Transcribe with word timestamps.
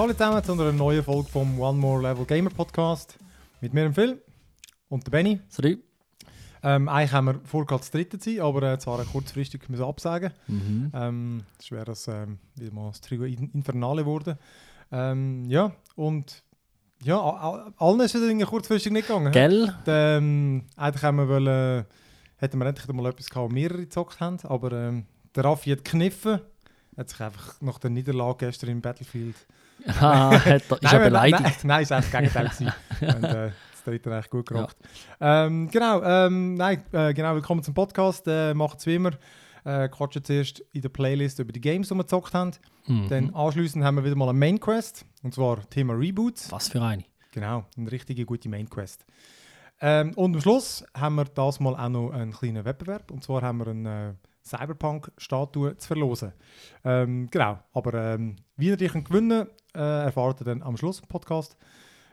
Hallo 0.00 0.14
zusammen 0.14 0.42
zu 0.42 0.52
einer 0.52 0.72
neuen 0.72 1.04
Folge 1.04 1.28
vom 1.28 1.60
One 1.60 1.76
More 1.76 2.00
Level 2.00 2.24
Gamer 2.24 2.48
Podcast. 2.48 3.18
Mit 3.60 3.74
mir, 3.74 3.82
dem 3.82 3.92
Phil 3.92 4.22
und 4.88 5.10
Benny. 5.10 5.40
Salut. 5.50 5.78
Ähm, 6.62 6.88
eigentlich 6.88 7.12
haben 7.12 7.26
wir 7.26 7.40
vor, 7.44 7.66
gerade 7.66 7.80
das 7.80 7.90
dritte 7.90 8.18
zu 8.18 8.30
sein, 8.30 8.40
aber 8.40 8.62
äh, 8.62 8.78
zwar 8.78 9.04
kurzfristig 9.04 9.68
müssen 9.68 9.84
absagen. 9.84 10.32
Mhm. 10.46 10.90
Ähm, 10.94 11.42
das 11.58 11.70
wäre 11.70 11.84
das 11.84 12.08
ähm, 12.08 12.38
wieder 12.54 12.72
mal 12.72 12.88
das 12.88 13.02
Trio 13.02 13.24
In- 13.24 13.50
Infernale 13.52 14.00
geworden. 14.00 14.38
Ähm, 14.90 15.44
ja, 15.50 15.70
und 15.96 16.44
ja, 17.02 17.20
allen 17.76 18.00
ist 18.00 18.14
es 18.14 18.46
kurzfristig 18.46 18.92
nicht 18.92 19.06
gegangen. 19.06 19.32
Gell? 19.32 19.74
Ähm, 19.86 20.64
eigentlich 20.78 21.02
haben 21.02 21.18
wir 21.18 21.28
wollen, 21.28 21.84
hätten 22.38 22.58
wir 22.58 22.64
endlich 22.64 22.88
mal 22.88 23.04
etwas 23.04 23.28
gehabt, 23.28 23.52
mehrere 23.52 23.80
gezockt 23.80 24.18
haben, 24.18 24.38
aber 24.44 24.70
der 24.70 25.44
Raffi 25.44 25.68
hat 25.68 25.84
gekniffen. 25.84 26.40
Hat 26.96 27.10
sich 27.10 27.20
einfach 27.20 27.60
nach 27.60 27.78
der 27.78 27.90
Niederlage 27.90 28.46
gestern 28.46 28.70
im 28.70 28.80
Battlefield 28.80 29.36
Ah, 29.86 30.30
hat 30.44 30.62
ist 30.62 30.82
Nein, 30.82 31.02
beleidigt? 31.02 31.42
Nein, 31.42 31.54
nein, 31.64 31.82
ist 31.82 31.92
eigentlich 31.92 32.32
das 32.32 32.58
Gegenteil. 32.58 32.74
Und, 33.14 33.24
äh, 33.24 33.50
das 33.72 33.84
dritte 33.84 34.12
eigentlich 34.12 34.30
gut 34.30 34.48
gerockt. 34.48 34.76
Ähm, 35.20 35.68
genau, 35.70 36.02
ähm, 36.02 36.54
nein, 36.54 36.82
äh, 36.92 37.14
genau, 37.14 37.34
willkommen 37.34 37.62
zum 37.62 37.74
Podcast. 37.74 38.26
Äh, 38.26 38.54
Macht 38.54 38.78
es 38.78 38.86
wie 38.86 38.96
immer. 38.96 39.12
Äh, 39.64 39.88
quatschen 39.88 40.24
zuerst 40.24 40.60
in 40.72 40.82
der 40.82 40.88
Playlist 40.88 41.38
über 41.38 41.52
die 41.52 41.60
Games, 41.60 41.88
die 41.88 41.94
wir 41.94 42.02
gezockt 42.02 42.34
haben. 42.34 42.52
Mhm. 42.86 43.08
Dann 43.08 43.34
anschließend 43.34 43.84
haben 43.84 43.96
wir 43.96 44.04
wieder 44.04 44.16
mal 44.16 44.28
eine 44.28 44.38
Main 44.38 44.58
Quest. 44.58 45.04
Und 45.22 45.34
zwar 45.34 45.68
Thema 45.68 45.94
Reboots. 45.94 46.50
Was 46.50 46.68
für 46.68 46.82
eine? 46.82 47.04
Genau, 47.32 47.64
eine 47.76 47.92
richtige 47.92 48.24
gute 48.24 48.48
Main 48.48 48.68
Quest. 48.68 49.04
Ähm, 49.80 50.12
und 50.14 50.34
am 50.34 50.40
Schluss 50.40 50.84
haben 50.94 51.14
wir 51.14 51.24
das 51.24 51.60
mal 51.60 51.74
auch 51.74 51.88
noch 51.88 52.10
einen 52.10 52.32
kleinen 52.32 52.64
Wettbewerb. 52.64 53.10
Und 53.10 53.22
zwar 53.22 53.42
haben 53.42 53.58
wir 53.58 53.68
eine 53.68 54.10
äh, 54.10 54.28
Cyberpunk-Statue 54.46 55.76
zu 55.76 55.86
verlosen. 55.86 56.32
Ähm, 56.84 57.28
genau, 57.30 57.58
aber 57.72 57.94
ähm, 57.94 58.36
wie 58.56 58.68
ihr 58.68 58.88
könnt 58.88 59.08
gewinnen 59.08 59.46
äh, 59.74 60.04
erfahrt 60.04 60.40
ihr 60.40 60.44
dann 60.44 60.62
am 60.62 60.76
Schluss 60.76 61.00
im 61.00 61.08
Podcast. 61.08 61.56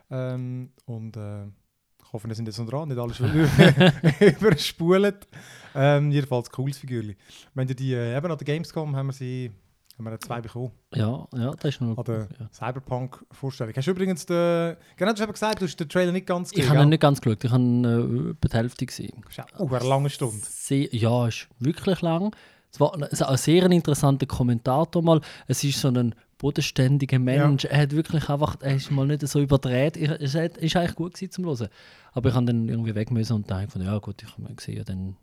Ähm, 0.10 0.72
und 0.86 1.18
äh, 1.18 1.46
ich 1.46 2.14
hoffe, 2.14 2.28
wir 2.28 2.36
sind 2.36 2.48
jetzt 2.48 2.58
noch 2.58 2.68
dran, 2.68 2.88
nicht 2.88 2.98
alles 2.98 3.20
überspult. 4.40 5.28
Ähm, 5.76 6.12
jedenfalls 6.12 6.50
cooles 6.50 6.78
Figürchen. 6.78 7.16
Wenn 7.54 7.68
ihr 7.68 7.76
die 7.76 7.94
äh, 7.94 8.16
eben 8.16 8.32
an 8.32 8.38
der 8.38 8.46
Gamescom 8.46 8.96
haben 8.96 9.08
wir 9.08 9.14
sie 9.14 9.52
haben 9.98 10.06
wir 10.06 10.20
zwei 10.20 10.42
bekommen. 10.42 10.72
Ja, 10.94 11.28
ja, 11.36 11.52
das 11.52 11.76
ist 11.76 11.82
noch 11.82 11.98
An 11.98 12.04
der 12.04 12.28
ja. 12.40 12.50
Cyberpunk-Vorstellung. 12.52 13.74
Hast 13.76 13.88
du 13.88 13.92
übrigens 13.92 14.26
den. 14.28 14.76
Genau, 14.96 15.14
du 15.14 15.22
hast 15.22 15.34
gesagt, 15.34 15.62
du 15.62 15.66
hast 15.66 15.76
den 15.80 15.90
Trailer 15.90 16.12
nicht 16.12 16.28
ganz 16.28 16.52
Ich 16.54 16.70
habe 16.70 16.84
ihn 16.84 16.90
nicht 16.90 17.02
ganz 17.02 17.20
geschaut, 17.20 17.44
ich 17.44 17.52
habe 17.52 17.64
äh, 17.64 18.30
über 18.30 18.48
die 18.48 18.56
Hälfte 18.56 18.86
gesehen. 18.86 19.24
Das 19.26 19.46
ist 19.46 19.60
auch 19.60 19.72
eine 19.72 19.88
lange 19.88 20.10
Stunde. 20.10 20.38
Sehr, 20.44 20.94
ja, 20.94 21.28
es 21.28 21.36
ist 21.36 21.48
wirklich 21.60 22.02
lang. 22.02 22.36
Es 22.72 22.80
war 22.80 22.94
ein 22.94 23.38
sehr 23.38 23.64
interessanter 23.64 24.28
Kommentator 24.28 25.02
mal. 25.02 25.22
Es 25.48 25.64
ist 25.64 25.80
so 25.80 25.88
ein 25.88 26.14
bodenständiger 26.38 27.20
Mensch. 27.20 27.66
Er 27.66 27.82
hat 27.82 27.92
wirklich 27.92 28.30
einfach, 28.30 28.58
er 28.62 28.76
ist 28.76 28.92
mal 28.92 29.06
nicht 29.08 29.28
so 29.28 29.40
überdreht. 29.42 29.98
Es 29.98 30.36
hat- 30.36 30.58
ist 30.58 30.76
eigentlich 30.76 30.96
gut 30.96 31.14
gewesen 31.14 31.32
zum 31.32 31.46
Hören. 31.46 31.68
Aber 32.14 32.30
ich 32.30 32.36
habe 32.36 32.46
dann 32.46 32.68
irgendwie 32.70 32.96
weg 32.96 33.12
müssen 33.12 33.34
und 33.34 33.50
dachte, 33.50 33.70
von, 33.70 33.82
ja 33.84 33.98
gut, 34.00 34.22
ich 34.24 34.32
habe 34.32 34.54
gesehen, 34.56 34.84
dann... 34.86 35.18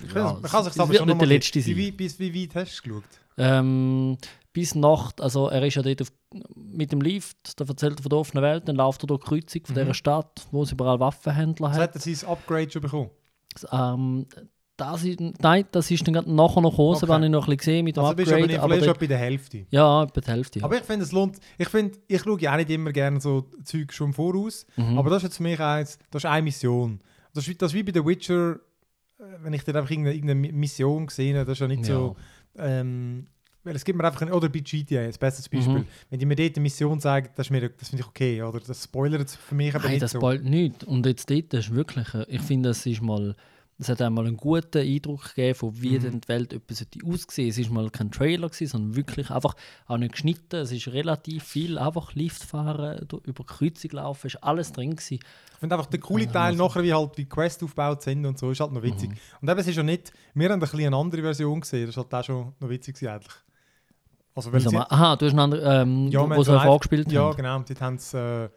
Ich 0.00 0.08
Ja, 0.14 0.22
kann, 0.32 0.42
man 0.42 0.50
kann 0.50 0.64
sich 0.64 0.72
es 0.74 0.80
aber 0.80 0.94
schon 0.94 1.08
nicht 1.08 1.20
der 1.20 1.28
letzte 1.28 1.60
sein. 1.60 1.76
wie, 1.76 1.90
bis 1.90 2.18
wie 2.20 2.32
weit 2.42 2.54
hast 2.54 2.78
du 2.78 2.88
geschaut? 2.88 3.04
Ähm, 3.36 4.16
bis 4.52 4.74
Nacht, 4.74 5.20
also 5.20 5.48
er 5.48 5.64
ist 5.66 5.74
ja 5.74 5.82
dort 5.82 6.02
auf, 6.02 6.12
mit 6.54 6.92
dem 6.92 7.00
Lift, 7.00 7.58
da 7.60 7.64
erzählt 7.64 7.98
er 7.98 8.02
von 8.02 8.10
der 8.10 8.18
offenen 8.18 8.42
Welt, 8.42 8.68
dann 8.68 8.76
läuft 8.76 9.02
er 9.02 9.06
durch 9.08 9.22
die 9.22 9.28
Kreuzung 9.28 9.66
von 9.66 9.74
Mhm. 9.74 9.80
dieser 9.80 9.94
Stadt, 9.94 10.46
wo 10.52 10.62
es 10.62 10.72
überall 10.72 11.00
Waffenhändler 11.00 11.68
Also 11.68 11.80
hat. 11.80 11.94
hat 11.94 12.06
er 12.06 12.14
sein 12.14 12.28
Upgrade 12.28 12.70
schon 12.70 12.82
bekommen? 12.82 13.10
Ähm, 13.72 14.26
das 14.78 15.04
ist, 15.04 15.20
nein, 15.20 15.64
das 15.72 15.90
ist 15.90 16.06
dann 16.08 16.14
nachher 16.14 16.60
noch 16.62 16.70
gekommen, 16.70 16.94
Okay. 16.96 17.04
okay. 17.10 17.24
ich 17.24 17.30
noch 17.30 17.48
ein 17.48 17.56
bisschen 17.56 17.56
gesehen 17.58 17.84
mit 17.84 17.96
dem 17.96 18.04
Also 18.04 18.16
bist 18.16 18.28
aber 18.32 18.36
Upgrade. 18.42 18.52
nicht 18.52 18.62
aber 18.62 18.84
schon 18.84 18.94
bei 19.00 19.06
der 19.06 19.18
Hälfte. 19.18 19.66
ja, 19.70 20.02
etwa 20.04 20.20
die 20.22 20.30
Hälfte. 20.30 20.64
Aber 20.64 20.76
ich 20.76 20.82
finde, 20.84 21.04
es 21.04 21.12
lohnt. 21.12 21.36
Ich 21.58 21.68
finde, 21.68 21.98
ich 22.06 22.22
schaue 22.22 22.40
ja 22.40 22.52
auch 22.52 22.56
nicht 22.56 22.70
immer 22.70 22.92
gerne 22.92 23.20
so 23.20 23.44
Zeug 23.64 23.92
schon 23.92 24.12
Voraus. 24.14 24.64
Mhm. 24.76 24.96
Aber 24.98 25.10
das 25.10 25.18
ist 25.18 25.22
jetzt 25.24 25.36
für 25.36 25.42
mich 25.42 25.60
eins, 25.60 25.98
das 26.10 26.24
ist 26.24 26.30
eine 26.30 26.42
Mission. 26.42 27.00
Das 27.34 27.44
ist, 27.44 27.50
wie- 27.50 27.54
das 27.56 27.72
ist 27.72 27.74
wie 27.74 27.82
bei 27.82 27.92
The 27.92 28.06
Witcher, 28.06 28.54
äh, 29.18 29.22
wenn 29.42 29.52
ich 29.52 29.62
dann 29.64 29.76
einfach 29.76 29.90
irgendeine, 29.90 30.14
irgendeine 30.16 30.40
Mi- 30.40 30.52
Mission 30.52 31.06
gesehen 31.06 31.36
habe, 31.36 31.44
das 31.44 31.56
ist 31.56 31.60
ja 31.60 31.68
nicht 31.68 31.84
so. 31.84 32.16
Ähm, 32.56 33.26
weil 33.64 33.76
es 33.76 33.84
gibt 33.84 33.98
mir 33.98 34.04
einfach, 34.04 34.22
ein, 34.22 34.32
oder 34.32 34.48
bei 34.48 34.60
GTA, 34.60 35.06
das 35.06 35.18
bestes 35.18 35.48
Beispiel. 35.48 35.80
Mhm. 35.80 35.84
Wenn 36.08 36.18
die 36.20 36.24
mir 36.26 36.36
dort 36.36 36.56
eine 36.56 36.62
Mission 36.62 37.00
sagen, 37.00 37.28
das, 37.34 37.48
ist 37.48 37.50
mir, 37.50 37.68
das 37.68 37.88
finde 37.90 38.02
ich 38.02 38.08
okay. 38.08 38.42
Oder 38.42 38.60
das 38.60 38.84
spoilert 38.84 39.28
für 39.30 39.54
mich 39.54 39.74
aber 39.74 39.84
Nein, 39.84 39.92
nicht 39.94 40.02
das 40.02 40.12
so. 40.12 40.20
bald 40.20 40.44
nicht. 40.44 40.84
Und 40.84 41.04
jetzt 41.04 41.28
dort 41.30 41.52
ist 41.52 41.74
wirklich, 41.74 42.14
äh, 42.14 42.24
ich 42.28 42.40
finde, 42.40 42.70
es 42.70 42.86
ist 42.86 43.02
mal, 43.02 43.34
es 43.80 43.88
hat 43.88 44.02
einmal 44.02 44.26
einen 44.26 44.36
guten 44.36 44.78
Eindruck 44.78 45.34
gegeben, 45.34 45.54
von 45.54 45.80
wie 45.80 45.98
Mhm. 45.98 46.02
denn 46.02 46.20
die 46.20 46.28
Welt 46.28 46.52
etwas 46.52 46.84
aussehen. 47.06 47.48
Es 47.48 47.58
ist 47.58 47.70
mal 47.70 47.88
kein 47.90 48.10
Trailer 48.10 48.48
gewesen, 48.48 48.66
sondern 48.66 48.96
wirklich 48.96 49.30
einfach 49.30 49.54
auch 49.86 49.98
nicht 49.98 50.12
geschnitten. 50.12 50.56
Es 50.56 50.72
ist 50.72 50.88
relativ 50.88 51.44
viel 51.44 51.78
einfach 51.78 52.14
Lift 52.14 52.42
fahren, 52.42 53.06
über 53.24 53.44
Kreuzung 53.44 53.92
laufen, 53.92 54.26
ist 54.26 54.42
alles 54.42 54.72
drin 54.72 54.90
gewesen. 54.96 55.20
Ich 55.52 55.58
finde 55.60 55.76
einfach 55.76 55.86
der 55.90 56.00
coole 56.00 56.24
Ja, 56.24 56.30
Teil 56.32 56.52
also- 56.52 56.64
nachher, 56.66 56.82
wie 56.82 56.92
halt 56.92 57.16
die 57.18 57.26
Quest 57.28 57.62
aufgebaut 57.62 58.02
sind 58.02 58.26
und 58.26 58.36
so, 58.38 58.50
ist 58.50 58.58
halt 58.60 58.72
noch 58.72 58.82
witzig. 58.82 59.10
Mhm. 59.10 59.16
Und 59.42 59.48
eben, 59.50 59.60
es 59.60 59.66
ist 59.68 59.76
ja 59.76 59.82
nicht, 59.84 60.12
wir 60.34 60.50
haben 60.50 60.62
ein 60.62 60.68
eine 60.86 60.96
andere 60.96 61.22
Version 61.22 61.60
gesehen, 61.60 61.82
das 61.86 61.90
ist 61.90 61.96
halt 61.98 62.12
auch 62.14 62.24
schon 62.24 62.52
noch 62.58 62.68
witzig 62.68 62.96
gewesen 62.96 63.12
eigentlich. 63.12 63.34
Also, 64.34 64.52
weil 64.52 64.60
sie, 64.60 64.68
mal- 64.74 64.86
Aha, 64.88 65.16
du 65.16 65.24
hast 65.26 65.32
einen 65.32 65.40
anderen, 65.40 65.88
ähm, 65.88 66.08
Ja, 66.08 66.20
wo, 66.28 66.42
sie 66.42 66.58
vorgespielt 66.60 67.10
ja 67.12 67.22
haben. 67.22 67.36
genau, 67.36 67.58
dort 67.60 67.80
haben 67.80 67.98
sie 67.98 68.16
äh, 68.18 68.48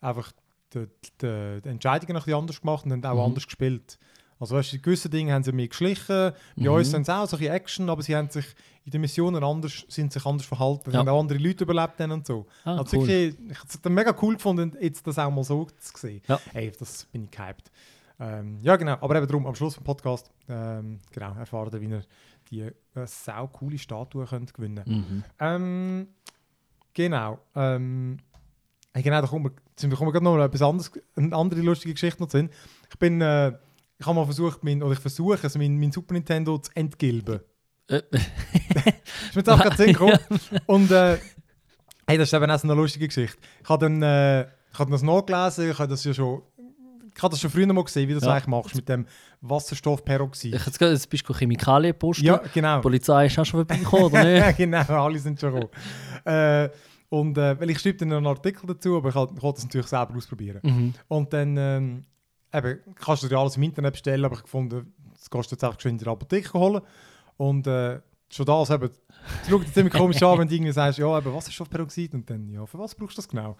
einfach 0.00 0.32
die, 0.72 0.86
die, 1.20 1.60
die 1.62 1.68
Entscheidungen 1.68 2.16
ein 2.16 2.22
bisschen 2.22 2.38
anders 2.38 2.60
gemacht 2.60 2.84
und 2.86 2.92
haben 2.92 3.04
auch 3.04 3.14
Mhm. 3.14 3.20
anders 3.20 3.44
gespielt. 3.46 3.98
Also 4.38 4.54
weißt 4.56 4.72
du, 4.72 4.76
in 4.76 4.82
gewissen 4.82 5.10
Dingen 5.10 5.32
haben 5.32 5.42
sie 5.42 5.52
mehr 5.52 5.68
geschlichen, 5.68 6.06
bei 6.06 6.34
Mhm. 6.56 6.68
uns 6.68 6.90
sind 6.90 7.02
es 7.02 7.08
auch 7.08 7.26
so 7.26 7.36
ein 7.36 7.40
bisschen 7.40 7.54
Action, 7.54 7.88
aber 7.90 8.02
sie 8.02 8.14
haben 8.14 8.28
sich 8.28 8.44
in 8.84 8.90
den 8.92 9.00
Missionen 9.00 9.42
anders, 9.42 9.84
sind 9.88 10.12
sich 10.12 10.24
anders 10.26 10.46
verhalten, 10.46 10.90
Ja. 10.90 10.98
haben 10.98 11.08
auch 11.08 11.20
andere 11.20 11.38
Leute 11.38 11.64
überlebt 11.64 11.98
und 12.00 12.26
so. 12.26 12.46
Ah, 12.64 12.76
also 12.76 12.98
cool. 12.98 13.08
wirklich, 13.08 13.50
ich 13.50 13.58
habe 13.58 13.68
es 13.68 13.90
mega 13.90 14.14
cool 14.22 14.34
gefunden, 14.34 14.76
jetzt 14.80 15.06
das 15.06 15.18
auch 15.18 15.30
mal 15.30 15.42
so 15.44 15.64
zu 15.78 15.92
sehen. 15.96 16.20
Ja. 16.28 16.38
Ey, 16.52 16.70
das 16.78 17.04
bin 17.06 17.24
ich 17.24 17.30
gehypt. 17.30 17.70
Ähm, 18.20 18.58
ja, 18.62 18.76
genau. 18.76 18.92
Aber 19.00 19.16
eben 19.16 19.26
darum, 19.26 19.46
am 19.46 19.54
Schluss 19.54 19.74
vom 19.74 19.84
Podcast, 19.84 20.30
ähm, 20.48 21.00
genau, 21.12 21.34
erfahren 21.34 21.80
wie 21.80 21.86
ihr 21.86 22.02
die 22.50 22.60
äh, 22.60 22.72
sau 23.06 23.48
coole 23.48 23.76
Statue 23.78 24.24
könnt 24.26 24.54
gewinnen 24.54 24.84
Mhm. 24.86 25.24
ähm, 25.40 26.08
Genau. 26.94 27.38
Ähm, 27.54 28.18
hey, 28.94 29.02
genau, 29.02 29.20
da 29.20 29.26
kommen 29.26 29.44
wir, 29.46 29.52
sind 29.76 29.90
wir 29.90 29.98
kommen 29.98 30.12
gerade 30.12 30.24
noch 30.24 30.38
etwas 30.42 30.62
anderes, 30.62 30.90
eine 31.16 31.36
andere 31.36 31.60
lustige 31.60 31.92
Geschichte 31.92 32.22
noch 32.22 32.28
drin. 32.30 32.48
Ich 32.90 32.98
bin, 32.98 33.20
äh, 33.20 33.52
ich 33.98 34.06
habe 34.06 34.14
mal 34.16 34.24
versucht, 34.24 34.62
mein, 34.62 34.82
oder 34.82 34.92
ich 34.92 34.98
versuche 34.98 35.46
es, 35.46 35.56
mein, 35.56 35.78
mein 35.78 35.92
Super 35.92 36.14
Nintendo 36.14 36.58
zu 36.58 36.70
entgilben. 36.74 37.40
Äh, 37.88 38.02
Ist 39.34 39.36
mir 39.36 39.52
auch 39.54 39.60
gerade 39.60 39.76
Sinn. 39.76 39.96
Und 40.66 40.90
äh, 40.90 41.18
hey, 42.06 42.18
das 42.18 42.28
ist 42.28 42.34
eben 42.34 42.50
auch 42.50 42.58
so 42.58 42.66
eine 42.68 42.74
lustige 42.80 43.06
Geschichte. 43.06 43.38
Ich 43.62 43.68
habe 43.68 43.86
dann, 43.86 44.02
äh, 44.02 44.42
ich 44.72 44.78
habe 44.78 44.90
das 44.90 45.02
nachgelesen, 45.02 45.70
ich 45.70 45.78
habe 45.78 45.88
das 45.88 46.04
ja 46.04 46.12
schon, 46.12 46.42
ich 47.14 47.22
habe 47.22 47.30
das 47.32 47.40
schon 47.40 47.50
früher 47.50 47.72
mal 47.72 47.84
gesehen, 47.84 48.08
wie 48.08 48.12
du 48.12 48.18
das 48.20 48.26
Ja. 48.26 48.34
eigentlich 48.34 48.46
machst 48.48 48.74
mit 48.74 48.88
dem 48.88 49.06
Wasserstoffperoxid. 49.40 50.54
ich, 50.54 50.66
jetzt, 50.66 50.80
jetzt 50.80 51.08
bist 51.08 51.28
du 51.28 51.32
Chemikalien 51.32 51.98
posten. 51.98 52.24
Ja, 52.26 52.42
genau. 52.52 52.76
Die 52.78 52.82
Polizei 52.82 53.26
ist 53.26 53.38
auch 53.38 53.44
schon 53.46 53.60
vorbeigekommen, 53.60 54.06
oder 54.06 54.24
nicht? 54.24 54.38
ja, 54.44 54.52
genau, 54.52 55.04
alle 55.04 55.18
sind 55.18 55.40
schon 55.40 55.54
gekommen. 55.54 55.70
äh, 56.24 56.68
und 57.08 57.38
äh, 57.38 57.58
weil 57.58 57.70
ich 57.70 57.78
schreibe 57.78 57.98
dann 57.98 58.12
einen 58.12 58.26
Artikel 58.26 58.66
dazu, 58.66 58.96
aber 58.96 59.08
ich 59.10 59.14
wollte 59.14 59.34
ich 59.36 59.42
wollte 59.42 59.56
das 59.56 59.64
natürlich 59.64 59.86
selber 59.86 60.16
ausprobieren. 60.16 60.60
Mhm. 60.62 60.94
Und 61.08 61.32
dann 61.32 61.56
ähm, 61.56 62.02
eben, 62.52 62.80
kannst 62.94 63.22
du 63.22 63.28
dir 63.28 63.38
alles 63.38 63.56
im 63.56 63.62
Internet 63.62 63.92
bestellen, 63.92 64.24
aber 64.24 64.36
ich 64.36 64.42
gefunden, 64.42 64.92
das 65.14 65.30
kannst 65.30 65.50
du 65.50 65.54
jetzt 65.54 65.64
einfach 65.64 65.76
geschwind 65.76 66.00
in 66.00 66.04
der 66.04 66.12
Apotheke 66.12 66.52
holen. 66.54 66.82
Und 67.36 67.66
äh, 67.66 68.00
schon 68.30 68.46
das 68.46 68.70
eben, 68.70 68.90
es 69.42 69.48
schaut 69.48 69.68
ziemlich 69.72 69.94
komisch 69.94 70.22
an, 70.22 70.38
wenn 70.38 70.48
du 70.48 70.54
irgendwie 70.54 70.72
sagst, 70.72 70.98
ja, 70.98 71.18
eben 71.18 71.34
Wasserstoffperoxid 71.34 72.14
und 72.14 72.28
dann, 72.28 72.48
ja, 72.48 72.64
für 72.66 72.78
was 72.78 72.94
brauchst 72.94 73.16
du 73.16 73.22
das 73.22 73.28
genau? 73.28 73.56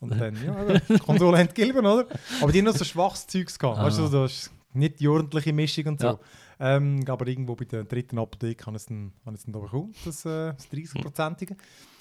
Und 0.00 0.18
dann, 0.18 0.34
ja, 0.44 0.68
eben, 0.74 0.98
Konsole 1.00 1.38
entgilben, 1.40 1.84
oder? 1.84 2.06
Aber 2.40 2.52
die 2.52 2.58
haben 2.58 2.66
noch 2.66 2.76
so 2.76 2.84
schwaches 2.84 3.26
Zeugs 3.26 3.58
gehabt, 3.58 3.78
weißt 3.78 3.98
du, 3.98 4.04
Ah. 4.04 4.08
das 4.22 4.32
ist 4.32 4.50
nicht 4.72 5.00
die 5.00 5.08
ordentliche 5.08 5.52
Mischung 5.52 5.86
und 5.86 6.00
so. 6.00 6.06
Ja. 6.06 6.18
Ähm, 6.60 7.02
aber 7.08 7.26
irgendwo 7.26 7.54
bei 7.54 7.64
der 7.64 7.84
dritten 7.84 8.18
Apotheke 8.18 8.66
habe 8.66 8.76
ich 8.76 8.82
es 8.82 8.86
dann, 8.86 9.12
da 9.24 9.58
bekommen, 9.58 9.94
das, 10.04 10.24
äh, 10.26 10.52
das 10.52 10.70
30-prozentige. 10.70 11.56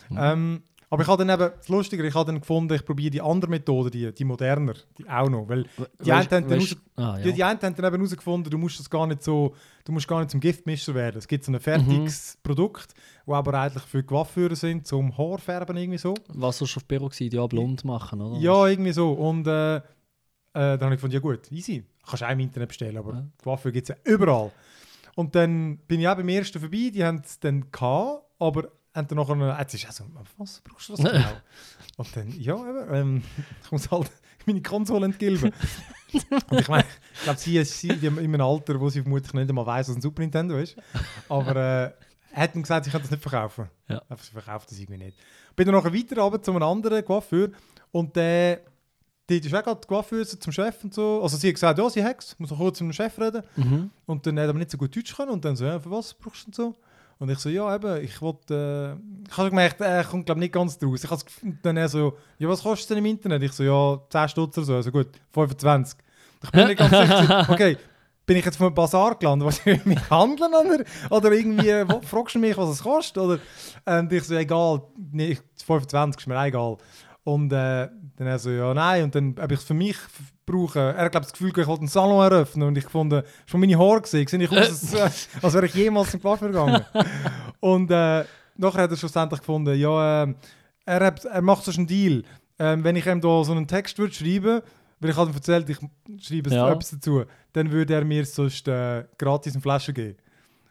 Mhm. 0.10 0.18
Ähm, 0.20 0.64
aber 0.92 1.04
ich 1.04 1.08
habe 1.08 1.24
dann 1.26 1.40
eben, 1.40 1.52
das 1.56 1.70
Lustige, 1.70 2.06
ich 2.08 2.14
habe 2.16 2.32
dann 2.32 2.40
gefunden, 2.40 2.74
ich 2.74 2.84
probiere 2.84 3.12
die 3.12 3.22
andere 3.22 3.50
Methode, 3.52 3.92
die, 3.92 4.12
die 4.12 4.24
moderner, 4.26 4.74
die 4.98 5.08
auch 5.08 5.30
noch, 5.30 5.48
weil 5.48 5.66
die 6.04 6.12
einen 6.12 6.30
haben 6.30 6.48
dann 6.50 6.60
raus- 6.60 6.76
ah, 6.96 7.18
die, 7.18 7.30
ja. 7.30 7.36
die 7.36 7.44
einen 7.44 7.62
haben 7.62 7.76
dann 7.76 7.86
eben 7.86 7.96
herausgefunden, 7.98 8.50
du 8.50 8.58
musst 8.58 8.80
das 8.80 8.90
gar 8.90 9.06
nicht 9.06 9.22
so, 9.24 9.54
du 9.86 9.92
musst 9.92 10.08
gar 10.08 10.20
nicht 10.20 10.32
zum 10.32 10.40
Giftmischer 10.40 10.96
werden. 10.96 11.18
Es 11.18 11.28
gibt 11.28 11.44
so 11.44 11.52
ein 11.52 11.60
fertiges 11.60 12.38
Produkt, 12.42 12.94
wo 13.26 13.36
aber 13.36 13.54
eigentlich 13.54 13.84
für 13.84 14.02
Coiffeure 14.04 14.56
sind, 14.56 14.88
zum 14.88 15.16
Haarfärben 15.18 15.78
irgendwie 15.78 16.00
so. 16.00 16.16
Wasserstoffperoxid, 16.30 17.34
ja, 17.34 17.46
blond 17.46 17.86
machen, 17.86 18.22
oder? 18.22 18.40
Ja, 18.40 18.68
irgendwie 18.68 18.94
so. 18.94 19.12
Und 19.12 19.46
äh, 19.46 19.78
äh, 19.78 19.82
dann 20.54 20.82
habe 20.82 20.96
ich 20.96 20.98
gefunden, 21.02 21.14
ja 21.14 21.20
gut, 21.20 21.52
easy. 21.52 21.84
Kannst 22.06 22.24
du 22.24 22.26
auch 22.26 22.32
im 22.32 22.40
Internet 22.40 22.70
bestellen, 22.70 22.98
aber 22.98 23.14
Ja. 23.14 23.28
Coiffeure 23.44 23.72
gibt 23.72 23.90
es 23.90 23.96
ja 23.96 24.12
überall. 24.12 24.52
Und 25.16 25.36
dann 25.36 25.78
bin 25.88 26.00
ich 26.00 26.08
auch 26.08 26.16
beim 26.16 26.30
ersten 26.30 26.60
vorbei, 26.60 26.90
die 26.94 27.04
haben 27.04 27.22
es 27.24 27.40
dann 27.40 27.70
gehabt, 27.72 28.24
aber 28.40 28.70
haben 29.00 29.08
dann 29.08 29.18
nachher, 29.18 29.60
jetzt 29.60 29.74
ist 29.74 29.92
so, 29.94 30.04
was 30.38 30.62
brauchst 30.62 30.90
du 30.90 30.96
das 30.96 31.06
genau? 31.12 31.28
Und 31.98 32.16
dann, 32.16 32.40
ja, 32.40 32.56
eben, 32.56 32.94
ähm, 32.94 33.24
ich 33.64 33.72
muss 33.72 33.90
halt 33.90 34.12
meine 34.46 34.62
Konsole 34.62 35.06
entgilben. 35.06 35.52
Und 36.50 36.60
ich 36.60 36.68
meine, 36.68 36.86
ich 37.14 37.24
glaube, 37.24 37.40
sie 37.40 37.58
ist 37.58 37.80
sie 37.80 37.90
in 37.90 38.18
einem 38.18 38.42
Alter, 38.42 38.80
wo 38.80 38.90
sie 38.90 39.02
vermutlich 39.02 39.34
nicht 39.34 39.50
einmal 39.50 39.66
weiss, 39.66 39.90
was 39.90 39.96
ein 39.96 40.02
Super 40.02 40.22
Nintendo 40.22 40.58
ist. 40.58 40.76
Aber 41.28 41.56
äh, 41.56 41.92
Er 42.32 42.44
hat 42.44 42.56
ihm 42.56 42.62
gesagt, 42.62 42.88
ich 42.88 42.92
kann 42.92 43.02
das 43.02 43.12
nicht 43.12 43.22
verkaufen. 43.22 43.70
Ja. 43.88 44.02
Aber 44.10 44.22
sie 44.22 44.32
verkauft 44.32 44.72
das 44.72 44.80
irgendwie 44.80 45.06
nicht. 45.06 45.18
Bin 45.56 45.66
dann 45.66 45.76
nachher 45.76 45.94
weiter 45.94 46.22
runter 46.22 46.42
zu 46.42 46.52
einem 46.52 46.64
anderen 46.64 47.04
Coiffeur 47.04 47.50
und 47.92 48.16
der, 48.16 48.62
die 49.30 49.38
ist 49.38 49.54
auch 49.54 49.64
gerade 49.64 49.82
die 49.82 49.88
Coiffeuse 49.88 50.40
zum 50.40 50.52
Chef 50.54 50.84
und 50.84 50.94
so. 50.94 51.22
Also 51.22 51.38
sie 51.38 51.48
hat 51.50 51.56
gesagt, 51.56 51.78
ja, 51.78 51.90
sie 51.90 52.04
hat 52.04 52.24
es, 52.24 52.40
muss 52.40 52.50
noch 52.50 52.58
kurz 52.58 52.80
mit 52.82 52.92
dem 52.92 52.94
Chef 52.94 53.20
reden. 53.20 53.44
Mhm. 53.56 53.90
Und 54.06 54.26
dann 54.26 54.38
hat 54.38 54.46
er 54.46 54.50
aber 54.50 54.60
nicht 54.60 54.72
so 54.72 54.78
gut 54.78 54.96
Deutsch 54.96 55.16
können 55.16 55.32
und 55.32 55.44
dann 55.46 55.56
so, 55.56 55.66
ja, 55.66 55.80
für 55.80 55.92
was 55.92 56.14
brauchst 56.14 56.42
du 56.42 56.46
denn 56.46 56.54
so? 56.54 56.76
Und 57.20 57.30
ich 57.30 57.40
so, 57.40 57.50
ja, 57.50 57.76
eben, 57.76 58.02
ich 58.02 58.22
wollte, 58.22 58.98
äh, 58.98 59.30
ich 59.30 59.38
habe 59.38 59.50
gemerkt, 59.50 59.82
er 59.82 60.06
kommt 60.06 60.26
glaube 60.26 60.40
nicht 60.40 60.54
ganz 60.54 60.78
draus. 60.78 61.04
Ich 61.04 61.12
habe 61.12 61.22
dann 61.62 61.76
er 61.76 61.90
so, 61.90 62.18
ja, 62.38 62.48
was 62.48 62.64
kostet 62.64 62.84
es 62.84 62.88
denn 62.88 62.98
im 63.00 63.06
Internet? 63.06 63.44
Ich 63.44 63.52
so, 63.52 63.64
ja, 63.64 64.00
10 64.10 64.30
Stutz 64.30 64.58
oder 64.58 64.66
so, 64.66 64.76
also 64.76 64.90
gut, 64.90 65.10
25. 65.34 66.00
Ich 66.44 66.52
bin 66.52 66.68
nicht 66.68 66.78
ganz 66.78 66.92
sicher, 66.92 67.48
okay, 67.50 67.78
bin 68.26 68.38
ich 68.38 68.46
jetzt 68.46 68.56
vom 68.56 68.74
Bazar 68.74 69.16
gelandet, 69.16 69.48
was 69.48 69.66
ich 69.66 69.86
mich 69.86 70.10
handeln 70.10 70.54
oder, 70.54 70.86
oder 71.10 71.32
irgendwie, 71.34 71.84
wo, 71.90 72.00
fragst 72.00 72.36
du 72.36 72.40
mich, 72.40 72.56
was 72.56 72.70
es 72.70 72.84
kostet? 72.84 73.18
Oder, 73.18 73.40
und 73.86 74.14
ich 74.14 74.24
so, 74.24 74.36
egal, 74.36 74.82
nee, 75.12 75.38
25 75.66 76.22
ist 76.22 76.28
mir 76.28 76.42
egal. 76.42 76.78
Und 77.24 77.52
äh, 77.52 77.90
dann 78.16 78.28
er 78.28 78.40
so, 78.40 78.50
ja, 78.50 78.74
nein, 78.74 79.04
und 79.04 79.14
dann 79.16 79.36
habe 79.40 79.54
ich 79.54 79.60
es 79.60 79.66
für 79.66 79.74
mich 79.74 79.98
brauchen. 80.46 80.82
Er 80.82 80.96
hat, 81.06 81.12
glaube 81.12 81.26
das 81.26 81.34
Gefühl, 81.34 81.50
ich 81.56 81.68
wollte 81.68 81.82
einen 81.82 81.88
Salon 81.88 82.24
eröffnen 82.32 82.68
und 82.70 82.78
ich 82.78 82.86
fand, 82.88 83.14
äh, 83.14 83.24
schon 83.46 83.60
meine 83.60 83.78
Haare 83.78 84.02
gesehen, 84.02 84.28
sehe 84.28 84.42
ich 84.42 84.52
aus, 84.52 84.58
als, 84.58 84.94
äh, 84.94 85.10
als 85.42 85.54
wäre 85.54 85.66
ich 85.68 85.76
jemals 85.76 86.14
in 86.14 86.22
Coiffeur 86.22 86.48
gegangen. 86.48 86.84
und 87.60 87.92
äh, 87.92 88.24
nachher 88.58 88.84
hat 88.84 88.92
er 88.92 88.98
schlussendlich 88.98 89.40
gefunden, 89.42 89.78
ja, 89.78 90.24
ähm, 90.24 90.36
er, 90.86 91.06
hat, 91.06 91.26
er 91.26 91.42
macht 91.42 91.66
so 91.66 91.72
einen 91.72 91.86
Deal. 91.88 92.24
Ähm, 92.58 92.84
wenn 92.84 92.96
ich 92.96 93.06
ihm 93.06 93.22
da 93.22 93.44
so 93.44 93.52
einen 93.52 93.68
Text 93.68 93.98
würde 94.00 94.14
schreiben, 94.14 94.62
weil 95.00 95.10
ich 95.12 95.16
habe 95.16 95.30
ihm 95.30 95.36
erzählt, 95.36 95.70
ich 95.70 95.78
schreibe 96.26 96.50
Ja. 96.50 96.72
etwas 96.72 96.90
dazu, 96.90 97.24
dann 97.54 97.72
würde 97.72 97.94
er 97.94 98.04
mir 98.04 98.26
sonst 98.26 98.68
äh, 98.68 99.06
gratis 99.18 99.54
eine 99.54 99.62
Flasche 99.62 99.94
geben. 99.94 100.18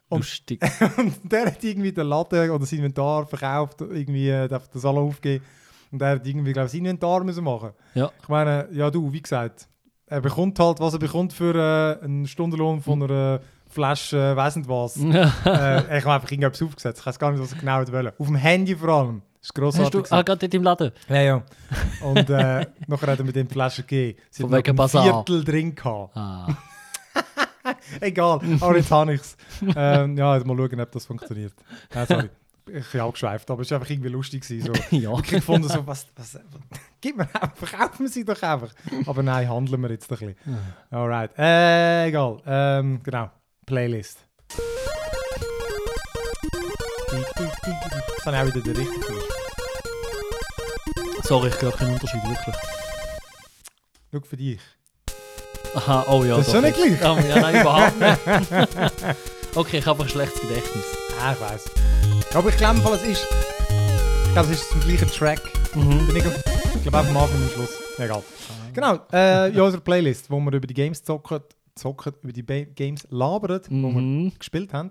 Und- 0.09 0.19
Lustig. 0.21 0.61
Und 0.97 1.15
der 1.31 1.47
hat 1.47 1.63
irgendwie 1.63 1.93
den 1.93 2.07
Laden 2.09 2.51
oder 2.51 2.59
das 2.59 2.73
Inventar 2.73 3.27
verkauft, 3.27 3.81
irgendwie 3.83 4.29
äh, 4.31 4.49
darf 4.49 4.67
den 4.69 4.81
Salon 4.81 5.09
aufgeben. 5.09 5.45
Und 5.91 6.03
er 6.03 6.11
hat 6.11 6.27
irgendwie, 6.27 6.53
glaube 6.53 6.67
ich, 6.67 6.73
das 6.73 6.79
Inventar 6.79 7.25
müssen 7.25 7.45
machen. 7.45 7.71
Ja. 7.95 8.11
Ich 8.23 8.29
meine, 8.29 8.69
ja 8.73 8.91
du, 8.91 9.13
wie 9.13 9.23
gesagt, 9.23 9.69
er 10.07 10.21
bekommt 10.21 10.59
halt, 10.59 10.81
was 10.81 10.93
er 10.95 10.99
bekommt 10.99 11.33
für 11.33 11.55
äh, 12.01 12.05
einen 12.05 12.27
Stundenlohn 12.27 12.81
von 12.81 13.03
einer 13.03 13.41
Flasche, 13.69 14.17
äh, 14.17 14.37
weiss 14.37 14.57
nicht 14.57 14.69
was. 14.69 14.97
äh, 15.03 15.09
ich 15.99 16.05
habe 16.05 16.13
einfach 16.15 16.31
irgendetwas 16.31 16.63
aufgesetzt. 16.63 17.01
Ich 17.01 17.07
weiß 17.07 17.19
gar 17.19 17.31
nicht, 17.33 17.41
was 17.43 17.53
er 17.53 17.59
genau 17.59 17.79
wollte. 17.79 18.15
Auf 18.19 18.27
dem 18.27 18.37
Handy 18.37 18.75
vor 18.75 18.89
allem. 18.89 19.23
Das 19.41 19.43
ist 19.43 19.49
Hast 19.51 19.57
du 19.57 19.61
grossartig. 19.61 20.13
ah, 20.13 20.23
gerade 20.23 20.39
dort 20.41 20.55
im 20.55 20.63
Laden? 20.63 20.93
ja, 21.09 21.23
ja. 21.23 21.43
Und 22.03 22.31
äh, 22.31 22.67
nachher 22.87 23.13
hat 23.13 23.19
er 23.19 23.25
mit 23.25 23.37
dem 23.37 23.49
Flasche 23.49 23.83
gegeben. 23.83 24.19
Sie 24.31 24.45
hat 24.45 24.69
ein 24.69 24.77
Basar. 24.77 25.05
Viertel 25.05 25.45
drin 25.45 25.75
gehabt. 25.75 26.17
Ah. 26.17 26.49
Egal, 28.01 28.41
aber 28.61 28.77
jetzt 28.77 28.91
habe 28.91 29.15
ich 29.15 29.21
es. 29.21 29.37
ähm, 29.77 30.17
ja, 30.17 30.35
jetzt 30.37 30.47
mal 30.47 30.57
schauen, 30.57 30.81
ob 30.81 30.91
das 30.91 31.07
funktioniert. 31.07 31.53
Nein, 31.95 32.07
sorry. 32.07 32.31
Ich 32.73 32.87
bin 32.93 33.01
abgeschweift, 33.01 33.51
aber 33.51 33.63
es 33.63 33.71
war 33.71 33.79
einfach 33.79 33.91
irgendwie 33.91 34.09
lustig. 34.09 34.43
Gewesen, 34.43 34.73
so. 34.75 34.97
ja. 34.97 35.19
Ich 35.19 35.23
gefunden, 35.23 35.69
so, 35.69 35.87
was, 35.87 36.07
was, 36.17 36.35
was, 36.35 36.43
gib 37.01 37.17
mir 37.17 37.25
einfach, 37.35 37.57
verkaufen 37.57 38.01
wir 38.01 38.09
sie 38.09 38.25
doch 38.25 38.43
einfach. 38.43 38.73
Aber 39.07 39.23
nein, 39.23 39.49
handeln 39.49 39.81
wir 39.83 39.91
jetzt 39.91 40.11
ein 40.11 40.19
bisschen. 40.19 40.37
Alright, 40.91 41.31
äh, 41.39 42.09
egal. 42.09 42.39
Ähm, 42.47 43.01
genau, 43.03 43.31
Playlist. 43.67 44.19
Das 48.17 48.27
habe 48.27 48.37
ich 48.37 48.43
auch 48.43 48.47
wieder 48.47 48.61
den 48.61 48.77
richtigen 48.77 49.03
Twist. 49.03 49.27
Sorry, 51.23 51.49
ich 51.49 51.61
höre 51.61 51.73
keinen 51.73 51.93
Unterschied, 51.93 52.23
wirklich. 52.25 52.57
Schau 54.13 54.21
für 54.21 54.37
dich. 54.37 54.61
Aha, 55.75 56.07
oh 56.09 56.25
ja. 56.25 56.37
Das 56.37 56.47
ist 56.47 56.49
doch, 56.49 56.55
schon 56.55 56.65
nicht 56.65 56.77
gleich. 56.77 57.05
Ah, 57.05 57.21
ja, 57.29 57.41
nein, 57.41 57.61
überhaupt 57.61 58.01
nicht. 58.01 59.17
okay, 59.55 59.79
ich 59.79 59.87
habe 59.87 60.03
ein 60.03 60.09
schlechtes 60.09 60.41
Gedächtnis. 60.41 60.85
Ah, 61.21 61.33
ich 61.33 61.41
weiß. 61.41 61.65
Aber 62.35 62.49
ich 62.51 62.57
glaube, 62.57 62.79
es 62.95 63.03
ist. 63.05 63.27
Ich 64.27 64.33
glaube, 64.33 64.53
es 64.53 64.61
ist 64.61 64.71
zum 64.71 64.81
gleichen 64.81 65.09
Track. 65.09 65.41
Mhm. 65.75 66.09
Ich, 66.11 66.17
ich 66.17 66.83
glaube, 66.83 66.99
einfach 66.99 67.11
am 67.11 67.17
Anfang 67.17 67.37
und 67.37 67.45
am 67.45 67.51
Schluss. 67.51 67.71
Egal. 67.99 68.23
Genau, 68.75 68.99
äh, 69.13 69.49
in 69.51 69.61
unserer 69.61 69.81
Playlist, 69.81 70.31
wo 70.31 70.39
wir 70.39 70.53
über 70.53 70.67
die 70.67 70.75
Games 70.75 71.03
zocken, 71.03 71.41
zocken 71.75 72.13
über 72.23 72.33
die 72.33 72.43
ba 72.43 72.63
Games 72.65 73.07
labern, 73.11 73.61
die 73.69 73.71
wir 73.71 73.89
Mhm. 73.91 74.33
gespielt 74.39 74.73
haben. 74.73 74.91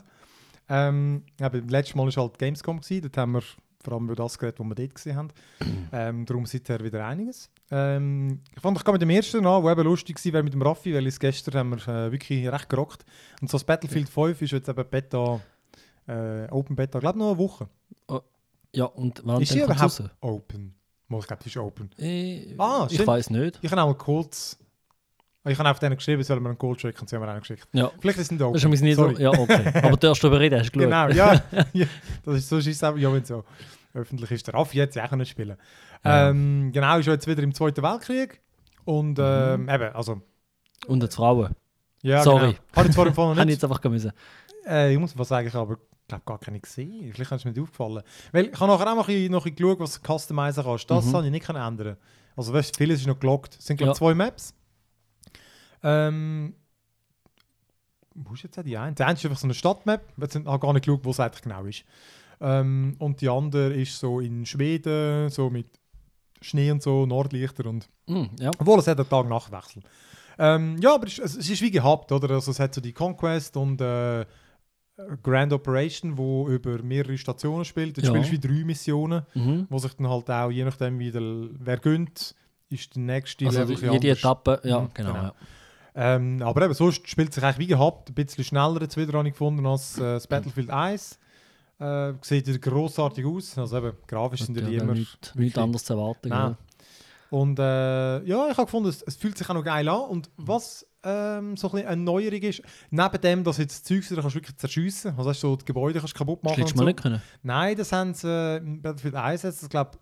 Ähm, 0.69 1.24
ja, 1.39 1.48
beim 1.48 1.68
letzten 1.69 1.98
Mal 1.98 2.07
war 2.13 2.24
halt 2.24 2.38
Gamescom, 2.38 2.81
gewesen. 2.81 3.04
dort 3.04 3.18
haben 3.18 3.31
wir 3.34 3.44
vor 3.81 3.94
allem 3.94 4.06
über 4.06 4.16
das 4.16 4.38
geredet, 4.38 4.60
was 4.60 4.68
wir 4.68 4.75
dort 4.75 4.95
gesehen 4.95 5.16
haben. 5.16 5.30
ähm, 5.94 6.25
darum 6.25 6.45
seither 6.45 6.83
wieder 6.83 7.06
einiges. 7.06 7.50
Ähm, 7.72 8.42
ich 8.54 8.62
fand, 8.62 8.78
ich 8.78 8.83
gehe 8.83 8.92
mit 8.92 9.01
dem 9.01 9.10
ersten 9.10 9.45
an, 9.45 9.63
der 9.63 9.72
eben 9.72 9.83
lustig 9.83 10.18
war, 10.33 10.44
mit 10.44 10.54
dem 10.54 10.62
Raffi, 10.62 10.94
weil 10.94 11.07
es 11.07 11.19
gestern 11.19 11.54
haben 11.56 11.69
wir 11.69 11.88
äh, 11.88 12.12
wirklich 12.12 12.51
recht 12.51 12.68
gerockt. 12.68 13.06
Und 13.42 13.50
so 13.50 13.56
das 13.57 13.63
Battlefield 13.63 14.10
5 14.10 14.42
ist 14.42 14.51
jetzt 14.51 14.68
eben 14.68 14.86
Beta, 14.90 15.40
äh, 16.07 16.48
Open 16.50 16.75
Beta, 16.75 16.98
ich 17.00 17.01
glaube 17.01 17.19
noch 17.19 17.30
eine 17.30 17.38
Woche. 17.38 17.68
Ja, 18.74 18.86
und 18.86 19.21
wann 19.25 19.42
ist 19.42 19.51
sie 19.54 19.59
überhaupt 19.62 19.81
raus? 19.81 20.04
open? 20.21 20.75
Mal, 21.07 21.19
Ich 21.19 21.27
glaube, 21.27 21.44
sie 21.44 21.50
ist 21.50 21.57
open. 21.57 21.89
Äh, 21.98 22.54
Ah, 22.57 22.88
ich 22.89 23.06
weiß 23.06 23.30
nicht. 23.30 23.59
Ich 23.62 23.71
habe 23.71 23.81
auch 23.81 23.88
mal 23.88 23.95
kurz... 23.95 24.57
Ich 25.45 25.57
habe 25.57 25.69
auf 25.69 25.80
denen 25.80 25.95
geschrieben, 25.95 26.21
sollen 26.24 26.44
wir 26.44 26.50
einen 26.50 26.57
Code 26.57 26.77
checken 26.77 27.00
und 27.01 27.09
sie 27.09 27.15
haben 27.15 27.24
mir 27.24 27.30
einen 27.30 27.39
geschickt. 27.39 27.69
Ja. 27.71 27.89
Vielleicht 28.00 28.19
ist 28.19 28.25
es 28.25 28.31
nicht 28.31 28.42
open. 28.42 28.54
Das 28.54 28.63
ist 28.63 28.80
Sorry. 28.95 29.12
nicht 29.12 29.18
so. 29.18 29.24
Ja, 29.24 29.30
okay. 29.30 29.71
Aber 29.81 29.92
du 29.92 29.95
darfst 29.95 30.21
darüber 30.21 30.42
reden, 30.42 30.59
hast 30.59 30.71
du? 30.74 30.80
Genau, 30.80 31.07
ja. 31.07 31.42
ja 31.74 31.86
das 32.25 32.36
ist, 32.36 32.50
so 32.50 32.57
ist 32.57 32.68
es 32.68 32.83
auch, 32.83 32.98
ja, 32.98 33.13
wenn 33.13 33.24
so 33.24 33.45
öffentlich 33.94 34.30
ist. 34.31 34.45
Der 34.48 34.56
Raffi 34.56 34.77
jetzt 34.77 35.00
auch 35.00 35.12
nicht 35.13 35.30
spielen. 35.30 35.56
Ja. 36.04 36.30
Ähm, 36.30 36.71
genau, 36.74 37.00
ist 37.00 37.06
ja 37.06 37.13
jetzt 37.13 37.27
wieder 37.27 37.42
im 37.42 37.54
Zweiten 37.54 37.81
Weltkrieg. 37.81 38.42
Und 38.83 39.18
ähm, 39.21 39.69
eben, 39.69 39.95
also... 39.95 40.21
Und 40.88 41.01
als 41.01 41.15
Frauen. 41.15 41.56
Ja, 42.04 42.24
Sorry. 42.24 42.51
Genau. 42.51 42.59
Habe 42.75 42.88
ich 42.89 42.94
zwar 42.94 43.13
vorhin 43.13 43.15
noch 43.15 43.27
Habe 43.30 43.39
ich 43.39 43.45
nicht... 43.45 43.63
jetzt 43.63 43.63
einfach 43.63 43.89
müssen. 43.89 44.12
Äh, 44.68 44.94
ich 44.94 45.00
muss 45.00 45.18
was 45.18 45.30
sagen, 45.30 45.48
ich 45.48 45.54
habe 45.54 45.77
aber 46.07 46.21
glaube 46.24 46.24
gar 46.25 46.39
keine 46.39 46.59
gesehen. 46.59 47.12
Vielleicht 47.13 47.31
ist 47.31 47.45
mir 47.45 47.51
nicht 47.51 47.62
aufgefallen. 47.62 48.01
Weil 48.31 48.45
ich 48.48 48.59
habe 48.59 48.71
nachher 48.71 48.92
auch 48.92 48.95
noch 48.95 49.07
ein 49.09 49.30
bisschen, 49.30 49.56
geschaut, 49.56 49.80
was 49.80 50.01
du 50.01 50.13
customizen 50.18 50.63
kannst. 50.63 50.89
Das 50.89 51.06
Mhm. 51.06 51.12
kann 51.12 51.25
ich 51.25 51.31
nicht 51.31 51.50
ändern. 51.50 51.98
Also 52.36 52.54
weißt, 52.54 52.77
vieles 52.77 53.01
ist 53.01 53.07
noch 53.07 53.19
gelockt. 53.19 53.57
Es 53.59 53.65
sind 53.65 53.77
glaube 53.77 53.92
ich 53.92 53.95
Ja. 53.95 54.00
zwei 54.00 54.13
Maps. 54.13 54.54
Ähm, 55.83 56.56
wo 58.15 58.33
ist 58.33 58.44
jetzt 58.44 58.57
auch 58.57 58.63
die 58.63 58.77
eine? 58.77 58.94
Die 58.95 59.04
eine 59.04 59.13
ist 59.13 59.25
einfach 59.25 59.38
so 59.38 59.45
eine 59.48 59.54
Stadtmap. 59.54 60.01
Ich 60.18 60.36
habe 60.45 60.59
gar 60.59 60.74
nicht 60.74 60.86
geschaut, 60.86 61.04
wo 61.04 61.12
es 61.12 61.19
eigentlich 61.19 61.42
genau 61.44 61.65
ist. 61.65 61.83
Ähm, 62.39 62.95
und 63.00 63.21
die 63.21 63.30
andere 63.30 63.74
ist 63.74 64.00
so 64.00 64.19
in 64.19 64.45
Schweden, 64.45 65.30
so 65.30 65.50
mit 65.50 65.68
Schnee 66.42 66.71
und 66.71 66.81
so, 66.83 67.06
Nordlichter 67.06 67.66
und 67.66 67.90
Mhm, 68.07 68.30
ja. 68.40 68.52
obwohl 68.59 68.80
es 68.80 68.87
hat 68.87 68.99
einen 68.99 69.09
Tag-Nacht-Wechsel. 69.09 69.83
Ähm, 70.40 70.78
ja, 70.80 70.94
aber 70.95 71.07
es, 71.07 71.18
es 71.18 71.35
es 71.35 71.49
ist 71.49 71.61
wie 71.64 71.71
gehabt, 71.71 72.11
oder? 72.11 72.30
Also 72.35 72.52
es 72.52 72.59
hat 72.59 72.73
so 72.73 72.80
die 72.80 72.94
Conquest 72.94 73.57
und 73.57 73.81
äh, 73.81 74.23
Grand 75.21 75.54
Operation, 75.54 76.18
wo 76.18 76.47
über 76.49 76.81
mehrere 76.81 77.18
Stationen 77.18 77.66
spielt. 77.66 77.97
Du 77.97 78.01
Ja. 78.01 78.07
spielst 78.09 78.31
wie 78.31 78.39
drei 78.39 78.63
Missionen, 78.66 79.23
Mhm. 79.35 79.68
wo 79.69 79.77
sich 79.77 79.94
dann 79.94 80.09
halt 80.09 80.30
auch, 80.30 80.49
je 80.49 80.63
nachdem 80.63 80.97
wie 80.99 81.11
der, 81.11 81.21
wer 81.59 81.77
gönnt, 81.77 82.35
ist 82.69 82.95
der 82.95 83.04
nächste 83.04 83.45
Also 83.45 83.59
Level 83.59 83.75
jede 83.75 83.94
anders. 83.94 84.18
Etappe, 84.19 84.61
ja, 84.63 84.81
Mhm, 84.81 84.89
genau. 84.94 85.13
genau. 85.13 85.23
Ja. 85.23 85.33
Ähm, 85.99 86.42
aber 86.44 86.66
eben, 86.66 86.73
sonst 86.73 87.07
spielt 87.07 87.30
es 87.30 87.35
sich 87.35 87.44
eigentlich 87.44 87.59
wie 87.59 87.68
gehabt, 87.68 88.09
ein 88.09 88.13
bisschen 88.13 88.44
schneller 88.44 88.81
jetzt 88.81 88.97
wieder, 88.97 89.13
habe 89.18 89.27
ich 89.27 89.33
gefunden, 89.33 89.66
als 89.66 89.97
äh, 89.97 90.01
das 90.01 90.27
Battlefield 90.27 90.69
1. 90.69 91.19
Äh, 91.80 92.13
sieht 92.21 92.47
wieder 92.47 92.57
grossartig 92.59 93.23
aus. 93.25 93.56
Also 93.57 93.77
eben, 93.77 93.94
grafisch 94.07 94.42
sind 94.44 94.57
ja 94.57 94.66
die 94.68 94.75
Ja, 94.75 94.83
immer... 94.83 94.94
nichts, 94.94 95.35
wirklich- 95.35 95.57
anderes 95.57 95.83
zu 95.85 95.94
erwarten. 95.94 96.30
Nein. 96.30 96.57
Und 97.30 97.60
äh, 97.60 98.24
ja, 98.24 98.48
ich 98.50 98.57
habe 98.57 98.66
gefunden, 98.66 98.90
es, 98.90 99.02
es 99.02 99.16
fühlt 99.16 99.38
sich 99.38 99.50
auch 99.50 99.54
noch 99.54 99.64
geil 99.64 99.88
an. 99.90 100.02
Und 100.02 100.30
was 100.38 100.88
ähm, 101.04 101.57
so 101.57 101.72
ein 101.72 101.86
eine 101.86 102.02
Neuerung 102.02 102.42
ist, 102.42 102.62
neben 102.90 103.22
dem, 103.22 103.44
dass 103.44 103.57
jetzt 103.57 103.76
das 103.76 103.84
Zeug 103.84 104.10
wieder 104.10 104.22
kannst 104.22 104.36
du 104.36 104.40
wirklich 104.40 104.57
zerschiessen 104.57 105.14
also 105.18 105.30
hast 105.30 105.44
du 105.44 105.48
so 105.50 105.56
die 105.57 105.66
Gebäude 105.66 106.00
kannst 106.00 106.14
du 106.16 106.18
kaputt 106.18 106.40
Das 106.42 106.52
machen 106.52 106.56
hättest 106.62 106.74
und 106.74 106.80
du 106.80 106.84
mal 106.84 106.84
so. 106.84 106.88
nicht 106.88 107.02
können. 107.02 107.22
Nein, 107.44 107.76
das 107.78 107.92
haben 107.92 108.14
sie 108.14 108.28
äh, 108.30 108.57
im 108.57 108.81
Battlefield 108.81 109.16
1 109.16 109.42
jetzt, 109.44 109.62
das 109.64 109.69
glaub, 109.69 110.00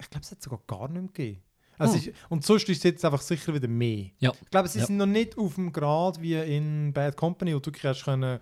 ich 0.00 0.10
glaube, 0.10 0.24
es 0.24 0.30
hat 0.30 0.42
sogar 0.42 0.60
gar 0.66 0.88
nicht 0.88 1.00
mehr 1.02 1.02
gegeben. 1.12 1.42
Also 1.78 1.94
Hm. 1.94 2.00
ist, 2.00 2.10
und 2.28 2.44
sonst 2.44 2.68
ist 2.68 2.78
es 2.78 2.82
jetzt 2.82 3.04
einfach 3.04 3.22
sicher 3.22 3.54
wieder 3.54 3.68
mehr. 3.68 4.06
Ja. 4.18 4.32
Ich 4.42 4.50
glaube, 4.50 4.68
sie 4.68 4.80
Ja. 4.80 4.86
sind 4.86 4.98
noch 4.98 5.06
nicht 5.06 5.38
auf 5.38 5.54
dem 5.54 5.72
Grad 5.72 6.20
wie 6.20 6.34
in 6.34 6.92
Bad 6.92 7.16
Company, 7.16 7.54
wo 7.54 7.58
du 7.58 7.66
wirklich 7.68 7.84
hast 7.86 8.04
können 8.04 8.38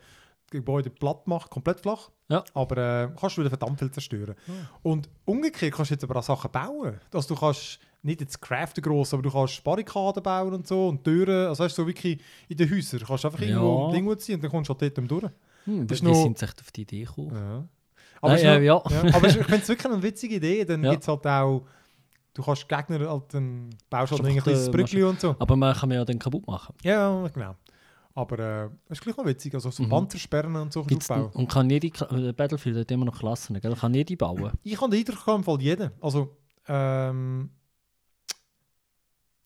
Gebäude 0.51 0.91
platt 0.91 1.27
machen, 1.27 1.49
komplett 1.51 1.81
flach. 1.81 2.11
Ja. 2.29 2.45
Aber 2.55 2.77
äh, 2.77 3.09
kannst 3.19 3.37
du 3.37 3.41
wieder 3.43 3.51
verdammt 3.51 3.79
viel 3.79 3.91
zerstören. 3.91 4.35
Und 4.83 5.09
umgekehrt 5.25 5.75
kannst 5.75 5.91
du 5.91 5.95
jetzt 5.95 6.05
aber 6.05 6.17
auch 6.17 6.23
Sachen 6.23 6.51
bauen. 6.51 6.99
Also 7.13 7.35
du 7.35 7.41
kannst 7.41 7.79
nicht 8.03 8.21
jetzt 8.21 8.41
craften 8.41 8.83
gross, 8.83 9.13
aber 9.13 9.23
du 9.23 9.31
kannst 9.31 9.63
Barrikaden 9.65 10.23
bauen 10.23 10.55
und 10.55 10.67
so 10.67 10.89
und 10.89 11.05
Türen. 11.05 11.49
Also 11.49 11.65
weißt 11.65 11.77
du, 11.77 11.83
so 11.83 11.87
wirklich 11.89 12.21
in 12.49 12.57
den 12.57 12.71
Häusern. 12.71 13.01
Du 13.01 13.07
kannst 13.07 13.25
einfach 13.25 13.41
Ja. 13.41 13.49
irgendwo 13.49 13.87
ein 13.89 13.93
Ding 13.95 14.19
ziehen 14.19 14.35
und 14.37 14.45
dann 14.45 14.51
kommst 14.51 14.71
du 14.71 14.75
halt 14.79 14.97
dort 14.99 15.11
durch. 15.11 15.33
Hm, 15.65 15.87
Das 15.87 15.99
ist 15.99 16.05
noch- 16.05 16.15
sind 16.15 16.43
echt 16.43 16.61
auf 16.61 16.71
die 16.73 16.83
Idee 16.83 17.05
gekommen? 17.05 17.31
Ja. 17.35 17.65
Nein, 18.23 18.35
es 18.35 18.41
ist 18.41 18.47
äh, 18.47 18.59
noch- 18.67 18.91
ja. 18.91 19.03
ja. 19.05 19.15
Aber 19.15 19.27
ich 19.29 19.35
finde 19.35 19.57
es 19.57 19.69
wirklich 19.69 19.93
eine 19.93 20.03
witzige 20.03 20.35
Idee. 20.37 20.65
Dann 20.65 20.83
Ja. 20.85 20.91
gibt 20.93 21.03
es 21.03 21.09
halt 21.09 21.27
auch, 21.27 21.67
du 22.35 22.43
kannst 22.43 22.69
Gegner 22.69 23.09
halt 23.11 23.35
dann 23.35 23.71
baust 23.91 24.13
halt 24.13 24.21
ein 24.23 24.27
einfach, 24.29 24.45
kleines 24.45 24.71
Brückli 24.71 25.03
und 25.03 25.21
so. 25.21 25.37
Aber 25.39 25.57
man 25.57 25.75
kann 25.75 25.91
ja 25.91 26.05
dann 26.05 26.19
kaputt 26.19 26.47
machen. 26.47 26.75
Ja, 26.83 27.27
genau. 27.29 27.55
Aber 28.19 28.39
äh, 28.39 28.65
es 28.89 28.99
ist 28.99 29.03
gleich 29.03 29.17
noch 29.17 29.25
witzig. 29.27 29.55
Also 29.55 29.71
so 29.71 29.83
Mhm. 29.85 29.91
Panzersperren 29.91 30.57
und 30.57 30.73
so 30.73 30.83
Gibt's 30.83 31.09
aufbauen. 31.11 31.31
und 31.35 31.49
kann 31.49 31.71
jede, 31.71 31.87
äh, 31.87 32.33
Battlefield 32.33 32.77
hat 32.79 32.91
immer 32.91 33.05
noch 33.05 33.19
Klassen, 33.19 33.61
gell? 33.61 33.75
Kann 33.77 33.95
jede 33.95 34.17
bauen. 34.17 34.53
Ich 34.65 34.81
habe 34.81 34.97
Eindruck 34.97 35.25
gehabt, 35.25 35.39
im 35.39 35.45
Fall 35.45 35.61
jeden. 35.63 35.91
Also, 36.01 36.37
ähm, 36.67 37.51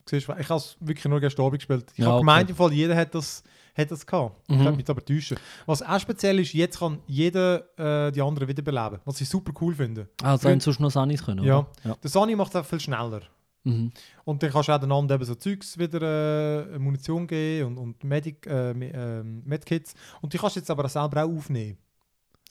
siehst, 0.09 0.29
ich 0.29 0.49
habe 0.49 0.57
es 0.59 0.77
wirklich 0.81 1.05
nur 1.05 1.21
gestern 1.21 1.45
Abend 1.47 1.59
gespielt. 1.59 1.91
Ich 1.93 1.99
Ja, 1.99 2.07
habe 2.07 2.15
okay. 2.17 2.21
gemeint, 2.23 2.51
im 2.51 2.57
Fall 2.57 2.73
jeder 2.73 2.97
hat 2.97 3.15
das 3.15 3.43
hat 3.75 3.91
das 3.91 4.07
gehabt. 4.07 4.39
Ich 4.49 4.55
Mhm. 4.57 4.63
könnte 4.65 4.77
mich 4.77 4.91
aber 4.91 5.03
täuschen. 5.05 5.39
Was 5.65 5.81
auch 5.83 5.99
speziell 5.99 6.39
ist, 6.41 6.53
jetzt 6.53 6.79
kann 6.79 6.99
jeder 7.07 7.65
äh, 7.79 8.13
die 8.13 8.21
anderen 8.21 8.47
wiederbeleben. 8.47 9.01
Was 9.07 9.19
ich 9.21 9.29
super 9.29 9.53
cool 9.63 9.75
finde. 9.75 10.09
Also 10.23 10.49
haben 10.51 10.61
sonst 10.61 10.79
noch 10.81 10.91
Sanis 10.91 11.25
können, 11.25 11.43
Ja. 11.45 11.61
oder? 11.61 11.69
ja. 11.85 11.95
Der 12.03 12.11
Sony 12.11 12.37
macht 12.37 12.55
es 12.55 12.61
auch 12.61 12.67
viel 12.67 12.81
schneller. 12.81 13.23
Mhm. 13.65 13.93
Und 14.25 14.43
dann 14.43 14.51
kannst 14.51 14.69
du 14.69 14.73
auch 14.73 14.79
den 14.81 14.91
anderen 14.93 15.21
eben 15.21 15.25
so 15.27 15.35
Zeugs 15.37 15.79
wieder 15.79 16.73
äh, 16.75 16.79
Munition 16.79 17.27
geben 17.27 17.69
und, 17.69 17.79
und 17.79 18.05
Medic, 18.05 18.47
äh, 18.47 18.71
ähm, 18.71 19.43
Medkits. 19.45 19.95
Und 20.21 20.33
die 20.33 20.39
kannst 20.39 20.57
du 20.57 20.61
jetzt 20.61 20.71
aber 20.71 20.89
selber 20.89 21.25
auch 21.25 21.31
aufnehmen. 21.31 21.79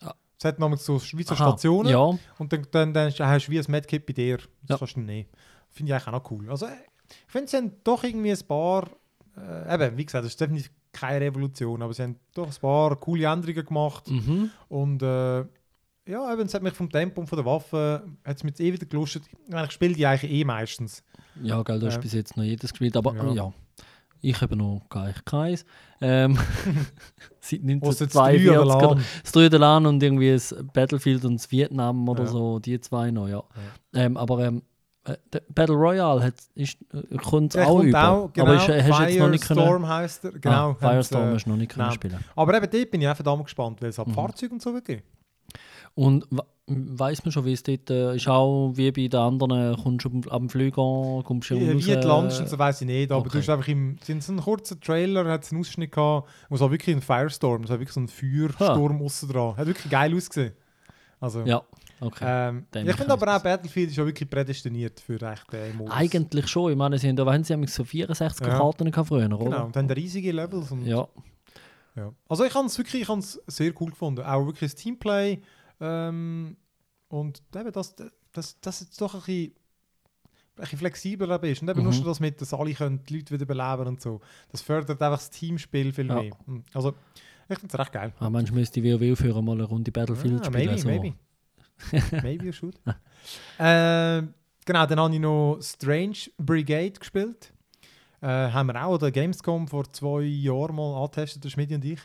Ah. 0.02 0.14
Es 0.40 0.46
hat 0.46 0.60
nämlich 0.60 0.80
so, 0.82 1.02
wie 1.14 1.24
so 1.24 1.34
Aha, 1.36 1.44
Stationen. 1.50 1.92
Ja, 1.92 2.18
Und 2.38 2.54
dann, 2.54 2.66
dann, 2.72 2.94
dann 2.94 3.12
hast 3.20 3.48
du 3.48 3.52
wie 3.52 3.60
ein 3.60 3.66
Medkit 3.68 4.06
bei 4.06 4.14
dir. 4.14 4.38
Das 4.38 4.48
Ja. 4.70 4.78
kannst 4.78 4.96
du 4.96 5.02
nehmen. 5.02 5.28
Finde 5.70 5.90
ich 5.90 5.94
eigentlich 5.96 6.08
auch 6.08 6.12
noch 6.24 6.32
cool. 6.32 6.50
Also, 6.50 6.66
äh, 6.68 6.70
ich 7.10 7.32
finde, 7.32 7.48
sie 7.50 7.58
haben 7.58 7.72
doch 7.84 8.04
irgendwie 8.04 8.32
ein 8.32 8.48
paar. 8.48 8.88
Äh, 9.38 9.74
eben, 9.76 9.98
wie 9.98 10.06
gesagt, 10.06 10.24
das 10.26 10.32
ist 10.32 10.40
definitiv 10.42 10.72
keine 10.94 11.26
Revolution, 11.26 11.82
aber 11.82 11.94
sie 11.94 12.04
haben 12.04 12.18
doch 12.34 12.48
ein 12.48 12.56
paar 12.62 12.96
coole 12.98 13.26
Änderungen 13.26 13.66
gemacht. 13.66 14.10
mhm. 14.10 14.50
Und 14.70 15.02
äh, 15.04 15.46
ja, 16.08 16.34
eben, 16.34 16.42
es 16.42 16.54
hat 16.54 16.64
mich 16.64 16.74
vom 16.74 16.90
Tempo 16.90 17.22
und 17.22 17.28
von 17.28 17.38
der 17.38 17.46
Waffe 17.46 18.04
hat 18.26 18.38
es 18.38 18.44
mich 18.44 18.52
jetzt 18.52 18.62
eh 18.62 18.74
wieder 18.74 18.86
gelustet. 18.86 19.24
Ich, 19.66 19.72
spiele 19.72 19.94
die 19.94 20.06
eigentlich 20.06 20.32
eh 20.32 20.44
meistens. 20.44 21.04
ja 21.42 21.62
gell, 21.64 21.80
du 21.80 21.86
hast 21.88 21.96
Ja. 21.96 22.02
bis 22.02 22.14
jetzt 22.14 22.38
noch 22.38 22.44
jedes 22.44 22.72
gespielt, 22.72 22.96
aber 22.98 23.16
Ja. 23.16 23.32
ja. 23.34 23.54
Ich 24.24 24.40
habe 24.40 24.56
noch 24.56 24.82
gar 24.90 25.08
nicht 25.08 25.26
keins. 25.26 25.66
Ähm, 26.00 26.38
seit 27.40 27.62
Was 27.82 28.00
jetzt 28.00 28.14
drei 28.16 28.36
oder 28.52 28.62
1942 28.62 28.62
oder 28.62 28.66
lang. 28.96 29.04
das 29.24 29.32
Drüdelan 29.32 29.86
und 29.88 30.04
irgendwie 30.04 30.32
das 30.32 30.56
Battlefield 30.74 31.26
und 31.26 31.36
das 31.36 31.50
Vietnam 31.52 32.08
oder 32.08 32.24
Ja. 32.26 32.30
so, 32.30 32.60
die 32.60 32.80
zwei 32.82 33.10
noch, 33.10 33.28
ja. 33.28 33.44
Ähm, 33.96 34.18
aber 34.18 34.46
ähm, 34.46 34.62
äh, 35.06 35.16
Battle 35.50 35.76
Royale 35.76 36.22
hat, 36.24 36.36
ist, 36.54 36.78
äh, 36.94 37.18
kommt 37.18 37.56
Der 37.56 37.68
auch 37.68 37.78
kommt 37.78 37.90
über. 37.90 38.08
auch, 38.10 38.32
genau. 38.34 38.46
aber 38.46 38.56
ist, 38.58 38.70
äh, 38.70 38.84
hast 38.84 39.00
du 39.00 39.04
jetzt 39.06 39.18
noch 39.20 39.30
nicht 39.30 39.44
können. 39.48 39.60
Firestorm 39.60 39.88
heisst 39.88 40.24
er. 40.26 40.32
Genau. 40.34 40.70
ah, 40.70 40.76
Firestorm 40.76 41.28
sie, 41.30 41.34
hast 41.36 41.46
du 41.46 41.50
noch 41.50 41.58
nicht 41.58 41.72
können 41.72 41.84
genau. 41.90 41.96
spielen. 41.96 42.20
Aber 42.36 42.54
eben 42.56 42.70
dort 42.72 42.92
bin 42.92 43.02
ich 43.02 43.08
auch 43.08 43.16
verdammt 43.16 43.44
gespannt, 43.46 43.82
weil 43.82 43.90
es 43.90 43.98
ab 43.98 44.08
Mhm. 44.08 44.14
Fahrzeugen 44.14 44.54
und 44.54 44.62
so 44.62 44.72
wird 44.74 44.86
geben. 44.86 45.02
Und 45.96 46.26
weiß 46.68 47.26
man 47.26 47.32
schon, 47.32 47.46
wie 47.46 47.54
es 47.54 47.64
dort 47.64 47.90
äh, 47.90 48.16
ist, 48.16 48.28
auch 48.28 48.72
wie 48.76 48.92
bei 48.92 49.08
den 49.08 49.20
anderen, 49.20 49.76
kommst 49.82 50.06
du 50.06 50.10
dem 50.10 50.50
Flüger, 50.50 51.22
kommst 51.24 51.50
du 51.50 51.56
raus, 51.56 51.64
wie 51.64 51.82
die 51.82 51.94
landest 51.94 52.42
und 52.42 52.50
so 52.50 52.58
weiß 52.58 52.82
ich 52.82 52.88
nicht, 52.88 53.12
aber 53.12 53.22
okay. 53.22 53.30
du 53.34 53.38
hast 53.40 53.50
einfach 53.50 53.68
im 53.68 53.98
sind 54.02 54.24
so 54.24 54.32
einen 54.32 54.42
kurzen 54.42 54.80
Trailer, 54.80 55.26
hat 55.26 55.44
es 55.44 55.52
einen 55.52 55.62
Ausschnitt 55.62 55.92
gehabt, 55.92 56.30
wo 56.50 56.56
es 56.56 56.62
wirklich 56.62 56.96
ein 56.96 57.02
Firestorm, 57.02 57.64
es 57.64 57.70
hat 57.70 57.80
wirklich 57.80 57.94
so 57.94 58.00
einen 58.00 58.08
Feuersturm 58.08 59.02
aussen 59.02 59.30
dran. 59.30 59.58
Hat 59.58 59.68
wirklich 59.68 59.90
geil 59.90 60.16
ausgesehen. 60.16 60.54
Also, 61.20 61.42
Ja, 61.42 61.62
okay. 62.00 62.26
ähm, 62.28 62.66
ich 62.74 62.96
finde 62.96 63.14
aber 63.14 63.36
auch. 63.36 63.44
Battlefield 63.44 63.92
ist 63.92 64.00
auch 64.00 64.06
wirklich 64.06 64.28
prädestiniert 64.28 65.00
für 65.00 65.22
echt 65.22 65.52
den 65.54 65.78
Modus. 65.78 65.94
Eigentlich 65.94 66.48
schon. 66.48 66.72
Ich 66.72 66.78
meine, 66.78 66.98
sie 66.98 67.10
haben, 67.10 67.16
da 67.16 67.26
haben 67.26 67.44
sie 67.44 67.54
so 67.68 67.84
64er 67.84 68.48
Ja. 68.48 68.58
Karten 68.58 68.90
gehabt 68.90 69.08
früher, 69.08 69.26
oder? 69.26 69.38
Genau, 69.38 69.66
und 69.66 69.78
haben 69.78 69.90
riesige 69.92 70.32
Levels. 70.32 70.72
Und, 70.72 70.86
Ja. 70.86 71.08
Ja. 71.96 72.14
Also 72.30 72.46
ich 72.46 72.56
habe 72.56 72.66
es 72.68 72.78
wirklich 72.78 73.08
ich 73.08 73.40
sehr 73.48 73.74
cool 73.82 73.90
gefunden. 73.90 74.24
Auch 74.24 74.46
wirklich 74.46 74.72
das 74.72 74.82
Teamplay. 74.82 75.42
Ähm, 75.82 76.56
und 77.10 77.42
eben, 77.56 77.72
dass 77.74 77.96
das, 78.32 78.60
das 78.62 78.80
jetzt 78.82 79.02
doch 79.02 79.14
ein 79.16 79.20
bisschen, 79.22 79.54
ein 80.56 80.62
bisschen 80.62 80.80
flexibler 80.80 81.36
eben 81.36 81.52
ist. 81.52 81.62
Und 81.62 81.70
eben 81.70 81.80
Mhm. 81.80 81.84
nur 81.86 81.94
schon 81.94 82.06
das 82.06 82.20
mit, 82.20 82.40
dass 82.40 82.54
alle 82.54 82.74
können 82.74 83.04
die 83.04 83.18
Leute 83.18 83.34
wieder 83.34 83.46
beleben 83.46 83.88
und 83.88 84.02
so. 84.02 84.22
Das 84.50 84.62
fördert 84.62 85.02
einfach 85.02 85.18
das 85.18 85.30
Teamspiel 85.30 85.92
viel 85.92 86.08
Ja. 86.08 86.22
mehr. 86.22 86.32
Mhm. 86.46 86.64
Also 86.74 86.94
ich 87.50 87.60
finde 87.60 87.74
es 87.74 87.80
recht 87.80 87.92
geil. 87.92 88.14
Ah, 88.20 88.30
manchmal 88.30 88.60
müsste 88.62 88.80
die 88.82 88.94
WoW 89.02 89.18
führen 89.18 89.44
mal 89.44 89.54
eine 89.54 89.64
Runde 89.64 89.92
Battlefield 89.92 90.42
Ah, 90.42 90.46
spielen. 90.46 90.66
maybe, 90.68 90.78
so. 90.82 90.88
maybe. 90.88 91.14
maybe 92.24 92.46
you 92.46 92.52
should. 92.52 92.76
äh, 93.58 94.22
genau, 94.66 94.86
dann 94.86 95.00
habe 95.00 95.14
ich 95.14 95.20
noch 95.20 95.60
Strange 95.62 96.18
Brigade 96.38 96.92
gespielt. 96.94 97.52
Äh, 98.22 98.28
haben 98.28 98.68
wir 98.68 98.86
auch 98.86 98.94
an 98.94 99.00
der 99.00 99.12
Gamescom 99.12 99.68
vor 99.68 99.92
zwei 99.92 100.22
Jahren 100.22 100.76
mal 100.76 100.96
angetestet, 101.04 101.44
der 101.44 101.50
Schmidt 101.50 101.72
und 101.72 101.84
ich. 101.84 102.00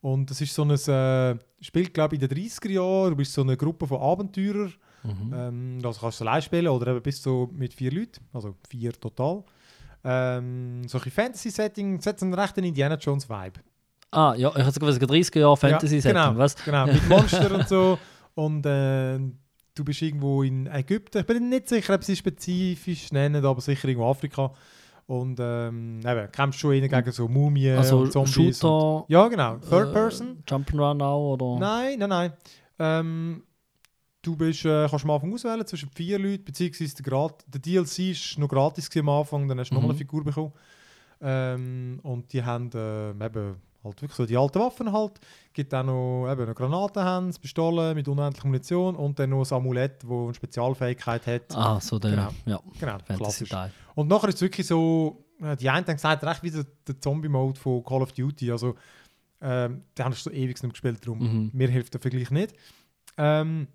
Und 0.00 0.28
das 0.30 0.40
ist 0.40 0.52
so 0.52 0.62
ein 0.64 0.70
äh, 0.70 1.38
Spiel, 1.64 1.88
glaube 1.88 2.14
ich, 2.14 2.22
in 2.22 2.28
den 2.28 2.38
30er 2.38 2.70
Jahren. 2.70 3.10
Du 3.10 3.16
bist 3.16 3.32
so 3.32 3.42
eine 3.42 3.56
Gruppe 3.56 3.86
von 3.86 4.00
Abenteurern. 4.00 4.74
Mhm. 5.02 5.34
Ähm, 5.34 5.78
das 5.82 6.00
kannst 6.00 6.20
du 6.20 6.24
allein 6.24 6.42
spielen 6.42 6.68
oder 6.68 6.88
eben 6.88 7.02
bis 7.02 7.22
so 7.22 7.50
mit 7.52 7.74
vier 7.74 7.92
Leuten, 7.92 8.24
also 8.32 8.54
vier 8.68 8.92
total. 8.92 9.44
Ähm, 10.02 10.86
so 10.86 10.98
ein 10.98 11.10
Fantasy-Setting, 11.10 11.98
es 11.98 12.06
hat 12.06 12.22
einen 12.22 12.34
rechten 12.34 12.64
Indiana 12.64 12.96
Jones-Vibe. 12.96 13.60
Ah, 14.10 14.34
ja, 14.36 14.50
ich 14.50 14.62
habe 14.62 14.70
sogar 14.70 14.90
30er 14.90 15.40
Jahre 15.40 15.56
Fantasy-Setting, 15.56 16.16
genau, 16.16 16.38
was? 16.38 16.56
Genau, 16.64 16.86
mit 16.86 17.08
Monstern 17.08 17.52
und 17.52 17.68
so. 17.68 17.98
Und 18.34 18.64
äh, 18.66 19.18
du 19.74 19.84
bist 19.84 20.02
irgendwo 20.02 20.42
in 20.42 20.66
Ägypten. 20.66 21.18
Ich 21.18 21.26
bin 21.26 21.48
nicht 21.48 21.68
sicher, 21.68 21.94
ob 21.94 22.04
sie 22.04 22.16
spezifisch 22.16 23.12
nennen, 23.12 23.44
aber 23.44 23.60
sicher 23.60 23.88
irgendwo 23.88 24.10
Afrika. 24.10 24.52
Und 25.06 25.38
ähm, 25.38 26.00
eben, 26.00 26.28
innen 26.72 26.88
gegen 26.88 27.12
so 27.12 27.28
Mumien 27.28 27.76
Also 27.78 27.98
und 28.00 28.12
Zombies. 28.12 28.36
Und, 28.64 28.70
Shooter, 28.70 29.04
ja, 29.08 29.28
genau. 29.28 29.56
Third 29.58 29.90
äh, 29.90 29.92
Person. 29.92 30.42
Jump'n'Run 30.48 31.02
auch, 31.02 31.34
oder? 31.34 31.58
Nein, 31.60 31.98
nein, 31.98 32.08
nein. 32.08 32.32
Ähm, 32.78 33.42
du 34.22 34.34
bist, 34.36 34.64
äh, 34.64 34.86
kannst 34.88 35.04
am 35.04 35.10
Anfang 35.10 35.34
auswählen 35.34 35.66
zwischen 35.66 35.90
vier 35.90 36.18
Leuten, 36.18 36.44
beziehungsweise 36.44 36.94
der, 36.96 37.04
Grat 37.04 37.44
der 37.46 37.60
DLC 37.60 37.98
war 38.16 38.40
noch 38.40 38.48
gratis 38.48 38.88
am 38.96 39.08
Anfang, 39.10 39.46
dann 39.46 39.58
hast 39.60 39.68
du 39.70 39.74
Mhm. 39.74 39.80
nochmal 39.80 39.90
eine 39.90 39.98
Figur 39.98 40.24
bekommen. 40.24 40.52
Ähm, 41.20 42.00
und 42.02 42.32
die 42.32 42.42
haben 42.42 42.70
äh, 42.74 43.10
eben 43.10 43.56
halt 43.84 44.00
wirklich 44.02 44.12
so 44.12 44.26
die 44.26 44.36
alten 44.36 44.58
Waffen 44.58 44.90
halt. 44.92 45.20
gibt 45.52 45.72
auch 45.74 45.82
noch 45.84 46.28
eben 46.32 46.42
eine 46.42 46.54
Granatenhand, 46.54 47.40
Pistole 47.40 47.94
mit 47.94 48.08
unendlicher 48.08 48.46
Munition 48.46 48.96
und 48.96 49.18
dann 49.18 49.30
noch 49.30 49.48
ein 49.50 49.54
Amulett, 49.56 50.02
das 50.02 50.10
eine 50.10 50.34
Spezialfähigkeit 50.34 51.26
hat. 51.26 51.54
Ah, 51.56 51.78
so 51.80 51.98
der, 51.98 52.10
Genau. 52.10 52.28
ja, 52.46 52.60
Genau, 52.80 52.96
klassisch. 53.06 53.50
Fantasy-Teil. 53.50 53.70
Und 53.94 54.08
nachher 54.08 54.28
ist 54.28 54.36
es 54.36 54.40
wirklich 54.42 54.66
so, 54.66 55.24
äh, 55.40 55.56
die 55.56 55.68
einen 55.70 55.86
haben 55.86 55.94
gesagt, 55.94 56.24
recht 56.24 56.42
wie 56.42 56.50
der, 56.50 56.66
der 56.86 57.00
Zombie-Mode 57.00 57.58
von 57.58 57.84
Call 57.84 58.02
of 58.02 58.12
Duty. 58.12 58.50
Also, 58.50 58.74
ähm, 59.40 59.82
den 59.96 60.04
habe 60.04 60.14
ich 60.14 60.20
so 60.22 60.30
ewig 60.30 60.62
nicht 60.62 60.72
gespielt, 60.72 61.04
darum 61.06 61.18
Mhm. 61.18 61.50
mir 61.52 61.68
hilft 61.68 61.94
der 61.94 62.00
Vergleich 62.00 62.30
nicht. 62.30 62.54
Ähm, 63.16 63.68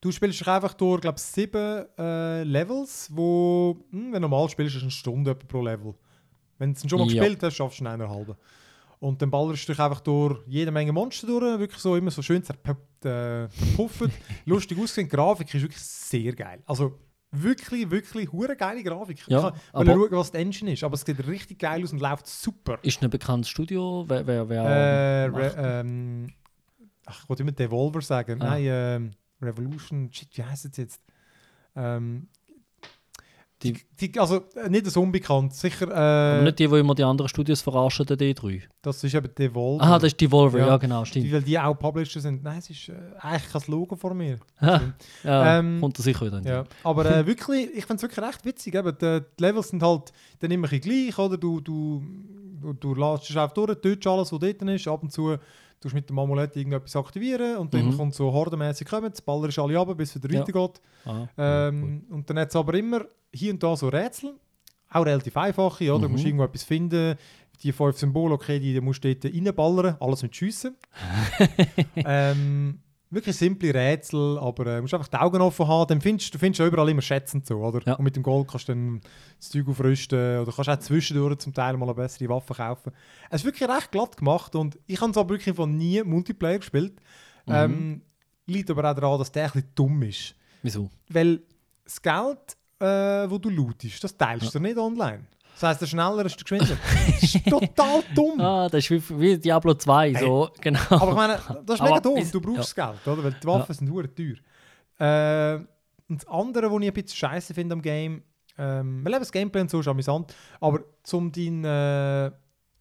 du 0.00 0.12
spielst 0.12 0.40
dich 0.40 0.46
einfach 0.48 0.74
durch, 0.74 1.00
glaube 1.00 1.18
sieben 1.18 1.86
äh, 1.98 2.42
Levels, 2.44 3.08
wo, 3.12 3.84
hm, 3.90 4.06
wenn 4.12 4.22
du 4.22 4.28
normal 4.28 4.48
spielst, 4.50 4.76
ist 4.76 4.82
eine 4.82 4.90
Stunde 4.90 5.34
pro 5.34 5.62
Level. 5.62 5.94
Wenn 6.58 6.72
du 6.74 6.78
es 6.82 6.88
schon 6.88 6.98
mal 7.00 7.08
Ja. 7.08 7.20
gespielt 7.20 7.42
hast, 7.42 7.54
schaffst 7.56 7.80
du 7.80 7.84
in 7.84 7.88
einer 7.88 8.08
halben. 8.08 8.34
Und 9.00 9.20
dann 9.20 9.30
ballerst 9.30 9.68
du 9.68 9.72
dich 9.72 9.80
einfach 9.80 10.00
durch 10.00 10.38
jede 10.46 10.70
Menge 10.70 10.92
Monster 10.92 11.26
durch, 11.26 11.58
wirklich 11.58 11.80
so 11.80 11.96
immer 11.96 12.10
so 12.10 12.22
schön 12.22 12.42
zerpuppt, 12.42 13.04
äh, 13.04 13.48
verpufft. 13.48 14.10
Lustig 14.46 14.78
aussehen, 14.78 15.08
die 15.08 15.16
Grafik 15.16 15.52
ist 15.52 15.62
wirklich 15.62 15.80
sehr 15.82 16.32
geil. 16.34 16.62
Also 16.64 16.98
wirklich, 17.42 17.90
wirklich 17.90 18.32
hure 18.32 18.56
geile 18.56 18.82
Grafik. 18.82 19.24
Ja, 19.28 19.38
ich 19.38 19.42
kann 19.44 19.60
aber- 19.72 19.84
mal 19.84 19.94
schauen, 20.08 20.18
was 20.18 20.30
die 20.32 20.38
Engine 20.38 20.72
ist, 20.72 20.84
aber 20.84 20.94
es 20.94 21.00
sieht 21.02 21.26
richtig 21.26 21.58
geil 21.58 21.82
aus 21.82 21.92
und 21.92 22.00
läuft 22.00 22.26
super. 22.26 22.78
Ist 22.82 23.02
ein 23.02 23.10
bekanntes 23.10 23.48
Studio? 23.48 24.04
Wer, 24.08 24.26
wer, 24.26 24.48
wer 24.48 24.62
Äh? 24.64 25.24
Re 25.26 25.54
ähm, 25.58 26.32
ach, 27.06 27.22
ich 27.22 27.28
wollte 27.28 27.42
immer 27.42 27.52
Devolver 27.52 28.00
sagen. 28.00 28.40
Ah. 28.40 28.50
Nein, 28.50 28.64
ähm, 28.66 29.10
Revolution, 29.42 30.10
shit, 30.12 30.28
wie 30.36 30.42
heißt 30.44 30.64
es 30.66 30.76
jetzt? 30.76 31.00
Ähm, 31.76 32.28
die, 33.64 34.08
die, 34.08 34.20
also 34.20 34.42
äh, 34.54 34.68
nicht 34.68 34.86
das 34.86 34.96
unbekannt, 34.96 35.54
sicher. 35.54 35.86
Aber 35.94 36.40
Äh, 36.40 36.44
nicht 36.44 36.58
die, 36.58 36.68
die 36.68 36.76
immer 36.78 36.94
die 36.94 37.02
anderen 37.04 37.28
Studios 37.28 37.60
verarschen, 37.62 38.06
der 38.06 38.16
D3. 38.16 38.62
das 38.82 39.02
ist 39.02 39.14
eben 39.14 39.28
Devolver. 39.36 39.82
Aha, 39.82 39.94
das 39.98 40.08
ist 40.08 40.20
Devolver, 40.20 40.58
ja, 40.58 40.66
Ja. 40.68 40.76
genau, 40.76 41.02
die, 41.02 41.08
stimmt. 41.08 41.32
weil 41.32 41.42
die 41.42 41.58
auch 41.58 41.74
Publisher 41.74 42.20
sind. 42.20 42.42
Nein, 42.44 42.58
es 42.58 42.70
ist 42.70 42.88
äh, 42.90 42.92
eigentlich 43.20 43.50
kein 43.52 43.62
Logo 43.68 43.96
vor 43.96 44.14
mir. 44.14 44.38
Ja, 45.24 45.58
Ähm, 45.58 45.78
kommt 45.80 45.98
er 45.98 46.02
sicher 46.02 46.26
wieder. 46.26 46.40
Ja, 46.44 46.64
aber 46.82 47.06
äh, 47.06 47.26
wirklich, 47.26 47.68
ich 47.74 47.84
finde 47.86 47.96
es 47.96 48.02
wirklich 48.02 48.26
recht 48.26 48.44
witzig. 48.44 48.74
Eben, 48.74 48.96
die, 49.00 49.20
die 49.38 49.42
Levels 49.42 49.68
sind 49.68 49.82
halt 49.82 50.12
dann 50.40 50.50
immer 50.50 50.70
ein 50.70 50.80
gleich, 50.80 51.18
oder? 51.18 51.36
Du, 51.38 51.60
du, 51.60 52.02
du, 52.60 52.72
du 52.74 52.94
lässt 52.94 53.30
es 53.30 53.36
einfach 53.36 53.54
durch, 53.54 53.74
tötest 53.80 54.06
alles, 54.06 54.32
was 54.32 54.38
dort 54.38 54.62
ist. 54.62 54.88
Ab 54.88 55.02
und 55.02 55.10
zu 55.12 55.36
du 55.80 55.88
mit 55.92 56.08
dem 56.08 56.18
Amulett 56.18 56.56
irgendetwas 56.56 56.96
aktivieren 56.96 57.56
und 57.58 57.72
dann 57.74 57.86
Mhm. 57.88 57.96
kommt 57.96 58.14
so 58.14 58.32
hordenmäßig 58.32 58.86
kommen, 58.88 59.10
das 59.10 59.20
ballerst 59.22 59.58
alle 59.58 59.78
ab, 59.78 59.94
bis 59.96 60.16
es 60.16 60.22
wieder 60.22 60.34
Ja. 60.34 60.40
weitergeht. 60.40 60.80
Ah, 61.04 61.26
Ähm, 61.36 62.04
und 62.10 62.28
dann 62.30 62.38
hat 62.38 62.48
es 62.50 62.56
aber 62.56 62.74
immer 62.74 63.04
hier 63.32 63.52
und 63.52 63.62
da 63.62 63.76
so 63.76 63.88
Rätsel, 63.88 64.34
auch 64.90 65.04
relativ 65.04 65.36
einfache, 65.36 65.92
oder? 65.92 66.02
Du 66.04 66.08
musst 66.08 66.22
Mhm. 66.22 66.28
irgendwo 66.28 66.44
etwas 66.44 66.62
finden, 66.64 67.16
die 67.62 67.72
fünf 67.72 67.96
Symbole, 67.98 68.34
okay, 68.34 68.58
die 68.58 68.80
musst 68.80 69.02
du 69.04 69.14
dort 69.14 69.32
reinballern, 69.34 69.96
alles 70.00 70.22
mit 70.22 70.34
Schiessen. 70.34 70.76
ähm, 72.04 72.80
wirklich 73.14 73.36
simple 73.36 73.72
Rätsel, 73.72 74.38
aber 74.38 74.66
äh, 74.66 74.80
musst 74.80 74.94
einfach 74.94 75.08
die 75.08 75.16
Augen 75.16 75.40
offen 75.40 75.66
haben, 75.68 75.88
dann 75.88 76.00
findest 76.00 76.34
du 76.34 76.38
findest 76.38 76.60
ja 76.60 76.66
überall 76.66 76.88
immer 76.88 77.02
Schätzen 77.02 77.42
so, 77.44 77.58
oder? 77.58 77.80
Ja. 77.86 77.94
Und 77.94 78.04
mit 78.04 78.16
dem 78.16 78.22
Gold 78.22 78.48
kannst 78.48 78.68
du 78.68 78.72
dann 78.72 79.00
das 79.38 79.50
Zeug 79.50 79.68
aufrüsten 79.68 80.38
oder 80.40 80.52
kannst 80.52 80.70
auch 80.70 80.78
zwischendurch 80.78 81.38
zum 81.38 81.54
Teil 81.54 81.76
mal 81.76 81.86
eine 81.86 81.94
bessere 81.94 82.28
Waffe 82.28 82.54
kaufen. 82.54 82.92
Es 83.30 83.40
ist 83.40 83.44
wirklich 83.44 83.68
recht 83.68 83.90
glatt 83.92 84.16
gemacht 84.16 84.54
und 84.54 84.78
ich 84.86 85.00
habe 85.00 85.10
es 85.10 85.16
aber 85.16 85.30
wirklich 85.30 85.54
von 85.56 85.76
nie 85.76 86.02
Multiplayer 86.02 86.58
gespielt. 86.58 87.00
Mhm. 87.46 87.52
Ähm, 87.54 88.02
liegt 88.46 88.70
aber 88.70 88.90
auch 88.90 88.94
daran, 88.94 89.18
dass 89.18 89.32
der 89.32 89.44
ein 89.46 89.52
bisschen 89.52 89.70
dumm 89.74 90.02
ist. 90.02 90.34
Wieso? 90.62 90.90
Weil 91.08 91.42
das 91.84 92.00
Geld, 92.00 92.56
äh, 92.80 93.30
wo 93.30 93.38
du 93.38 93.50
lootest, 93.50 94.02
das 94.02 94.16
teilst 94.16 94.46
Ja. 94.46 94.50
du 94.52 94.60
nicht 94.60 94.76
online. 94.78 95.24
Das 95.54 95.62
heisst, 95.62 95.80
der 95.82 95.86
schneller 95.86 96.24
ist 96.26 96.36
der 96.36 96.42
geschwinder. 96.44 96.76
das 97.20 97.22
ist 97.22 97.44
total 97.48 98.02
dumm. 98.14 98.40
Ah, 98.40 98.68
das 98.68 98.90
ist 98.90 98.90
wie, 99.10 99.20
wie 99.20 99.38
Diablo 99.38 99.74
2, 99.74 100.14
so, 100.14 100.50
genau. 100.60 100.80
Aber 100.90 101.10
ich 101.10 101.16
meine, 101.16 101.38
das 101.64 101.76
ist 101.76 101.82
mega 101.82 102.00
dumm. 102.00 102.30
Du 102.30 102.40
brauchst 102.40 102.58
das 102.58 102.74
Geld, 102.74 103.06
oder? 103.06 103.24
Weil 103.24 103.32
die 103.40 103.46
Waffen 103.46 103.74
sind 103.74 103.90
hure 103.90 104.08
teuer. 104.12 104.34
Äh, 104.98 105.64
und 106.08 106.22
das 106.22 106.28
andere, 106.28 106.70
was 106.70 106.80
ich 106.82 106.88
ein 106.88 106.92
bisschen 106.94 107.16
scheiße 107.16 107.54
finde 107.54 107.72
am 107.74 107.82
Game, 107.82 108.22
ähm, 108.58 109.04
weil 109.04 109.12
eben 109.12 109.20
das 109.20 109.32
Gameplay 109.32 109.60
und 109.62 109.70
so 109.70 109.80
ist 109.80 109.88
amüsant, 109.88 110.34
aber 110.60 110.80
zum 111.02 111.32
deinen 111.32 111.64
äh, 111.64 112.30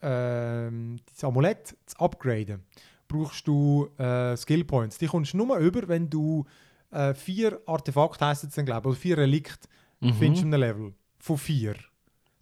ähm, 0.01 0.97
das 1.11 1.23
Amulett 1.23 1.75
zu 1.85 1.97
upgraden, 1.99 2.63
brauchst 3.07 3.47
du 3.47 3.87
äh, 3.97 4.35
Skill 4.35 4.63
Points. 4.65 4.97
Die 4.97 5.07
kommst 5.07 5.33
du 5.33 5.37
nur 5.37 5.57
über, 5.57 5.87
wenn 5.87 6.09
du 6.09 6.45
äh, 6.91 7.13
vier 7.13 7.59
Artefakte 7.65 8.25
heisst 8.25 8.43
es 8.43 8.53
dann, 8.55 8.65
glaube 8.65 8.81
ich, 8.89 8.91
oder 8.93 8.99
vier 8.99 9.17
Relikte 9.17 9.67
Mhm. 9.99 10.13
findest 10.15 10.43
in 10.43 10.53
einem 10.53 10.59
Level. 10.61 10.93
Von 11.19 11.37
vier. 11.37 11.75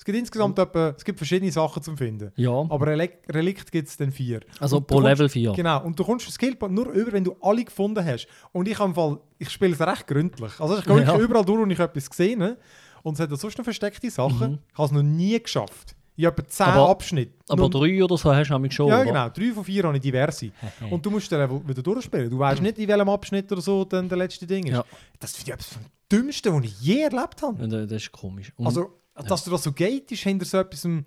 Es 0.02 0.06
gibt 0.06 0.18
insgesamt 0.18 0.58
etwa, 0.58 0.96
es 0.98 1.06
gibt 1.06 1.20
verschiedene 1.20 1.52
Sachen 1.52 1.84
zum 1.84 1.96
Finden. 1.96 2.32
Ja, 2.36 2.50
Aber 2.50 2.88
Relik 2.88 3.20
Relikt 3.30 3.72
gibt 3.72 3.88
es 3.88 3.98
dann 3.98 4.12
vier. 4.12 4.40
also 4.60 4.78
Und 4.78 4.88
pro 4.88 4.96
kommst- 4.96 5.10
Level 5.10 5.30
4. 5.30 5.52
Genau, 5.54 5.84
und 5.84 6.00
du 6.00 6.04
kommst 6.04 6.26
den 6.26 6.32
Skillpoint 6.32 6.74
nur 6.74 6.88
über, 6.90 7.12
wenn 7.12 7.24
du 7.24 7.36
alle 7.40 7.64
gefunden 7.64 8.04
hast. 8.04 8.26
Und 8.52 8.68
ich 8.68 8.80
im 8.80 8.96
Fall, 8.96 9.20
ich 9.38 9.52
spiele 9.52 9.74
es 9.74 9.80
recht 9.80 10.08
gründlich. 10.08 10.60
Also 10.60 10.80
ich 10.80 10.86
gehe 10.86 11.04
Ja. 11.04 11.20
überall 11.20 11.46
durch 11.46 11.62
und 11.62 11.70
ich 11.70 11.78
habe 11.78 11.92
etwas 11.92 12.10
gesehen. 12.10 12.58
Und 13.04 13.14
es 13.14 13.20
hat 13.20 13.30
sonst 13.40 13.60
noch 13.60 13.64
versteckte 13.64 14.10
Sachen. 14.10 14.54
Mhm. 14.54 14.60
Ich 14.72 14.78
habe 14.80 14.86
es 14.88 14.92
noch 14.92 15.04
nie 15.04 15.40
geschafft. 15.40 15.96
Ich 16.16 16.26
habe 16.26 16.36
etwa 16.42 16.50
10 16.50 16.66
Aber- 16.66 16.90
Abschnitte. 16.90 17.34
Aber 17.48 17.62
Nur- 17.62 17.70
drei 17.70 18.04
oder 18.04 18.18
so 18.18 18.34
hast 18.34 18.48
du 18.50 18.54
nämlich 18.54 18.74
schon, 18.74 18.88
ja, 18.88 18.96
oder? 19.02 19.06
genau. 19.06 19.30
Drei 19.30 19.54
von 19.54 19.64
vier 19.64 19.84
habe 19.84 19.98
ich 19.98 20.02
diverse. 20.02 20.52
Und 20.90 21.06
du 21.06 21.12
musst 21.12 21.32
den 21.32 21.38
Level 21.42 21.62
wieder 21.68 21.84
durchspielen. 21.84 22.32
Du 22.32 22.40
weißt 22.40 22.60
nicht, 22.64 22.80
in 22.80 22.88
welchem 22.88 23.08
Abschnitt 23.08 23.52
oder 23.52 23.62
so 23.62 23.86
dann 23.86 24.10
der 24.10 24.18
letzte 24.18 24.48
Ding 24.48 24.66
ist. 24.66 24.74
Ja. 24.74 24.84
Das 25.20 25.34
finde 25.36 25.52
ich 25.52 25.54
etwas 25.54 25.68
vom 25.74 25.84
Dümmsten, 26.12 26.54
was 26.56 26.66
ich 26.66 26.82
je 26.82 27.02
erlebt 27.02 27.44
habe. 27.44 27.62
Ja, 27.62 27.68
das 27.68 27.88
das 27.88 28.02
ist 28.02 28.12
komisch. 28.12 28.52
Und- 28.58 28.66
Also, 28.66 28.98
dass 29.16 29.44
du 29.44 29.52
das 29.52 29.64
so 29.64 29.72
geht, 29.72 30.12
ist 30.12 30.24
hinter 30.24 30.46
so 30.46 30.58
etwas. 30.60 30.86
Und 30.86 31.06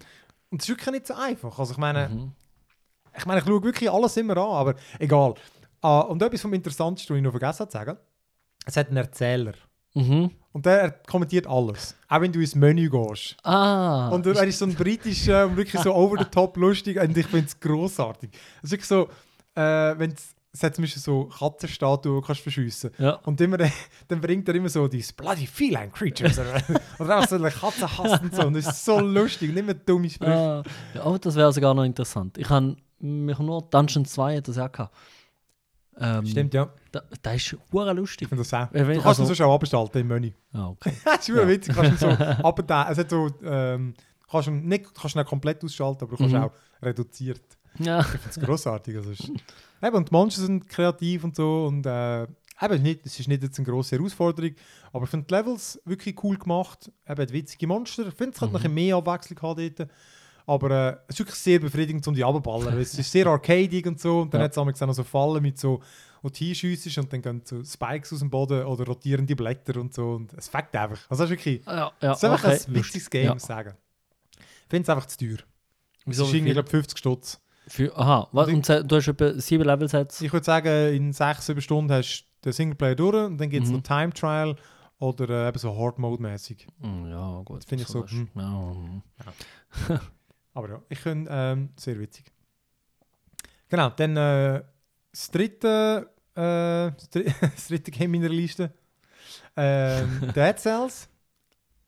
das 0.50 0.60
ist 0.64 0.68
wirklich 0.68 0.90
nicht 0.92 1.06
so 1.06 1.14
einfach. 1.14 1.58
Also, 1.58 1.72
ich 1.72 1.78
meine, 1.78 2.08
Mhm. 2.08 2.32
ich 3.16 3.26
meine, 3.26 3.40
ich 3.40 3.46
schaue 3.46 3.62
wirklich 3.62 3.90
alles 3.90 4.16
immer 4.16 4.36
an, 4.36 4.50
aber 4.50 4.74
egal. 4.98 5.34
Ah, 5.80 6.00
und 6.00 6.22
etwas 6.22 6.40
vom 6.42 6.54
Interessantesten, 6.54 7.14
was 7.14 7.18
ich 7.18 7.24
noch 7.24 7.30
vergessen 7.32 7.60
habe 7.60 7.70
zu 7.70 7.78
sagen, 7.78 7.96
es 8.66 8.76
hat 8.76 8.88
einen 8.88 8.96
Erzähler. 8.98 9.52
Mhm. 9.94 10.30
Und 10.52 10.66
der 10.66 10.90
kommentiert 11.06 11.46
alles. 11.46 11.94
Auch 12.08 12.20
wenn 12.20 12.32
du 12.32 12.40
ins 12.40 12.54
Menü 12.54 12.88
gehst. 12.88 13.36
Ah, 13.44 14.08
Und 14.08 14.26
er 14.26 14.42
ist 14.44 14.58
so 14.58 14.64
ein 14.64 14.74
britischer 14.74 15.54
wirklich 15.56 15.80
so 15.82 15.92
over 15.94 16.16
the 16.18 16.24
top 16.24 16.56
lustig 16.56 16.98
und 16.98 17.16
ich 17.16 17.26
finde 17.26 17.46
es 17.46 17.58
grossartig. 17.58 18.30
Es 18.58 18.64
ist 18.64 18.70
wirklich 18.72 18.88
so, 18.88 19.08
äh, 19.54 19.98
wenn 19.98 20.12
es 20.12 20.33
es 20.56 20.62
hat 20.62 20.76
zum 20.76 20.82
Beispiel 20.84 21.02
so 21.02 21.24
Katzenstatuen, 21.24 22.14
die 22.14 22.20
du 22.20 22.26
kannst 22.26 22.40
verschiessen 22.42 22.90
ja. 22.98 23.14
Und 23.24 23.40
immer, 23.40 23.58
dann 24.08 24.20
bringt 24.20 24.48
er 24.48 24.54
immer 24.54 24.68
so 24.68 24.86
die 24.86 25.04
bloody 25.16 25.46
feline 25.48 25.90
creatures. 25.90 26.38
Oder 26.98 27.16
einfach 27.16 27.28
so 27.28 27.34
eine 27.36 27.50
Katze 27.50 27.98
hasst 27.98 28.22
und 28.22 28.34
so. 28.34 28.46
Und 28.46 28.54
das 28.54 28.66
ist 28.68 28.84
so 28.84 29.00
lustig 29.00 29.50
und 29.50 29.56
immer 29.56 29.74
dumme 29.74 30.08
Sprüche. 30.08 30.32
Ah, 30.32 30.62
ja, 30.94 31.02
aber 31.02 31.18
das 31.18 31.34
wäre 31.34 31.52
sogar 31.52 31.74
noch 31.74 31.82
interessant. 31.84 32.38
Ich 32.38 32.48
habe 32.48 32.76
mich 33.00 33.38
nur 33.40 33.62
Dungeon 33.62 34.04
2 34.04 34.36
hat 34.36 34.46
das 34.48 34.56
auch 34.58 34.70
gehabt. 34.70 34.94
Ähm, 35.96 36.26
Stimmt, 36.26 36.54
ja. 36.54 36.72
Da, 36.92 37.02
da 37.22 37.32
ist 37.32 37.56
hure 37.72 37.92
lustig. 37.92 38.28
Ich 38.30 38.38
das 38.38 38.54
auch. 38.54 38.72
Äh, 38.72 38.78
Du 38.78 38.84
kannst 38.84 38.98
ihn 39.00 39.06
also- 39.06 39.24
sonst 39.26 39.40
auch 39.40 39.54
abgestalten 39.54 39.98
im 40.00 40.08
Menü. 40.08 40.30
Ah, 40.52 40.68
okay. 40.68 40.92
das 41.04 41.28
ist 41.28 41.28
ja. 41.28 41.48
witzig. 41.48 41.74
Kannst 41.74 41.90
ihn 41.92 41.98
so 41.98 42.24
abdaten. 42.24 42.92
Es 42.92 42.98
hat 42.98 43.10
so, 43.10 43.28
ähm, 43.44 43.94
kannst 44.30 44.48
ihn 44.48 44.66
nicht, 44.66 44.94
kannst 44.94 45.16
ihn 45.16 45.20
auch 45.22 45.26
komplett 45.26 45.62
ausschalten, 45.64 46.04
aber 46.04 46.12
du 46.12 46.16
kannst 46.16 46.34
Mhm. 46.34 46.42
auch 46.42 46.52
reduziert. 46.82 47.42
Ja. 47.78 48.00
Ich 48.00 48.06
finde 48.06 48.28
es 48.30 48.40
grossartig. 48.40 48.96
Also 48.96 49.10
ist, 49.10 49.30
eben, 49.84 49.96
und 49.96 50.08
die 50.08 50.12
Monster 50.12 50.42
sind 50.42 50.68
kreativ 50.68 51.24
und 51.24 51.36
so. 51.36 51.66
Und 51.66 51.84
äh, 51.86 52.22
eben, 52.24 52.82
nicht, 52.82 53.04
es 53.06 53.18
ist 53.20 53.28
nicht 53.28 53.42
jetzt 53.42 53.58
eine 53.58 53.66
grosse 53.66 53.96
Herausforderung, 53.96 54.52
aber 54.92 55.04
ich 55.04 55.10
finde 55.10 55.26
die 55.26 55.34
Levels 55.34 55.80
wirklich 55.84 56.22
cool 56.24 56.36
gemacht. 56.38 56.90
Eben 57.08 57.32
witzige 57.32 57.66
Monster. 57.66 58.06
Ich 58.08 58.14
finde, 58.14 58.34
es 58.36 58.40
hat 58.40 58.48
noch 58.52 58.60
ein 58.60 58.62
bisschen 58.62 58.74
mehr 58.74 58.96
Abwechslung 58.96 59.36
gehabt 59.38 59.60
dort. 59.78 59.88
Aber 60.46 60.70
äh, 60.70 60.96
es 61.08 61.14
ist 61.14 61.20
wirklich 61.20 61.36
sehr 61.38 61.58
befriedigend, 61.58 62.06
um 62.06 62.14
die 62.14 62.22
abzuballern. 62.22 62.78
es 62.78 62.98
ist 62.98 63.10
sehr 63.10 63.26
arcadig 63.26 63.86
und 63.86 63.98
so. 63.98 64.20
Und 64.20 64.34
dann 64.34 64.42
Ja. 64.42 64.44
hat 64.44 64.52
es 64.52 64.58
auch 64.58 64.86
noch 64.86 64.94
so 64.94 65.02
Fallen 65.02 65.42
mit 65.42 65.58
so, 65.58 65.80
wo 66.20 66.28
du 66.28 66.34
hinschiessest 66.36 66.98
und 66.98 67.10
dann 67.10 67.22
gehen 67.22 67.40
so 67.44 67.64
Spikes 67.64 68.12
aus 68.12 68.18
dem 68.18 68.28
Boden 68.28 68.62
oder 68.66 68.84
rotierende 68.84 69.34
Blätter 69.34 69.80
und 69.80 69.94
so. 69.94 70.10
Und 70.12 70.34
es 70.34 70.48
fängt 70.48 70.74
einfach. 70.74 71.00
Also 71.08 71.24
es 71.24 71.30
ist 71.30 71.36
wirklich 71.38 71.64
Ja, 71.66 71.92
ja, 72.00 72.12
es 72.12 72.18
ist 72.18 72.24
einfach 72.24 72.44
okay. 72.44 72.58
ein 72.68 72.74
witziges 72.74 73.08
Game, 73.08 73.24
Ja. 73.24 73.38
sagen. 73.38 73.74
Ich 74.38 74.68
finde 74.68 74.82
es 74.82 74.88
einfach 74.90 75.06
zu 75.06 75.16
teuer. 75.18 75.38
Es 75.38 76.02
Wieso, 76.04 76.24
ist 76.24 76.32
wie 76.32 76.36
irgendwie, 76.38 76.52
glaube 76.52 76.68
50 76.68 76.98
Stutz. 76.98 77.40
Für, 77.66 77.96
aha, 77.96 78.28
was, 78.32 78.48
Und 78.48 78.68
und 78.68 78.90
du 78.90 78.96
hast 78.96 79.08
etwa 79.08 79.32
sieben 79.40 79.64
Level-Sets? 79.64 80.20
Ich 80.20 80.32
würde 80.32 80.44
sagen, 80.44 80.94
in 80.94 81.12
6, 81.12 81.46
7 81.46 81.60
Stunden 81.60 81.90
hast 81.92 82.26
du 82.42 82.50
den 82.50 82.52
Singleplayer 82.52 82.94
durch 82.94 83.14
und 83.26 83.38
dann 83.38 83.48
gibt 83.50 83.64
es 83.64 83.70
Mhm. 83.70 83.76
noch 83.76 83.82
Time 83.82 84.12
Trial 84.12 84.56
oder 84.98 85.28
äh, 85.30 85.48
eben 85.48 85.58
so 85.58 85.74
Hard 85.76 85.98
Mode 85.98 86.22
mäßig. 86.22 86.66
Hm, 86.80 87.08
Ja, 87.10 87.40
gut. 87.44 87.58
Das 87.58 87.64
finde 87.64 87.82
ich 87.82 87.88
so, 87.88 88.04
ist- 88.04 88.10
hm. 88.12 88.28
Ja, 88.34 88.74
hm. 88.74 89.02
Aber 90.54 90.68
ja, 90.68 90.82
ich 90.88 90.98
finde 90.98 91.30
ähm, 91.32 91.70
sehr 91.76 91.98
witzig. 91.98 92.26
Genau, 93.68 93.90
dann 93.90 94.16
äh, 94.16 94.62
das 95.10 95.30
dritte, 95.30 96.10
äh, 96.34 96.90
das 97.50 97.66
dritte 97.68 97.90
Game 97.90 98.14
in 98.14 98.20
der 98.20 98.30
Liste. 98.30 98.72
Ähm, 99.56 100.20
Dead 100.34 100.58
Cells. 100.58 101.08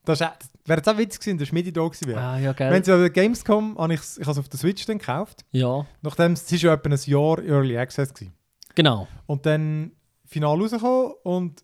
Das 0.07 0.19
wäre 0.19 0.79
jetzt 0.79 0.89
auch 0.89 0.97
witzig 0.97 1.21
gewesen, 1.21 1.37
das 1.37 1.47
Schmiede 1.47 1.71
da 1.71 1.81
gewesen 1.85 2.07
wäre. 2.07 2.19
Ah, 2.19 2.39
ja, 2.39 2.53
geil. 2.53 2.71
Wenn 2.71 2.83
sie 2.83 2.91
an 2.93 2.99
der 2.99 3.09
Gamescom, 3.09 3.77
habe 3.77 3.93
ich 3.93 3.99
es 4.01 4.17
ich 4.17 4.27
auf 4.27 4.47
der 4.49 4.59
Switch 4.59 4.85
dann 4.85 4.97
gekauft. 4.99 5.45
ja, 5.51 5.85
Nachdem 6.01 6.33
es 6.33 6.51
ist 6.51 6.61
ja 6.61 6.73
etwa 6.73 6.89
ein 6.89 6.99
Jahr 7.05 7.43
Early 7.43 7.77
Access 7.77 8.13
gewesen. 8.13 8.33
genau. 8.75 9.07
Und 9.25 9.45
dann 9.45 9.91
final 10.25 10.59
rausgekommen 10.59 11.13
und 11.23 11.63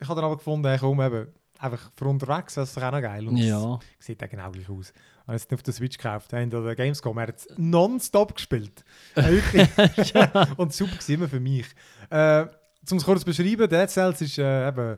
ich 0.00 0.08
habe 0.08 0.20
dann 0.20 0.24
aber 0.26 0.36
gefunden, 0.38 0.66
hey, 0.68 0.78
komm 0.78 1.00
eben, 1.00 1.28
einfach 1.58 1.90
für 1.96 2.04
unterwegs, 2.06 2.54
das 2.54 2.68
ist 2.68 2.76
doch 2.76 2.82
auch 2.84 2.92
noch 2.92 3.00
geil. 3.02 3.26
Und 3.26 3.36
Ja. 3.36 3.78
es 3.98 4.06
sieht 4.06 4.22
auch 4.22 4.28
genau 4.28 4.50
gleich 4.50 4.68
aus. 4.68 4.90
Ich 4.92 5.26
habe 5.26 5.36
es 5.36 5.46
auf 5.52 5.62
der 5.62 5.74
Switch 5.74 5.98
gekauft, 5.98 6.32
haben 6.32 6.48
der 6.50 6.74
Gamescom, 6.74 7.18
er 7.18 7.26
hat 7.28 7.36
es 7.36 7.48
nonstop 7.56 8.34
gespielt. 8.34 8.84
Wirklich. 9.14 9.68
und 10.56 10.72
super 10.72 10.96
immer 11.08 11.28
für 11.28 11.40
mich. 11.40 11.66
Äh, 12.10 12.46
um 12.90 12.96
es 12.96 13.04
kurz 13.04 13.20
zu 13.20 13.26
beschreiben, 13.26 13.68
Dead 13.68 13.90
Cells 13.90 14.20
ist 14.22 14.38
äh, 14.38 14.68
eben, 14.68 14.96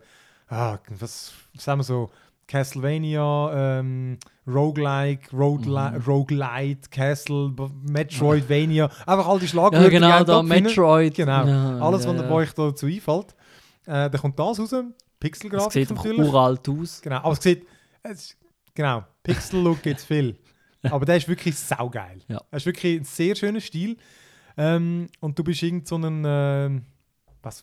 ah, 0.49 0.79
was 0.91 1.33
sagen 1.57 1.81
wir 1.81 1.85
so, 1.85 2.11
Castlevania, 2.51 3.79
ähm, 3.79 4.19
Roguelike, 4.47 5.31
Roadli 5.33 5.71
Mhm. 5.71 6.03
Roguelite, 6.07 6.91
Castle, 6.91 7.55
Metroidvania, 7.89 8.87
einfach 9.07 9.27
all 9.29 9.39
die 9.39 9.45
Ja, 9.45 9.51
Schlagwörter. 9.51 9.91
genau, 9.91 10.19
die 10.21 10.25
da. 10.25 10.43
Metroid. 10.43 11.15
Genau, 11.15 11.47
Ja, 11.47 11.79
alles, 11.79 12.05
ja, 12.05 12.15
was 12.15 12.23
ja. 12.23 12.31
euch 12.31 12.53
dazu 12.53 12.87
einfällt. 12.87 13.35
Äh, 13.87 14.11
da 14.11 14.19
kommt 14.19 14.39
das 14.39 14.59
raus, 14.59 14.75
Pixelgrafik 15.21 15.73
sieht 15.89 15.91
natürlich. 15.97 16.19
uralt 16.29 16.69
aus. 16.69 17.01
Genau, 17.03 17.17
aber 17.19 17.33
es 17.33 17.43
sieht, 17.43 17.67
es, 18.03 18.37
genau, 18.75 19.05
Pixel-Look 19.23 19.83
gibt 19.83 19.99
es 20.01 20.05
viel. 20.05 20.37
Aber 20.91 21.05
der 21.05 21.19
ist 21.19 21.29
wirklich 21.29 21.59
saugeil. 21.59 22.21
Ja. 22.29 22.41
Er 22.51 22.57
ist 22.57 22.65
wirklich 22.65 23.01
ein 23.01 23.05
sehr 23.05 23.37
schöner 23.37 23.61
Stil. 23.61 23.99
Ähm, 24.57 25.09
und 25.21 25.39
du 25.39 25.45
bist 25.45 25.63
irgend 25.63 25.87
so 25.87 25.97
ein, 25.97 26.23
ähm, 26.27 26.87
was, 27.43 27.63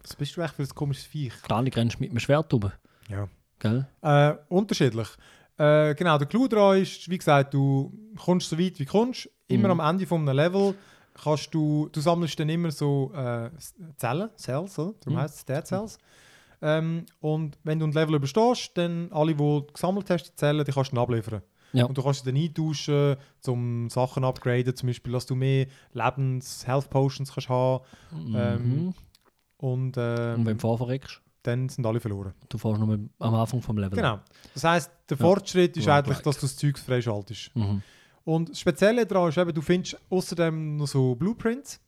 was 0.00 0.14
bist 0.14 0.36
du 0.36 0.42
eigentlich 0.42 0.52
für 0.52 0.62
ein 0.62 0.68
komisches 0.76 1.04
Viech? 1.06 1.32
Klar, 1.42 1.64
du 1.64 1.74
rennst 1.76 1.98
mit 1.98 2.10
einem 2.10 2.20
Schwert 2.20 2.52
rum. 2.54 2.70
Ja. 3.10 3.26
Gell? 3.70 3.86
Äh, 4.02 4.34
unterschiedlich. 4.48 5.08
Äh, 5.58 5.94
genau, 5.94 6.18
der 6.18 6.26
Clou 6.26 6.48
daran 6.48 6.82
ist, 6.82 7.08
wie 7.08 7.18
gesagt, 7.18 7.54
du 7.54 7.92
kommst 8.18 8.50
so 8.50 8.58
weit 8.58 8.78
wie 8.78 8.84
kommst. 8.84 9.28
Immer 9.48 9.72
Mhm. 9.74 9.80
am 9.80 9.90
Ende 9.94 10.06
von 10.06 10.28
einem 10.28 10.36
Level 10.36 10.74
kannst 11.14 11.54
du, 11.54 11.88
du 11.92 12.00
sammelst 12.00 12.38
dann 12.38 12.48
immer 12.48 12.70
so 12.70 13.12
äh, 13.14 13.50
Zellen, 13.96 14.28
Cells, 14.36 14.78
oder? 14.78 14.94
darum 15.00 15.14
Mhm. 15.14 15.22
heisst 15.22 15.36
es 15.36 15.44
Dead 15.44 15.66
Cells. 15.66 15.98
Ähm, 16.62 17.04
und 17.20 17.58
wenn 17.64 17.78
du 17.78 17.86
ein 17.86 17.92
Level 17.92 18.16
überstehst, 18.16 18.72
dann 18.74 19.08
alle, 19.12 19.32
die 19.32 19.38
du 19.38 19.66
gesammelt 19.72 20.08
hast, 20.10 20.24
die 20.24 20.34
Zellen, 20.34 20.64
die 20.64 20.72
kannst 20.72 20.90
du 20.92 20.96
dann 20.96 21.02
abliefern. 21.04 21.42
Ja. 21.72 21.84
Und 21.84 21.96
du 21.98 22.02
kannst 22.02 22.24
sie 22.24 22.32
dann 22.32 22.40
eintauschen, 22.42 23.16
um 23.46 23.90
Sachen 23.90 24.24
upgraden, 24.24 24.74
zum 24.74 24.86
Beispiel, 24.88 25.12
dass 25.12 25.26
du 25.26 25.34
mehr 25.34 25.66
Lebens-, 25.92 26.66
Health 26.66 26.88
Potions 26.90 27.32
kannst 27.32 27.48
haben. 27.48 27.84
Ähm, 28.34 28.62
Mhm. 28.86 28.94
Und, 29.58 29.96
ähm, 29.98 30.34
Und 30.40 30.46
wenn 30.46 30.56
du 30.56 30.60
vorverreckst, 30.60 31.20
dann 31.46 31.68
sind 31.68 31.84
alle 31.86 32.00
verloren. 32.00 32.32
du 32.48 32.58
fährst 32.58 32.80
nur 32.80 32.98
am 33.18 33.34
Anfang 33.34 33.60
vom 33.62 33.78
Level. 33.78 33.96
Genau. 33.96 34.20
Das 34.54 34.64
heisst, 34.64 34.90
der 35.08 35.16
Ja. 35.16 35.24
Fortschritt 35.24 35.76
ist 35.76 35.86
Ja, 35.86 35.96
eigentlich, 35.98 36.16
like. 36.16 36.24
dass 36.24 36.36
du 36.36 36.46
das 36.46 36.56
Zeug 36.56 36.78
freischaltest. 36.78 37.54
Mhm. 37.54 37.82
Und 38.24 38.50
das 38.50 38.58
Spezielle 38.60 39.06
daran 39.06 39.28
ist 39.28 39.38
eben, 39.38 39.52
du 39.54 39.60
findest 39.62 39.96
außerdem 40.10 40.76
noch 40.76 40.86
so 40.88 41.14
Blueprints. 41.14 41.80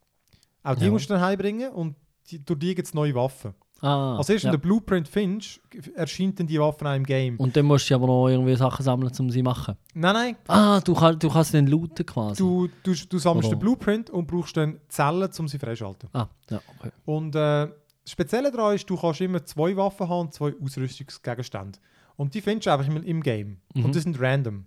Auch 0.62 0.75
die 0.77 0.85
Ja. 0.85 0.90
musst 0.90 1.09
du 1.11 1.14
dann 1.14 1.23
heimbringen 1.23 1.71
und 1.73 1.97
die, 2.31 2.44
durch 2.44 2.59
die 2.59 2.75
gibt 2.75 2.87
es 2.87 2.94
neue 2.94 3.14
Waffen. 3.14 3.55
Ah, 3.81 4.16
Als 4.16 4.29
erstes, 4.29 4.42
ja. 4.42 4.49
wenn 4.49 4.53
du 4.55 4.59
den 4.59 4.62
Blueprint 4.68 5.07
findest, 5.09 5.61
erscheint 5.94 6.40
dann 6.40 6.49
die 6.49 6.59
Waffe 6.59 6.85
auch 6.85 6.94
im 6.97 7.05
Game. 7.05 7.37
Und 7.37 7.57
dann 7.57 7.64
musst 7.64 7.88
du 7.88 7.94
aber 7.94 8.09
noch 8.09 8.29
irgendwie 8.29 8.57
Sachen 8.57 8.83
sammeln, 8.85 9.12
um 9.16 9.31
sie 9.31 9.38
zu 9.38 9.44
machen. 9.44 9.77
Nein, 9.94 10.14
nein, 10.14 10.37
Ah, 10.49 10.81
du, 10.81 10.94
kann, 10.94 11.16
du 11.16 11.29
kannst 11.29 11.55
den 11.55 11.68
looten 11.68 12.05
quasi. 12.05 12.38
du, 12.38 12.68
du, 12.83 12.92
du 13.09 13.18
sammelst 13.18 13.49
Oder- 13.51 13.57
den 13.57 13.61
Blueprint 13.61 14.11
und 14.11 14.27
brauchst 14.27 14.57
dann 14.57 14.81
Zellen, 14.88 15.31
um 15.38 15.47
sie 15.47 15.61
freischalten. 15.61 16.09
Ah, 16.12 16.27
ja, 16.51 16.61
okay. 16.77 16.90
Und 17.05 17.37
äh, 17.37 17.68
das 18.09 18.12
Spezielle 18.12 18.51
daran 18.51 18.75
ist, 18.75 18.88
du 18.88 18.97
kannst 18.97 19.21
immer 19.21 19.44
zwei 19.44 19.77
Waffen 19.77 20.09
haben 20.09 20.21
und 20.21 20.35
zwei 20.35 20.55
Ausrüstungsgegenstände. 20.62 21.79
Und 22.16 22.35
die 22.35 22.40
findest 22.40 22.66
du 22.66 22.71
einfach 22.73 22.87
im, 22.87 23.03
im 23.03 23.23
Game. 23.23 23.59
Mhm. 23.75 23.85
Und 23.85 23.94
die 23.94 24.01
sind 24.01 24.18
random. 24.21 24.64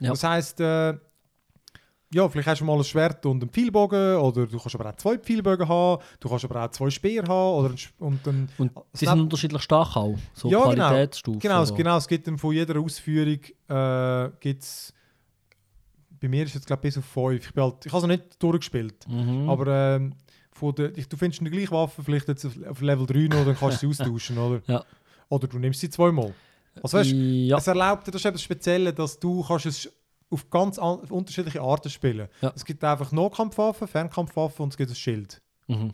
Ja. 0.00 0.10
Das 0.10 0.22
heisst, 0.24 0.60
äh, 0.60 0.94
ja, 2.12 2.28
vielleicht 2.28 2.46
hast 2.48 2.60
du 2.60 2.64
mal 2.64 2.76
ein 2.76 2.84
Schwert 2.84 3.26
und 3.26 3.42
einen 3.42 3.50
Pfeilbogen 3.50 4.16
oder 4.18 4.46
du 4.46 4.58
kannst 4.58 4.74
aber 4.76 4.88
auch 4.90 4.96
zwei 4.96 5.18
Pfeilbögen 5.18 5.68
haben, 5.68 6.02
du 6.20 6.28
kannst 6.28 6.44
aber 6.44 6.64
auch 6.64 6.70
zwei 6.70 6.88
Speer 6.90 7.24
haben 7.26 7.64
oder 7.64 7.74
und 7.98 8.24
dann 8.26 8.48
Und 8.58 8.70
sie 8.92 9.04
Snap- 9.06 9.14
sind 9.16 9.20
unterschiedlich 9.24 9.62
stark 9.62 9.96
auch. 9.96 10.16
So 10.32 10.48
Ja, 10.48 10.70
genau. 10.70 10.88
Qualitätsstufen. 10.90 11.40
Genau, 11.40 11.62
es, 11.62 11.70
oder? 11.72 11.76
genau, 11.78 11.96
es 11.96 12.06
gibt 12.08 12.26
dann 12.28 12.38
von 12.38 12.54
jeder 12.54 12.78
Ausführung 12.78 13.40
äh, 13.68 14.30
gibt's, 14.38 14.94
bei 16.20 16.28
mir 16.28 16.44
ist 16.44 16.50
es 16.50 16.54
jetzt 16.54 16.66
glaube 16.66 16.82
bis 16.82 16.96
auf 16.96 17.04
5. 17.04 17.44
Ich, 17.48 17.52
bin 17.52 17.64
halt, 17.64 17.84
ich 17.84 17.92
habe 17.92 17.98
es 17.98 18.02
noch 18.08 18.16
nicht 18.16 18.40
durchgespielt, 18.42 19.08
Mhm. 19.08 19.48
aber 19.50 19.66
ähm, 19.96 20.14
der, 20.72 20.96
ich, 20.96 21.08
du 21.08 21.16
findest 21.16 21.40
eine 21.40 21.50
gleiche 21.50 21.70
Waffe 21.72 22.02
vielleicht 22.02 22.28
jetzt 22.28 22.44
auf, 22.44 22.80
Level 22.80 23.06
3 23.06 23.36
noch, 23.36 23.44
dann 23.44 23.56
kannst 23.56 23.82
du 23.82 23.92
sie 23.92 24.02
austauschen, 24.04 24.38
oder? 24.38 24.62
Ja. 24.66 24.84
Oder 25.28 25.46
du 25.48 25.58
nimmst 25.58 25.80
sie 25.80 25.90
zweimal. 25.90 26.34
Also 26.82 26.98
weißt, 26.98 27.12
ja. 27.12 27.56
es 27.56 27.66
erlaubt 27.66 28.06
dir, 28.06 28.10
das 28.10 28.20
ist 28.20 28.26
eben 28.26 28.34
das 28.34 28.42
Spezielle, 28.42 28.92
dass 28.92 29.18
du 29.18 29.42
kannst 29.44 29.66
es 29.66 29.92
auf 30.30 30.50
ganz 30.50 30.78
unterschiedliche 30.78 31.60
Arten 31.60 31.88
spielen. 31.88 32.28
Ja. 32.40 32.52
Es 32.54 32.64
gibt 32.64 32.82
einfach 32.82 33.12
Nahkampfwaffen, 33.12 33.86
Fernkampfwaffen 33.86 34.64
und 34.64 34.72
es 34.72 34.76
gibt 34.76 34.90
ein 34.90 34.96
Schild. 34.96 35.40
Mhm. 35.68 35.92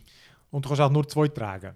Und 0.49 0.65
du 0.65 0.69
kannst 0.69 0.81
auch 0.81 0.89
nur 0.91 1.07
zwei 1.07 1.27
tragen. 1.27 1.75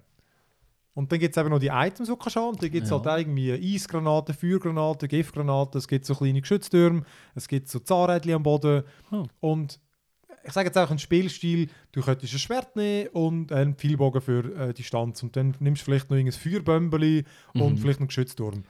Und 0.96 1.12
dann 1.12 1.20
gibt 1.20 1.36
es 1.36 1.42
eben 1.42 1.50
noch 1.50 1.60
die 1.60 1.68
Items, 1.68 2.08
die 2.08 2.14
du 2.14 2.16
kannst 2.16 2.38
haben. 2.38 2.50
Und 2.50 2.64
dann 2.64 2.72
gibt 2.72 2.86
es 2.86 2.90
Ja. 2.90 3.04
halt 3.04 3.22
irgendwie 3.22 3.52
Eisgranaten, 3.52 4.34
Feuergranaten, 4.34 5.10
Giftgranaten, 5.10 5.78
es 5.78 5.88
gibt 5.88 6.06
so 6.06 6.16
kleine 6.16 6.40
Geschütztürme, 6.42 7.04
es 7.36 7.48
gibt 7.48 7.68
so 7.68 7.80
Zahnrädchen 7.80 8.34
am 8.34 8.44
Boden. 8.44 8.84
Oh. 9.12 9.26
Und 9.42 9.80
ich 10.46 10.54
sage 10.54 10.68
jetzt 10.68 10.78
auch 10.78 10.90
einen 10.90 11.00
Spielstil, 11.00 11.70
du 11.92 12.02
könntest 12.02 12.34
ein 12.34 12.40
Schwert 12.40 12.76
nehmen 12.76 13.08
und 13.10 13.52
einen 13.52 13.76
Pfeilbogen 13.76 14.22
für 14.22 14.56
äh, 14.70 14.74
Distanz. 14.74 15.24
Und 15.24 15.36
dann 15.36 15.56
nimmst 15.60 15.82
du 15.82 15.86
vielleicht 15.86 16.10
noch 16.10 16.18
ein 16.18 16.32
Feuerbömbeli 16.32 17.24
und 17.54 17.74
Mhm. 17.74 17.78
vielleicht 17.78 18.00
einen 18.00 18.08
Geschützturm. 18.08 18.64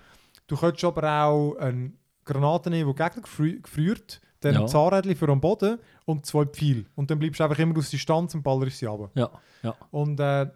Du 0.47 0.55
könntest 0.57 0.83
aber 0.85 1.25
auch 1.25 1.55
eine 1.57 1.91
Granate 2.23 2.69
nehmen, 2.69 2.89
die 2.95 3.03
Gegner 3.03 3.21
gefrü- 3.23 3.61
gefriert, 3.61 4.21
dann 4.39 4.53
Ja. 4.55 4.61
ein 4.61 4.67
Zahnrädchen 4.67 5.15
für 5.15 5.29
am 5.29 5.41
Boden 5.41 5.79
und 6.05 6.25
zwei 6.25 6.45
Pfeile. 6.45 6.85
Und 6.95 7.09
dann 7.11 7.19
bleibst 7.19 7.39
du 7.39 7.43
einfach 7.43 7.59
immer 7.59 7.77
aus 7.77 7.89
Distanz 7.89 8.33
und 8.35 8.43
ballerst 8.43 8.77
sie 8.79 8.85
runter. 8.85 9.11
Ja, 9.15 9.29
ja. 9.63 9.75
Und 9.91 10.19
äh, 10.19 10.47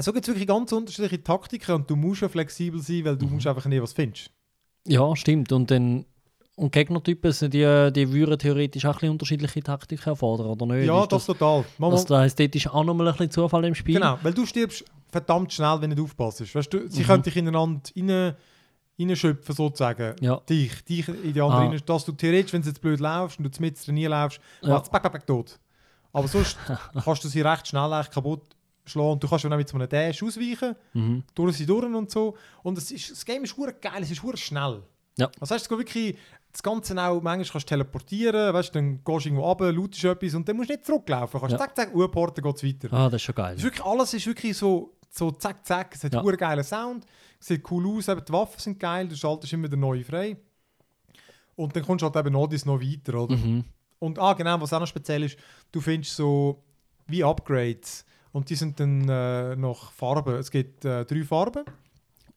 so 0.00 0.12
gibt 0.12 0.24
es 0.24 0.28
wirklich 0.28 0.46
ganz 0.48 0.72
unterschiedliche 0.72 1.22
Taktiken 1.22 1.74
und 1.76 1.88
du 1.90 1.96
musst 1.96 2.22
ja 2.22 2.28
flexibel 2.28 2.80
sein, 2.80 3.04
weil 3.04 3.16
du 3.16 3.26
Mhm. 3.26 3.34
musst 3.34 3.46
einfach 3.46 3.64
nicht, 3.66 3.80
was 3.82 3.92
findest. 3.92 4.30
Ja, 4.86 5.14
stimmt. 5.16 5.52
Und 5.52 5.70
dann 5.70 6.04
und 6.58 6.72
Gegnertypen, 6.72 7.32
sind 7.32 7.54
die, 7.54 7.90
die 7.92 8.12
würden 8.12 8.38
theoretisch 8.38 8.84
auch 8.84 8.90
ein 8.90 8.94
bisschen 8.94 9.10
unterschiedliche 9.10 9.62
Taktiken 9.62 10.08
erfordern, 10.10 10.46
oder 10.48 10.66
nicht? 10.66 10.86
ja, 10.86 11.02
Ist 11.02 11.12
das, 11.12 11.26
total. 11.26 11.64
Mama, 11.78 11.92
das, 11.94 12.04
das 12.04 12.18
heisst, 12.18 12.40
dort 12.40 12.54
ist 12.54 12.66
auch 12.68 12.84
nochmal 12.84 13.08
ein 13.08 13.12
bisschen 13.14 13.30
Zufall 13.30 13.64
im 13.64 13.74
Spiel. 13.74 13.94
genau, 13.94 14.18
weil 14.22 14.34
du 14.34 14.44
stirbst 14.44 14.84
verdammt 15.10 15.52
schnell, 15.52 15.80
wenn 15.80 15.90
du 15.90 15.96
nicht 15.96 16.04
aufpasst. 16.04 16.54
Weißt 16.54 16.72
du, 16.72 16.88
sie 16.88 17.02
Mhm. 17.02 17.06
können 17.06 17.22
dich 17.22 17.36
ineinander 17.36 17.80
rein, 17.96 18.34
reinschöpfen, 18.98 19.54
sozusagen. 19.54 20.16
Ja. 20.20 20.36
Dich, 20.48 20.84
dich 20.84 21.08
in 21.08 21.32
die 21.32 21.40
andere 21.40 21.76
Ah. 21.76 21.80
dass 21.86 22.04
du 22.04 22.12
theoretisch, 22.12 22.52
wenn 22.52 22.62
du 22.62 22.68
jetzt 22.68 22.80
blöd 22.80 23.00
laufst 23.00 23.38
und 23.38 23.44
du 23.56 23.62
mit 23.62 23.82
trainieren 23.82 24.10
laufst, 24.10 24.40
Ja. 24.62 24.70
macht 24.70 24.84
es 24.84 24.90
back, 24.90 25.02
back, 25.04 25.12
back, 25.12 25.26
tot. 25.26 25.58
Aber 26.12 26.26
sonst 26.28 26.56
kannst 27.04 27.22
du 27.24 27.28
sie 27.28 27.40
recht 27.40 27.68
schnell 27.68 27.92
eigentlich 27.92 28.10
kaputt 28.10 28.42
schlagen 28.84 29.12
und 29.12 29.22
du 29.22 29.28
kannst 29.28 29.44
dann 29.44 29.52
auch 29.52 29.56
mit 29.58 29.68
so 29.68 29.76
einem 29.76 29.88
Dash 29.88 30.22
ausweichen. 30.22 30.74
Mhm. 30.94 31.22
durch 31.34 31.56
sie 31.56 31.66
durch 31.66 31.84
und 31.84 32.10
so. 32.10 32.36
Und 32.62 32.76
es 32.78 32.90
ist, 32.90 33.10
das 33.10 33.24
Game 33.24 33.44
ist 33.44 33.54
geil, 33.56 34.02
es 34.02 34.10
ist 34.10 34.38
schnell. 34.40 34.82
Ja. 35.18 35.30
Das 35.40 35.50
heißt, 35.50 35.62
es 35.64 35.68
geht 35.68 35.78
wirklich 35.78 36.16
das 36.52 36.62
Ganze 36.62 36.94
auch, 36.94 37.20
manchmal 37.20 37.44
kannst 37.44 37.54
du 37.54 37.74
teleportieren, 37.74 38.54
weißt, 38.54 38.74
dann 38.74 39.04
gehst 39.04 39.24
du 39.24 39.28
irgendwo 39.28 39.44
runter, 39.44 39.70
lootest 39.72 40.04
etwas 40.04 40.34
und 40.34 40.48
dann 40.48 40.56
musst 40.56 40.70
du 40.70 40.74
nicht 40.74 40.86
zurücklaufen. 40.86 41.32
Du 41.32 41.40
kannst 41.40 41.52
Ja. 41.52 41.58
zack, 41.58 41.76
zack, 41.76 41.94
urporten, 41.94 42.42
geht 42.42 42.56
es 42.56 42.64
weiter. 42.64 42.88
Ah, 42.96 43.04
das 43.04 43.14
ist 43.14 43.22
schon 43.22 43.34
geil. 43.34 43.56
Ist 43.56 43.62
wirklich, 43.64 43.84
alles 43.84 44.14
ist 44.14 44.26
wirklich 44.26 44.56
so, 44.56 44.96
so 45.10 45.30
zack, 45.32 45.66
zack. 45.66 45.94
Es 45.94 46.04
hat 46.04 46.14
Ja. 46.14 46.20
einen 46.20 46.36
geilen 46.36 46.64
Sound, 46.64 47.04
sieht 47.38 47.70
cool 47.70 47.86
aus, 47.98 48.08
eben 48.08 48.24
die 48.24 48.32
Waffen 48.32 48.58
sind 48.60 48.80
geil, 48.80 49.06
du 49.08 49.14
schaltest 49.16 49.52
immer 49.52 49.64
wieder 49.64 49.76
neue 49.76 50.04
frei. 50.04 50.36
Und 51.56 51.74
dann 51.74 51.82
kommst 51.84 52.02
du 52.02 52.06
halt 52.06 52.16
eben 52.16 52.32
noch 52.32 52.48
noch 52.64 52.80
weiter, 52.80 53.14
oder? 53.20 53.36
Mhm. 53.36 53.64
Und 53.98 54.18
ah, 54.18 54.32
genau, 54.34 54.60
was 54.60 54.72
auch 54.72 54.80
noch 54.80 54.86
speziell 54.86 55.24
ist, 55.24 55.36
du 55.72 55.80
findest 55.80 56.14
so 56.16 56.62
wie 57.06 57.24
Upgrades. 57.24 58.04
Und 58.30 58.48
die 58.50 58.54
sind 58.54 58.78
dann 58.78 59.08
äh, 59.08 59.56
nach 59.56 59.90
Farben. 59.90 60.36
Es 60.36 60.50
gibt 60.50 60.84
äh, 60.84 61.04
drei 61.04 61.24
Farben. 61.24 61.64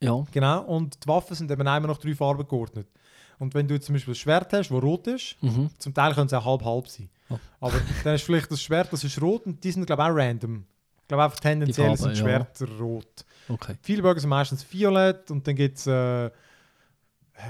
Ja. 0.01 0.25
Genau, 0.31 0.63
und 0.63 1.03
die 1.03 1.07
Waffen 1.07 1.35
sind 1.35 1.49
eben 1.51 1.67
einmal 1.67 1.91
nach 1.91 1.97
drei 1.99 2.15
Farben 2.15 2.47
geordnet. 2.47 2.87
Und 3.39 3.53
wenn 3.55 3.67
du 3.67 3.73
jetzt 3.73 3.85
zum 3.87 3.93
Beispiel 3.93 4.13
ein 4.13 4.15
Schwert 4.15 4.51
hast, 4.53 4.69
das 4.69 4.81
rot 4.83 5.07
ist, 5.07 5.35
Mhm. 5.41 5.69
zum 5.77 5.93
Teil 5.93 6.13
können 6.13 6.27
es 6.27 6.33
auch 6.33 6.45
halb-halb 6.45 6.87
sein. 6.87 7.09
Oh. 7.29 7.37
Aber 7.59 7.79
dann 8.03 8.15
du 8.15 8.19
vielleicht 8.19 8.51
das 8.51 8.61
Schwert, 8.61 8.91
das 8.91 9.03
ist 9.03 9.19
rot 9.21 9.45
und 9.45 9.63
die 9.63 9.71
sind, 9.71 9.85
glaube 9.85 10.03
ich, 10.03 10.09
auch 10.09 10.15
random. 10.15 10.63
Ich 11.01 11.07
glaube 11.07 11.23
einfach 11.23 11.39
tendenziell 11.39 11.87
Farben, 11.87 11.97
sind 11.97 12.09
ja. 12.17 12.23
Schwerter 12.23 12.67
rot. 12.79 13.25
Okay. 13.49 13.75
Viele 13.81 14.01
Bögen 14.01 14.19
sind 14.19 14.29
meistens 14.29 14.65
violett 14.71 15.29
und 15.31 15.45
dann 15.47 15.55
gibt 15.55 15.77
es, 15.77 15.87
äh, 15.87 16.29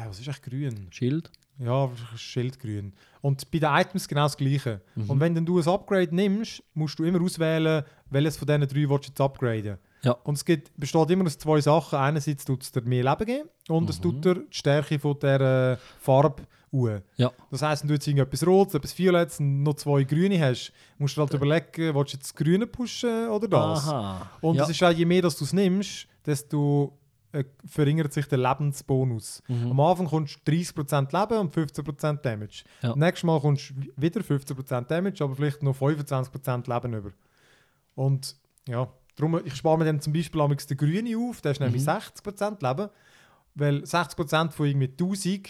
was 0.08 0.20
ist 0.20 0.28
eigentlich 0.28 0.42
grün? 0.42 0.88
Schild. 0.92 1.30
Ja, 1.60 1.90
Schildgrün. 2.16 2.94
Und 3.22 3.52
bei 3.52 3.60
den 3.60 3.70
Items 3.70 4.08
genau 4.08 4.24
das 4.24 4.36
Gleiche. 4.38 4.82
Mhm. 4.96 5.10
Und 5.10 5.20
wenn 5.20 5.36
dann 5.36 5.46
du 5.46 5.60
ein 5.60 5.68
Upgrade 5.68 6.16
nimmst, 6.16 6.64
musst 6.74 6.98
du 6.98 7.04
immer 7.04 7.22
auswählen, 7.22 7.84
welches 8.10 8.38
von 8.38 8.48
diesen 8.48 8.62
drei 8.68 8.90
willst 8.90 9.06
du 9.08 9.10
jetzt 9.12 9.22
upgraden. 9.22 9.78
Ja. 10.04 10.14
Und 10.24 10.36
es 10.36 10.46
gibt, 10.46 10.72
besteht 10.80 11.10
immer 11.12 11.26
aus 11.26 11.38
zwei 11.38 11.62
Sachen. 11.62 12.00
Einerseits 12.00 12.44
tut 12.46 12.64
es 12.64 12.72
dir 12.72 12.82
mehr 12.82 13.04
Leben 13.04 13.26
geben 13.26 13.50
und 13.70 13.90
es 13.90 14.00
Mhm. 14.00 14.04
tut 14.04 14.26
dir 14.26 14.36
die 14.36 14.48
Stärke 14.50 14.98
von 15.00 15.18
dieser 15.20 15.78
Farbe 16.00 16.44
uhren. 16.72 17.04
Ja. 17.18 17.32
Das 17.52 17.62
heisst, 17.62 17.84
wenn 17.84 17.90
du 17.90 17.94
jetzt 17.96 18.08
irgendetwas 18.08 18.46
Rotes, 18.48 18.74
etwas 18.74 18.98
Violettes 18.98 19.40
und 19.40 19.62
noch 19.64 19.76
zwei 19.76 20.04
Grüne 20.04 20.40
hast, 20.40 20.72
musst 20.98 21.18
du 21.18 21.22
halt 21.22 21.34
überlegen, 21.34 21.94
willst 21.94 22.14
du 22.14 22.18
jetzt 22.18 22.30
das 22.30 22.36
Grüne 22.36 22.66
pushen 22.66 23.28
oder 23.30 23.48
das? 23.48 23.88
Aha. 23.88 24.30
Und 24.42 24.56
ja. 24.56 24.64
es 24.64 24.70
ist 24.70 24.82
auch, 24.84 24.90
je 24.92 25.06
mehr 25.06 25.22
dass 25.22 25.38
du 25.38 25.44
es 25.44 25.54
nimmst, 25.54 26.08
desto 26.26 26.98
äh, 27.34 27.44
verringert 27.66 28.12
sich 28.14 28.26
der 28.26 28.38
Lebensbonus. 28.40 29.44
Mhm. 29.48 29.72
Am 29.72 29.80
Anfang 29.82 30.08
kommst 30.08 30.40
du 30.46 30.52
30% 30.52 31.12
Leben 31.20 31.40
und 31.40 31.54
15% 31.56 32.22
Damage. 32.22 32.64
Ja. 32.82 32.96
Nächstes 32.96 33.24
Mal 33.24 33.40
kommst 33.40 33.70
du 33.72 33.76
wieder 33.98 34.22
15% 34.22 34.88
Damage, 34.88 35.24
aber 35.24 35.36
vielleicht 35.36 35.62
noch 35.64 35.76
25% 35.78 36.74
Leben 36.74 36.94
über. 36.94 37.12
Und 37.96 38.36
ja, 38.68 38.88
darum, 39.22 39.40
ich 39.46 39.56
spare 39.56 39.78
mir 39.78 39.86
dann 39.86 40.02
zum 40.02 40.14
Beispiel 40.14 40.42
den 40.48 40.78
Grüne 40.78 41.18
auf, 41.18 41.42
der 41.42 41.52
ist 41.52 41.60
nämlich 41.60 41.82
Mhm. 41.84 41.90
60% 41.90 42.68
Leben. 42.68 42.90
Weil 43.56 43.84
60% 43.84 44.52
von 44.52 44.66
irgendwie 44.66 44.88
1000 44.88 45.50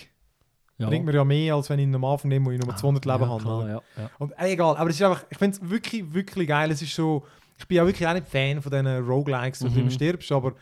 ja. 0.77 0.87
bringt 0.87 1.05
mir 1.05 1.13
ja 1.13 1.23
mehr, 1.23 1.55
als 1.55 1.69
wenn 1.69 1.79
ich 1.79 1.83
ihn 1.83 1.93
am 1.95 2.03
Anfang 2.05 2.29
nehme, 2.29 2.47
wo 2.47 2.51
ich 2.51 2.59
nur 2.59 2.75
200 2.75 3.05
Leben 3.05 3.21
ja, 3.23 3.29
habe. 3.29 3.69
Ja, 3.69 3.81
ja. 4.03 4.09
Und 4.17 4.31
äh, 4.39 4.51
egal, 4.53 4.75
aber 4.77 4.89
es 4.89 4.95
ist 4.95 5.03
einfach, 5.03 5.23
ich 5.29 5.37
finde 5.37 5.57
es 5.57 5.69
wirklich, 5.69 6.11
wirklich 6.13 6.47
geil. 6.47 6.71
Es 6.71 6.81
ist 6.81 6.95
so, 6.95 7.23
ich 7.59 7.67
bin 7.67 7.77
ja 7.77 7.85
wirklich 7.85 8.07
auch 8.07 8.13
nicht 8.13 8.27
Fan 8.27 8.61
von 8.61 8.71
diesen 8.71 8.87
Roguelikes, 9.05 9.61
wo 9.63 9.67
du 9.67 9.73
Mhm. 9.73 9.79
immer 9.81 9.91
stirbst, 9.91 10.31
aber 10.31 10.53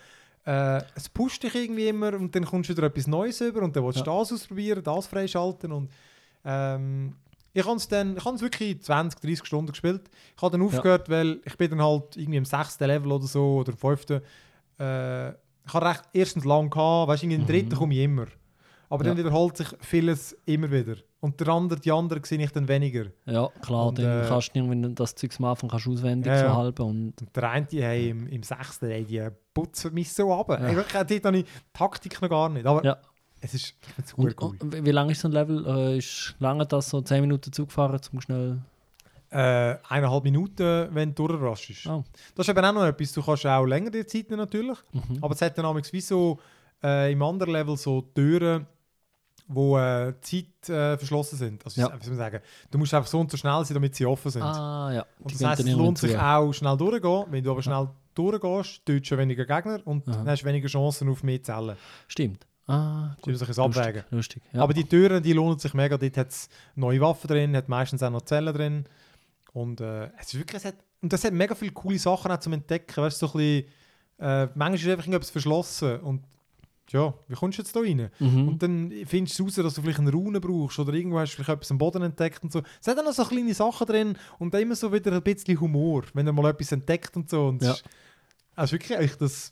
äh, 0.45 0.81
es 0.95 1.07
pusht 1.07 1.43
dich 1.43 1.55
irgendwie 1.55 1.87
immer 1.87 2.13
und 2.13 2.35
dann 2.35 2.43
kommst 2.45 2.69
du 2.69 2.75
wieder 2.75 2.87
etwas 2.87 3.07
Neues 3.07 3.39
über 3.39 3.61
und 3.61 3.75
dann 3.75 3.83
willst 3.85 3.99
du 3.99 4.03
das 4.03 4.31
ausprobieren, 4.33 4.83
das 4.83 5.07
freischalten 5.07 5.71
und 5.71 5.89
ähm, 6.43 7.15
ich 7.53 7.65
habe 7.65 7.75
es 7.77 7.87
dann, 7.87 8.17
ich 8.17 8.25
habe 8.25 8.39
wirklich 8.41 8.81
20, 8.81 9.19
30 9.21 9.45
Stunden 9.45 9.71
gespielt. 9.71 10.09
Ich 10.35 10.41
habe 10.41 10.51
dann 10.57 10.65
aufgehört, 10.65 11.09
weil 11.09 11.39
ich 11.45 11.57
bin 11.57 11.69
dann 11.71 11.81
halt 11.81 12.15
irgendwie 12.17 12.37
im 12.37 12.45
sechsten 12.45 12.85
Level 12.85 13.11
oder 13.11 13.25
so 13.27 13.57
oder 13.59 13.71
im 13.71 13.77
fünften. 13.77 14.21
Äh, 14.79 15.29
ich 15.29 15.73
habe 15.73 15.85
recht 15.85 16.03
erstens 16.13 16.45
lang 16.45 16.69
gehabt, 16.69 17.09
weißt 17.09 17.23
du, 17.23 17.27
in 17.27 17.31
den 17.31 17.45
dritten 17.45 17.69
Mhm. 17.75 17.77
komme 17.77 17.93
ich 17.93 17.99
immer. 18.01 18.25
Aber 18.91 19.03
dann 19.03 19.15
Ja. 19.17 19.23
wiederholt 19.23 19.55
sich 19.55 19.67
vieles 19.81 20.35
immer 20.45 20.71
wieder. 20.71 20.95
Und 21.19 21.39
der 21.39 21.49
andere, 21.49 21.79
die 21.79 21.91
anderen 21.91 22.23
sehe 22.23 22.41
ich 22.41 22.51
dann 22.51 22.67
weniger. 22.67 23.05
Ja, 23.25 23.49
klar, 23.61 23.87
Und, 23.89 23.99
dann 23.99 24.23
äh, 24.23 24.27
kannst 24.27 24.55
du 24.55 24.59
irgendwie 24.59 24.95
das 24.95 25.13
Zeug 25.13 25.31
am 25.37 25.45
Anfang 25.45 25.69
kannst 25.69 25.87
auswendig 25.87 26.31
Ja, 26.31 26.39
so 26.39 26.45
ja. 26.45 26.55
halb 26.55 26.79
und 26.79 27.13
Und 27.21 27.35
der 27.35 27.49
eine, 27.51 27.65
die 27.67 27.83
haben 27.83 27.99
im, 28.21 28.27
im 28.27 28.41
sechsten, 28.41 28.89
ey, 28.89 29.03
die 29.05 29.27
putzen 29.53 29.93
mich 29.93 30.11
so 30.11 30.33
ab. 30.33 30.49
Ja. 30.49 30.73
Dort 30.73 30.93
habe 30.95 31.13
ich 31.13 31.21
die 31.21 31.45
Taktik 31.71 32.19
noch 32.21 32.29
gar 32.29 32.49
nicht. 32.49 32.65
Aber 32.65 32.83
Ja. 32.83 32.97
Es 33.41 33.53
ist, 33.53 33.75
Und, 34.15 34.35
cool. 34.41 34.55
und 34.59 34.85
wie 34.85 34.91
lange 34.91 35.11
ist 35.13 35.21
so 35.21 35.27
ein 35.27 35.31
Level? 35.31 35.65
Äh, 35.65 35.97
ist 35.97 36.35
lange 36.39 36.65
das 36.65 36.89
so 36.89 37.01
10 37.01 37.21
Minuten 37.21 37.51
Zug 37.53 37.71
fahren, 37.71 38.01
zum 38.01 38.19
schnell. 38.21 38.59
Äh, 39.31 39.77
eineinhalb 39.87 40.23
Minuten, 40.23 40.87
wenn 40.91 41.13
du 41.13 41.27
durchraschst. 41.27 41.85
Oh. 41.87 42.03
Das 42.35 42.47
ist 42.47 42.49
eben 42.51 42.65
auch 42.65 42.73
noch 42.73 42.83
etwas. 42.85 43.11
Du 43.13 43.21
kannst 43.21 43.45
auch 43.45 43.63
länger 43.65 43.91
die 43.91 44.05
Zeit 44.05 44.29
nehmen, 44.29 44.39
natürlich. 44.39 44.77
Mhm. 44.91 45.19
Aber 45.21 45.33
es 45.35 45.41
hat 45.41 45.55
dann 45.57 45.65
amigs 45.65 45.93
wie 45.93 46.01
so 46.01 46.39
äh, 46.83 47.11
im 47.11 47.21
anderen 47.21 47.53
Level 47.53 47.77
so 47.77 48.01
Türen, 48.01 48.65
wo 49.47 49.77
äh, 49.77 50.13
Zeit 50.21 50.67
äh, 50.69 50.97
verschlossen 50.97 51.37
sind. 51.37 51.63
Also, 51.63 51.79
Ja. 51.79 51.87
wie 51.99 52.03
soll 52.03 52.15
man 52.15 52.17
sagen? 52.17 52.39
Du 52.71 52.77
musst 52.79 52.91
einfach 52.93 53.09
so 53.09 53.19
und 53.19 53.29
so 53.29 53.37
schnell 53.37 53.63
sein, 53.65 53.75
damit 53.75 53.93
sie 53.95 54.05
offen 54.07 54.31
sind. 54.31 54.41
Ah 54.41 54.91
ja. 54.93 55.05
Und 55.19 55.31
das 55.33 55.43
heisst, 55.47 55.61
es 55.63 55.71
lohnt 55.75 55.97
sich 55.99 56.11
zu. 56.11 56.23
auch 56.23 56.51
schnell 56.51 56.77
durchgehen. 56.77 57.25
Wenn 57.29 57.43
du 57.43 57.51
aber 57.51 57.61
schnell 57.61 57.87
durchgehst, 58.15 58.83
tötest 58.85 59.11
du 59.11 59.17
weniger 59.19 59.45
Gegner 59.45 59.79
und 59.85 60.07
Aha. 60.07 60.17
dann 60.17 60.27
hast 60.29 60.41
du 60.41 60.45
weniger 60.47 60.67
Chancen 60.67 61.07
auf 61.09 61.21
mehr 61.23 61.41
Zellen. 61.43 61.75
Stimmt. 62.07 62.47
Ah, 62.69 63.15
Du 63.23 63.31
musst 63.31 63.41
ein 63.43 63.49
abwägen. 63.65 64.03
Lustig. 64.11 64.11
lustig. 64.11 64.43
Ja. 64.53 64.61
Aber 64.61 64.73
die 64.73 64.83
Türen, 64.83 65.23
die 65.23 65.33
lohnen 65.33 65.57
sich 65.59 65.73
mega. 65.73 65.97
Dort 65.97 66.17
hat 66.17 66.29
es 66.29 66.49
neue 66.75 67.01
Waffen 67.01 67.27
drin, 67.27 67.55
hat 67.55 67.67
meistens 67.67 68.03
auch 68.03 68.11
noch 68.11 68.21
Zellen 68.21 68.53
drin. 68.53 68.85
Und 69.53 69.81
äh, 69.81 70.05
es 70.19 70.27
ist 70.33 70.37
wirklich, 70.37 70.57
es 70.57 70.65
hat, 70.65 70.75
und 71.01 71.11
das 71.11 71.23
hat 71.23 71.33
mega 71.33 71.55
viele 71.55 71.71
coole 71.71 71.97
Sachen 71.97 72.31
auch 72.31 72.39
zum 72.39 72.53
Entdecken. 72.53 73.01
Weißt 73.01 73.21
du, 73.21 73.27
so 73.27 73.33
ein 73.37 73.39
bisschen, 73.39 73.65
äh, 74.19 74.45
manchmal 74.53 74.75
ist 74.75 74.85
einfach 74.87 75.03
irgendetwas 75.05 75.29
verschlossen 75.31 75.99
und 76.01 76.23
ja, 76.91 77.13
wie 77.27 77.35
kommst 77.35 77.57
du 77.57 77.61
jetzt 77.61 77.75
da 77.75 77.79
rein? 77.81 78.09
mhm. 78.19 78.47
Und 78.47 78.63
dann 78.63 78.91
findest 79.05 79.37
du 79.37 79.43
raus, 79.43 79.53
dass 79.55 79.73
du 79.75 79.81
vielleicht 79.81 79.99
eine 79.99 80.11
Rune 80.11 80.39
brauchst 80.39 80.79
oder 80.79 80.91
irgendwo 80.93 81.19
hast 81.19 81.31
du 81.31 81.35
vielleicht 81.35 81.49
etwas 81.49 81.69
am 81.71 81.77
Boden 81.77 82.01
entdeckt 82.01 82.43
und 82.43 82.51
so. 82.51 82.61
Es 82.81 82.87
hat 82.87 82.97
dann 82.97 83.05
noch 83.05 83.13
so 83.13 83.23
kleine 83.25 83.53
Sachen 83.53 83.85
drin 83.87 84.17
und 84.39 84.53
dann 84.53 84.61
immer 84.61 84.75
so 84.75 84.91
wieder 84.91 85.11
ein 85.11 85.21
bisschen 85.21 85.59
Humor, 85.59 86.03
wenn 86.15 86.25
er 86.25 86.33
mal 86.33 86.49
etwas 86.49 86.71
entdeckt 86.71 87.15
und 87.15 87.29
so. 87.29 87.47
Und 87.47 87.61
es 87.61 87.67
Ja. 87.67 87.73
ist, 87.73 87.83
also 88.55 88.71
wirklich, 88.73 88.97
echt, 88.97 89.21
das 89.21 89.51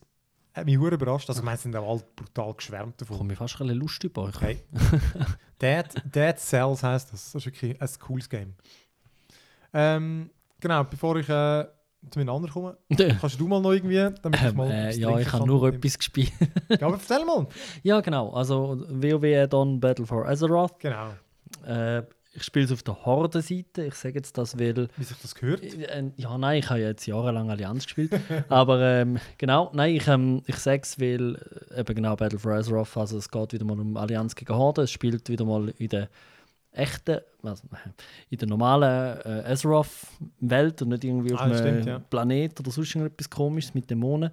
hat 0.57 0.65
mich 0.65 0.77
hure 0.77 0.95
überrascht. 0.95 1.29
Also, 1.29 1.41
ich 1.41 1.45
meine, 1.45 1.57
sind 1.57 1.75
auch 1.75 1.89
alle 1.89 2.03
brutal 2.15 2.53
geschwärmt 2.53 2.99
davon. 2.99 3.17
komme 3.17 3.33
ich 3.33 3.39
fast 3.39 3.55
ein 3.61 3.67
bisschen 3.67 3.79
Lust 3.79 4.03
über 4.03 4.23
euch. 4.23 4.41
Hey. 4.41 4.63
Dead, 5.61 5.85
Dead 6.03 6.37
Cells 6.37 6.83
heisst 6.83 7.13
das. 7.13 7.31
Das 7.31 7.35
ist 7.35 7.45
wirklich 7.45 7.79
ein 7.81 7.89
cooles 7.99 8.29
Game. 8.29 8.55
Ähm, 9.73 10.29
genau, 10.59 10.83
bevor 10.83 11.15
ich 11.17 11.29
äh, 11.29 11.65
zu 12.09 12.19
meinen 12.19 12.29
anderen 12.29 12.53
komme, 12.53 12.77
kannst 13.19 13.39
du 13.39 13.47
mal 13.47 13.61
noch 13.61 13.71
irgendwie, 13.71 14.09
damit 14.21 14.39
ich 14.39 14.47
Ähm, 14.47 14.55
mal 14.55 14.71
äh, 14.71 14.95
ja, 14.95 15.19
ich 15.19 15.31
habe 15.31 15.45
nur 15.45 15.67
etwas 15.67 15.97
gespielt. 15.97 16.31
Ja, 16.69 16.87
aber 16.87 16.95
erzähl 16.95 17.25
mal. 17.25 17.47
ja, 17.83 18.01
genau. 18.01 18.31
Also 18.31 18.79
WoW 18.89 19.47
Dawn 19.47 19.79
Battle 19.79 20.05
for 20.05 20.27
Azeroth. 20.27 20.79
Genau, 20.79 21.09
Äh, 21.65 22.03
ich 22.37 22.43
spiele 22.43 22.65
es 22.65 22.71
auf 22.71 22.83
der 22.83 23.03
Horde-Seite. 23.03 23.85
Ich 23.85 23.95
sage 23.95 24.15
jetzt 24.15 24.37
das, 24.37 24.59
weil 24.59 24.87
wie 24.95 25.03
sich 25.03 25.17
das 25.19 25.33
gehört. 25.33 25.63
Äh, 25.63 26.11
Ja, 26.17 26.37
nein, 26.37 26.59
ich 26.59 26.69
habe 26.69 26.79
ja 26.81 26.89
jetzt 26.89 27.07
jahrelang 27.07 27.49
Allianz 27.49 27.83
gespielt. 27.85 28.11
Aber 28.49 28.79
ähm, 28.79 29.17
genau, 29.39 29.71
nein, 29.73 29.95
ich, 29.95 30.07
ähm, 30.07 30.43
ich 30.45 30.55
sage 30.57 30.81
es, 30.83 30.99
weil 30.99 31.35
äh, 31.71 31.79
eben 31.79 31.95
genau 31.95 32.15
Battle 32.15 32.37
for 32.37 32.53
Azeroth, 32.53 32.95
also 32.95 33.17
es 33.17 33.29
geht 33.29 33.53
wieder 33.53 33.65
mal 33.65 33.79
um 33.79 33.97
Allianz 33.97 34.35
gegen 34.35 34.53
Horde. 34.53 34.83
Es 34.83 34.91
spielt 34.91 35.27
wieder 35.29 35.45
mal 35.45 35.69
in 35.79 35.89
der 35.89 36.09
echten, 36.71 37.21
also 37.41 37.63
in 38.29 38.37
der 38.37 38.47
normalen 38.47 39.19
äh, 39.25 39.51
Azeroth-Welt 39.51 40.81
und 40.83 40.89
nicht 40.89 41.03
irgendwie 41.05 41.33
auf 41.33 41.41
Ah, 41.41 41.45
einem 41.45 41.57
stimmt, 41.57 41.85
ja. 41.87 41.97
Planet 41.99 42.59
oder 42.59 42.69
sonst 42.69 42.93
irgendetwas 42.93 43.29
komisches 43.31 43.73
mit 43.73 43.89
Dämonen. 43.89 44.29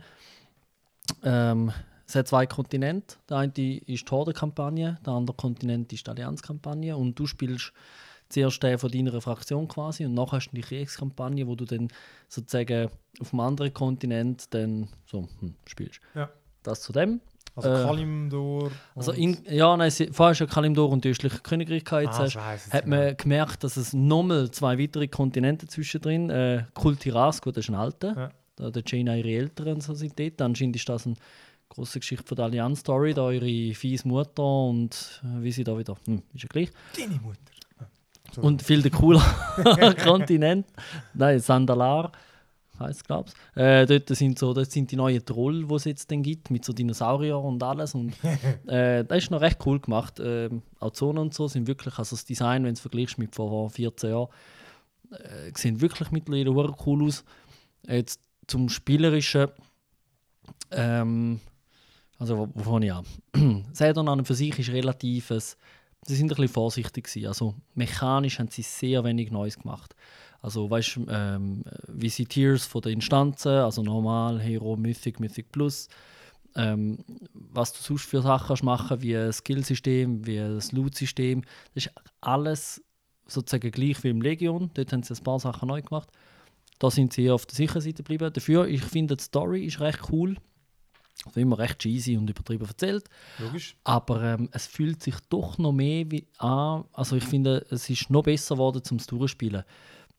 Ähm, 1.22 1.72
es 2.06 2.14
hat 2.14 2.28
zwei 2.28 2.46
Kontinente. 2.46 3.16
Der 3.28 3.38
eine 3.38 3.52
ist 3.52 4.08
die 4.08 4.10
Horde-Kampagne, 4.10 4.98
der 5.04 5.12
andere 5.12 5.36
Kontinent 5.36 5.92
ist 5.92 6.06
die 6.06 6.10
Allianz-Kampagne. 6.10 6.96
Und 6.96 7.18
du 7.18 7.26
spielst 7.26 7.72
zuerst 8.28 8.62
den 8.62 8.78
von 8.78 8.90
deiner 8.90 9.20
Fraktion 9.20 9.68
quasi 9.68 10.04
und 10.04 10.14
nachher 10.14 10.38
hast 10.38 10.50
du 10.50 10.56
die 10.56 10.62
Kriegskampagne, 10.62 11.46
wo 11.46 11.54
du 11.54 11.64
dann 11.64 11.88
sozusagen 12.28 12.88
auf 13.20 13.32
einem 13.32 13.40
anderen 13.40 13.72
Kontinent 13.72 14.52
dann 14.54 14.88
so 15.06 15.28
hm, 15.40 15.54
spielst. 15.66 16.00
Ja. 16.14 16.30
Das 16.62 16.80
zu 16.80 16.92
dem. 16.92 17.20
Also 17.56 17.68
Äh, 17.68 17.82
Kalimdor. 17.84 18.70
Also 18.96 19.12
in, 19.12 19.38
ja, 19.48 19.76
nein, 19.76 19.90
sie- 19.90 20.08
vorher 20.10 20.32
ist 20.32 20.40
ja 20.40 20.46
Kalimdor 20.46 20.90
und 20.90 21.04
die 21.04 21.10
östliche 21.10 21.38
Königreich 21.38 21.84
gehabt. 21.84 22.08
Ah, 22.08 22.28
hast, 22.28 22.72
hat 22.72 22.86
man 22.86 23.16
gemerkt, 23.16 23.62
dass 23.62 23.76
es 23.76 23.92
nochmal 23.92 24.50
zwei 24.50 24.78
weitere 24.78 25.06
Kontinente 25.06 25.66
zwischendrin 25.68 26.30
äh, 26.30 26.64
Kultiras, 26.74 27.40
gut, 27.40 27.56
das 27.56 27.66
ist 27.66 27.70
ein 27.70 27.76
alter. 27.76 28.32
Ja. 28.58 28.70
Der 28.70 28.82
Jaina 28.86 29.16
ihre 29.16 29.30
Eltern 29.30 29.80
so 29.80 29.94
sind 29.94 30.18
dort. 30.18 30.40
Anscheinend 30.40 30.76
ist 30.76 30.88
das 30.88 31.06
eine 31.06 31.16
große 31.74 32.00
Geschichte 32.00 32.26
von 32.26 32.36
der 32.36 32.46
Allianz-Story, 32.46 33.14
da 33.14 33.30
ihre 33.30 33.74
fies 33.74 34.04
Mutter 34.04 34.44
und 34.44 35.22
äh, 35.24 35.42
wie 35.42 35.52
sie 35.52 35.64
da 35.64 35.76
wieder. 35.76 35.96
Hm, 36.06 36.22
ist 36.32 36.42
ja 36.42 36.48
gleich. 36.48 36.70
Deine 36.96 37.20
Mutter. 37.20 37.38
Ah, 37.78 38.40
Und 38.40 38.62
viel 38.62 38.82
der 38.82 38.90
cooler 38.90 39.20
Kontinent. 40.04 40.66
Nein, 41.14 41.40
Sandalar 41.40 42.12
heißt 42.78 43.00
es, 43.00 43.04
glaube 43.04 43.30
ich. 43.30 43.60
Äh, 43.60 43.86
dort, 43.86 44.08
sind 44.08 44.38
so, 44.38 44.52
dort 44.52 44.70
sind 44.70 44.90
die 44.90 44.96
neuen 44.96 45.24
Troll, 45.24 45.66
die 45.66 45.74
es 45.74 45.84
jetzt 45.84 46.10
dann 46.10 46.22
gibt, 46.22 46.50
mit 46.50 46.64
so 46.64 46.72
Dinosauriern 46.72 47.42
und 47.42 47.62
alles. 47.62 47.94
Und, 47.94 48.14
äh, 48.66 49.04
das 49.04 49.18
ist 49.24 49.30
noch 49.30 49.40
recht 49.40 49.58
cool 49.66 49.80
gemacht. 49.80 50.20
Ähm, 50.20 50.62
auch 50.80 50.92
Zonen 50.92 51.18
und 51.18 51.34
so 51.34 51.48
sind 51.48 51.66
wirklich, 51.66 51.98
also 51.98 52.16
das 52.16 52.24
Design, 52.24 52.64
wenn 52.64 52.70
du 52.70 52.74
es 52.74 52.80
vergleichst 52.80 53.18
mit 53.18 53.34
vor 53.34 53.70
14 53.70 54.10
Jahren, 54.10 54.28
äh, 55.10 55.52
sehen 55.56 55.80
wirklich 55.80 56.10
mittlerweile 56.10 56.74
cool 56.86 57.04
aus. 57.04 57.24
Jetzt 57.86 58.20
zum 58.46 58.68
Spielerischen, 58.68 59.48
ähm, 60.70 61.40
also 62.18 62.38
wo- 62.38 62.48
wovon 62.54 62.82
ja. 62.82 63.02
Saturn 63.72 64.08
an 64.08 64.20
und 64.20 64.26
für 64.26 64.34
sich 64.34 64.58
ist 64.58 64.70
relativ 64.70 65.32
sie 66.06 66.16
sind 66.16 66.26
ein 66.26 66.28
bisschen 66.36 66.48
vorsichtig 66.48 67.04
gewesen. 67.04 67.26
Also 67.28 67.54
mechanisch 67.74 68.38
haben 68.38 68.48
sie 68.48 68.62
sehr 68.62 69.04
wenig 69.04 69.30
Neues 69.30 69.58
gemacht. 69.58 69.94
Also 70.40 70.70
weißt 70.70 70.96
du, 70.96 71.06
ähm, 71.08 71.64
Visiteers 71.88 72.66
von 72.66 72.82
den 72.82 72.94
Instanzen, 72.94 73.52
also 73.52 73.82
normal, 73.82 74.40
Hero, 74.40 74.76
Mythic, 74.76 75.18
Mythic 75.18 75.50
Plus. 75.50 75.88
Ähm, 76.56 76.98
was 77.32 77.72
du 77.72 77.82
sonst 77.82 78.04
für 78.04 78.20
Sachen 78.22 78.48
kannst 78.48 78.62
machen, 78.62 79.02
wie 79.02 79.16
ein 79.16 79.32
Skillsystem, 79.32 80.26
wie 80.26 80.38
ein 80.38 80.62
Loot-System, 80.72 81.42
das 81.74 81.86
ist 81.86 81.92
alles 82.20 82.84
sozusagen 83.26 83.70
gleich 83.70 84.04
wie 84.04 84.10
im 84.10 84.20
Legion. 84.20 84.70
Dort 84.74 84.92
haben 84.92 85.02
sie 85.02 85.14
ein 85.14 85.24
paar 85.24 85.40
Sachen 85.40 85.68
neu 85.68 85.80
gemacht. 85.80 86.10
Da 86.78 86.90
sind 86.90 87.12
sie 87.12 87.24
eher 87.24 87.34
auf 87.34 87.46
der 87.46 87.56
sicheren 87.56 87.80
Seite 87.80 88.02
geblieben. 88.02 88.30
Dafür, 88.32 88.66
ich 88.68 88.82
finde, 88.82 89.16
die 89.16 89.24
Story 89.24 89.64
ist 89.64 89.80
recht 89.80 90.00
cool. 90.12 90.36
Also 91.24 91.40
immer 91.40 91.58
recht 91.58 91.78
cheesy 91.78 92.16
und 92.16 92.28
übertrieben 92.28 92.66
erzählt. 92.66 93.04
Logisch. 93.38 93.76
Aber 93.84 94.22
ähm, 94.22 94.48
es 94.52 94.66
fühlt 94.66 95.02
sich 95.02 95.14
doch 95.30 95.56
noch 95.58 95.72
mehr 95.72 96.10
wie 96.10 96.26
an. 96.38 96.84
Also 96.92 97.16
ich 97.16 97.24
finde, 97.24 97.64
es 97.70 97.88
ist 97.88 98.10
noch 98.10 98.24
besser 98.24 98.56
geworden 98.56 98.82
zum 98.84 98.98
Durchspielen. 98.98 99.64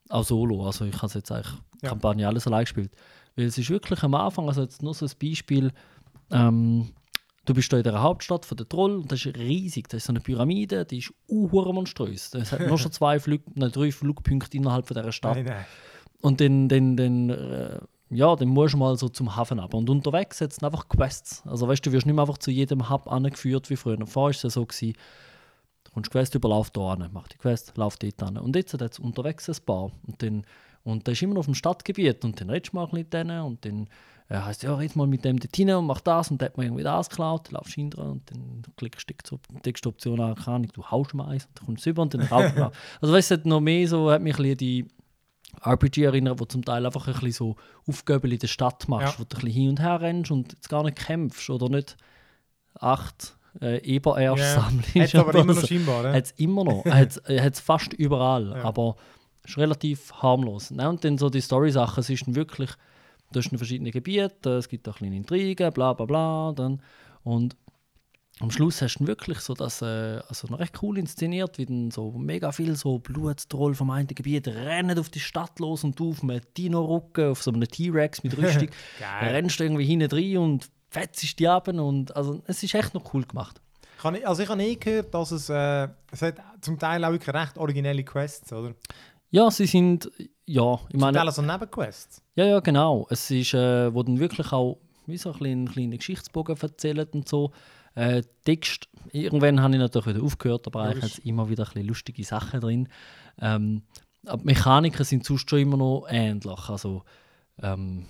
Auch 0.09 0.23
solo. 0.23 0.65
Also 0.65 0.85
ich 0.85 1.01
habe 1.01 1.13
jetzt 1.13 1.31
eigentlich 1.31 1.53
Ja. 1.81 1.89
Kampagne 1.89 2.27
alles 2.27 2.47
allein 2.47 2.63
gespielt. 2.63 2.91
Weil 3.35 3.45
es 3.45 3.57
ist 3.57 3.69
wirklich 3.69 4.01
am 4.03 4.15
Anfang, 4.15 4.47
also 4.47 4.61
jetzt 4.61 4.81
nur 4.81 4.93
so 4.93 5.05
ein 5.05 5.11
Beispiel, 5.21 5.71
ähm, 6.31 6.89
du 7.45 7.53
bist 7.53 7.71
da 7.71 7.77
in 7.77 7.83
der 7.83 8.01
Hauptstadt 8.01 8.45
von 8.45 8.57
der 8.57 8.67
Troll 8.67 8.95
und 8.95 9.11
das 9.11 9.25
ist 9.25 9.37
riesig. 9.37 9.87
Das 9.89 9.97
ist 9.99 10.05
so 10.05 10.13
eine 10.13 10.21
Pyramide, 10.21 10.85
die 10.85 10.99
ist 10.99 11.13
uh, 11.29 11.47
monströs. 11.71 12.33
Es 12.33 12.51
hat 12.51 12.61
nur 12.61 12.77
schon 12.77 12.91
zwei 12.93 13.19
Flug, 13.19 13.41
nein, 13.55 13.71
drei 13.71 13.91
Flugpunkte 13.91 14.57
innerhalb 14.57 14.87
von 14.87 14.95
dieser 14.95 15.11
Stadt. 15.11 15.35
Nein, 15.35 15.45
nein. 15.45 15.65
Und 16.21 16.41
dann, 16.41 16.69
dann, 16.69 16.97
dann, 16.97 17.29
äh, 17.29 17.79
ja, 18.09 18.35
dann 18.35 18.49
musst 18.49 18.73
du 18.73 18.77
mal 18.77 18.97
so 18.97 19.09
zum 19.09 19.35
Hafen 19.35 19.59
ab. 19.59 19.73
Und 19.73 19.89
unterwegs 19.89 20.41
es 20.41 20.63
einfach 20.63 20.87
Quests. 20.87 21.43
Also 21.45 21.67
weißt 21.67 21.85
du, 21.85 21.91
wirst 21.91 22.05
nicht 22.05 22.15
mehr 22.15 22.23
einfach 22.23 22.37
zu 22.37 22.51
jedem 22.51 22.89
Hub 22.89 23.11
angeführt 23.11 23.69
wie 23.69 23.75
früher. 23.75 23.97
Vorher 24.05 24.15
war 24.15 24.29
es 24.29 24.43
ja 24.43 24.49
so, 24.49 24.65
gewesen, 24.65 24.93
du 25.85 25.91
kommst 25.91 26.11
Quest 26.11 26.35
über, 26.35 26.49
lauf 26.49 26.69
da 26.71 26.93
an, 26.93 27.09
mach 27.11 27.27
die 27.27 27.37
Quest, 27.37 27.73
lauf 27.77 27.97
dort 27.97 28.21
an. 28.23 28.37
Und 28.37 28.55
jetzt 28.55 28.73
hat 28.73 28.81
es 28.81 28.99
unterwegs 28.99 29.49
ein 29.49 29.55
paar. 29.65 29.91
Und 30.05 30.21
dann 30.21 30.45
und 30.85 31.07
das 31.07 31.13
ist 31.13 31.23
immer 31.23 31.33
noch 31.33 31.39
auf 31.39 31.45
dem 31.47 31.55
Stadtgebiet. 31.55 32.23
Und 32.23 32.39
dann 32.39 32.49
redest 32.51 32.71
du 32.71 32.77
mal 32.77 32.87
mit 32.91 33.11
denen 33.11 33.41
und 33.41 33.65
dann 33.65 33.87
äh, 34.29 34.37
heisst 34.37 34.61
ja, 34.63 34.75
red 34.75 34.95
mal 34.95 35.07
mit 35.07 35.25
dem 35.25 35.39
dort 35.39 35.55
hin 35.55 35.71
und 35.71 35.87
mach 35.87 35.99
das 35.99 36.29
und 36.31 36.39
der 36.39 36.49
hat 36.49 36.57
mir 36.57 36.65
irgendwie 36.65 36.83
das 36.83 37.09
geklaut, 37.09 37.47
dann 37.47 37.53
laufst 37.55 37.75
du 37.75 37.81
hin 37.81 37.89
dran 37.89 38.07
und 38.11 38.31
dann 38.31 38.61
klickst 38.75 39.09
du 39.09 39.13
die- 39.13 39.87
Option 39.87 40.19
an, 40.19 40.35
keine 40.35 40.57
Ahnung, 40.57 40.71
du 40.73 40.83
haust 40.85 41.13
mal 41.15 41.27
eins 41.27 41.45
und 41.45 41.59
dann 41.59 41.65
kommst 41.65 41.85
du 41.85 41.89
rüber 41.89 42.03
und 42.03 42.13
dann 42.13 42.27
mal. 42.29 42.71
Also 43.01 43.13
weißt 43.13 43.31
du, 43.31 43.37
noch 43.45 43.61
mehr 43.61 43.87
so, 43.87 44.11
hat 44.11 44.21
mich 44.21 44.35
die 44.57 44.87
RPG 45.63 46.03
erinnert, 46.03 46.39
wo 46.39 46.45
zum 46.45 46.63
Teil 46.65 46.85
einfach 46.85 47.07
ein 47.07 47.13
bisschen 47.13 47.31
so 47.31 47.55
Aufgaben 47.87 48.31
in 48.31 48.39
der 48.39 48.47
Stadt 48.47 48.87
machst, 48.87 49.13
Ja. 49.15 49.19
wo 49.19 49.23
du 49.23 49.35
ein 49.37 49.41
bisschen 49.41 49.51
hin 49.53 49.69
und 49.69 49.79
her 49.79 50.01
rennst 50.01 50.31
und 50.31 50.53
jetzt 50.53 50.69
gar 50.69 50.83
nicht 50.83 50.97
kämpfst 50.97 51.49
oder 51.49 51.69
nicht 51.69 51.97
acht 52.79 53.37
äh, 53.61 53.77
Eber-Erst 53.83 54.39
Ja. 54.43 54.61
sammelst. 54.61 54.95
Hat 54.95 55.15
aber 55.15 55.35
immer 55.39 55.53
noch 55.53 55.65
scheinbar, 55.67 56.03
ne? 56.03 56.13
Hat 56.13 56.25
es 56.25 56.31
immer 56.37 56.63
noch. 56.63 56.83
Hat 56.85 57.19
es 57.27 57.59
fast 57.59 57.93
überall. 57.93 58.49
Ja. 58.49 58.63
Aber 58.63 58.95
ist 59.45 59.57
relativ 59.57 60.11
harmlos. 60.13 60.71
Ne? 60.71 60.89
Und 60.89 61.03
dann 61.05 61.17
so 61.17 61.29
die 61.29 61.41
Story-Sachen, 61.41 62.01
es 62.01 62.09
ist 62.09 62.25
dann 62.27 62.35
wirklich, 62.35 62.71
du 63.31 63.39
hast 63.39 63.49
verschiedene 63.55 63.91
Gebiete, 63.91 64.57
es 64.57 64.67
gibt 64.67 64.89
auch 64.89 64.97
kleine 64.97 65.15
Intrigen, 65.15 65.71
bla 65.71 65.93
bla 65.93 66.05
bla. 66.05 66.51
Dann, 66.55 66.81
und 67.23 67.55
am 68.41 68.51
Schluss 68.51 68.81
hast 68.81 68.97
du 68.99 69.07
wirklich 69.07 69.39
so 69.39 69.53
das, 69.53 69.81
äh, 69.81 70.19
also 70.27 70.47
noch 70.49 70.59
recht 70.59 70.81
cool 70.83 70.97
inszeniert, 70.97 71.57
wie 71.57 71.65
dann 71.65 71.89
so 71.91 72.11
mega 72.11 72.51
viel 72.51 72.75
so 72.75 72.99
Blutstroll 72.99 73.73
vom 73.75 73.89
einen 73.91 74.07
Gebiet 74.07 74.47
rennen 74.47 74.99
auf 74.99 75.09
die 75.09 75.21
Stadt 75.21 75.57
los 75.59 75.83
und 75.83 75.97
du 75.99 76.09
auf 76.09 76.21
einem 76.21 76.41
Dino-Rücken, 76.57 77.31
auf 77.31 77.41
so 77.41 77.51
einem 77.51 77.63
T-Rex 77.67 78.23
mit 78.23 78.37
Rüstung, 78.37 78.67
rennst 79.21 79.59
du 79.59 79.63
irgendwie 79.63 79.85
hinten 79.85 80.11
rein 80.11 80.37
und 80.37 80.69
fetzt 80.89 81.39
die 81.39 81.47
ab 81.47 81.67
und 81.69 82.15
also 82.15 82.41
es 82.45 82.61
ist 82.61 82.73
echt 82.75 82.93
noch 82.93 83.13
cool 83.13 83.23
gemacht. 83.25 83.61
Ich 83.97 84.03
habe- 84.03 84.27
Also 84.27 84.43
ich 84.43 84.49
habe 84.49 84.61
nie 84.61 84.77
gehört, 84.77 85.13
dass 85.13 85.31
es, 85.31 85.49
äh, 85.49 85.87
es 86.11 86.21
hat 86.21 86.35
zum 86.61 86.77
Teil 86.77 87.03
auch 87.05 87.11
wirklich 87.11 87.33
recht 87.33 87.57
originelle 87.57 88.03
Quests, 88.03 88.51
oder? 88.51 88.73
Ja, 89.31 89.49
sie 89.49 89.65
sind, 89.65 90.09
ja, 90.45 90.73
ich 90.75 90.89
Zum 90.91 90.99
meine, 90.99 91.17
Teil 91.17 91.27
also 91.27 91.41
Nebenquests. 91.41 92.21
Ja, 92.35 92.45
ja, 92.45 92.59
genau. 92.59 93.07
Es 93.09 93.31
ist, 93.31 93.53
äh, 93.53 93.93
wo 93.93 94.03
dann 94.03 94.19
wirklich 94.19 94.51
auch 94.51 94.77
wie 95.07 95.17
so 95.17 95.31
ein 95.31 95.37
kleiner, 95.37 95.71
kleiner 95.71 95.97
Geschichtsbogen 95.97 96.55
erzählt 96.59 97.13
und 97.13 97.27
so. 97.27 97.51
Äh, 97.95 98.23
Text, 98.43 98.87
irgendwann 99.11 99.61
habe 99.61 99.73
ich 99.73 99.79
natürlich 99.79 100.07
wieder 100.07 100.23
aufgehört, 100.23 100.67
aber 100.67 100.83
eigentlich 100.83 101.15
hat 101.15 101.25
immer 101.25 101.49
wieder 101.49 101.63
ein 101.63 101.73
bisschen 101.73 101.87
lustige 101.87 102.23
Sachen 102.23 102.59
drin. 102.61 102.89
Ähm, 103.41 103.83
aber 104.25 104.39
die 104.39 104.45
Mechaniken 104.45 105.05
sind 105.05 105.25
sonst 105.25 105.49
schon 105.49 105.59
immer 105.59 105.77
noch 105.77 106.05
ähnlich. 106.09 106.69
Also, 106.69 107.03
ähm, 107.61 108.05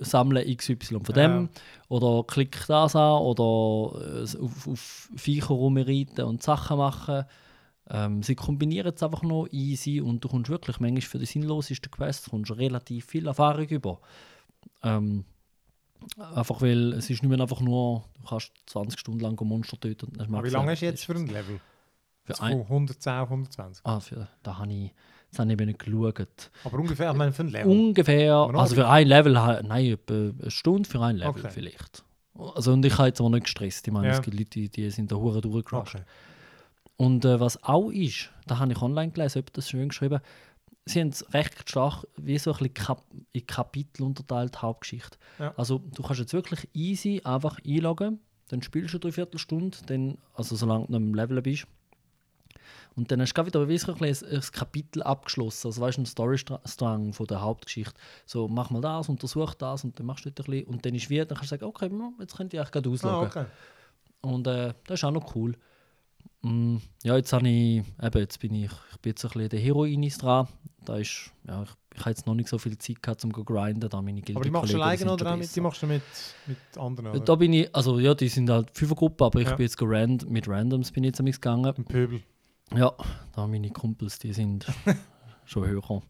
sammle 0.00 0.44
XY 0.56 1.00
von 1.02 1.14
dem 1.14 1.42
Ja. 1.42 1.48
oder 1.88 2.24
klick 2.26 2.58
das 2.66 2.96
an 2.96 3.20
oder 3.20 4.22
äh, 4.24 4.38
auf, 4.38 4.66
auf 4.66 5.10
Viecher 5.14 5.48
rumreiten 5.48 6.24
und 6.24 6.42
Sachen 6.42 6.78
machen. 6.78 7.24
Ähm, 7.88 8.22
sie 8.22 8.34
kombinieren 8.34 8.92
es 8.94 9.02
einfach 9.02 9.22
noch 9.22 9.46
easy 9.50 10.00
und 10.00 10.24
du 10.24 10.28
kommst 10.28 10.50
wirklich 10.50 10.80
manchmal 10.80 11.02
für 11.02 11.18
die 11.18 11.26
sinnlosesten 11.26 11.90
Quests 11.90 12.30
kommst 12.30 12.56
relativ 12.56 13.04
viel 13.06 13.26
Erfahrung 13.26 13.68
über. 13.68 14.00
Ähm, 14.82 15.24
einfach 16.34 16.60
weil 16.62 16.92
es 16.94 17.10
ist 17.10 17.22
nicht 17.22 17.30
mehr 17.30 17.40
einfach 17.40 17.60
nur, 17.60 18.04
du 18.20 18.28
kannst 18.28 18.52
20 18.66 18.98
Stunden 18.98 19.20
lang 19.20 19.38
ein 19.40 19.46
Monster 19.48 19.78
töten. 19.78 20.06
und 20.06 20.20
Aber 20.20 20.44
wie 20.44 20.50
lange 20.50 20.72
hast 20.72 20.82
du 20.82 20.86
jetzt 20.86 21.04
für 21.04 21.12
ist- 21.14 21.20
ein 21.20 21.26
Level? 21.28 21.60
Für 22.24 22.42
ein, 22.42 22.60
110 22.68 23.12
auf 23.12 23.30
120. 23.30 23.84
ah, 23.86 24.00
für, 24.00 24.26
da 24.42 24.58
habe 24.58 24.72
ich, 24.72 24.92
das 25.30 25.38
habe 25.38 25.48
ich 25.48 25.52
eben 25.52 25.66
nicht 25.66 25.78
geschaut. 25.78 26.50
Aber 26.64 26.78
ungefähr, 26.78 27.10
ich 27.12 27.16
meine, 27.16 27.32
für 27.32 27.42
ein 27.44 27.48
Level. 27.50 27.70
Ungefähr, 27.70 28.34
also 28.34 28.74
für 28.74 28.88
ein 28.88 29.06
Level, 29.06 29.32
nein, 29.32 29.86
etwa 29.92 30.14
eine 30.14 30.50
Stunde 30.50 30.88
für 30.88 31.00
ein 31.00 31.16
Level 31.18 31.30
Okay. 31.30 31.50
vielleicht. 31.50 32.04
Also 32.34 32.72
und 32.72 32.84
ich 32.84 32.98
habe 32.98 33.08
jetzt 33.08 33.20
aber 33.20 33.30
nicht 33.30 33.44
gestresst. 33.44 33.86
Ich 33.86 33.92
meine, 33.92 34.08
Ja. 34.08 34.14
es 34.14 34.22
gibt 34.22 34.36
Leute, 34.36 34.50
die, 34.50 34.68
die 34.68 34.90
sind 34.90 35.10
da 35.12 35.16
hure 35.16 35.40
durchgerusht. 35.40 35.94
Okay. 35.94 36.04
Und 36.96 37.24
äh, 37.24 37.38
was 37.38 37.62
auch 37.62 37.90
ist, 37.90 38.30
da 38.46 38.58
habe 38.58 38.72
ich 38.72 38.82
online 38.82 39.12
gelesen, 39.12 39.38
jemand 39.38 39.56
das 39.56 39.70
schön 39.70 39.88
geschrieben, 39.88 40.20
sie 40.86 41.00
haben 41.00 41.08
es 41.08 41.32
recht 41.34 41.68
stark 41.68 42.06
wie 42.16 42.38
so 42.38 42.52
ein 42.52 42.58
bisschen 42.58 42.74
Kap 42.74 43.04
in 43.32 43.46
Kapitel 43.46 44.04
unterteilt, 44.04 44.62
Hauptgeschichte. 44.62 45.18
Ja. 45.38 45.52
Also 45.56 45.78
du 45.78 46.02
kannst 46.02 46.20
jetzt 46.20 46.32
wirklich 46.32 46.68
easy 46.72 47.20
einfach 47.24 47.58
einloggen, 47.66 48.20
dann 48.48 48.62
spielst 48.62 48.94
du 48.94 48.98
eine 48.98 49.00
Dreiviertelstunde, 49.00 49.76
dann, 49.86 50.18
also 50.34 50.56
solange 50.56 50.86
du 50.86 50.92
noch 50.92 50.98
im 50.98 51.14
Level 51.14 51.42
bist. 51.42 51.66
Und 52.94 53.10
dann 53.10 53.20
hast 53.20 53.34
du 53.34 53.44
wieder 53.44 53.68
wie 53.68 53.76
so 53.76 53.92
ein, 53.92 53.98
bisschen 53.98 54.28
ein, 54.28 54.40
Kapitel 54.52 55.02
abgeschlossen. 55.02 55.68
Also 55.68 55.82
weißt 55.82 55.98
du, 55.98 56.02
ein 56.02 56.06
Storystrang 56.06 57.12
von 57.12 57.26
der 57.26 57.42
Hauptgeschichte. 57.42 57.94
So, 58.24 58.48
mach 58.48 58.70
mal 58.70 58.80
das, 58.80 59.10
untersuch 59.10 59.52
das 59.54 59.84
und 59.84 59.98
dann 59.98 60.06
machst 60.06 60.24
du 60.24 60.30
dort 60.30 60.48
ein 60.48 60.52
bisschen. 60.52 60.66
Und 60.68 60.86
dann 60.86 60.94
ist 60.94 61.10
wie, 61.10 61.18
dann 61.18 61.28
kannst 61.28 61.44
du 61.52 61.56
sagen, 61.56 61.64
okay, 61.64 61.90
jetzt 62.20 62.36
könnte 62.36 62.56
ich 62.56 62.60
eigentlich 62.60 62.72
gerade 62.72 62.88
Ah, 62.88 62.92
ausloggen. 62.92 63.26
okay. 63.26 63.46
Und 64.22 64.46
äh, 64.46 64.72
das 64.86 65.00
ist 65.00 65.04
auch 65.04 65.10
noch 65.10 65.34
cool. 65.34 65.56
Mm, 66.46 66.76
ja, 67.02 67.16
jetzt, 67.16 67.32
habe 67.32 67.48
ich, 67.48 67.82
eben, 68.02 68.18
jetzt 68.18 68.40
bin 68.40 68.54
ich, 68.54 68.70
ich 68.92 68.96
bin 68.98 69.10
jetzt 69.10 69.24
ein 69.24 69.30
bisschen 69.30 69.48
der 69.48 69.60
Heroinis 69.60 70.18
dran. 70.18 70.48
Da 70.84 70.96
ist, 70.98 71.32
ja, 71.48 71.62
ich, 71.64 71.70
ich 71.94 72.00
habe 72.00 72.10
jetzt 72.10 72.26
noch 72.26 72.34
nicht 72.34 72.48
so 72.48 72.58
viel 72.58 72.78
Zeit 72.78 73.02
gehabt, 73.02 73.24
um 73.24 73.34
zu 73.34 73.44
grinden, 73.44 73.88
da 73.88 74.00
meine 74.00 74.22
Aber 74.34 74.44
die 74.44 74.50
machst 74.50 74.72
du 74.72 74.76
alleine 74.76 75.12
oder 75.12 75.32
auch 75.32 75.36
mit, 75.36 75.54
die 75.54 75.60
machst 75.60 75.82
du 75.82 75.86
mit, 75.86 76.02
mit 76.46 76.58
anderen? 76.78 77.10
Oder? 77.10 77.20
Da 77.20 77.34
bin 77.34 77.52
ich, 77.52 77.74
also 77.74 77.98
ja, 77.98 78.14
die 78.14 78.28
sind 78.28 78.48
halt 78.48 78.70
Fünfergruppe, 78.72 79.24
aber 79.24 79.40
ich 79.40 79.48
Ja. 79.48 79.56
bin 79.56 79.64
jetzt 79.64 79.76
gerand, 79.76 80.30
mit 80.30 80.46
Randoms 80.46 80.92
bin 80.92 81.02
ich 81.04 81.08
jetzt 81.08 81.20
am 81.20 81.26
gegangen. 81.26 81.66
Ein 81.76 81.84
Pöbel. 81.84 82.22
Ja, 82.74 82.92
da 83.32 83.46
meine 83.46 83.70
Kumpels, 83.70 84.18
die 84.18 84.32
sind 84.32 84.66
schon 85.44 85.66
höher. 85.66 86.02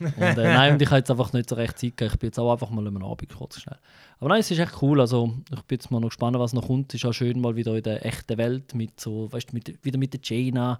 Und, 0.00 0.16
äh, 0.16 0.34
nein, 0.54 0.72
und 0.74 0.82
ich 0.82 0.88
habe 0.88 0.98
jetzt 0.98 1.10
einfach 1.10 1.32
nicht 1.32 1.48
so 1.48 1.56
recht 1.56 1.78
Zeit 1.78 1.96
gehabt. 1.96 2.14
Ich 2.14 2.20
bin 2.20 2.28
jetzt 2.28 2.38
auch 2.38 2.52
einfach 2.52 2.70
mal 2.70 2.86
am 2.86 3.02
Abend 3.02 3.34
kurz 3.34 3.60
schnell. 3.60 3.78
Aber 4.20 4.28
nein, 4.30 4.40
es 4.40 4.50
ist 4.50 4.58
echt 4.58 4.80
cool. 4.82 5.00
Also, 5.00 5.34
ich 5.52 5.62
bin 5.62 5.76
jetzt 5.76 5.90
mal 5.90 6.00
noch 6.00 6.08
gespannt, 6.08 6.38
was 6.38 6.52
noch 6.52 6.66
kommt. 6.66 6.94
Es 6.94 7.02
ist 7.02 7.06
auch 7.06 7.12
schön 7.12 7.40
mal 7.40 7.56
wieder 7.56 7.74
in 7.74 7.82
der 7.82 8.04
echten 8.06 8.38
Welt 8.38 8.74
mit 8.74 9.00
so, 9.00 9.30
weißt 9.32 9.50
du, 9.50 9.54
mit, 9.54 9.84
wieder 9.84 9.98
mit 9.98 10.12
der 10.12 10.20
Jaina 10.22 10.78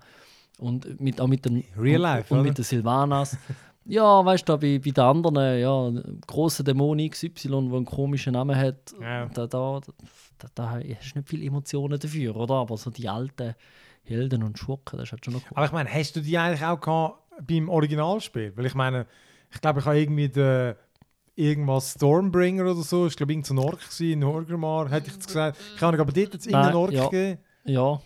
und 0.59 1.01
mit, 1.01 1.21
auch 1.21 1.27
mit 1.27 1.45
den 1.45 1.65
Real 1.77 2.01
Life, 2.01 2.33
und, 2.33 2.41
und 2.41 2.47
mit 2.47 2.59
den 2.59 2.65
Silvanas. 2.65 3.37
ja, 3.85 4.25
weißt 4.25 4.49
du, 4.49 4.57
bei, 4.59 4.79
bei 4.79 4.91
den 4.91 5.05
anderen, 5.05 5.61
ja, 5.61 6.03
große 6.27 6.63
Dämon 6.65 6.99
XY, 7.09 7.49
der 7.49 7.57
einen 7.59 7.85
komischen 7.85 8.33
Namen 8.35 8.57
hat, 8.57 8.95
Ja. 9.01 9.27
da, 9.27 9.47
da, 9.47 9.81
da, 10.39 10.49
da 10.55 10.71
hast 10.71 10.83
du 10.85 11.19
nicht 11.19 11.29
viele 11.29 11.45
Emotionen 11.47 11.99
dafür, 11.99 12.37
oder? 12.37 12.55
Aber 12.55 12.77
so 12.77 12.91
die 12.91 13.09
alten 13.09 13.55
Helden 14.05 14.43
und 14.43 14.59
Schurken, 14.59 14.99
das 14.99 15.09
ist 15.09 15.13
halt 15.13 15.25
schon 15.25 15.35
noch 15.35 15.43
cool. 15.43 15.53
Aber 15.57 15.67
ich 15.67 15.73
meine, 15.73 15.91
hast 15.93 16.17
du 16.17 16.21
die 16.21 16.37
eigentlich 16.39 16.65
auch 16.65 16.81
gehabt 16.81 17.28
beim 17.47 17.69
Originalspiel? 17.69 18.53
Weil 18.57 18.67
ich 18.67 18.75
meine, 18.75 19.07
ich 19.53 19.61
glaube, 19.61 19.81
ich 19.81 19.87
habe 19.87 19.99
irgendwie 19.99 20.29
den 20.29 20.75
irgendwas 21.35 21.93
Stormbringer 21.93 22.65
oder 22.65 22.83
so, 22.83 23.07
ich 23.07 23.17
glaube, 23.17 23.33
irgendein 23.33 23.57
so 23.57 23.63
ein 23.63 23.67
Ork 23.67 23.81
gewesen, 23.81 24.13
in 24.13 24.25
Orgrimmar, 24.25 24.91
hätte 24.91 25.07
ich 25.09 25.15
jetzt 25.15 25.29
gesagt. 25.29 25.59
Ich 25.77 25.83
habe 25.83 25.99
aber 25.99 26.13
dort 26.13 26.35
jetzt 26.35 26.47
irgendeinen 26.47 26.77
Ork 26.77 26.93
ja. 26.93 27.05
gegeben. 27.05 27.39
Ja, 27.65 27.83
Und 27.83 28.03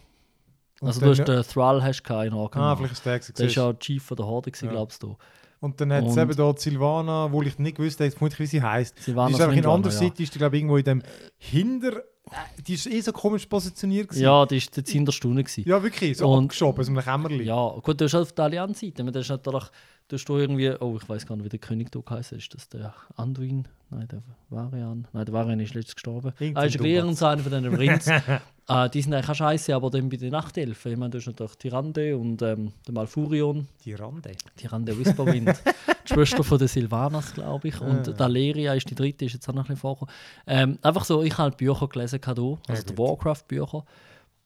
also 0.88 1.00
du 1.00 1.10
hast 1.10 1.24
den 1.26 1.42
Thrall 1.42 1.82
hast 1.82 2.00
in 2.00 2.32
Arkham. 2.34 2.62
Ah, 2.62 2.76
vielleicht 2.76 2.92
ist 2.92 3.06
der 3.06 3.18
gewesen. 3.18 3.34
das 3.36 3.46
ist 3.46 3.54
ja 3.54 3.72
Chief 3.74 4.02
von 4.02 4.16
der 4.16 4.26
Horde, 4.26 4.50
gewesen, 4.50 4.66
Ja. 4.66 4.72
glaubst 4.72 5.02
du. 5.02 5.16
Und 5.60 5.80
dann 5.80 5.92
hat 5.92 6.06
es 6.06 6.16
eben 6.16 6.34
da 6.34 6.52
die 6.52 6.60
Silvana, 6.60 7.30
wo 7.30 7.40
ich 7.42 7.56
nicht 7.58 7.76
gewusst 7.76 8.00
habe, 8.00 8.10
vermutlich, 8.10 8.40
wie 8.40 8.46
sie 8.46 8.62
heisst. 8.62 8.98
Die 8.98 9.02
Silvanas 9.02 9.34
ist 9.34 9.40
einfach 9.40 9.52
in 9.52 9.58
Windrunner, 9.58 9.76
Undercity, 9.76 10.24
ist 10.24 10.34
die, 10.34 10.38
glaube 10.38 10.56
ich, 10.56 10.62
irgendwo 10.62 10.76
in 10.76 10.84
dem 10.84 11.02
Hinter... 11.38 12.02
äh, 12.30 12.62
Die 12.62 12.74
ist 12.74 12.87
eh 12.87 13.00
so 13.00 13.12
komisch 13.12 13.46
positioniert. 13.46 14.08
gewesen. 14.08 14.22
Ja, 14.24 14.44
das 14.46 14.52
war 14.52 14.72
jetzt 14.76 14.94
in 14.94 15.04
der 15.04 15.12
Stunde. 15.12 15.42
Gewesen. 15.44 15.64
ja 15.68 15.82
wirklich, 15.82 16.18
so 16.18 16.28
Und- 16.30 16.44
abgeschoben 16.44 16.80
aus 16.80 16.88
einem 16.88 16.98
Kämmerli. 17.00 17.44
Ja, 17.44 17.68
gut, 17.82 18.00
du 18.00 18.04
hast 18.04 18.14
halt 18.14 18.22
auf 18.22 18.32
der 18.32 18.44
Allianz-Seite. 18.44 19.04
Das 19.04 19.22
ist 19.24 19.30
natürlich, 19.30 19.64
du 20.12 20.16
hast 20.18 20.29
irgendwie, 20.29 20.70
oh, 20.81 20.98
ich 21.01 21.09
weiß 21.09 21.27
gar 21.27 21.37
nicht, 21.37 21.44
wie 21.44 21.48
der 21.48 21.59
König 21.59 21.90
da 21.90 22.01
geheißen 22.01 22.38
ist. 22.38 22.53
Das 22.55 22.68
der 22.68 22.94
Anduin? 23.16 23.66
Nein, 23.90 24.09
der 24.09 24.22
Varian. 24.51 25.07
Nein, 25.12 25.25
der 25.25 25.35
Varian 25.35 25.61
ist 25.61 25.75
letztens 25.75 25.94
gestorben. 25.96 26.33
Irgend 26.38 26.57
Ah, 26.59 26.64
ist 26.64 26.75
ein 26.77 26.81
ein 26.81 26.85
Lehren 26.85 27.14
so 27.14 27.27
einer 27.27 27.42
von 27.42 27.53
diesen 27.53 27.75
Prinz. 27.77 28.07
äh, 28.07 28.90
die 28.90 29.03
sind 29.03 29.12
eigentlich 29.14 29.29
auch 29.31 29.35
scheiße, 29.35 29.75
aber 29.75 29.90
dann 29.90 30.09
bei 30.09 30.16
den 30.16 30.31
Nachtelfen. 30.31 30.92
Ich 30.92 30.98
meine, 30.98 31.11
du 31.11 31.18
hast 31.18 31.27
natürlich 31.27 31.57
Tyrande 31.57 32.16
und 32.16 32.40
ähm, 32.42 32.72
der 32.87 32.94
Malfurion. 32.94 33.68
Die 33.85 33.94
Rande. 33.94 34.33
Tyrande 34.57 34.98
Whisperwind. 34.98 35.48
die 36.09 36.12
Schwester 36.14 36.42
von 36.44 36.59
den 36.59 36.68
Silvanas, 36.68 37.35
glaube 37.35 37.68
ich. 37.68 37.81
Und 37.81 38.09
Ah. 38.09 38.12
Daleria 38.12 38.75
ist 38.75 38.88
die 38.88 38.94
dritte, 38.94 39.25
ist 39.25 39.35
jetzt 39.35 39.48
auch 39.48 39.53
noch 39.55 39.62
ein 39.64 39.66
bisschen 39.68 39.81
vorgekommen. 39.81 40.14
Ähm, 40.46 40.79
einfach 40.83 41.05
so, 41.05 41.22
ich 41.22 41.33
habe 41.33 41.42
halt 41.44 41.57
Bücher 41.59 41.88
gelesen, 41.88 42.20
also 42.25 42.59
Ja, 42.68 42.75
die. 42.83 42.96
Warcraft-Bücher. 42.98 43.85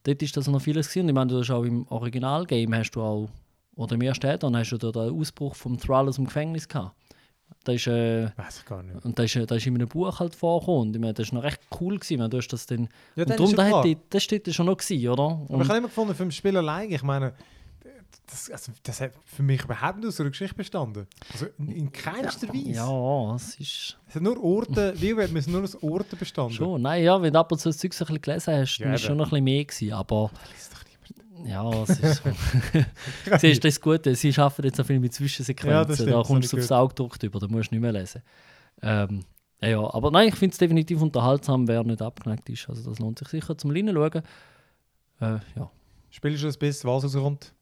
Dort 0.05 0.23
ist 0.23 0.37
das 0.37 0.47
noch 0.49 0.61
vieles 0.61 0.89
gewesen. 0.89 1.03
Und 1.05 1.09
ich 1.11 1.15
meine, 1.15 1.31
du 1.33 1.39
hast 1.41 1.51
auch 1.51 1.65
im 1.65 1.87
Originalgame 1.89 2.79
hast 2.79 2.93
du 2.93 3.03
auch, 3.03 3.29
oder 3.77 3.95
im 3.95 4.01
ersten 4.03 4.27
Add-on 4.27 4.57
hast 4.57 4.71
du 4.73 4.79
da 4.79 4.91
den 4.91 5.19
Ausbruch 5.21 5.55
vom 5.55 5.79
Thrall 5.79 6.09
aus 6.09 6.17
dem 6.17 6.25
Gefängnis 6.25 6.67
gehabt. 6.69 6.95
Da 7.63 7.73
ist, 7.73 7.87
äh, 7.87 8.31
Weiß 8.37 8.59
ich 8.61 8.65
gar 8.65 8.83
nicht. 8.83 9.05
und 9.05 9.19
da 9.19 9.23
ist, 9.23 9.37
äh, 9.37 9.47
da 9.47 9.55
ist 9.57 9.67
in 9.67 9.75
einem 9.77 9.89
Buch 9.89 10.19
halt 10.19 10.35
vorgekommen. 10.35 10.93
Ich 10.95 11.01
meine, 11.01 11.15
das 11.15 11.27
ist 11.29 11.33
noch 11.33 11.43
recht 11.43 11.61
cool 11.81 11.97
gewesen. 11.97 12.19
Meine, 12.19 12.29
du 12.31 12.39
hast 12.39 12.49
das 12.49 12.67
dann, 12.67 12.89
Ja, 13.15 13.23
und 13.25 13.31
dann 13.31 13.37
darum, 13.37 13.55
da 13.55 13.83
die, 13.83 13.97
das 14.11 14.23
steht 14.23 14.53
schon 14.55 14.67
noch 14.67 14.77
gewesen, 14.77 15.09
oder? 15.09 15.23
Aber 15.23 15.51
Und, 15.51 15.63
ich 15.63 15.69
habe 15.69 15.79
immer 15.79 15.89
gefunden, 15.89 16.15
für 16.15 16.23
ein 16.25 16.31
Spiel 16.33 16.57
allein, 16.57 16.91
ich 16.91 17.03
meine, 17.03 17.35
das, 18.29 18.51
also, 18.51 18.73
das 18.83 19.01
hat 19.01 19.13
für 19.25 19.43
mich 19.45 19.63
überhaupt 19.63 19.99
nicht 19.99 20.09
aus 20.09 20.21
einer 20.21 20.31
Geschichte 20.31 20.55
bestanden. 20.57 21.07
Also 21.33 21.47
in, 21.59 21.71
in 21.71 21.93
keinster 21.93 22.49
Weise. 22.49 22.71
ja, 22.71 23.35
es 23.37 23.55
ist... 23.61 23.99
Es 24.09 24.15
hat 24.17 24.23
nur 24.23 24.43
Orte, 24.43 24.95
wie 25.01 25.15
hat 25.15 25.31
müssen 25.31 25.53
nur 25.53 25.63
aus 25.63 25.81
Orten 25.83 26.17
bestanden. 26.19 26.53
Schon, 26.55 26.83
nein, 26.83 27.05
ja, 27.05 27.21
wenn 27.23 27.33
du 27.33 27.39
ab 27.39 27.53
und 27.53 27.59
zu 27.59 27.69
das 27.69 27.79
Zeug 27.79 27.95
so 27.95 28.05
ein 28.05 28.07
bisschen 28.09 28.23
gelesen 28.23 28.55
hast, 28.55 28.79
Ja, 28.79 28.87
dann 28.87 28.95
ist 28.95 29.01
eben. 29.03 29.07
schon 29.09 29.17
noch 29.19 29.27
ein 29.27 29.31
bisschen 29.31 29.45
mehr 29.45 29.65
gewesen, 29.65 29.93
aber. 29.93 30.31
Ja, 31.45 31.83
es 31.83 31.91
ist 31.91 32.23
so. 32.23 32.31
Siehst 33.39 33.59
du, 33.65 33.69
das 33.69 33.75
ist 33.75 33.81
gut, 33.81 34.05
sie 34.05 34.35
arbeiten 34.37 34.65
jetzt 34.65 34.81
auch 34.81 34.87
viel 34.87 35.01
mit 35.01 35.13
Ja, 35.13 35.17
Zwischensequenzen, 35.19 35.95
stimmt, 35.95 36.13
da 36.13 36.23
kommst 36.23 36.53
du 36.53 36.57
aufs 36.59 36.73
Auge 36.73 36.95
gedruckt 36.95 37.23
über, 37.23 37.39
da 37.39 37.49
musst 37.49 37.71
du 37.71 37.75
nicht 37.75 37.83
mehr 37.83 37.93
lesen. 37.93 38.23
Ähm, 38.83 39.25
ja, 39.61 39.69
ja, 39.69 39.95
aber 39.95 40.11
nein, 40.11 40.29
ich 40.29 40.35
finde 40.35 40.53
es 40.53 40.59
definitiv 40.59 41.01
unterhaltsam, 41.01 41.67
wer 41.67 41.83
nicht 41.83 42.03
abgeneigt 42.03 42.49
ist, 42.49 42.69
also 42.69 42.89
das 42.89 42.99
lohnt 42.99 43.19
sich 43.19 43.29
sicher 43.29 43.57
zum 43.57 43.71
Reinschauen. 43.71 44.23
Äh, 45.21 45.39
ja. 45.57 45.71
Spielst 46.11 46.43
du 46.43 46.47
das 46.47 46.57
bis, 46.57 46.85
was 46.85 47.05
rauskommt? 47.05 47.53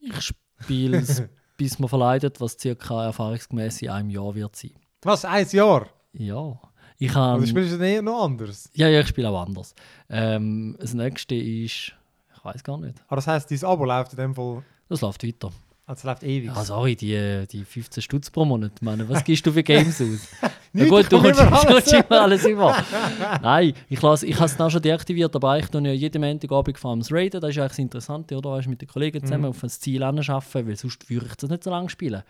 Ich 0.00 0.34
spiele 0.62 0.98
es, 0.98 1.22
bis 1.56 1.78
man 1.78 1.88
verleidet, 1.88 2.40
was 2.40 2.56
circa 2.58 3.06
erfahrungsgemäß 3.06 3.82
in 3.82 3.90
einem 3.90 4.10
Jahr 4.10 4.34
wird 4.34 4.56
sein. 4.56 4.72
Was, 5.02 5.24
ein 5.24 5.46
Jahr? 5.50 5.88
Ja, 6.12 6.60
ich 6.98 7.14
habe... 7.14 7.38
Oder 7.38 7.46
spielst 7.48 7.72
du 7.72 7.78
dann 7.78 7.86
eher 7.86 8.02
noch 8.02 8.24
anders? 8.24 8.70
Ja, 8.74 8.88
ja, 8.88 9.00
ich 9.00 9.08
spiele 9.08 9.28
auch 9.28 9.42
anders. 9.42 9.74
Ähm, 10.08 10.76
das 10.78 10.94
nächste 10.94 11.34
ist, 11.34 11.94
ich 12.42 12.54
weiß 12.54 12.64
gar 12.64 12.78
nicht. 12.78 12.94
Aber 13.06 13.16
das 13.16 13.26
heisst, 13.26 13.50
dein 13.50 13.64
Abo 13.64 13.84
läuft 13.84 14.12
in 14.12 14.18
dem 14.18 14.34
Fall, 14.34 14.62
Das 14.88 15.00
läuft 15.00 15.24
weiter. 15.24 15.50
also 15.86 15.98
es 16.00 16.04
läuft 16.04 16.22
ewig. 16.22 16.46
Ja, 16.46 16.64
sorry, 16.64 16.96
die, 16.96 17.46
die 17.50 17.64
15 17.64 18.02
Stutz 18.02 18.30
pro 18.30 18.44
Monat. 18.44 18.72
Meine, 18.80 19.08
was 19.08 19.22
gibst 19.24 19.46
du 19.46 19.52
für 19.52 19.62
Games 19.62 20.00
aus? 20.00 20.28
Nichts, 20.72 20.90
gut, 20.90 21.06
du 21.12 21.20
kommst 21.20 21.40
immer 21.40 21.50
du 21.50 21.56
alles. 21.56 21.66
kommst 21.66 21.92
immer 21.92 22.20
alles 22.22 22.44
über. 22.46 22.76
Nein, 23.42 23.74
ich, 23.88 24.00
lasse, 24.02 24.26
ich 24.26 24.34
habe 24.36 24.46
es 24.46 24.56
dann 24.56 24.70
schon 24.70 24.82
deaktiviert, 24.82 25.34
aber 25.36 25.58
ich 25.58 25.66
tue 25.66 25.82
ja 25.82 25.92
jeden 25.92 26.20
Montagabend 26.22 26.78
vor 26.78 26.90
allem 26.92 27.00
das 27.00 27.12
Raiden. 27.12 27.40
Das 27.40 27.50
ist 27.50 27.58
eigentlich 27.58 27.68
das 27.70 27.78
Interessante, 27.78 28.36
oder? 28.36 28.50
Weißt, 28.52 28.68
mit 28.68 28.80
den 28.80 28.88
Kollegen 28.88 29.18
Mhm. 29.18 29.26
zusammen 29.26 29.44
auf 29.46 29.62
ein 29.62 29.68
Ziel 29.70 30.02
arbeiten, 30.02 30.66
weil 30.66 30.76
sonst 30.76 31.08
würde 31.10 31.26
ich 31.26 31.34
das 31.36 31.50
nicht 31.50 31.62
so 31.64 31.70
lange 31.70 31.88
spielen. 31.90 32.22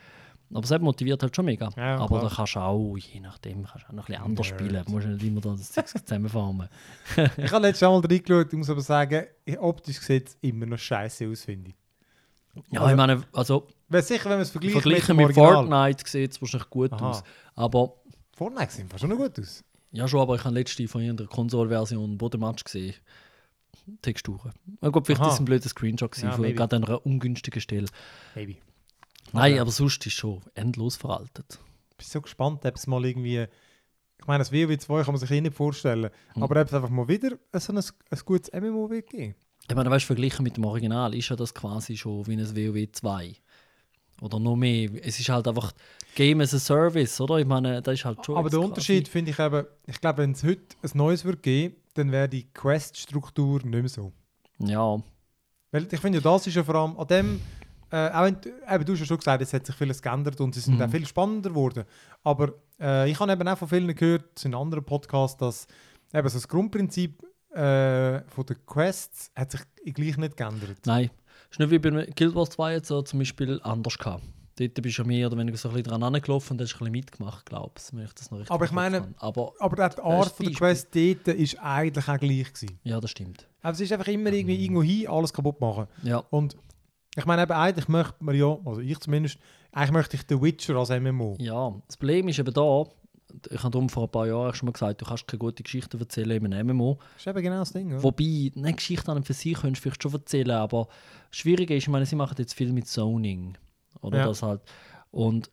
Aber 0.54 0.64
es 0.64 0.80
motiviert 0.80 1.22
halt 1.22 1.34
schon 1.34 1.44
mega. 1.46 1.70
Ja, 1.76 1.96
aber 1.96 2.18
klar. 2.20 2.28
da 2.28 2.34
kannst 2.36 2.54
du 2.56 2.60
auch, 2.60 2.96
je 2.96 3.20
nachdem, 3.20 3.64
kannst 3.64 3.84
du 3.84 3.88
auch 3.88 3.92
noch 3.92 4.02
ein 4.04 4.06
bisschen 4.06 4.22
anders 4.24 4.50
Nerd. 4.50 4.60
spielen. 4.60 4.84
Du 4.84 4.92
musst 4.92 5.06
nicht 5.06 5.22
immer 5.24 5.40
da 5.40 5.50
das 5.50 5.72
zusammenfarmen. 5.72 6.68
Ich 7.36 7.52
habe 7.52 7.66
letztes 7.66 7.88
Mal 7.88 7.98
reingeschaut, 7.98 8.52
ich 8.52 8.58
muss 8.58 8.70
aber 8.70 8.80
sagen, 8.82 9.24
optisch 9.58 10.00
sieht 10.00 10.28
es 10.28 10.38
immer 10.42 10.66
noch 10.66 10.78
scheiße 10.78 11.28
aus, 11.28 11.44
finde 11.44 11.70
ich. 11.70 11.76
Ja, 12.70 12.90
ich 12.90 12.96
meine, 12.96 13.22
also 13.32 13.66
Wäre 13.88 14.02
sicher, 14.02 14.24
wenn 14.24 14.32
man 14.32 14.40
es 14.42 14.50
vergleicht 14.50 14.74
verglichen 14.74 15.16
mit, 15.16 15.28
mit. 15.28 15.34
Fortnite 15.36 16.04
sieht 16.08 16.32
es 16.32 16.40
wahrscheinlich 16.40 16.68
gut 16.70 16.92
Aha. 16.92 17.10
aus. 17.10 17.22
Aber 17.54 17.94
Fortnite 18.36 18.72
sieht 18.72 19.00
schon 19.00 19.08
noch 19.10 19.16
gut 19.16 19.38
aus. 19.38 19.64
Ja, 19.90 20.08
schon, 20.08 20.20
aber 20.20 20.34
ich 20.34 20.44
habe 20.44 20.54
letzte 20.54 20.86
von 20.88 21.00
irgendeiner 21.02 21.28
Konsolversion 21.28 22.16
Bodenmatch 22.18 22.64
gesehen. 22.64 22.94
Texturen. 24.00 24.52
Ja, 24.80 24.88
gut, 24.90 25.06
vielleicht 25.06 25.22
Aha. 25.22 25.32
ist 25.32 25.40
ein 25.40 25.44
blöder 25.44 25.68
Screenshot 25.68 26.12
gewesen, 26.12 26.26
Ja, 26.26 26.32
von 26.32 26.42
maybe. 26.42 26.54
gerade 26.56 26.76
an 26.76 26.84
einer 26.84 27.04
ungünstigen 27.04 27.60
Stelle. 27.60 27.86
Maybe. 28.34 28.56
Nein, 29.32 29.58
Aber- 29.58 29.70
sonst 29.70 30.04
ist 30.06 30.12
schon 30.14 30.40
endlos 30.54 30.96
veraltet. 30.96 31.58
Ich 31.90 31.96
bin 31.96 32.06
so 32.06 32.20
gespannt, 32.20 32.64
ob 32.64 32.76
es 32.76 32.86
mal 32.86 33.04
irgendwie. 33.04 33.46
Ich 34.18 34.26
meine, 34.26 34.38
das 34.38 34.52
WoW 34.52 34.76
2 34.78 35.02
kann 35.02 35.14
man 35.14 35.20
sich 35.20 35.30
eh 35.30 35.40
nicht 35.40 35.56
vorstellen. 35.56 36.10
Hm. 36.34 36.42
Aber 36.42 36.60
ob 36.60 36.66
es 36.68 36.74
einfach 36.74 36.90
mal 36.90 37.08
wieder 37.08 37.30
so 37.54 37.72
ein, 37.72 37.78
ein 37.78 38.18
gutes 38.24 38.52
MMO 38.52 38.88
wird 38.90 39.08
geben. 39.10 39.34
Ich 39.68 39.74
meine, 39.74 39.90
weißt, 39.90 40.04
verglichen 40.04 40.42
mit 40.42 40.56
dem 40.56 40.64
Original 40.64 41.14
ist 41.14 41.28
ja 41.28 41.36
das 41.36 41.54
quasi 41.54 41.96
schon 41.96 42.26
wie 42.26 42.34
ein 42.34 42.56
WoW 42.56 42.90
2. 42.92 43.34
Oder 44.20 44.38
noch 44.38 44.54
mehr. 44.54 44.90
Es 45.04 45.18
ist 45.18 45.28
halt 45.28 45.48
einfach 45.48 45.72
Game 46.14 46.40
as 46.40 46.54
a 46.54 46.58
Service, 46.60 47.20
oder? 47.20 47.38
Ich 47.38 47.46
meine, 47.46 47.82
das 47.82 47.94
ist 47.94 48.04
halt 48.04 48.24
schon. 48.24 48.36
Aber 48.36 48.50
der 48.50 48.60
Unterschied 48.60 49.08
finde 49.08 49.32
ich 49.32 49.38
eben, 49.38 49.66
ich 49.86 50.00
glaube, 50.00 50.18
wenn 50.22 50.32
es 50.32 50.44
heute 50.44 50.62
ein 50.82 50.90
neues 50.94 51.24
wird 51.24 51.42
geben, 51.42 51.76
dann 51.94 52.12
wäre 52.12 52.28
die 52.28 52.44
Quest-Struktur 52.52 53.60
nicht 53.64 53.72
mehr 53.72 53.88
so. 53.88 54.12
Ja, 54.58 55.02
Weil 55.72 55.88
ich 55.90 56.00
finde, 56.00 56.18
ja, 56.18 56.22
das 56.22 56.46
ist 56.46 56.54
ja 56.54 56.62
vor 56.62 56.76
allem 56.76 56.96
an 56.96 57.06
dem, 57.08 57.40
äh, 57.92 58.08
auch 58.10 58.24
wenn, 58.24 58.36
eben, 58.74 58.84
du 58.84 58.92
hast 58.94 59.00
ja 59.00 59.06
schon 59.06 59.18
gesagt, 59.18 59.42
es 59.42 59.52
hat 59.52 59.66
sich 59.66 59.74
vieles 59.76 60.00
geändert 60.02 60.40
und 60.40 60.54
sie 60.54 60.60
sind 60.60 60.76
Mhm. 60.78 60.82
auch 60.82 60.90
viel 60.90 61.06
spannender 61.06 61.50
geworden. 61.50 61.84
Aber 62.24 62.54
äh, 62.80 63.10
ich 63.10 63.20
habe 63.20 63.30
eben 63.32 63.46
auch 63.46 63.58
von 63.58 63.68
vielen 63.68 63.94
gehört, 63.94 64.44
in 64.44 64.54
anderen 64.54 64.82
Podcasts, 64.84 65.36
dass 65.36 65.66
eben 66.14 66.28
so 66.28 66.36
das 66.38 66.48
Grundprinzip 66.48 67.22
äh, 67.52 68.22
von 68.28 68.46
der 68.46 68.56
Quests 68.66 69.30
hat 69.36 69.52
sich 69.52 69.60
gleich 69.94 70.16
nicht 70.16 70.36
geändert. 70.36 70.78
nein. 70.86 71.10
Es 71.50 71.56
ist 71.56 71.60
nicht 71.60 71.70
wie 71.70 71.78
bei 71.78 72.06
Guild 72.16 72.34
Wars 72.34 72.48
2 72.50 72.72
jetzt 72.72 72.88
so 72.88 73.02
zum 73.02 73.18
Beispiel 73.18 73.60
anders 73.62 73.98
gehabt. 73.98 74.22
Dort 74.58 74.80
bist 74.80 74.98
du 74.98 75.04
mehr 75.04 75.26
oder 75.26 75.36
weniger 75.36 75.58
so 75.58 75.68
ein 75.68 75.74
bisschen 75.74 75.90
dran 75.90 76.02
angelaufen 76.02 76.54
und 76.54 76.60
hast 76.62 76.72
ein 76.74 76.78
bisschen 76.78 76.92
mitgemacht, 76.92 77.44
glaube 77.44 77.72
ich, 77.76 77.92
wenn 77.94 78.04
ich 78.04 78.12
das 78.14 78.30
noch 78.30 78.38
richtig 78.38 78.54
Aber 78.54 78.64
ich 78.64 78.70
meine-. 78.72 79.08
Aber 79.18 79.52
Aber 79.58 79.76
die 79.76 79.82
Art 80.00 80.32
von 80.32 80.46
der. 80.46 80.54
Quest 80.54 80.88
dort 80.94 81.28
ist 81.28 81.58
eigentlich 81.60 82.08
auch 82.08 82.18
gleich 82.18 82.52
gewesen. 82.54 82.78
ja, 82.84 82.98
das 83.00 83.10
stimmt. 83.10 83.46
Aber 83.60 83.72
es 83.72 83.80
ist 83.80 83.92
einfach 83.92 84.08
immer 84.08 84.32
irgendwie 84.32 84.62
irgendwo 84.64 84.82
hin, 84.82 85.08
alles 85.08 85.30
kaputt 85.32 85.60
machen. 85.60 85.86
Ja, 86.02 86.22
Und 86.30 86.56
ich 87.16 87.24
meine 87.26 87.42
eben 87.42 87.52
eigentlich 87.52 87.88
möchte 87.88 88.14
man 88.20 88.34
ja, 88.34 88.56
also 88.64 88.80
ich 88.80 88.98
zumindest, 89.00 89.38
eigentlich 89.72 89.92
möchte 89.92 90.16
ich 90.16 90.22
The 90.28 90.40
Witcher 90.40 90.76
als 90.76 90.90
MMO. 90.90 91.36
Ja, 91.38 91.74
das 91.86 91.96
Problem 91.96 92.28
ist 92.28 92.38
eben 92.38 92.52
da, 92.54 92.84
ich 93.50 93.62
habe 93.62 93.70
darum 93.70 93.88
vor 93.88 94.04
ein 94.04 94.10
paar 94.10 94.26
Jahren 94.26 94.54
schon 94.54 94.66
mal 94.66 94.72
gesagt, 94.72 95.00
du 95.00 95.06
kannst 95.06 95.26
keine 95.26 95.38
gute 95.38 95.62
Geschichte 95.62 95.98
erzählen 95.98 96.44
in 96.44 96.52
einem 96.52 96.76
MMO. 96.76 96.98
Das 97.14 97.22
ist 97.22 97.26
eben 97.28 97.42
genau 97.42 97.58
das 97.60 97.72
Ding, 97.72 97.92
oder? 97.92 98.02
Wobei, 98.02 98.50
eine 98.56 98.74
Geschichte 98.74 99.10
an 99.10 99.18
und 99.18 99.26
für 99.26 99.32
sich 99.34 99.54
könntest 99.54 99.78
du 99.84 99.88
vielleicht 99.88 100.02
schon 100.02 100.12
erzählen, 100.12 100.50
aber 100.56 100.88
das 101.30 101.38
Schwierige 101.38 101.74
ist, 101.76 101.84
ich 101.84 101.88
meine, 101.88 102.04
sie 102.06 102.16
machen 102.16 102.36
jetzt 102.38 102.54
viel 102.54 102.72
mit 102.72 102.86
Zoning. 102.86 103.56
Oder 104.00 104.18
Ja. 104.18 104.26
das 104.26 104.42
halt. 104.42 104.60
Und 105.10 105.50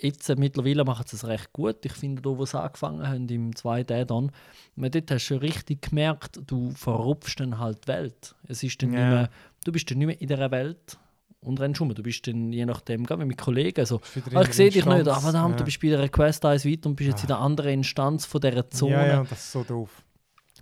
jetzt 0.00 0.28
äh, 0.28 0.36
mittlerweile 0.36 0.84
machen 0.84 1.04
sie 1.08 1.16
es 1.16 1.26
recht 1.26 1.52
gut. 1.52 1.84
Ich 1.84 1.92
finde, 1.94 2.20
da, 2.22 2.30
wo 2.30 2.44
sie 2.44 2.60
angefangen 2.60 3.06
haben, 3.08 3.28
im 3.28 3.56
zweiten 3.56 3.92
Add-on, 3.94 4.30
man, 4.74 4.90
dort 4.90 5.10
hast 5.10 5.28
du 5.28 5.36
richtig 5.40 5.82
gemerkt, 5.82 6.40
du 6.46 6.70
verrupfst 6.72 7.36
dann 7.40 7.58
halt 7.58 7.84
die 7.84 7.88
Welt. 7.88 8.34
Es 8.46 8.62
ist 8.62 8.82
dann 8.82 8.92
Ja. 8.92 9.00
nicht 9.00 9.08
mehr, 9.10 9.30
du 9.66 9.72
bist 9.72 9.90
dann 9.90 9.98
nicht 9.98 10.06
mehr 10.06 10.20
in 10.20 10.28
dieser 10.28 10.50
Welt 10.50 10.98
und 11.40 11.60
rennst 11.60 11.80
um. 11.80 11.94
Du 11.94 12.02
bist 12.02 12.26
dann 12.26 12.52
je 12.52 12.64
nachdem, 12.66 13.04
gerade 13.04 13.24
mit 13.24 13.36
Kollegen, 13.38 13.84
so, 13.86 13.98
Ist 13.98 14.26
wieder 14.26 14.38
Ah, 14.38 14.42
ich 14.42 14.52
sehe 14.52 14.70
dich 14.70 14.84
nicht, 14.84 14.96
Instanz. 14.98 15.18
ah, 15.18 15.20
verdammt, 15.20 15.52
ja. 15.52 15.56
du 15.58 15.64
bist 15.64 15.80
bei 15.80 15.88
der 15.88 16.08
Quest 16.08 16.44
1 16.44 16.64
weiter 16.64 16.88
und 16.88 16.96
bist 16.96 17.10
jetzt 17.10 17.22
in 17.22 17.28
der 17.28 17.38
anderen 17.38 17.72
Instanz 17.74 18.24
von 18.26 18.40
dieser 18.40 18.68
Zone. 18.70 18.92
Ja, 18.92 19.06
ja, 19.06 19.20
und 19.20 19.30
das 19.30 19.40
ist 19.40 19.52
so 19.52 19.62
doof. 19.64 20.02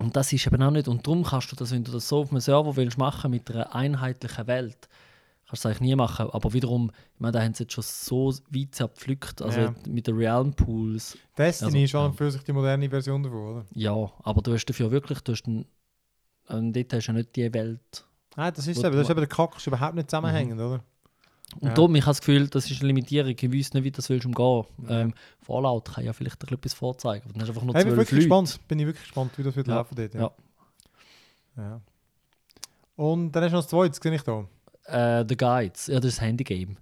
Und 0.00 0.16
das 0.16 0.32
ist 0.32 0.46
eben 0.46 0.60
auch 0.62 0.70
nicht. 0.72 0.88
Und 0.88 1.06
darum 1.06 1.22
kannst 1.22 1.52
du 1.52 1.56
das, 1.56 1.70
wenn 1.70 1.84
du 1.84 1.92
das 1.92 2.08
so 2.08 2.18
auf 2.18 2.30
einem 2.32 2.40
Server 2.40 2.74
willst 2.76 2.98
machen 2.98 3.30
mit 3.30 3.48
einer 3.50 3.72
einheitlichen 3.74 4.46
Welt, 4.48 4.88
kannst 5.48 5.64
du 5.64 5.68
eigentlich 5.68 5.80
nie 5.82 5.94
machen. 5.94 6.26
Aber 6.32 6.52
wiederum, 6.52 6.90
ich 7.14 7.20
meine, 7.20 7.32
da 7.32 7.42
haben 7.42 7.54
sie 7.54 7.62
jetzt 7.62 7.74
schon 7.74 7.84
so 7.84 8.34
weit 8.50 8.74
zerpflückt, 8.74 9.40
also 9.40 9.60
Ja. 9.60 9.74
mit 9.86 10.06
den 10.08 10.16
Realm 10.16 10.52
Pools. 10.52 11.16
Destiny 11.38 11.66
Also, 11.68 11.78
ist 11.78 11.94
und 11.94 12.00
ja. 12.10 12.12
für 12.12 12.30
sich 12.32 12.42
die 12.42 12.52
moderne 12.52 12.90
Version 12.90 13.22
davon, 13.22 13.38
oder? 13.52 13.66
Ja, 13.72 14.10
aber 14.24 14.42
du 14.42 14.52
hast 14.52 14.64
dafür 14.66 14.90
wirklich, 14.90 15.20
du 15.20 15.30
hast 15.32 15.46
einen, 15.46 15.64
ähm, 16.48 16.72
dort 16.72 16.92
hast 16.92 17.06
du 17.06 17.12
ja 17.12 17.18
nicht 17.18 17.36
die 17.36 17.54
Welt. 17.54 18.04
Nein, 18.36 18.52
das 18.54 18.66
ist 18.66 18.78
eben, 18.84 18.92
das 18.96 19.02
ist 19.06 19.10
eben 19.10 19.20
der 19.20 19.28
Kack, 19.28 19.56
ist 19.56 19.66
überhaupt 19.66 19.94
nicht 19.94 20.10
zusammenhängend, 20.10 20.60
oder? 20.60 20.82
Und 21.60 21.68
Ja. 21.68 21.74
darum, 21.74 21.94
ich 21.94 22.02
habe 22.02 22.10
das 22.10 22.20
Gefühl, 22.20 22.48
das 22.48 22.68
ist 22.70 22.80
eine 22.80 22.88
Limitierung. 22.88 23.30
Ich 23.30 23.42
weiß 23.42 23.74
nicht, 23.74 23.84
wie 23.84 23.90
das 23.90 24.08
willst 24.08 24.26
umgehen. 24.26 24.64
Ja. 24.88 25.00
Ähm, 25.02 25.14
Fallout 25.40 25.84
kann 25.94 26.04
ja 26.04 26.12
vielleicht 26.12 26.36
ein 26.36 26.38
bisschen 26.40 26.56
etwas 26.58 26.74
vorzeigen. 26.74 27.24
aber 27.24 27.32
Dann 27.34 27.42
hast 27.42 27.48
du 27.48 27.52
einfach 27.52 27.62
nur 27.64 27.74
Hey, 27.74 27.84
bin 27.84 27.96
wirklich 27.96 28.20
gespannt. 28.20 28.58
Bin 28.66 28.78
ich 28.80 28.86
wirklich 28.86 29.04
gespannt, 29.04 29.38
wie 29.38 29.42
das 29.44 29.54
wird 29.54 29.68
Ja. 29.68 29.74
laufen 29.76 29.94
dort. 29.94 30.14
Ja. 30.14 30.30
Ja. 31.56 31.80
Und 32.96 33.32
dann 33.32 33.44
hast 33.44 33.50
du 33.52 33.56
noch 33.56 33.62
das 33.62 33.70
Zweites, 33.70 34.00
sehe 34.02 34.14
ich 34.14 34.22
da. 34.22 34.46
Äh, 34.86 35.24
The 35.28 35.36
Guides, 35.36 35.86
ja, 35.88 35.96
das 35.96 36.06
ist 36.10 36.18
das 36.18 36.24
Handygame. 36.24 36.76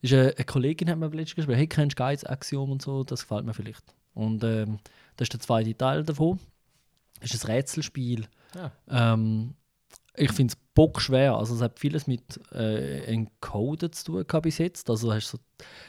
Ist 0.00 0.12
eine, 0.12 0.34
eine 0.36 0.44
Kollegin 0.44 0.90
hat 0.90 0.98
mir 0.98 1.06
letztens 1.08 1.34
geschrieben, 1.36 1.54
hey, 1.56 1.66
kennst 1.66 1.98
du 1.98 2.02
Guides, 2.02 2.24
Axiom 2.24 2.70
und 2.70 2.82
so, 2.82 3.04
das 3.04 3.22
gefällt 3.22 3.44
mir 3.44 3.54
vielleicht. 3.54 3.82
Und 4.14 4.42
ähm, 4.44 4.78
das 5.16 5.26
ist 5.26 5.32
der 5.32 5.40
zweite 5.40 5.76
Teil 5.76 6.04
davon. 6.04 6.38
ist 7.20 7.44
ein 7.44 7.50
Rätselspiel. 7.50 8.26
Ja. 8.54 8.72
Ähm, 9.14 9.54
ich 10.18 10.32
finde 10.32 10.52
es 10.52 10.58
bockschwer. 10.74 11.36
Also 11.36 11.54
es 11.54 11.60
hat 11.60 11.78
vieles 11.78 12.06
mit 12.06 12.40
äh, 12.52 13.04
Encoden 13.04 13.92
zu 13.92 14.04
tun 14.04 14.24
gehabt 14.26 14.44
bis 14.44 14.58
jetzt. 14.58 14.88
Also 14.90 15.08
du 15.08 15.14
hast 15.14 15.30
so, 15.30 15.38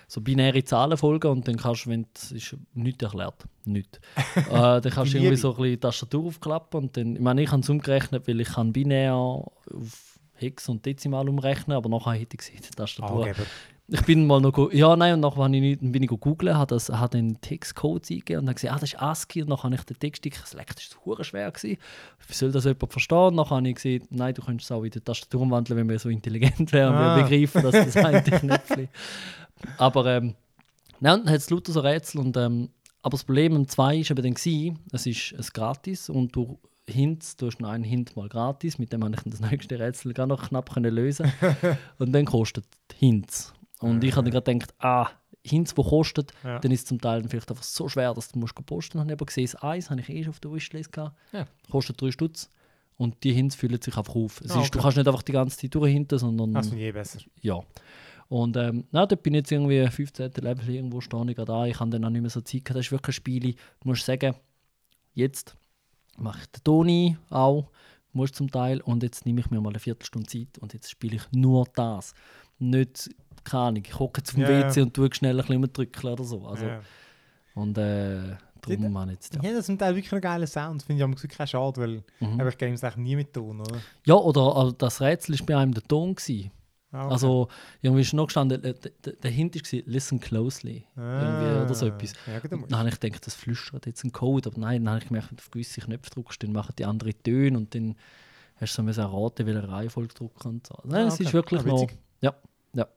so 0.07 0.21
binäre 0.21 0.63
Zahlenfolgen 0.63 1.31
und 1.31 1.47
dann 1.47 1.57
kannst 1.57 1.85
du, 1.85 1.89
wenn 1.89 2.05
es 2.15 2.31
ist 2.31 2.55
nichts 2.73 3.03
erklärt, 3.03 3.45
nichts. 3.65 3.99
äh, 4.35 4.41
dann 4.49 4.81
kannst 4.81 5.13
du 5.13 5.17
irgendwie 5.17 5.35
so 5.35 5.51
ein 5.55 5.61
bisschen 5.61 5.81
Tastatur 5.81 6.25
aufklappen 6.25 6.81
und 6.81 6.97
dann, 6.97 7.15
ich 7.15 7.21
meine, 7.21 7.41
ich 7.41 7.51
habe 7.51 7.61
es 7.61 7.69
umgerechnet, 7.69 8.27
weil 8.27 8.39
ich 8.41 8.49
kann 8.49 8.73
binär 8.73 9.13
auf 9.13 10.19
Hex 10.33 10.69
und 10.69 10.85
Dezimal 10.85 11.27
umrechnen, 11.27 11.75
aber 11.75 11.89
nachher 11.89 12.13
hätte 12.13 12.35
ich 12.35 12.39
gesehen, 12.39 12.61
die 12.63 12.75
Tastatur. 12.75 13.25
Angeber. 13.25 13.45
Ich 13.91 14.01
bin 14.03 14.27
mal 14.27 14.39
noch, 14.39 14.71
ja 14.71 14.95
nein, 14.95 15.15
und 15.15 15.21
nachher 15.21 15.43
habe 15.43 15.55
ich 15.55 15.61
nicht, 15.61 15.91
bin 15.91 16.03
ich 16.03 16.09
googeln, 16.09 16.55
habe 16.55 16.75
das, 16.75 16.89
habe 16.89 17.17
den 17.17 17.41
Textcode 17.41 18.09
eingegeben 18.11 18.41
und 18.41 18.45
dann 18.45 18.55
gesehen, 18.55 18.69
ah, 18.69 18.77
das 18.79 18.93
ist 18.93 19.01
ASCII 19.01 19.41
und 19.41 19.49
dann 19.49 19.63
habe 19.63 19.75
ich 19.75 19.83
den 19.83 19.97
Text 19.97 20.23
das 20.25 20.53
ist 20.53 21.05
hure 21.05 21.23
schwer 21.23 21.49
gewesen. 21.51 21.77
Wie 22.27 22.33
soll 22.33 22.51
das 22.51 22.65
jemand 22.65 22.91
verstehen? 22.91 23.17
Und 23.17 23.37
dann 23.37 23.49
habe 23.49 23.67
ich 23.67 23.75
gesehen, 23.75 24.03
nein, 24.11 24.33
du 24.35 24.43
könntest 24.43 24.69
es 24.69 24.75
auch 24.75 24.83
in 24.83 24.91
die 24.91 24.99
Tastatur 24.99 25.41
umwandeln, 25.41 25.79
wenn 25.79 25.89
wir 25.89 25.97
so 25.97 26.09
intelligent 26.09 26.71
wären, 26.71 26.93
Ah. 26.93 27.17
wir 27.17 27.23
begreifen, 27.23 27.63
dass 27.63 27.71
das 27.71 27.95
eigentlich 28.05 28.39
Knöpfchen. 28.39 28.89
Aber 29.77 30.05
ähm, 30.05 30.35
nein, 30.99 31.23
dann 31.23 31.29
hat 31.29 31.37
es 31.39 31.49
lauter 31.49 31.71
so 31.71 31.79
Rätsel 31.79 32.21
und 32.21 32.37
ähm, 32.37 32.69
aber 33.01 33.11
das 33.11 33.23
Problem 33.23 33.55
am 33.55 33.67
2 33.67 33.97
ist 33.97 34.11
eben 34.11 34.21
dann 34.21 34.33
gewesen, 34.33 34.79
es 34.91 35.05
ist 35.05 35.33
es 35.37 35.53
gratis 35.53 36.09
und 36.09 36.35
du 36.35 36.59
Hints, 36.87 37.37
du 37.37 37.47
hast 37.47 37.59
noch 37.59 37.69
einen 37.69 37.83
Hint 37.83 38.15
mal 38.15 38.27
gratis, 38.27 38.77
mit 38.77 38.91
dem 38.91 39.03
habe 39.03 39.15
ich 39.15 39.21
das 39.31 39.39
nächste 39.39 39.79
Rätsel 39.79 40.13
gar 40.13 40.27
noch 40.27 40.49
knapp 40.49 40.73
können 40.73 40.93
lösen 40.93 41.31
und 41.97 42.11
dann 42.11 42.25
kostet 42.25 42.65
Hints. 42.95 43.53
Und 43.79 44.03
ich 44.03 44.15
habe 44.15 44.29
dann 44.29 44.43
gerade 44.43 44.53
gedacht, 44.59 44.73
ah, 44.79 45.09
Hints, 45.41 45.75
wo 45.77 45.83
kostet, 45.83 46.33
Ja. 46.43 46.59
dann 46.59 46.71
ist 46.71 46.81
es 46.81 46.85
zum 46.85 46.99
Teil 46.99 47.23
vielleicht 47.27 47.49
einfach 47.49 47.63
so 47.63 47.87
schwer, 47.87 48.13
dass 48.13 48.29
du 48.31 48.39
musst 48.39 48.53
posten. 48.65 48.99
Habe 48.99 49.09
ich 49.09 49.13
aber 49.13 49.25
gesehen, 49.25 49.45
das 49.51 49.63
Eis 49.63 49.89
habe 49.89 50.01
ich 50.01 50.09
eh 50.09 50.23
schon 50.23 50.31
auf 50.31 50.39
der 50.41 50.51
Wishlist 50.51 50.91
gehabt. 50.91 51.15
Ja. 51.31 51.47
Kostet 51.71 52.01
3 52.01 52.11
Stutz. 52.11 52.49
Und 52.97 53.23
die 53.23 53.31
Hints 53.31 53.55
füllen 53.55 53.81
sich 53.81 53.95
einfach 53.95 54.13
auf. 54.15 54.41
Es 54.41 54.51
Ah, 54.51 54.55
ist, 54.55 54.67
okay. 54.67 54.69
Du 54.73 54.79
kannst 54.81 54.97
nicht 54.97 55.07
einfach 55.07 55.21
die 55.23 55.31
ganze 55.31 55.57
Zeit 55.57 55.73
durchhinten, 55.73 56.19
sondern 56.19 56.53
Das 56.53 56.67
ich 56.67 56.73
eh 56.79 56.91
besser. 56.91 57.19
ja. 57.41 57.59
Und 58.27 58.57
ähm, 58.57 58.83
na, 58.91 59.05
dort 59.07 59.23
bin 59.23 59.33
ich 59.33 59.39
jetzt 59.39 59.51
irgendwie 59.53 59.87
15. 59.87 60.31
Level 60.41 60.69
irgendwo 60.69 60.99
stehe 61.01 61.25
ich 61.29 61.35
gerade 61.35 61.51
an. 61.53 61.67
Ich 61.67 61.79
habe 61.79 61.89
dann 61.89 62.03
auch 62.05 62.09
nicht 62.09 62.21
mehr 62.21 62.29
so 62.29 62.41
Zeit 62.41 62.65
gehabt. 62.65 62.77
Das 62.77 62.85
ist 62.85 62.91
wirklich 62.91 63.15
ein 63.15 63.17
Spiel, 63.17 63.53
du 63.53 63.87
musst 63.87 64.05
sagen, 64.05 64.35
jetzt 65.13 65.55
mache 66.17 66.39
ich 66.41 66.45
den 66.51 66.63
Toni 66.63 67.17
auch, 67.29 67.71
muss 68.11 68.31
zum 68.33 68.51
Teil, 68.51 68.81
und 68.81 69.01
jetzt 69.03 69.25
nehme 69.25 69.39
ich 69.39 69.49
mir 69.49 69.61
mal 69.61 69.69
eine 69.69 69.79
Viertelstunde 69.79 70.27
Zeit 70.27 70.57
und 70.59 70.73
jetzt 70.73 70.91
spiele 70.91 71.15
ich 71.15 71.23
nur 71.31 71.65
das. 71.73 72.13
Nicht, 72.59 73.09
keine 73.49 73.63
Ahnung, 73.63 73.83
ich 73.85 73.97
hocke 73.99 74.23
zum 74.23 74.41
Ja, 74.41 74.49
ja. 74.51 74.69
WC 74.69 74.81
und 74.81 74.93
tue 74.93 75.09
schnell 75.13 75.39
ein 75.39 75.45
bisschen 75.45 75.73
drücken 75.73 76.07
oder 76.07 76.23
so. 76.23 76.45
Also, 76.47 76.65
ja. 76.65 76.81
Und 77.55 77.77
äh, 77.77 78.35
darum 78.61 79.03
ich 79.07 79.11
jetzt, 79.13 79.35
ja. 79.35 79.41
Ja, 79.43 79.53
das 79.53 79.65
sind 79.65 79.79
Teil 79.79 79.95
wirklich 79.95 80.11
einen 80.13 80.21
geilen 80.21 80.47
Sound. 80.47 80.83
Finde 80.83 80.99
ich 80.99 81.03
aber 81.03 81.13
wirklich 81.13 81.37
kein 81.37 81.47
Schade, 81.47 81.81
weil 81.81 82.03
Mhm. 82.19 82.39
einfach 82.39 82.57
Games 82.57 82.83
eigentlich 82.83 82.97
nie 82.97 83.15
mit 83.15 83.33
Ton, 83.33 83.61
oder? 83.61 83.79
Ja, 84.05 84.15
oder 84.15 84.55
also 84.55 84.71
das 84.71 85.01
Rätsel 85.01 85.39
war 85.39 85.45
bei 85.45 85.57
einem 85.57 85.73
der 85.73 85.83
Ton. 85.83 86.15
Gewesen. 86.15 86.51
Ah, 86.91 87.03
okay. 87.05 87.13
Also, 87.13 87.47
irgendwie 87.83 88.01
ist 88.01 88.13
noch 88.13 88.25
gestanden, 88.25 88.63
äh, 88.63 89.29
Hint 89.31 89.55
war, 89.55 89.79
listen 89.85 90.19
closely. 90.19 90.85
irgendwie 90.95 91.45
oder 91.65 91.75
so 91.75 91.85
Ah, 91.85 91.89
etwas. 91.89 92.13
Ja, 92.25 92.39
gut, 92.39 92.51
dann 92.71 92.79
habe 92.79 92.89
ich 92.89 92.99
gedacht, 92.99 93.27
das 93.27 93.35
flüstert 93.35 93.85
jetzt 93.85 94.03
ein 94.03 94.11
Code. 94.11 94.49
Aber 94.49 94.59
nein, 94.59 94.83
dann 94.85 94.93
habe 94.95 95.03
ich 95.03 95.07
gemerkt, 95.07 95.29
wenn 95.29 95.37
du 95.37 95.41
auf 95.43 95.51
gewisse 95.51 95.81
Knöpfe 95.81 96.09
drückst, 96.09 96.41
dann 96.41 96.51
machen 96.51 96.73
die 96.79 96.85
andere 96.85 97.13
Töne 97.13 97.57
und 97.57 97.75
dann 97.75 97.95
hast 98.59 98.75
du 98.77 98.91
so 98.91 99.01
erraten, 99.01 99.45
welche 99.45 99.69
Reihenfolge 99.69 100.13
drücken 100.15 100.47
und 100.47 100.67
so. 100.67 100.75
Nein, 100.83 101.03
Ah, 101.05 101.07
es 101.09 101.13
okay. 101.15 101.23
ist 101.25 101.33
wirklich 101.33 101.61
Ah, 101.61 101.67
noch. 101.67 101.81
witzig. 101.83 101.97
Ja, 102.21 102.33
ja. 102.73 102.87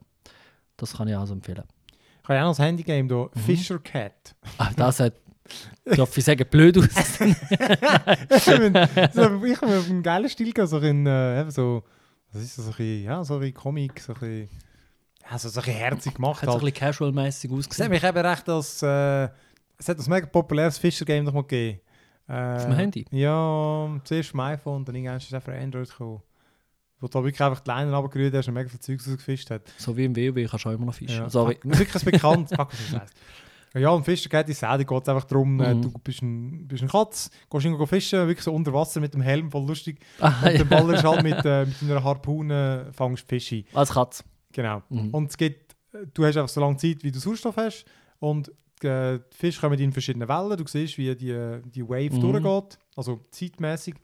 Das 0.83 0.97
kann 0.97 1.07
ich 1.07 1.15
auch 1.15 1.25
so 1.25 1.33
empfehlen. 1.33 1.63
Ich 2.21 2.23
habe 2.29 2.35
ja 2.35 2.43
auch 2.43 2.47
noch 2.49 2.57
das 2.57 2.65
Handygame 2.65 3.07
hier, 3.07 3.29
Mhm. 3.33 3.39
Fisher 3.39 3.79
Cat. 3.79 4.35
Ah, 4.57 4.69
das 4.75 4.99
hat, 5.01 5.13
darf 5.85 6.17
ich 6.17 6.23
sagen, 6.23 6.45
blöd 6.49 6.77
aus. 6.77 6.85
ich 7.19 8.47
habe 8.47 8.87
habe 8.87 9.77
auf 9.77 9.89
einen 9.89 10.03
geilen 10.03 10.29
Stil 10.29 10.53
gehabt, 10.53 10.69
so 10.69 10.79
in, 10.79 11.05
äh, 11.05 11.41
eben 11.41 11.51
so, 11.51 11.83
was 12.31 12.41
ist 12.43 12.57
das, 12.57 12.65
so 12.65 12.71
ein 12.71 12.77
bisschen, 12.77 13.03
ja, 13.03 13.23
so 13.23 13.33
ein 13.35 13.39
bisschen 13.41 13.53
Comic, 13.55 13.99
so 13.99 14.13
ein 14.13 14.19
bisschen, 14.19 14.49
ja, 15.29 15.37
so, 15.37 15.47
ein 15.49 15.53
bisschen 15.53 15.73
herzig 15.73 16.13
gemacht. 16.15 16.41
hat 16.41 16.49
so 16.49 16.55
ein 16.57 16.61
Halt. 16.61 16.73
bisschen 16.73 17.13
casual-mäßig 17.13 17.45
Es 17.45 17.51
hat 17.51 17.57
ausgesehen. 17.59 17.89
mich 17.91 18.03
eben 18.03 18.17
recht 18.25 18.49
als, 18.49 18.81
äh, 18.83 19.23
es 19.77 19.89
hat 19.89 19.97
ein 19.99 20.09
mega 20.09 20.25
populäres 20.27 20.77
Fisher-Game 20.77 21.25
noch 21.25 21.33
mal 21.33 21.41
gegeben. 21.41 21.79
Äh, 22.27 22.55
Auf 22.55 22.63
dem 22.65 22.73
Handy? 22.75 23.05
Ja, 23.11 23.99
zuerst 24.05 24.29
auf 24.29 24.31
dem 24.31 24.39
iPhone, 24.39 24.85
dann 24.85 24.95
irgendwann 24.95 25.17
ist 25.17 25.27
es 25.27 25.33
auch 25.33 25.43
für 25.43 25.53
Android 25.53 25.89
gekommen. 25.89 26.21
Wo 27.03 27.07
du 27.09 27.21
wirklich 27.25 27.41
einfach 27.41 27.59
die 27.59 27.69
Leinen 27.69 27.93
runtergerührt 27.93 28.33
hast 28.33 28.47
und 28.47 28.53
mega 28.53 28.69
viel 28.69 28.79
Zeugs 28.79 29.05
rausgefischt 29.05 29.49
hat. 29.51 29.61
So 29.77 29.97
wie 29.97 30.05
im 30.05 30.15
WoW 30.15 30.49
kannst 30.49 30.63
du 30.63 30.69
auch 30.69 30.73
immer 30.73 30.85
noch 30.85 30.93
fischen. 30.93 31.17
Ja, 31.23 31.29
Sorry. 31.29 31.57
wirklich 31.63 32.03
bekannt. 32.05 32.49
Ja, 33.75 33.89
und 33.89 34.03
Fischer 34.05 34.29
geht 34.29 34.47
in 34.49 34.53
Säde 34.53 34.85
geht 34.85 35.01
es 35.01 35.09
einfach 35.09 35.23
darum, 35.23 35.59
äh, 35.59 35.73
Mhm. 35.73 35.81
du 35.81 35.91
bist 36.03 36.21
ein, 36.21 36.67
bist 36.67 36.83
ein 36.83 36.89
Katz, 36.89 37.31
gehst 37.49 37.65
irgendwo 37.65 37.87
fischen, 37.87 38.19
wirklich 38.27 38.43
so 38.43 38.53
unter 38.53 38.71
Wasser 38.71 38.99
mit 38.99 39.15
dem 39.15 39.21
Helm, 39.21 39.49
voll 39.49 39.65
lustig. 39.65 39.97
Ah, 40.19 40.31
Und 40.47 40.59
dann 40.59 40.69
ballerst 40.69 41.03
halt 41.03 41.23
mit, 41.23 41.33
äh, 41.43 41.65
mit 41.65 41.75
einer 41.81 42.03
Harpune, 42.03 42.91
fangst 42.93 43.27
Fische. 43.27 43.63
Als 43.73 43.89
Katz. 43.91 44.23
Genau. 44.51 44.83
Mhm. 44.89 45.09
Und 45.09 45.31
es 45.31 45.37
gibt, 45.37 45.75
du 46.13 46.23
hast 46.23 46.37
einfach 46.37 46.49
so 46.49 46.61
lange 46.61 46.77
Zeit, 46.77 47.03
wie 47.03 47.11
du 47.11 47.17
Sauerstoff 47.17 47.57
hast. 47.57 47.85
Und 48.19 48.49
äh, 48.83 49.17
die 49.17 49.35
Fische 49.35 49.59
kommen 49.59 49.79
in 49.79 49.91
verschiedenen 49.91 50.27
Wellen. 50.29 50.55
Du 50.55 50.67
siehst, 50.67 50.99
wie 50.99 51.15
die, 51.15 51.59
die 51.65 51.83
Wave 51.89 52.13
Mhm. 52.15 52.21
durchgeht, 52.21 52.77
also 52.95 53.21
zeitmäßig. 53.31 53.95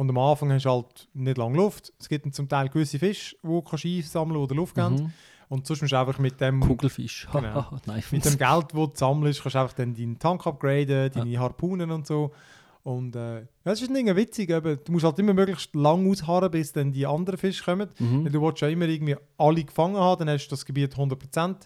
Und 0.00 0.08
am 0.08 0.16
Anfang 0.16 0.50
hast 0.50 0.64
du 0.64 0.70
halt 0.70 1.08
nicht 1.12 1.36
lange 1.36 1.58
Luft. 1.58 1.92
Es 1.98 2.08
gibt 2.08 2.34
zum 2.34 2.48
Teil 2.48 2.70
gewisse 2.70 2.98
Fische, 2.98 3.36
die 3.42 3.46
du 3.46 3.60
kannst 3.60 3.84
einsammeln 3.84 4.40
oder 4.40 4.54
Luft 4.54 4.74
geben. 4.74 4.94
Mhm. 4.94 5.12
Und 5.50 5.66
sonst 5.66 5.82
musst 5.82 5.92
du 5.92 5.98
einfach 5.98 6.18
mit 6.18 6.40
dem, 6.40 6.60
Kugelfisch. 6.60 7.28
Genau. 7.32 7.66
Mit 8.10 8.24
dem 8.24 8.38
Geld, 8.38 8.64
das 8.64 8.72
du 8.72 8.90
sammelst, 8.94 9.42
kannst 9.42 9.56
du 9.56 9.58
einfach 9.58 9.74
dann 9.74 9.94
deinen 9.94 10.18
Tank 10.18 10.46
upgraden, 10.46 11.12
deine 11.12 11.38
Harpunen 11.38 11.90
und 11.90 12.06
so. 12.06 12.30
Und 12.82 13.14
äh, 13.14 13.40
ja, 13.40 13.46
das 13.62 13.82
ist 13.82 13.94
Ding 13.94 14.16
witzig. 14.16 14.48
Eben. 14.48 14.78
Du 14.82 14.90
musst 14.90 15.04
halt 15.04 15.18
immer 15.18 15.34
möglichst 15.34 15.74
lang 15.74 16.10
ausharren, 16.10 16.50
bis 16.50 16.72
dann 16.72 16.92
die 16.92 17.06
anderen 17.06 17.36
Fische 17.36 17.62
kommen. 17.62 17.90
Mhm. 17.98 18.24
Weil 18.24 18.32
du 18.32 18.40
willst 18.40 18.62
ja 18.62 18.68
immer 18.68 18.86
irgendwie 18.86 19.16
alle 19.36 19.64
gefangen 19.64 19.98
haben, 19.98 20.20
dann 20.20 20.30
hast 20.30 20.46
du 20.46 20.50
das 20.54 20.64
Gebiet 20.64 20.94
100%. 20.94 21.56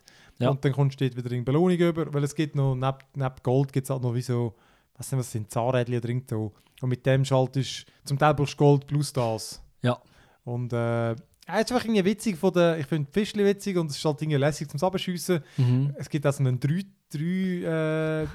Ja. 0.41 0.49
Und 0.51 0.65
dann 0.65 0.73
kommst 0.73 1.01
du 1.01 1.09
dort 1.09 1.25
wieder 1.25 1.37
in 1.37 1.45
Belohnung 1.45 1.79
über. 1.79 2.13
Weil 2.13 2.25
es 2.25 2.35
gibt 2.35 2.57
noch, 2.57 2.75
neben, 2.75 2.99
neben 3.15 3.37
Gold 3.45 3.73
gibt 3.73 3.85
es 3.85 3.91
halt 3.91 4.03
noch 4.03 4.13
wie 4.13 4.23
so, 4.23 4.55
was 4.97 5.09
sind 5.09 5.19
was 5.19 5.31
sind, 5.31 5.51
Zahnrädchen 5.51 5.95
irgend 5.95 6.31
so. 6.31 6.53
Und 6.81 6.89
mit 6.89 7.07
dem 7.07 7.25
schaltest 7.25 7.87
zum 8.05 8.19
Teil 8.19 8.35
brauchst 8.35 8.55
du 8.55 8.59
Gold 8.59 8.87
plus 8.87 9.13
das. 9.13 9.63
Ja. 9.83 10.01
Und 10.45 10.73
äh, 10.73 11.15
ja, 11.17 11.17
es 11.47 11.67
ist 11.67 11.73
einfach 11.73 11.85
irgendwie 11.85 12.05
witzig 12.05 12.37
von 12.37 12.53
der, 12.53 12.79
ich 12.79 12.87
finde 12.87 13.11
Fischli 13.11 13.45
witzig 13.45 13.77
und 13.77 13.91
es 13.91 13.97
ist 13.97 14.05
halt 14.05 14.21
irgendwie 14.21 14.39
lässig 14.39 14.69
zum 14.69 14.81
Abschiessen. 14.83 15.43
Mhm. 15.57 15.95
Es 15.97 16.09
gibt 16.09 16.25
also 16.27 16.41
einen 16.41 16.59
drei, 16.59 16.85
drei, 17.11 17.23
äh, 17.23 18.27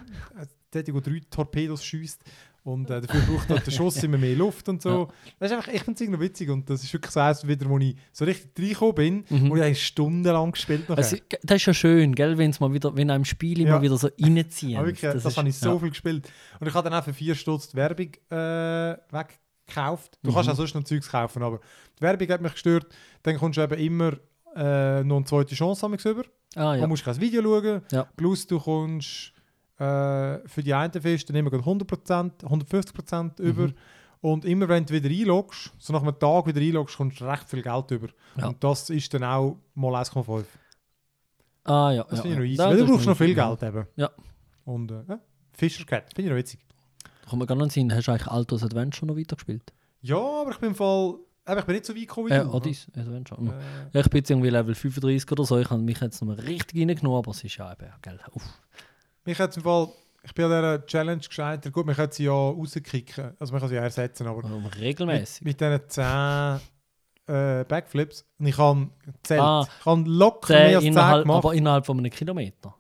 der, 0.74 0.84
der 0.84 1.02
drei 1.02 1.22
Torpedos 1.30 1.84
schießt 1.84 2.24
und 2.64 2.90
äh, 2.90 3.02
dafür 3.02 3.22
braucht 3.22 3.50
halt 3.50 3.66
der 3.66 3.72
Schuss 3.72 4.02
immer 4.04 4.18
mehr 4.18 4.36
Luft 4.36 4.68
und 4.70 4.82
so. 4.82 5.10
Das 5.40 5.50
ist 5.52 5.58
einfach, 5.58 5.72
ich 5.74 5.82
finde 5.84 5.94
es 5.96 6.02
irgendwie 6.02 6.20
witzig 6.26 6.50
und 6.50 6.70
das 6.70 6.84
ist 6.84 6.92
wirklich 6.94 7.12
so 7.12 7.20
eins 7.20 7.48
wieder, 7.48 7.68
wo 7.70 7.78
ich 7.80 7.96
so 8.12 8.26
richtig 8.26 8.52
reingekommen 8.58 8.96
bin 8.96 9.26
Mhm. 9.30 9.52
und 9.52 9.58
ich 9.58 9.64
habe 9.64 9.76
stundenlang 9.76 10.52
gespielt. 10.52 10.90
Also, 10.90 11.18
das 11.44 11.56
ist 11.58 11.66
ja 11.66 11.74
schön, 11.74 12.14
gell, 12.16 12.38
wenn's 12.38 12.60
mal 12.60 12.72
wieder, 12.74 12.96
wenn 12.96 13.10
einem 13.10 13.26
Spiel 13.26 13.62
immer 13.62 13.70
Ja. 13.78 13.82
wieder 13.82 13.98
so 13.98 14.10
reinziehen. 14.20 14.78
Aber 14.78 14.88
wirklich, 14.88 15.02
das, 15.12 15.26
ist- 15.26 15.38
habe 15.38 15.50
ich 15.50 15.58
so 15.58 15.70
ja. 15.74 15.80
viel 15.80 15.90
gespielt. 15.90 16.30
Und 16.60 16.68
ich 16.68 16.74
habe 16.74 16.90
dann 16.90 17.00
auch 17.00 17.04
für 17.04 17.14
vier 17.14 17.36
Stutz 17.36 17.70
die 17.70 17.78
Werbung 17.78 18.10
äh, 18.30 18.98
weggekauft. 19.12 20.18
Du 20.24 20.34
kannst 20.34 20.48
Mhm. 20.48 20.54
auch 20.54 20.58
sonst 20.58 20.76
noch 20.76 20.84
Zeugs 20.84 21.10
kaufen, 21.10 21.44
aber 21.44 21.60
die 21.98 22.02
Werbung 22.02 22.28
hat 22.30 22.42
mich 22.42 22.54
gestört. 22.54 22.88
Dann 23.24 23.38
kommst 23.38 23.58
du 23.58 23.62
eben 23.62 23.80
immer 23.80 24.14
äh, 24.56 25.04
noch 25.04 25.18
eine 25.18 25.26
zweite 25.26 25.54
Chance 25.56 25.86
über. 25.86 26.24
Ah, 26.56 26.74
ja. 26.76 26.82
Du 26.82 26.88
musst 26.88 27.06
kein 27.06 27.20
Video 27.22 27.44
schauen. 27.44 27.82
Ja. 27.92 28.04
Plus 28.18 28.48
du 28.48 28.60
kommst 28.60 29.32
äh, 29.80 30.48
für 30.48 30.62
die 30.64 30.74
einen 30.74 30.92
Fisch 31.02 31.26
dann 31.26 31.36
immer 31.38 31.50
gerade 31.50 31.64
100%, 31.64 32.44
150% 32.44 33.40
über. 33.42 33.68
Mhm. 33.68 33.74
Und 34.22 34.44
immer 34.44 34.68
wenn 34.68 34.86
du 34.86 34.94
wieder 34.94 35.10
einloggst, 35.10 35.72
so 35.78 35.94
nach 35.94 36.02
einem 36.04 36.20
Tag 36.20 36.46
wieder 36.48 36.60
einloggst, 36.60 36.98
kommst 36.98 37.22
du 37.22 37.26
recht 37.26 37.48
viel 37.50 37.62
Geld 37.62 37.90
über. 37.92 38.10
Ja. 38.38 38.48
Und 38.48 38.62
das 38.64 38.90
ist 38.90 39.14
dann 39.14 39.24
auch 39.24 39.58
mal 39.76 39.96
1,5. 40.02 40.44
Ah, 41.64 41.92
ja. 41.92 42.04
Das 42.04 42.20
ja, 42.20 42.24
finde 42.24 42.32
ich 42.32 42.38
noch 42.38 42.44
ja. 42.44 42.44
easy. 42.46 42.58
Da- 42.58 42.70
Weil 42.70 42.78
du 42.78 42.88
brauchst 42.88 43.06
noch 43.06 43.18
viel. 43.18 43.34
Geld 43.36 43.64
eben. 43.64 43.88
Ja. 43.96 44.10
Und 44.66 44.92
äh, 44.92 45.18
Fischer 45.54 45.86
Cat, 45.86 46.14
finde 46.14 46.24
ich 46.24 46.30
noch 46.32 46.38
witzig. 46.38 46.60
Da 47.24 47.30
kommt 47.30 47.42
mir 47.42 47.46
gar 47.48 47.56
nicht 47.56 47.72
Sinn, 47.72 47.94
hast 47.94 48.08
du 48.08 48.12
eigentlich 48.12 48.28
Altos 48.28 48.64
Adventure 48.64 49.06
noch 49.06 49.18
weitergespielt? 49.18 49.72
Ja, 50.02 50.18
aber 50.18 50.52
ich 50.52 50.58
bin 50.58 50.70
im 50.70 50.76
Fall. 50.76 51.16
Aber 51.46 51.60
ich 51.62 51.66
bin 51.66 51.76
nicht 51.76 51.86
so 51.86 51.96
weit 51.96 52.02
gekommen 52.02 52.28
wie 52.30 52.34
Äh, 52.34 52.44
du. 52.44 52.54
Odyssey, 52.54 52.92
schon. 53.28 53.48
Äh, 53.48 53.52
Ja, 53.94 54.02
ich 54.02 54.10
bin 54.10 54.18
jetzt 54.20 54.30
irgendwie 54.30 54.50
Level 54.50 54.76
35 54.76 55.32
oder 55.32 55.44
so. 55.46 55.58
Ich 55.58 55.70
habe 55.70 55.82
mich 55.82 56.00
jetzt 56.00 56.22
noch 56.22 56.28
mal 56.28 56.40
richtig 56.40 56.80
reingenommen, 56.82 57.18
aber 57.20 57.32
es 57.32 57.44
ist 57.44 57.56
ja 57.58 57.72
eben, 57.72 57.88
gell, 58.02 58.20
uff. 58.34 58.44
Mich 59.30 59.40
hat 59.40 59.56
im 59.58 59.64
Fall, 59.64 59.88
ich 60.24 60.34
bin 60.34 60.46
an 60.46 60.52
dieser 60.52 60.86
Challenge 60.86 61.22
gescheitert. 61.22 61.72
Gut, 61.74 61.86
man 61.86 61.96
kann 61.96 62.12
sie 62.12 62.26
ja 62.26 62.32
rauskicken, 62.32 63.32
also 63.40 63.52
man 63.54 63.60
kann 63.62 63.70
sie 63.70 63.76
ja 63.76 63.82
ersetzen, 63.84 64.28
aber 64.28 64.44
Um, 64.44 64.64
mit, 64.64 64.78
regelmäßig. 64.80 65.44
mit 65.44 65.60
diesen 65.62 65.80
10 65.88 66.60
äh, 67.28 67.64
Backflips, 67.66 68.26
und 68.40 68.46
ich 68.48 68.58
habe 68.58 68.90
gezählt, 69.06 69.42
Ah, 69.42 69.68
ich 69.80 69.86
habe 69.86 70.04
locker 70.10 70.54
mehr 70.54 70.66
als 70.78 70.84
10 70.84 70.88
innerhalb, 70.94 71.24
gemacht. 71.24 71.38
aber 71.38 71.54
innerhalb 71.54 71.86
von 71.86 71.98
einem 72.00 72.12
Kilometer. 72.12 72.76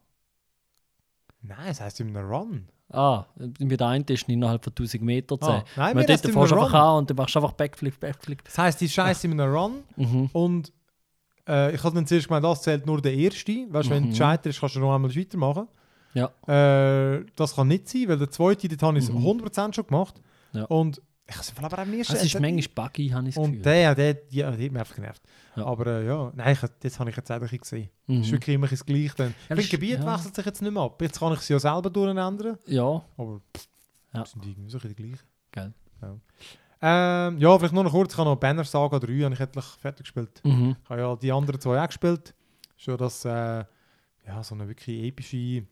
Nein, 1.41 1.67
das 1.67 1.81
heisst 1.81 1.99
in 1.99 2.15
einem 2.15 2.29
Run. 2.29 2.67
Ah, 2.91 3.25
mit 3.59 3.79
der 3.79 3.87
einen 3.87 4.03
ist 4.05 4.27
innerhalb 4.27 4.63
von 4.63 4.73
1000 4.73 5.03
Meter 5.03 5.39
zählen. 5.39 5.61
Ah, 5.61 5.65
nein, 5.75 5.95
mir 5.95 6.05
dort 6.05 6.21
fährst 6.21 6.35
einem 6.35 6.37
einfach 6.59 6.73
Run. 6.73 6.79
an 6.81 6.97
und 6.97 7.09
dann 7.09 7.17
machst 7.17 7.35
du 7.35 7.39
einfach 7.39 7.53
Backflip, 7.53 7.99
Backflip. 7.99 8.43
Das 8.43 8.57
heisst, 8.57 8.81
die 8.81 8.89
Scheiße 8.89 9.27
in 9.27 9.39
einem 9.39 9.53
Run 9.53 9.83
Mhm. 9.95 10.29
und 10.33 10.73
äh, 11.47 11.73
ich 11.75 11.83
habe 11.83 11.93
dann 11.95 12.07
zuerst 12.07 12.27
gemeint, 12.27 12.43
das 12.43 12.63
zählt 12.63 12.85
nur 12.87 12.99
der 13.01 13.13
erste. 13.13 13.67
Weißt 13.69 13.89
du, 13.89 13.93
wenn 13.93 14.05
Mhm. 14.05 14.09
du 14.09 14.15
scheiterst, 14.15 14.59
kannst 14.59 14.75
du 14.75 14.79
noch 14.79 14.93
einmal 14.95 15.15
weitermachen. 15.15 15.67
Ja. 16.13 16.31
Äh, 16.47 17.25
das 17.35 17.55
kann 17.55 17.67
nicht 17.67 17.87
sein, 17.87 18.07
weil 18.07 18.17
der 18.17 18.29
zweite, 18.31 18.67
dort 18.67 18.81
habe 18.83 18.97
ich 18.97 19.03
es 19.05 19.11
Mhm. 19.11 19.19
100% 19.25 19.73
schon 19.75 19.85
gemacht. 19.87 20.21
Ja. 20.53 20.63
Und 20.65 21.01
ich 21.27 21.35
habe 21.35 21.43
es 21.43 21.53
aber 21.55 21.67
auch 21.67 21.77
am 21.83 21.93
ersten 21.93 22.15
Es 22.15 22.23
ist 22.23 22.39
manchmal 22.39 22.87
buggy, 22.87 23.09
habe 23.09 23.29
ich 23.29 23.35
das 23.35 23.43
Und 23.43 23.61
der, 23.63 23.93
der, 23.93 24.17
ja, 24.31 24.49
der 24.49 24.65
hat 24.65 24.71
mich 24.71 24.79
einfach 24.79 24.95
genervt. 24.95 25.21
Ja. 25.55 25.65
Aber 25.65 25.85
äh, 25.85 26.07
ja, 26.07 26.31
nein, 26.35 26.53
ich, 26.53 26.69
das 26.79 26.99
habe 26.99 27.11
ich 27.11 27.15
jetzt 27.15 27.29
eigentlich 27.29 27.61
gesehen. 27.61 27.89
Das 28.07 28.17
ist 28.17 28.27
Mhm. 28.27 28.31
wirklich 28.31 28.55
immer 28.55 28.67
das 28.67 28.83
Gleiche. 28.83 29.13
Dann. 29.17 29.35
Ja, 29.47 29.55
das 29.55 29.69
Gebiet 29.69 29.99
ja. 29.99 30.13
wechselt 30.15 30.35
sich 30.35 30.45
jetzt 30.45 30.61
nicht 30.63 30.71
mehr 30.73 30.81
ab. 30.81 30.99
Jetzt 31.01 31.19
kann 31.19 31.33
ich 31.33 31.39
es 31.39 31.49
ja 31.49 31.59
selber 31.59 31.89
durcheinander. 31.91 32.57
Ja, 32.65 33.03
Aber 33.17 33.41
pff, 33.55 33.67
Ja. 34.13 34.25
sind 34.25 34.43
irgendwie 34.43 34.69
so 34.71 34.77
ein 34.77 34.81
bisschen 34.81 34.95
die 34.95 35.03
gleichen. 35.03 35.23
geil. 35.51 35.73
Ähm, 36.81 37.37
ja, 37.39 37.57
vielleicht 37.57 37.73
nur 37.73 37.83
noch 37.83 37.91
kurz. 37.91 38.13
Ich 38.13 38.17
habe 38.17 38.29
noch 38.29 38.37
Banner 38.37 38.63
Saga 38.63 38.99
3 38.99 39.19
habe 39.23 39.33
ich 39.33 39.39
endlich 39.39 39.65
fertig 39.65 40.05
gespielt. 40.05 40.41
Mhm. 40.45 40.77
Ich 40.81 40.89
habe 40.89 41.01
ja 41.01 41.15
die 41.17 41.31
anderen 41.31 41.59
zwei 41.59 41.81
auch 41.83 41.87
gespielt. 41.87 42.33
Schon 42.77 42.97
das, 42.97 43.25
äh, 43.25 43.65
ja, 44.25 44.41
so 44.43 44.55
eine 44.55 44.67
wirklich 44.67 45.03
epische 45.03 45.63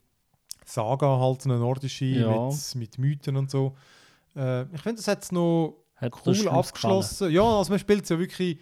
Saga, 0.69 1.19
halt 1.19 1.45
eine 1.45 1.57
nordische 1.57 2.05
Ja. 2.05 2.49
mit, 2.49 2.75
mit 2.75 2.97
Mythen 2.97 3.35
und 3.37 3.49
so. 3.49 3.75
Äh, 4.35 4.63
ich 4.73 4.81
finde, 4.81 4.97
das 4.97 5.07
hat 5.07 5.23
es 5.23 5.31
noch 5.31 5.77
Hat 5.95 6.13
cool 6.25 6.47
abgeschlossen. 6.49 7.31
Ja, 7.31 7.43
also 7.43 7.71
man 7.71 7.79
spielt 7.79 8.03
es 8.03 8.09
ja 8.09 8.19
wirklich 8.19 8.59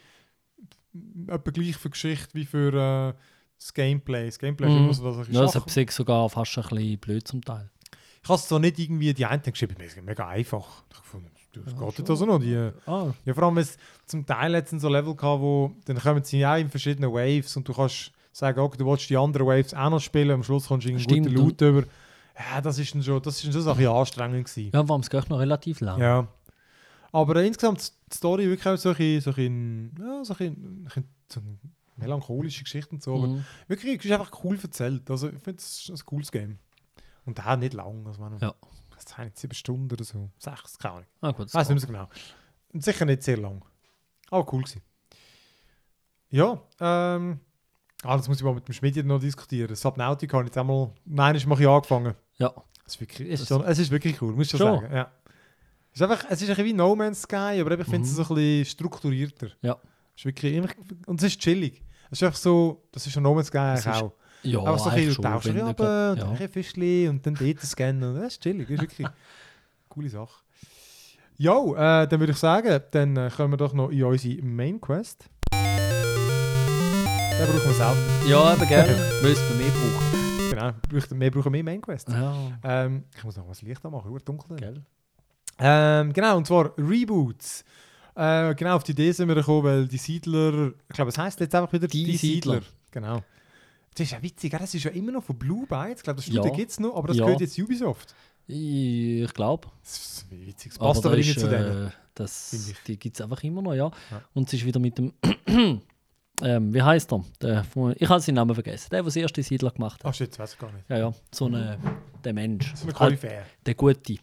etwa 1.28 1.52
gleich 1.52 1.76
für 1.76 1.90
Geschichte 1.90 2.30
wie 2.34 2.46
für 2.46 2.74
äh, 2.74 3.20
das 3.58 3.74
Gameplay. 3.74 4.26
Das 4.28 4.40
Gameplay 4.40 4.68
Mhm. 4.70 4.76
ist 4.76 4.80
immer 4.80 4.94
so, 4.94 5.18
dass 5.18 5.28
ich 5.28 5.34
Ja, 5.34 5.42
das 5.42 5.56
hat 5.56 5.70
sich 5.70 5.92
sogar 5.92 6.30
fast 6.30 6.58
ein 6.58 6.64
bisschen 6.70 7.00
blöd 7.00 7.28
zum 7.28 7.44
Teil. 7.44 7.70
Ich 8.24 8.30
habe 8.30 8.40
es 8.40 8.48
zwar 8.48 8.60
nicht 8.60 8.80
irgendwie 8.80 9.14
die 9.14 9.26
einen 9.26 9.42
geschrieben, 9.44 9.76
es 9.80 9.96
ist 9.96 10.04
mega 10.04 10.28
einfach. 10.28 10.84
Ich 10.92 10.98
fand, 10.98 11.26
das 11.54 11.74
Ja, 11.74 11.80
geht 11.80 11.96
schon. 11.96 12.10
also 12.10 12.26
noch. 12.26 12.40
Die, 12.40 12.72
Ah, 12.88 13.14
ja, 13.24 13.34
vor 13.34 13.44
allem, 13.44 13.58
es 13.60 13.78
zum 14.08 14.26
Teil 14.26 14.54
jetzt 14.54 14.78
so 14.80 14.90
Level 14.90 15.16
gehabt, 15.16 15.42
wo 15.42 15.76
dann 15.86 15.98
kommen 16.00 16.24
sie 16.24 16.46
auch 16.46 16.56
in 16.58 16.70
verschiedenen 16.70 17.12
Waves 17.14 17.56
und 17.56 17.68
du 17.68 17.74
kannst 17.74 18.12
sagen, 18.38 18.60
okay, 18.60 18.78
du 18.78 18.86
willst 18.86 19.10
die 19.10 19.18
anderen 19.18 19.48
Waves 19.48 19.74
auch 19.74 19.90
noch 19.90 20.00
spielen, 20.02 20.32
am 20.32 20.44
Schluss 20.44 20.68
kommst 20.68 20.86
du 20.86 20.90
einen 20.92 21.00
Stimmt, 21.00 21.28
guten 21.28 21.36
Loot 21.36 21.62
über. 21.62 21.84
Ja, 22.38 22.60
das 22.62 22.78
ist 22.78 22.90
schon, 22.90 23.22
das 23.22 23.36
ist 23.38 23.44
schon 23.44 23.52
so 23.62 23.72
ein 23.72 23.78
bisschen 23.78 23.92
anstrengend 23.94 24.46
gewesen. 24.46 24.72
ja, 24.74 24.88
warum 24.90 25.02
es 25.02 25.10
geht 25.10 25.30
noch 25.30 25.40
relativ 25.40 25.80
lang. 25.80 26.02
Ja. 26.02 26.28
Aber 27.14 27.38
äh, 27.38 27.48
insgesamt 27.48 27.94
die 28.12 28.16
Story 28.18 28.46
wirklich 28.50 28.68
auch 28.68 28.78
so 28.78 28.90
ein 28.90 28.96
bisschen, 28.98 29.22
so 29.34 29.42
ein, 29.42 29.96
ja, 29.98 30.26
so 30.26 30.36
ein, 30.38 30.90
ein, 30.96 31.04
so 31.32 31.40
eine 31.40 31.58
melancholische 31.96 32.64
Geschichte 32.66 32.92
und 32.92 33.02
so. 33.02 33.16
Aber 33.16 33.28
Mhm. 33.28 33.46
wirklich, 33.70 34.00
es 34.00 34.06
ist 34.06 34.12
einfach 34.12 34.44
cool 34.44 34.60
erzählt. 34.62 35.10
Also 35.10 35.30
ich 35.30 35.40
finde, 35.40 35.60
es 35.60 35.88
ist 35.88 35.90
ein 35.92 36.06
cooles 36.06 36.30
Game. 36.30 36.60
Und 37.26 37.46
auch 37.48 37.56
nicht 37.56 37.74
lang. 37.74 38.06
Also, 38.06 38.20
man, 38.20 38.38
Ja. 38.40 38.54
Das 38.96 39.06
sind 39.16 39.26
jetzt 39.26 39.40
sieben 39.40 39.54
Stunden 39.56 39.92
oder 39.94 40.04
so. 40.04 40.30
Sechs, 40.40 40.78
keine 40.78 40.94
Ahnung. 40.96 41.06
Ah, 41.22 41.32
gut, 41.32 41.48
Ich 41.48 41.54
weiß 41.54 41.70
nicht 41.70 41.76
mehr 41.76 41.82
so 41.82 41.88
genau. 41.88 42.10
Und 42.74 42.84
sicher 42.84 43.06
nicht 43.06 43.24
sehr 43.24 43.38
lang. 43.38 43.64
Aber 44.30 44.52
cool 44.52 44.62
gewesen. 44.64 44.82
Ja, 46.32 46.62
ähm. 46.82 47.40
Ah, 48.06 48.18
das 48.18 48.28
muss 48.28 48.38
ich 48.38 48.44
mal 48.44 48.54
mit 48.54 48.68
dem 48.68 48.74
Schmidt 48.74 49.04
noch 49.06 49.20
diskutieren. 49.20 49.76
Subnautica 49.76 50.38
habe 50.38 50.46
ich 50.46 50.50
jetzt 50.50 50.58
einmal. 50.58 50.92
Nein, 51.06 51.36
ich 51.36 51.46
mache 51.46 51.62
ich 51.64 51.68
angefangen. 51.68 52.14
Ja. 52.38 52.54
Es 52.86 52.94
ist 52.96 53.02
wirklich, 53.02 53.32
es 53.32 53.42
ist, 53.42 53.48
schon, 53.48 53.64
es 53.64 53.80
ist 53.80 53.90
wirklich 53.92 54.22
cool, 54.22 54.34
muss 54.34 54.46
ich 54.46 54.52
schon 54.52 54.60
sagen. 54.60 54.94
Ja. 54.94 55.12
Es 55.92 56.02
ist 56.02 56.02
einfach, 56.02 56.26
es 56.30 56.42
ist 56.42 56.50
ein 56.50 56.56
bisschen 56.56 56.66
wie 56.66 56.74
No 56.74 56.96
Man's 56.96 57.22
Sky, 57.24 57.60
aber 57.62 57.80
ich 57.80 57.86
finde 57.88 58.08
es 58.08 58.12
Mhm. 58.18 58.24
so 58.24 58.34
ein 58.34 58.36
bisschen 58.36 58.66
strukturierter. 58.66 59.48
Ja. 59.62 59.78
Es 60.16 60.22
ist 60.22 60.26
wirklich, 60.26 60.62
und 61.08 61.20
es 61.20 61.24
ist 61.28 61.40
chillig. 61.40 61.82
Es 62.12 62.20
ist 62.20 62.24
einfach 62.24 62.38
so, 62.38 62.84
das 62.92 63.08
ist 63.08 63.14
schon 63.14 63.24
No 63.24 63.34
Man's 63.34 63.48
Sky 63.48 63.58
eigentlich 63.58 63.88
auch. 63.88 64.14
Ja, 64.44 64.60
Einfach 64.60 64.78
so 64.78 64.90
ein 64.92 64.96
bisschen, 65.08 65.24
nicht 65.56 65.64
runter, 65.64 65.74
grad- 65.74 66.12
und 66.12 66.20
dann 66.20 66.38
ein 66.38 66.50
Fischchen 66.50 67.10
und 67.10 67.26
dann 67.26 67.34
dort 67.34 67.60
scannen. 67.62 68.16
Das 68.16 68.34
ist 68.34 68.44
chillig, 68.44 68.68
das 68.68 68.76
ist 68.76 68.82
wirklich 68.82 69.08
eine 69.08 69.16
coole 69.90 70.10
Sache. 70.10 70.44
Jo, 71.38 71.74
äh, 71.76 72.08
dann 72.08 72.20
würde 72.20 72.32
ich 72.32 72.38
sagen, 72.38 72.80
dann 72.92 73.18
äh, 73.18 73.30
kommen 73.36 73.54
wir 73.54 73.58
doch 73.58 73.74
noch 73.74 73.90
in 73.90 74.04
unsere 74.04 74.42
Main 74.44 74.80
Quest. 74.80 75.26
Den 77.40 77.48
brauchen 77.48 77.68
wir 77.68 77.74
selber. 77.74 77.96
Ja, 78.28 78.54
eben 78.54 78.68
gerne. 78.68 78.92
Es 78.92 79.40
bei 79.50 79.56
mir 79.56 79.70
brauchen. 79.72 80.50
Genau, 80.50 80.72
wir 81.20 81.32
brauchen- 81.32 81.52
mehr 81.52 81.64
Main 81.64 81.82
Quest. 81.82 82.08
Ja, 82.10 82.36
Ähm, 82.64 83.04
ich 83.16 83.24
muss 83.24 83.36
noch 83.36 83.48
was 83.48 83.62
Licht 83.62 83.84
anmachen, 83.86 84.12
wird 84.14 84.28
dunkel. 84.28 84.56
gell. 84.58 84.82
Ähm, 85.60 86.14
genau, 86.14 86.38
und 86.38 86.48
zwar 86.48 86.72
Reboots. 86.78 87.64
Äh, 88.16 88.56
genau, 88.56 88.76
auf 88.78 88.84
die 88.84 88.94
Idee 88.94 89.12
sind 89.12 89.28
wir 89.28 89.36
gekommen, 89.36 89.64
weil 89.64 89.88
die 89.88 89.98
Siedler, 89.98 90.68
ich 90.90 90.96
glaube, 90.96 91.10
es 91.10 91.18
heisst 91.18 91.40
jetzt 91.40 91.54
einfach 91.56 91.72
wieder 91.74 91.88
Die 91.88 92.16
Siedler. 92.16 92.62
Genau. 92.92 93.22
Das 93.94 94.06
ist 94.08 94.12
ja 94.12 94.22
witzig, 94.22 94.52
das 94.52 94.74
ist 94.74 94.84
ja 94.84 94.92
immer 94.92 95.12
noch 95.14 95.24
von 95.24 95.38
Blue 95.38 95.66
Bytes. 95.68 95.98
Ich 96.00 96.04
glaube, 96.04 96.18
das 96.18 96.28
Ja. 96.28 96.34
Studio 96.42 96.52
gibt 96.54 96.72
es 96.72 96.80
noch, 96.80 96.96
aber 96.96 97.08
das 97.10 97.18
Ja. 97.18 97.26
gehört 97.26 97.42
jetzt 97.42 97.58
Ubisoft. 97.60 98.14
Ich, 98.48 99.34
glaube. 99.34 99.68
Das 99.84 99.98
ist 99.98 100.26
witzig, 100.32 100.72
das 100.74 100.80
Aber 100.82 100.90
passt 100.94 101.06
aber 101.06 101.18
ist, 101.18 101.28
irgendwie 101.28 101.40
zu 101.42 101.50
denen. 101.50 101.88
äh, 101.88 101.92
das. 102.14 102.74
Die 102.88 102.98
gibt 102.98 103.16
es 103.18 103.22
einfach 103.22 103.42
immer 103.44 103.62
noch, 103.62 103.74
ja. 103.74 103.86
Ja. 104.12 104.22
Und 104.34 104.48
es 104.48 104.54
ist 104.54 104.66
wieder 104.66 104.80
mit 104.80 104.98
dem. 104.98 105.12
Ähm, 106.42 106.74
wie 106.74 106.82
heißt 106.82 107.12
er? 107.14 107.24
Der, 107.42 107.66
ich 107.96 108.10
habe 108.10 108.20
seinen 108.20 108.36
Namen 108.36 108.54
vergessen. 108.54 108.88
Der, 108.92 109.00
der 109.00 109.06
das 109.06 109.16
erste 109.16 109.44
Siedler 109.44 109.72
gemacht 109.72 110.04
hat. 110.04 110.10
Ach 110.10 110.14
shit, 110.14 110.38
weiß 110.38 110.54
ich 110.54 110.60
gar 110.60 110.72
nicht. 110.72 110.90
Ja, 110.90 110.98
ja. 110.98 111.14
So 111.34 111.46
eine, 111.46 111.78
der 112.24 112.34
Mensch. 112.34 112.74
So 112.76 112.84
eine 112.84 113.00
Halt, 113.00 113.22
Koryphäe. 113.22 113.44
der 113.66 113.76
Gute. 113.76 114.18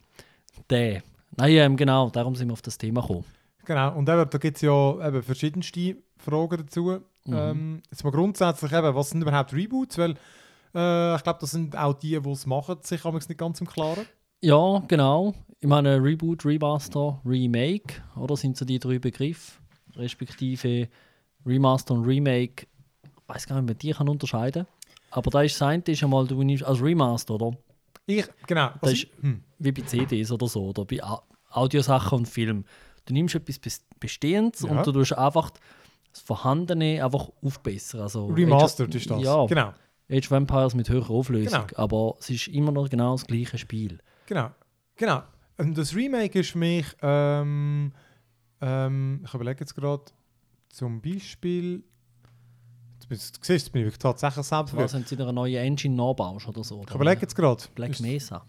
Der. 0.69 1.03
Nein, 1.37 1.51
ähm, 1.51 1.77
genau. 1.77 2.09
Darum 2.09 2.35
sind 2.35 2.49
wir 2.49 2.53
auf 2.53 2.61
das 2.61 2.77
Thema 2.77 3.01
gekommen. 3.01 3.25
Genau, 3.65 3.95
und 3.95 4.09
eben, 4.09 4.29
da 4.29 4.37
gibt 4.37 4.57
es 4.57 4.61
ja 4.61 5.07
eben 5.07 5.23
verschiedenste 5.23 5.97
Fragen 6.17 6.57
dazu. 6.57 6.99
Mhm. 7.25 7.33
Ähm, 7.33 7.81
jetzt 7.89 8.03
mal 8.03 8.11
grundsätzlich 8.11 8.71
eben, 8.71 8.95
was 8.95 9.09
sind 9.09 9.21
überhaupt 9.21 9.53
Reboots? 9.53 9.97
Weil 9.97 10.15
äh, 10.75 11.15
ich 11.15 11.23
glaube, 11.23 11.39
das 11.39 11.51
sind 11.51 11.77
auch 11.77 11.93
die, 11.93 12.19
die 12.19 12.29
es 12.29 12.45
machen, 12.45 12.77
sich 12.81 13.03
haben 13.03 13.15
nicht 13.15 13.37
ganz 13.37 13.61
im 13.61 13.67
Klaren. 13.67 14.05
Ja, 14.41 14.83
genau. 14.87 15.33
Ich 15.61 15.69
meine, 15.69 16.03
Reboot, 16.03 16.45
Remaster, 16.45 17.21
Remake, 17.23 18.01
oder 18.17 18.35
sind 18.35 18.57
so 18.57 18.65
die 18.65 18.79
drei 18.79 18.99
Begriffe, 18.99 19.53
respektive 19.95 20.89
Remaster 21.45 21.93
und 21.93 22.05
Remake. 22.05 22.67
Ich 23.03 23.09
weiß 23.35 23.47
gar 23.47 23.55
nicht, 23.55 23.63
ob 23.63 23.67
man 23.69 23.77
die 23.77 23.91
kann 23.91 24.09
unterscheiden 24.09 24.65
Aber 25.11 25.29
da 25.31 25.41
ist 25.41 25.55
das 25.55 25.61
eine, 25.67 25.83
ist 25.85 26.03
einmal, 26.03 26.27
du 26.27 26.41
nimmst 26.43 26.63
als 26.63 26.81
Remaster, 26.81 27.35
oder? 27.35 27.57
Ich, 28.05 28.25
genau. 28.47 28.71
Das 28.81 28.93
ist- 28.93 29.07
hm. 29.21 29.43
Wie 29.59 29.71
bei 29.71 29.81
CDs 29.83 30.31
oder 30.31 30.47
so, 30.47 30.65
oder 30.69 30.83
bei 30.85 30.99
Audiosachen 31.49 32.19
und 32.19 32.27
Film. 32.27 32.65
Du 33.05 33.13
nimmst 33.13 33.35
etwas 33.35 33.57
Bes- 33.61 33.81
Bestehendes 33.99 34.61
Ja. 34.61 34.71
und 34.71 34.85
du 34.85 34.91
tust 34.91 35.13
einfach 35.17 35.51
das 36.11 36.21
Vorhandene 36.21 37.03
einfach 37.03 37.29
aufbessern. 37.41 38.01
Also 38.01 38.27
Remastered 38.27 38.89
Age- 38.89 38.95
ist 38.95 39.09
das. 39.09 39.21
Ja, 39.21 39.45
Genau. 39.45 39.73
Age 40.11 40.25
of 40.27 40.31
Empires 40.31 40.75
mit 40.75 40.89
höherer 40.89 41.09
Auflösung. 41.11 41.67
Genau. 41.67 41.81
Aber 41.81 42.15
es 42.19 42.29
ist 42.29 42.47
immer 42.49 42.71
noch 42.71 42.89
genau 42.89 43.13
das 43.13 43.25
gleiche 43.25 43.57
Spiel. 43.57 43.99
Genau. 44.25 44.49
Genau. 44.97 45.23
Und 45.57 45.77
das 45.77 45.95
Remake 45.95 46.39
ist 46.39 46.51
für 46.51 46.57
mich, 46.57 46.85
ähm, 47.01 47.93
ähm, 48.61 49.21
ich 49.25 49.33
überlege 49.33 49.61
jetzt 49.61 49.75
gerade, 49.75 50.03
zum 50.73 50.99
Beispiel, 51.01 51.83
du 53.01 53.07
du 53.09 53.15
siehst, 53.15 53.47
jetzt 53.47 53.71
bin 53.71 53.87
ich 53.87 53.97
tatsächlich 53.97 54.45
selbst. 54.45 54.75
Was, 54.75 54.93
wenn 54.93 55.03
du 55.03 55.11
wieder 55.11 55.23
eine 55.25 55.33
neue 55.33 55.59
Engine 55.59 55.95
nachbaust 55.95 56.47
oder 56.47 56.63
so? 56.63 56.83
Ich 56.87 56.95
überlege 56.95 57.21
jetzt 57.21 57.35
gerade. 57.35 57.63
Black 57.75 57.99
Mesa. 57.99 58.43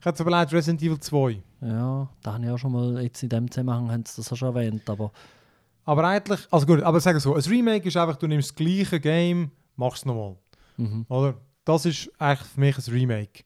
Ich 0.00 0.04
hätte 0.04 0.22
überlegt, 0.24 0.52
Resident 0.52 0.82
Evil 0.82 0.98
2. 0.98 1.42
Ja, 1.60 2.08
da 2.22 2.32
habe 2.34 2.44
ich 2.44 2.50
auch 2.50 2.58
schon 2.58 2.72
mal, 2.72 3.02
jetzt 3.02 3.22
in 3.22 3.28
dem 3.28 3.50
Zusammenhang 3.50 3.90
haben 3.90 4.04
sie 4.04 4.16
das 4.16 4.32
auch 4.32 4.36
schon 4.36 4.54
erwähnt, 4.54 4.88
aber 4.90 5.12
Aber 5.84 6.04
eigentlich, 6.08 6.40
also 6.50 6.66
gut, 6.66 6.82
aber 6.82 7.00
sagen 7.00 7.20
so, 7.20 7.34
ein 7.34 7.40
Remake 7.42 7.86
ist 7.88 7.96
einfach, 7.96 8.16
du 8.16 8.26
nimmst 8.26 8.50
das 8.50 8.54
gleiche 8.56 8.98
Game, 9.00 9.50
machst 9.76 9.98
es 10.02 10.06
nochmal. 10.06 10.36
mhm. 10.76 11.06
Oder? 11.08 11.34
Das 11.64 11.84
ist 11.86 12.10
eigentlich 12.18 12.48
für 12.48 12.60
mich 12.60 12.78
ein 12.78 12.92
Remake. 12.94 13.44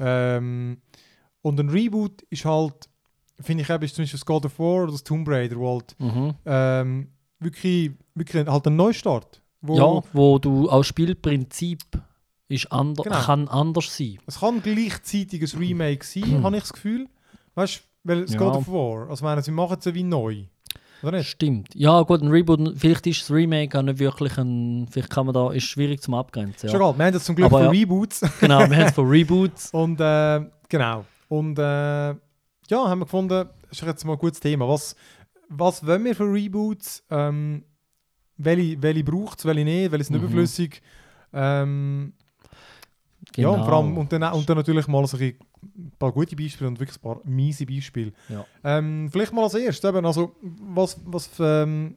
Ähm, 0.00 0.80
und 1.42 1.60
ein 1.60 1.68
Reboot 1.68 2.22
ist 2.30 2.44
halt, 2.44 2.88
finde 3.40 3.62
ich 3.62 3.70
eben, 3.70 3.82
ist 3.84 3.94
zum 3.94 4.02
Beispiel 4.02 4.18
das 4.18 4.26
God 4.26 4.46
of 4.46 4.58
War 4.58 4.82
oder 4.84 4.92
das 4.92 5.04
Tomb 5.04 5.28
Raider, 5.28 5.56
wo 5.56 5.74
halt 5.74 5.94
Mhm. 6.00 6.34
ähm, 6.46 7.08
wirklich, 7.40 7.92
wirklich 8.14 8.46
halt 8.46 8.66
ein 8.66 8.76
Neustart. 8.76 9.40
Wo 9.60 9.76
ja, 9.76 10.02
wo 10.12 10.38
du 10.38 10.68
als 10.68 10.86
Spielprinzip 10.86 11.80
ist 12.48 12.70
ander 12.72 13.02
Genau. 13.02 13.18
kann 13.20 13.48
anders 13.48 13.96
sein. 13.96 14.18
Es 14.26 14.40
kann 14.40 14.62
gleichzeitig 14.62 15.42
ein 15.42 15.58
Remake 15.58 16.04
sein, 16.04 16.42
habe 16.44 16.56
ich 16.56 16.62
das 16.62 16.72
Gefühl. 16.72 17.08
Weißt 17.54 17.76
du, 17.78 17.80
weil 18.04 18.22
das 18.22 18.32
Ja. 18.34 18.38
God 18.38 18.54
of 18.56 18.68
War, 18.68 19.10
also 19.10 19.24
meine, 19.24 19.42
sie 19.42 19.50
machen 19.50 19.76
es 19.78 19.84
ja 19.84 19.94
wie 19.94 20.04
neu. 20.04 20.44
Oder 21.02 21.18
nicht? 21.18 21.28
Stimmt. 21.28 21.68
Ja, 21.74 22.00
gut, 22.02 22.22
ein 22.22 22.28
Reboot, 22.28 22.74
vielleicht 22.76 23.06
ist 23.06 23.22
das 23.22 23.30
Remake 23.30 23.76
auch 23.78 23.82
nicht 23.82 23.98
wirklich 24.00 24.36
ein, 24.38 24.86
vielleicht 24.90 25.10
kann 25.10 25.26
man 25.26 25.34
da, 25.34 25.52
ist 25.52 25.64
schwierig 25.64 26.00
zum 26.02 26.14
Abgrenzen. 26.14 26.68
Schon 26.68 26.80
Ja. 26.80 26.86
egal, 26.88 26.98
wir 26.98 27.04
haben 27.06 27.12
das 27.12 27.24
zum 27.24 27.36
Glück 27.36 27.46
Aber 27.46 27.58
für 27.58 27.64
ja. 27.64 27.70
Reboots. 27.70 28.20
genau, 28.40 28.58
wir 28.60 28.76
haben 28.76 28.86
es 28.86 28.92
von 28.92 29.08
Reboots. 29.10 29.70
Und 29.72 30.00
äh, 30.00 30.40
genau. 30.68 31.04
Und 31.28 31.58
äh, 31.58 31.62
ja, 32.08 32.16
haben 32.72 33.00
wir 33.00 33.04
gefunden, 33.04 33.48
das 33.68 33.78
ist 33.80 33.86
jetzt 33.86 34.04
mal 34.04 34.14
ein 34.14 34.18
gutes 34.18 34.40
Thema. 34.40 34.66
Was, 34.68 34.96
was 35.48 35.86
wollen 35.86 36.04
wir 36.04 36.14
für 36.14 36.24
Reboots? 36.32 37.04
Ähm, 37.10 37.64
welche 38.36 38.80
welche 38.82 39.04
braucht 39.04 39.38
es, 39.40 39.44
welche 39.44 39.64
nicht, 39.64 39.90
welche 39.92 40.04
sind 40.04 40.16
Mhm. 40.16 40.22
überflüssig? 40.22 40.80
Ähm, 41.32 42.12
Genau. 43.32 43.52
Ja, 43.52 43.58
und, 43.58 43.64
vor 43.64 43.74
allem, 43.74 43.98
und, 43.98 44.12
dann, 44.12 44.22
und 44.32 44.48
dann 44.48 44.56
natürlich 44.56 44.86
mal 44.86 45.06
so 45.06 45.16
ein 45.18 45.34
paar 45.98 46.12
gute 46.12 46.34
Beispiele 46.34 46.68
und 46.68 46.80
wirklich 46.80 46.96
ein 46.98 47.02
paar 47.02 47.20
miese 47.24 47.66
Beispiele. 47.66 48.12
Ja. 48.28 48.44
Ähm, 48.64 49.08
vielleicht 49.10 49.32
mal 49.32 49.42
als 49.42 49.54
erstes, 49.54 49.88
eben, 49.88 50.06
also, 50.06 50.34
was, 50.40 50.98
was 51.04 51.28
ähm, 51.38 51.96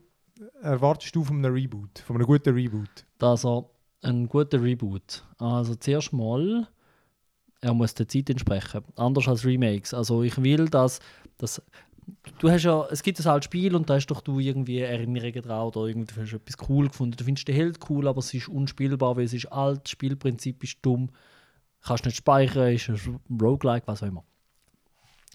erwartest 0.62 1.16
du 1.16 1.24
von 1.24 1.38
einem 1.38 1.54
Reboot, 1.54 2.00
von 2.00 2.16
einem 2.18 2.26
guten 2.26 2.54
Reboot? 2.54 3.06
Also 3.20 3.70
ein 4.02 4.28
guter 4.28 4.62
Reboot. 4.62 5.24
Also 5.38 5.76
zuerst 5.76 6.12
mal, 6.12 6.68
er 7.62 7.74
muss 7.74 7.94
der 7.94 8.08
Zeit 8.08 8.30
entsprechen. 8.30 8.82
Anders 8.96 9.28
als 9.28 9.46
Remakes. 9.46 9.94
Also 9.94 10.24
ich 10.24 10.42
will, 10.42 10.68
dass, 10.70 11.00
dass 11.38 11.62
du 12.40 12.50
hast 12.50 12.64
ja, 12.64 12.86
es 12.92 13.04
gibt 13.04 13.20
ein 13.20 13.28
altes 13.28 13.46
Spiel 13.46 13.76
und 13.76 13.90
da 13.90 13.96
hast 13.96 14.08
doch 14.08 14.22
du 14.22 14.40
irgendwie 14.40 14.80
Erinnerungen 14.80 15.42
dran 15.42 15.68
oder 15.68 15.86
irgendwie 15.86 16.20
hast 16.20 16.32
du 16.32 16.38
etwas 16.38 16.70
cool 16.70 16.88
gefunden. 16.88 17.18
Du 17.18 17.24
findest 17.24 17.48
den 17.48 17.56
Held 17.56 17.80
cool, 17.90 18.08
aber 18.08 18.20
es 18.20 18.34
ist 18.34 18.48
unspielbar, 18.48 19.16
weil 19.16 19.26
es 19.26 19.34
ist 19.34 19.48
alt, 19.48 19.82
das 19.84 19.92
Spielprinzip 19.92 20.64
ist 20.64 20.78
dumm, 20.82 21.10
kannst 21.84 22.06
nicht 22.06 22.18
speichern, 22.18 22.74
ist 22.74 22.90
ein 22.90 23.20
Roguelike, 23.40 23.88
was 23.88 24.04
auch 24.04 24.08
immer. 24.08 24.24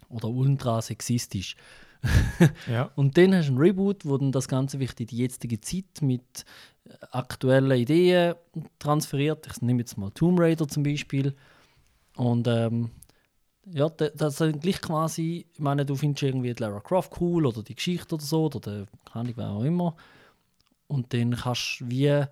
Oder 0.09 0.29
ultra 0.29 0.81
sexistisch. 0.83 1.57
Ja. 2.71 2.91
Und 2.95 3.17
dann 3.17 3.35
hast 3.35 3.49
du 3.49 3.53
einen 3.53 3.59
Reboot, 3.59 4.05
wo 4.05 4.17
dann 4.19 4.31
das 4.31 4.47
Ganze 4.47 4.79
wirklich 4.79 5.01
in 5.01 5.07
die 5.07 5.17
jetzige 5.17 5.61
Zeit 5.61 6.03
mit 6.03 6.45
aktuellen 7.11 7.71
Ideen 7.73 8.35
transferiert. 8.79 9.47
Ich 9.47 9.63
nehme 9.63 9.81
jetzt 9.81 9.97
mal 9.97 10.11
Tomb 10.11 10.39
Raider 10.39 10.69
zum 10.69 10.83
Beispiel. 10.83 11.35
Und 12.17 12.47
ähm, 12.49 12.91
ja, 13.73 13.89
da- 13.89 14.11
das 14.11 14.37
sind 14.39 14.61
gleich 14.63 14.81
quasi, 14.81 15.47
ich 15.53 15.61
meine, 15.61 15.85
du 15.85 15.97
findest 15.97 16.23
irgendwie 16.23 16.53
die 16.55 16.63
Lara 16.63 16.81
Croft 16.81 17.21
cool 17.21 17.47
oder 17.47 17.63
die 17.63 17.75
Geschichte 17.75 18.15
oder 18.15 18.25
so, 18.25 18.47
oder 18.47 18.61
der, 18.61 18.87
keine 19.05 19.21
Ahnung, 19.25 19.33
wer 19.37 19.51
auch 19.51 19.65
immer. 19.65 19.97
Und 20.89 21.13
dann 21.13 21.33
kannst 21.37 21.81
du 21.81 21.91
wie, 21.91 22.25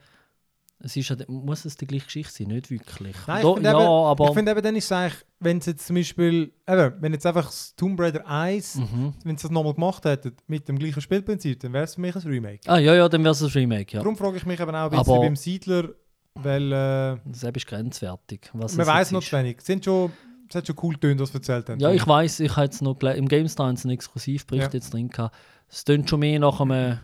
es 0.81 0.97
ist 0.97 1.29
muss 1.29 1.65
es 1.65 1.77
die 1.77 1.87
gleiche 1.87 2.05
Geschichte 2.05 2.33
sein, 2.33 2.49
nicht 2.49 2.71
wirklich. 2.71 3.17
Nein, 3.27 3.45
ich 3.47 3.55
finde 3.55 3.69
ja, 3.71 3.75
eben, 3.75 3.89
aber... 3.89 4.29
ich 4.29 4.35
finde 4.35 4.53
eben, 4.53 4.63
dann 4.63 4.77
ist 4.77 4.85
es 4.85 4.93
eigentlich, 4.93 5.25
wenn 5.41 5.59
es 5.59 5.67
jetzt 5.67 5.87
zum 5.87 5.97
Beispiel, 5.97 6.53
eben, 6.69 6.95
wenn 7.01 7.13
jetzt 7.13 7.27
einfach 7.27 7.47
das 7.47 7.75
Tomb 7.75 7.99
Raider 7.99 8.27
1, 8.27 8.77
mhm. 8.77 9.15
wenn 9.25 9.37
sie 9.37 9.43
das 9.43 9.51
nochmal 9.51 9.75
gemacht 9.75 10.05
hätten, 10.05 10.37
mit 10.47 10.69
dem 10.69 10.79
gleichen 10.79 11.01
Spielprinzip, 11.01 11.59
dann 11.61 11.73
wäre 11.73 11.85
es 11.85 11.95
für 11.97 12.01
mich 12.01 12.15
ein 12.15 12.23
Remake. 12.23 12.61
Ah, 12.67 12.79
ja, 12.79 12.95
ja, 12.95 13.09
dann 13.09 13.23
wäre 13.23 13.33
es 13.33 13.43
ein 13.43 13.49
Remake, 13.49 13.93
ja. 13.97 14.01
Darum 14.01 14.17
frage 14.17 14.37
ich 14.37 14.47
mich 14.47 14.61
eben 14.61 14.71
auch 14.71 14.85
ein 14.85 14.91
bisschen 14.91 15.13
Aber- 15.13 15.21
beim 15.21 15.37
Siedler, 15.37 15.89
weil 16.35 16.73
äh, 16.73 17.17
Das 17.27 17.43
ist 17.43 17.67
grenzwertig. 17.67 18.51
Was 18.53 18.77
man 18.77 18.83
es 18.83 18.93
weiß 18.93 19.13
noch 19.13 19.23
zu 19.23 19.37
wenig. 19.37 19.59
Es 19.59 19.67
sind 19.67 19.85
schon, 19.85 20.13
es 20.49 20.55
hat 20.55 20.67
schon 20.67 20.77
cool 20.83 20.95
getönt, 20.95 21.21
was 21.21 21.31
sie 21.31 21.37
erzählt 21.37 21.69
haben. 21.69 21.81
Ja, 21.81 21.91
ich 21.93 22.07
weiß, 22.07 22.41
ich 22.41 22.53
habe 22.57 22.65
jetzt 22.67 22.83
noch 22.83 23.01
im 23.01 23.29
GameStar 23.29 23.69
einen 23.69 23.91
Exklusivbericht 23.91 24.67
Ja. 24.73 24.79
jetzt 24.79 24.93
drin 24.93 25.09
gehabt. 25.09 25.35
Es 25.69 25.85
tönt 25.85 26.09
schon 26.09 26.21
mehr 26.21 26.39
nach 26.39 26.61
einem 26.61 26.99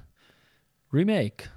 Remake. 0.93 1.51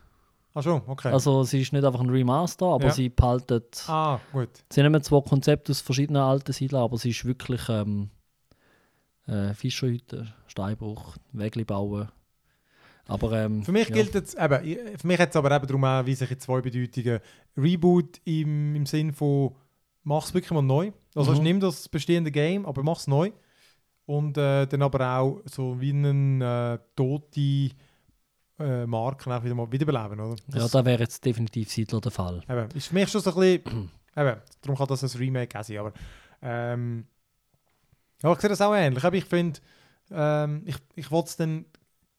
Ah 0.56 0.62
schon, 0.62 0.82
okay. 0.86 1.10
Also 1.10 1.42
es 1.42 1.54
ist 1.54 1.74
nicht 1.74 1.84
einfach 1.84 2.00
ein 2.00 2.10
Remaster, 2.10 2.68
aber 2.68 2.86
Ja. 2.86 2.92
sie 2.92 3.10
behalten. 3.10 3.62
ah, 3.88 4.20
gut. 4.32 4.50
Sie 4.72 4.82
nehmen 4.84 5.02
zwar 5.02 5.24
Konzepte 5.24 5.72
aus 5.72 5.82
verschiedenen 5.82 6.22
alten 6.22 6.54
Siedlern, 6.54 6.84
aber 6.84 6.96
es 6.96 7.06
ist 7.06 7.26
wirklich 7.26 7.68
ähm, 7.70 8.12
äh, 9.28 9.54
Fischerhütte, 9.56 10.34
Steinbruch, 10.48 11.18
Wegli 11.32 11.64
bauen. 11.64 12.10
Aber 13.08 13.34
ähm, 13.34 13.64
Für 13.64 13.72
mich 13.72 13.90
ja. 13.90 13.96
gilt 13.96 14.14
jetzt, 14.14 14.38
eben, 14.40 14.78
für 14.98 15.08
mich 15.08 15.20
hat 15.20 15.32
es 15.32 15.36
aber 15.36 15.54
eben 15.54 15.68
darum 15.68 15.84
auch, 15.84 16.06
wie 16.06 16.16
sich 16.16 16.30
in 16.32 16.40
zwei 16.40 16.62
Bedeutungen. 16.62 17.20
Reboot 17.58 18.22
im, 18.24 18.76
im 18.76 18.86
Sinn 18.86 19.12
von, 19.12 19.56
mach 20.04 20.26
es 20.26 20.34
wirklich 20.34 20.52
mal 20.52 20.62
neu. 20.62 20.92
Also 21.16 21.34
Mhm. 21.34 21.44
nimm 21.44 21.60
das 21.60 21.88
bestehende 21.90 22.32
Game, 22.32 22.66
aber 22.66 22.84
mach 22.84 22.98
es 23.00 23.08
neu. 23.08 23.32
Und 24.06 24.38
äh, 24.38 24.66
dann 24.68 24.82
aber 24.82 25.18
auch 25.18 25.42
so 25.46 25.80
wie 25.80 25.92
einen 25.92 26.42
äh, 26.42 26.78
tote 26.96 27.70
äh, 28.60 28.86
Marken 28.86 29.32
auch 29.32 29.44
wieder 29.44 29.56
mal 29.56 29.72
wiederbeleben, 29.72 30.20
oder? 30.20 30.36
Ja, 30.36 30.60
Das, 30.60 30.72
da 30.72 30.84
wäre 30.86 31.02
jetzt 31.04 31.24
definitiv 31.26 31.72
Siedler 31.72 32.02
der 32.02 32.12
Fall. 32.12 32.44
eben, 32.50 32.70
ist 32.76 32.88
für 32.88 32.94
mich 32.96 33.10
schon 33.10 33.22
so 33.22 33.30
ein 33.34 33.62
bisschen, 33.64 33.90
eben, 34.16 34.42
darum 34.62 34.78
kann 34.78 34.88
das 34.88 35.04
ein 35.04 35.18
Remake 35.20 35.58
auch 35.60 35.64
sein, 35.64 35.78
aber 35.78 35.94
ähm, 36.42 37.08
ja, 38.22 38.32
ich 38.34 38.40
sehe 38.40 38.50
das 38.50 38.62
auch 38.62 38.74
ähnlich. 38.76 39.04
Aber 39.04 39.16
ich 39.16 39.26
finde, 39.26 39.60
ähm, 40.12 40.64
ich, 40.66 40.76
ich 40.96 41.10
wollte 41.12 41.30
es 41.30 41.38
dann, 41.38 41.66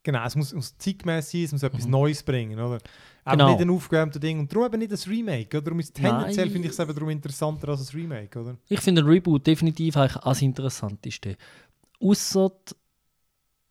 genau, 0.02 0.24
es 0.24 0.36
muss, 0.36 0.52
muss 0.54 0.76
zeitgemäß 0.78 1.30
sein, 1.30 1.42
es 1.44 1.52
muss 1.52 1.62
etwas 1.62 1.84
Mhm. 1.84 1.90
Neues 1.90 2.22
bringen, 2.22 2.58
oder? 2.58 2.78
Aber 3.24 3.36
Genau. 3.36 3.50
nicht 3.52 3.60
ein 3.62 3.70
aufgewärmtes 3.70 4.20
Ding. 4.20 4.40
Und 4.40 4.52
darum 4.52 4.66
eben 4.66 4.78
nicht 4.78 4.92
ein 4.92 5.10
Remake, 5.10 5.56
oder? 5.56 5.64
Darum 5.64 5.80
ist 5.80 5.94
tendenziell 5.94 6.50
finde 6.50 6.68
ich 6.68 6.74
es 6.74 6.78
eben 6.78 6.94
darum 6.94 7.08
interessanter 7.08 7.68
als 7.70 7.90
ein 7.92 8.00
Remake, 8.00 8.38
oder? 8.38 8.56
Ich 8.68 8.80
finde 8.80 9.02
ein 9.02 9.08
Reboot 9.08 9.46
definitiv 9.46 9.96
eigentlich 9.96 10.22
als 10.22 10.42
interessanteste. 10.42 11.36
Ausser 12.00 12.52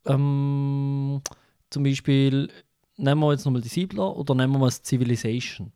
ähm, 0.06 1.22
zum 1.70 1.84
Beispiel, 1.84 2.50
nehmen 2.98 3.22
wir 3.22 3.32
jetzt 3.32 3.46
nochmal 3.46 3.62
die 3.62 3.70
Siedler 3.70 4.16
oder 4.16 4.36
nehmen 4.36 4.54
wir 4.54 4.60
mal 4.60 4.72
Civilization 4.72 5.72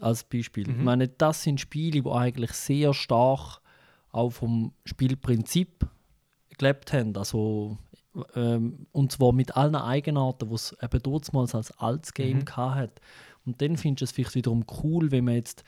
als 0.00 0.24
Beispiel. 0.24 0.68
Mhm. 0.68 0.78
Ich 0.78 0.84
meine, 0.84 1.08
das 1.08 1.42
sind 1.42 1.60
Spiele, 1.60 2.02
die 2.02 2.10
eigentlich 2.10 2.52
sehr 2.52 2.92
stark 2.94 3.60
auch 4.12 4.30
vom 4.30 4.72
Spielprinzip 4.84 5.86
gelebt 6.58 6.92
haben. 6.92 7.16
Also, 7.16 7.78
ähm, 8.34 8.86
und 8.92 9.12
zwar 9.12 9.32
mit 9.32 9.56
allen 9.56 9.74
Eigenarten, 9.76 10.48
die 10.48 10.54
es 10.54 10.76
eben 10.82 11.02
damals 11.02 11.54
als 11.54 11.70
altes 11.78 12.14
Game 12.14 12.38
Mhm. 12.38 12.56
hat. 12.56 13.00
Und 13.44 13.60
dann 13.62 13.76
findest 13.76 14.00
du 14.00 14.04
es 14.04 14.12
vielleicht 14.12 14.34
wiederum 14.34 14.64
cool, 14.82 15.10
wenn 15.10 15.24
man 15.24 15.34
jetzt 15.34 15.62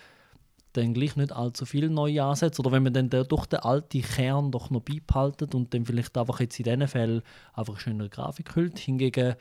dann 0.74 0.92
gleich 0.94 1.16
nicht 1.16 1.32
allzu 1.32 1.64
viel 1.64 1.88
neu 1.88 2.20
ansetzt 2.20 2.60
oder 2.60 2.70
wenn 2.72 2.82
man 2.82 2.92
dann 2.92 3.08
doch 3.10 3.46
den 3.46 3.60
alten 3.60 4.02
Kern 4.02 4.50
doch 4.52 4.70
noch 4.70 4.82
beibehaltet 4.82 5.54
und 5.54 5.72
dann 5.72 5.86
vielleicht 5.86 6.16
einfach 6.18 6.40
jetzt 6.40 6.58
in 6.58 6.64
diesen 6.64 6.86
Fällen 6.88 7.22
einfach 7.54 7.80
schönere 7.80 8.08
Grafik 8.10 8.54
hüllt. 8.54 8.78
Hingegen 8.78 9.34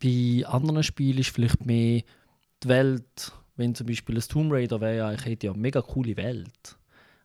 bei 0.00 0.44
anderen 0.46 0.82
Spielen 0.82 1.18
ist 1.18 1.30
vielleicht 1.30 1.64
mehr 1.66 2.02
die 2.62 2.68
Welt, 2.68 3.32
wenn 3.56 3.74
zum 3.74 3.86
Beispiel 3.86 4.16
ein 4.16 4.22
Tomb 4.22 4.52
Raider 4.52 4.80
wäre 4.80 4.96
ja, 4.96 5.12
ich 5.12 5.24
hätte 5.24 5.46
ja 5.46 5.52
eine 5.52 5.60
mega 5.60 5.80
coole 5.82 6.16
Welt, 6.16 6.76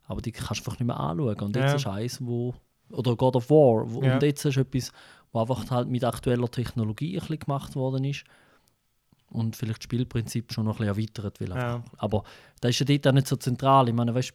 aber 0.05 0.21
die 0.21 0.31
kannst 0.31 0.51
du 0.51 0.53
einfach 0.69 0.79
nicht 0.79 0.87
mehr 0.87 0.99
anschauen. 0.99 1.39
Und 1.39 1.55
jetzt 1.55 1.69
Ja. 1.71 1.75
ist 1.75 1.87
eins, 1.87 2.25
wo 2.25 2.53
oder 2.91 3.15
God 3.15 3.35
of 3.35 3.49
War 3.49 3.85
Ja. 4.03 4.15
und 4.15 4.23
jetzt 4.23 4.45
ist 4.45 4.57
etwas, 4.57 4.91
wo 5.31 5.41
einfach 5.41 5.69
halt 5.71 5.87
mit 5.89 6.03
aktueller 6.03 6.49
Technologie 6.49 7.15
ein 7.15 7.19
bisschen 7.21 7.39
gemacht 7.39 7.75
worden 7.75 8.03
ist 8.05 8.23
und 9.29 9.55
vielleicht 9.55 9.79
das 9.79 9.83
Spielprinzip 9.83 10.53
schon 10.53 10.65
noch 10.65 10.79
ein 10.79 10.87
bisschen 10.95 11.07
erweitert 11.23 11.39
will. 11.39 11.49
Ja. 11.49 11.83
Aber 11.97 12.23
das 12.61 12.71
ist 12.71 12.79
ja 12.79 12.85
dort 12.85 13.07
auch 13.07 13.11
nicht 13.13 13.27
so 13.27 13.35
zentral. 13.35 13.89
Ich 13.89 13.93
meine, 13.95 14.13
weißt 14.15 14.33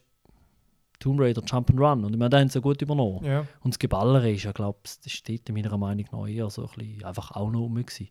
Tomb 0.99 1.19
Raider, 1.19 1.41
Jump'n'Run. 1.41 2.05
Und 2.05 2.13
ich 2.13 2.17
meine, 2.19 2.29
da 2.29 2.39
haben 2.39 2.47
sie 2.49 2.59
ja 2.59 2.61
gut 2.61 2.81
übernommen. 2.81 3.25
Ja. 3.25 3.45
Und 3.61 3.73
das 3.73 3.79
Geballere 3.79 4.31
ist 4.31 4.43
ja, 4.43 4.51
glaube 4.51 4.77
ich, 4.85 4.99
das 5.01 5.11
steht 5.11 5.49
meiner 5.51 5.75
Meinung 5.77 6.05
nach 6.11 6.27
eher 6.27 6.49
so 6.49 6.61
ein 6.65 6.69
bisschen 6.77 7.03
einfach 7.03 7.31
auch 7.31 7.49
noch 7.49 7.59
rum. 7.61 7.75
gewesen. 7.75 8.07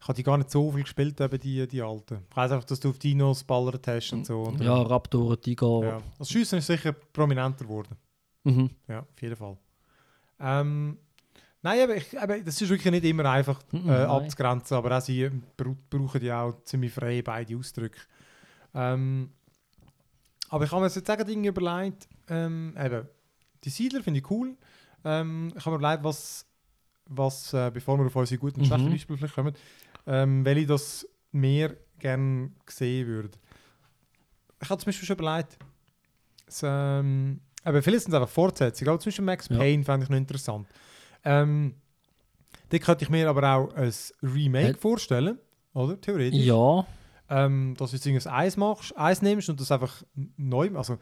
Ich 0.00 0.08
habe 0.08 0.16
die 0.16 0.22
gar 0.22 0.38
nicht 0.38 0.50
so 0.50 0.70
viel 0.72 0.82
gespielt, 0.82 1.20
eben 1.20 1.38
die, 1.38 1.66
die 1.68 1.82
alten. 1.82 2.20
Ich 2.30 2.36
weiss 2.36 2.50
einfach, 2.50 2.64
dass 2.66 2.80
du 2.80 2.90
auf 2.90 2.98
Dinos 2.98 3.44
ballert 3.44 3.86
hast 3.86 4.12
und 4.12 4.24
so. 4.26 4.42
Und, 4.42 4.60
Ja, 4.62 4.80
Raptoren, 4.82 5.40
Tiger. 5.40 5.80
ja. 5.84 5.98
Das 6.18 6.30
Schiessen 6.30 6.58
ist 6.58 6.66
sicher 6.66 6.92
prominenter 6.92 7.64
geworden. 7.64 7.96
Mhm. 8.44 8.70
Ja, 8.88 9.00
auf 9.00 9.22
jeden 9.22 9.36
Fall. 9.36 9.56
Ähm, 10.40 10.98
nein, 11.62 11.80
aber 11.82 11.96
ich, 11.96 12.18
aber 12.20 12.38
das 12.40 12.60
ist 12.60 12.68
wirklich 12.70 12.90
nicht 12.90 13.04
immer 13.04 13.26
einfach 13.30 13.62
Mhm, 13.72 13.88
äh, 13.88 14.04
abzugrenzen, 14.04 14.76
aber 14.76 14.96
auch 14.96 15.00
sie 15.00 15.30
bra- 15.56 15.76
brauchen 15.90 16.22
ja 16.22 16.42
auch 16.42 16.62
ziemlich 16.64 16.92
frei 16.92 17.22
beide 17.22 17.56
Ausdrücke. 17.56 18.00
Ähm, 18.74 19.30
aber 20.48 20.64
ich 20.64 20.70
habe 20.72 20.82
mir 20.82 20.88
jetzt 20.88 21.08
irgendwie 21.08 21.48
überlegt, 21.48 22.08
ähm, 22.28 22.74
eben, 22.78 23.08
die 23.64 23.70
Siedler 23.70 24.02
finde 24.02 24.20
ich 24.20 24.30
cool. 24.30 24.56
Ähm, 25.04 25.52
ich 25.56 25.64
habe 25.64 25.76
mir 25.76 25.80
überlegt, 25.80 26.04
was, 26.04 26.44
was 27.06 27.52
äh, 27.54 27.70
bevor 27.72 27.98
wir 27.98 28.06
auf 28.06 28.16
unsere 28.16 28.38
guten 28.38 28.60
und 28.60 28.66
schlechten 28.66 28.88
Mhm. 28.88 28.92
Beispiele 28.92 29.18
vielleicht 29.18 29.34
kommen, 29.34 29.54
ähm, 30.06 30.44
welche 30.44 30.66
das 30.66 31.08
mehr 31.30 31.76
gerne 31.98 32.50
sehen 32.68 33.06
würde. 33.06 33.38
Ich 34.60 34.68
habe 34.70 34.80
zum 34.80 34.86
Beispiel 34.86 35.06
schon 35.06 35.16
überlegt, 35.18 35.58
es, 36.46 36.60
ähm, 36.64 37.40
aber 37.64 37.82
vieles 37.82 38.04
sind 38.04 38.14
einfach 38.14 38.28
Fortsetzungen, 38.28 38.98
zum 39.00 39.10
Beispiel 39.10 39.24
Max 39.24 39.48
Ja. 39.48 39.56
Payne 39.58 39.84
fände 39.84 40.04
ich 40.04 40.10
noch 40.10 40.16
interessant. 40.16 40.66
Ähm, 41.24 41.74
da 42.70 42.78
könnte 42.78 43.04
ich 43.04 43.10
mir 43.10 43.28
aber 43.28 43.48
auch 43.54 43.74
ein 43.74 43.92
Remake 44.22 44.70
Äh, 44.70 44.74
vorstellen, 44.74 45.38
oder? 45.74 46.00
Theoretisch. 46.00 46.44
Ja, 46.44 46.86
Ähm, 47.30 47.74
dass 47.78 47.90
du 47.90 47.96
jetzt 47.96 48.06
irgendein 48.06 48.32
Eis 48.32 48.56
machst, 48.56 48.92
Eis 48.98 49.22
nimmst 49.22 49.48
und 49.48 49.58
das 49.60 49.70
einfach 49.72 50.02
neu, 50.36 50.70
also 50.74 50.98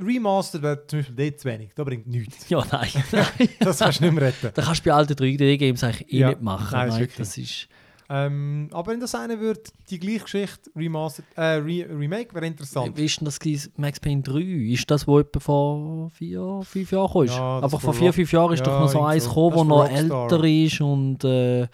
Remastered 0.00 0.62
wäre 0.62 0.86
zum 0.86 1.00
Beispiel 1.00 1.16
dort 1.30 1.40
zu 1.40 1.48
wenig, 1.48 1.70
da 1.74 1.84
bringt 1.84 2.06
nichts. 2.06 2.48
ja, 2.48 2.64
nein. 2.70 2.88
Das 3.60 3.78
kannst 3.80 4.00
du 4.00 4.04
nicht 4.04 4.14
mehr 4.14 4.28
retten. 4.28 4.50
das 4.54 4.64
kannst 4.64 4.84
du 4.86 4.90
bei 4.90 4.94
alten 4.96 5.12
3D-Games 5.14 5.82
eigentlich 5.84 6.12
eh 6.12 6.18
Ja, 6.18 6.28
nicht 6.30 6.40
machen. 6.42 6.68
nein, 6.72 6.88
ist 6.88 6.94
Nein, 6.98 7.08
das 7.18 7.36
ist, 7.38 7.68
Ähm, 8.10 8.68
aber 8.72 8.92
wenn 8.92 9.00
das 9.00 9.14
eine 9.14 9.38
wird, 9.38 9.70
die 9.90 9.98
gleiche 9.98 10.20
Geschichte, 10.20 10.70
Remastered, 10.74 11.26
äh, 11.36 11.42
Re 11.56 11.86
Remake, 11.90 12.34
wäre 12.34 12.46
interessant. 12.46 12.96
wie 12.96 13.04
ist 13.04 13.20
denn 13.20 13.26
das? 13.26 13.38
Max 13.76 14.00
Payne 14.00 14.22
3? 14.22 14.40
Ist 14.40 14.90
das, 14.90 15.06
wo 15.06 15.18
etwa 15.18 15.38
vor 15.40 16.10
vier, 16.10 16.60
fünf 16.62 16.90
Jahren 16.90 17.26
kam? 17.26 17.36
Ja, 17.36 17.60
Einfach 17.60 17.80
vor 17.80 17.92
vier, 17.92 18.12
fünf 18.14 18.32
Jahren 18.32 18.54
ist 18.54 18.60
Ja, 18.60 18.64
doch 18.64 18.80
noch 18.80 18.88
so 18.88 19.02
eins 19.02 19.28
gekommen, 19.28 19.56
wo 19.56 19.64
noch 19.64 19.90
Rockstar. 19.90 20.22
älter 20.32 20.44
ist 20.44 20.80
und 20.80 21.22
äh, 21.24 21.68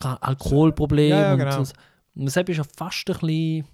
Alkoholprobleme. 0.00 1.08
Ja, 1.10 1.20
ja, 1.22 1.32
und 1.34 1.38
genau. 1.38 1.64
so. 1.64 1.72
Und 2.16 2.24
deshalb 2.24 2.48
ist 2.48 2.56
ja 2.56 2.64
fast 2.64 3.08
ein 3.08 3.18
bisschen 3.18 3.64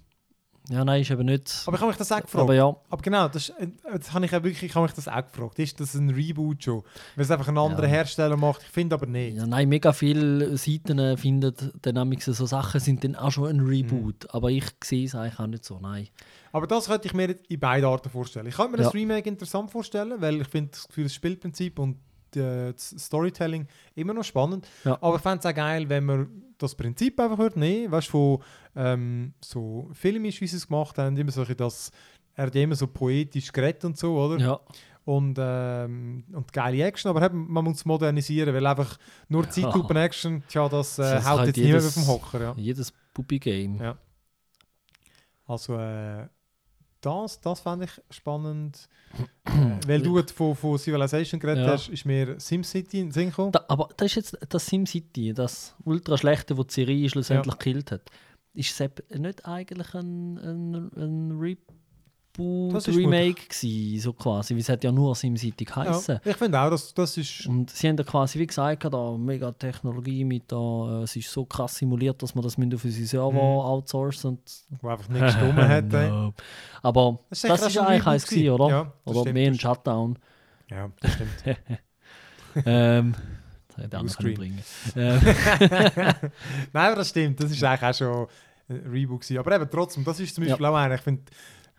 Ja, 0.69 0.85
nein, 0.85 1.01
ist 1.01 1.11
eben 1.11 1.25
nicht. 1.25 1.63
Aber 1.65 1.75
ich 1.75 1.81
habe 1.81 1.89
mich 1.89 1.97
das 1.97 2.11
auch 2.11 2.21
gefragt. 2.21 2.41
Aber 2.43 2.53
ja, 2.53 2.73
Aber 2.89 3.01
genau, 3.01 3.27
das, 3.27 3.51
das 3.91 4.13
habe 4.13 4.25
ich 4.25 4.31
auch 4.33 4.43
wirklich, 4.43 4.63
ich 4.63 4.75
habe 4.75 4.83
mich 4.83 4.93
das 4.93 5.09
auch 5.09 5.25
gefragt. 5.25 5.59
Ist 5.59 5.77
das 5.79 5.93
ein 5.95 6.09
Reboot 6.09 6.63
schon? 6.63 6.83
Weil 7.15 7.25
es 7.25 7.31
einfach 7.31 7.49
ein 7.49 7.57
anderer 7.57 7.83
Ja. 7.83 7.89
Hersteller 7.89 8.37
macht. 8.37 8.61
Ich 8.63 8.69
finde 8.69 8.95
aber 8.95 9.05
nicht. 9.05 9.35
ja, 9.35 9.45
nein, 9.45 9.67
mega 9.67 9.91
viele 9.91 10.55
Seiten 10.57 10.99
äh, 10.99 11.17
finden 11.17 11.53
dann 11.81 12.17
so 12.19 12.45
Sachen 12.45 12.79
sind 12.79 13.03
dann 13.03 13.15
auch 13.17 13.31
schon 13.31 13.49
ein 13.49 13.59
Reboot. 13.59 14.23
Mhm. 14.23 14.29
Aber 14.29 14.51
ich 14.51 14.65
sehe 14.83 15.05
es 15.05 15.15
eigentlich 15.15 15.39
auch 15.39 15.47
nicht 15.47 15.65
so, 15.65 15.79
nein. 15.79 16.07
Aber 16.53 16.65
das 16.67 16.85
könnte 16.87 17.07
ich 17.07 17.13
mir 17.13 17.35
in 17.49 17.59
beiden 17.59 17.89
Arten 17.89 18.09
vorstellen. 18.09 18.47
Ich 18.47 18.55
könnte 18.55 18.71
mir 18.71 18.77
Ja. 18.77 18.83
das 18.85 18.93
Remake 18.93 19.27
interessant 19.27 19.69
vorstellen, 19.69 20.21
weil 20.21 20.39
ich 20.41 20.47
finde 20.47 20.71
das 20.71 20.87
Gefühl, 20.87 21.05
das 21.05 21.13
Spielprinzip 21.15 21.77
und 21.79 21.97
das 22.35 22.89
Storytelling 22.97 23.67
immer 23.95 24.13
noch 24.13 24.23
spannend. 24.23 24.67
Ja. 24.83 24.97
Aber 25.01 25.15
ich 25.17 25.21
fände 25.21 25.39
es 25.39 25.45
auch 25.45 25.53
geil, 25.55 25.87
wenn 25.89 26.05
man 26.05 26.43
das 26.57 26.75
Prinzip 26.75 27.19
einfach 27.19 27.37
hört, 27.37 27.57
nee, 27.57 27.89
weißt 27.89 28.07
du, 28.09 28.11
von 28.11 28.39
ähm, 28.75 29.33
so 29.43 29.89
filmisch, 29.93 30.39
wie 30.41 30.47
sie 30.47 30.57
es 30.57 30.67
gemacht 30.67 30.97
haben, 30.97 31.15
immer 31.17 31.31
solche, 31.31 31.55
das, 31.55 31.91
er 32.35 32.45
hat 32.47 32.55
immer 32.55 32.75
so 32.75 32.87
poetisch 32.87 33.51
geredet 33.51 33.83
und 33.85 33.97
so, 33.97 34.17
oder? 34.17 34.37
Ja, 34.39 34.59
Und, 35.05 35.37
ähm, 35.39 36.23
und 36.31 36.53
geile 36.53 36.83
Action, 36.83 37.09
aber 37.09 37.21
eben, 37.25 37.51
man 37.51 37.63
muss 37.65 37.77
es 37.77 37.85
modernisieren, 37.85 38.53
weil 38.53 38.65
einfach 38.65 38.97
nur. 39.27 39.49
Zeitlupen-Action, 39.49 40.43
tja, 40.47 40.69
das, 40.69 40.97
äh, 40.97 41.01
Das 41.01 41.25
haut 41.29 41.39
halt 41.39 41.47
jetzt 41.47 41.57
niemand 41.57 41.81
jedes- 41.83 41.93
vom 41.95 42.07
Hocker, 42.07 42.41
ja. 42.41 42.53
jedes 42.55 42.93
Puppy-Game. 43.13 43.81
Ja. 43.81 43.97
Also, 45.45 45.77
äh, 45.77 46.27
das, 47.05 47.39
das 47.41 47.59
fände 47.59 47.85
ich 47.85 48.15
spannend. 48.15 48.87
äh, 49.45 49.87
weil 49.87 50.01
du 50.01 50.21
von, 50.23 50.55
von 50.55 50.77
Civilization 50.77 51.39
geredet 51.39 51.65
Ja. 51.65 51.73
hast, 51.73 51.89
ist 51.89 52.05
mir 52.05 52.39
SimCity 52.39 52.99
in 53.01 53.11
Sinn 53.11 53.29
gekommen. 53.29 53.51
Da, 53.51 53.65
aber 53.67 53.89
das 53.97 54.07
ist 54.07 54.15
jetzt 54.15 54.37
das 54.49 54.65
SimCity, 54.65 55.33
das 55.33 55.75
ultra 55.83 56.17
schlechte, 56.17 56.55
das 56.55 56.67
die 56.67 56.73
Serie 56.73 57.09
schlussendlich 57.09 57.57
gekillt 57.57 57.91
hat. 57.91 58.09
Ist 58.53 58.79
eben 58.81 59.21
nicht 59.21 59.45
eigentlich 59.45 59.93
ein, 59.93 60.37
ein, 60.37 60.91
ein 60.95 61.31
Das 62.35 62.87
Reboot-Remake 62.87 63.47
gewesen, 63.47 63.99
so 63.99 64.13
quasi? 64.13 64.55
Weil 64.55 64.61
es 64.61 64.69
hat 64.69 64.83
ja 64.83 64.91
nur 64.91 65.15
SimCity 65.15 65.65
geheißen. 65.65 66.19
Ja, 66.25 66.31
ich 66.31 66.35
finde 66.37 66.59
auch, 66.59 66.71
dass 66.71 66.91
das 66.93 67.15
ist. 67.17 67.45
Und 67.45 67.69
sie 67.69 67.87
haben 67.87 67.95
ja 67.97 68.03
quasi, 68.03 68.39
wie 68.39 68.47
gesagt, 68.47 68.83
da 68.91 69.11
mega 69.17 69.51
Technologie 69.51 70.23
mit 70.25 70.51
da, 70.51 71.01
äh, 71.01 71.03
es 71.03 71.15
ist 71.15 71.31
so 71.31 71.45
krass 71.45 71.75
simuliert, 71.75 72.21
dass 72.23 72.33
man 72.33 72.43
das 72.43 72.53
auf 72.57 72.59
unsere 72.83 73.05
Server 73.05 73.31
Mhm. 73.31 73.37
outsourcen 73.37 74.29
und 74.31 74.51
Wo 74.81 74.87
einfach 74.89 75.09
nichts 75.09 75.33
stumm 75.33 75.55
hat. 75.57 75.85
No. 75.91 76.33
Aber 76.81 77.19
Das 77.29 77.41
das, 77.41 77.67
ist 77.67 77.77
eigentlich 77.77 78.07
eins 78.07 78.25
gewesen, 78.27 78.49
oder? 78.49 78.69
Ja, 78.69 78.83
das 79.05 79.13
oder 79.15 79.21
stimmt, 79.21 79.33
mehr 79.35 79.47
ein 79.47 79.53
das 79.53 79.61
Shutdown. 79.61 80.19
Ja, 80.71 80.89
das 81.01 81.11
stimmt. 81.13 81.57
ähm, 82.65 83.15
das 83.67 83.77
hätte 83.77 83.97
ich 84.05 84.17
auch 84.17 84.23
bringen 84.35 84.63
ähm, 84.95 85.21
Nein, 86.73 86.87
aber 86.87 86.95
das 86.95 87.09
stimmt. 87.09 87.39
Das 87.39 87.51
ist 87.51 87.63
eigentlich 87.63 87.89
auch 87.89 87.93
schon 87.95 88.27
ein 88.69 88.91
Reboot 88.91 89.21
gewesen. 89.21 89.37
Aber 89.39 89.55
eben 89.55 89.69
trotzdem, 89.69 90.03
das 90.03 90.19
ist 90.19 90.33
zum 90.35 90.43
Ja. 90.43 90.51
Beispiel 90.51 90.65
auch 90.65 90.75
einer. 90.75 90.95
Ich 90.95 91.01
finde, 91.01 91.23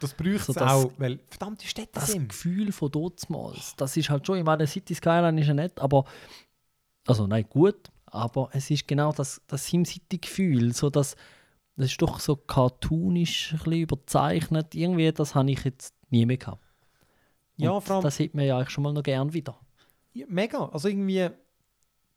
das 0.01 0.15
bräuchte 0.15 0.39
So 0.45 0.53
es 0.53 0.59
das- 0.59 0.73
auch, 0.73 0.93
weil 0.99 1.19
verdammte 1.29 1.67
Städte 1.67 1.91
das 1.95 2.09
sind. 2.13 2.29
Gefühl 2.29 2.73
von 2.73 2.91
dortmals, 2.91 3.75
das 3.77 3.97
ist 3.97 4.11
halt 4.11 4.27
schon, 4.27 4.39
ich 4.39 4.45
meine, 4.45 4.67
City 4.67 4.95
Skyline 4.95 5.41
ist 5.41 5.47
ja 5.49 5.55
nett, 5.55 5.79
aber, 5.81 6.05
also 7.07 7.27
nein, 7.27 7.47
gut, 7.49 7.91
aber 8.07 8.49
es 8.53 8.71
ist 8.71 8.87
genau 8.89 9.13
das, 9.13 9.41
das 9.47 9.67
SimCity-Gefühl, 9.67 10.73
so 10.73 10.91
das, 10.91 11.17
das 11.77 11.87
ist 11.87 12.01
doch 12.03 12.21
so 12.21 12.37
cartoonisch, 12.37 13.53
ein 13.53 13.59
bisschen 13.59 13.73
überzeichnet, 13.75 14.75
irgendwie, 14.75 15.11
das 15.13 15.35
habe 15.35 15.51
ich 15.51 15.65
jetzt 15.65 15.95
nie 16.11 16.25
mehr 16.27 16.37
gehabt. 16.37 16.63
Ja, 17.57 17.81
vor 17.81 17.97
allem- 17.97 18.03
das 18.05 18.19
hätte 18.19 18.37
man 18.37 18.47
ja 18.47 18.57
eigentlich 18.57 18.71
schon 18.71 18.85
mal 18.85 18.93
noch 18.93 19.03
gern 19.03 19.33
wieder. 19.33 19.59
Ja, 20.13 20.27
mega. 20.29 20.67
Also 20.67 20.89
irgendwie 20.89 21.29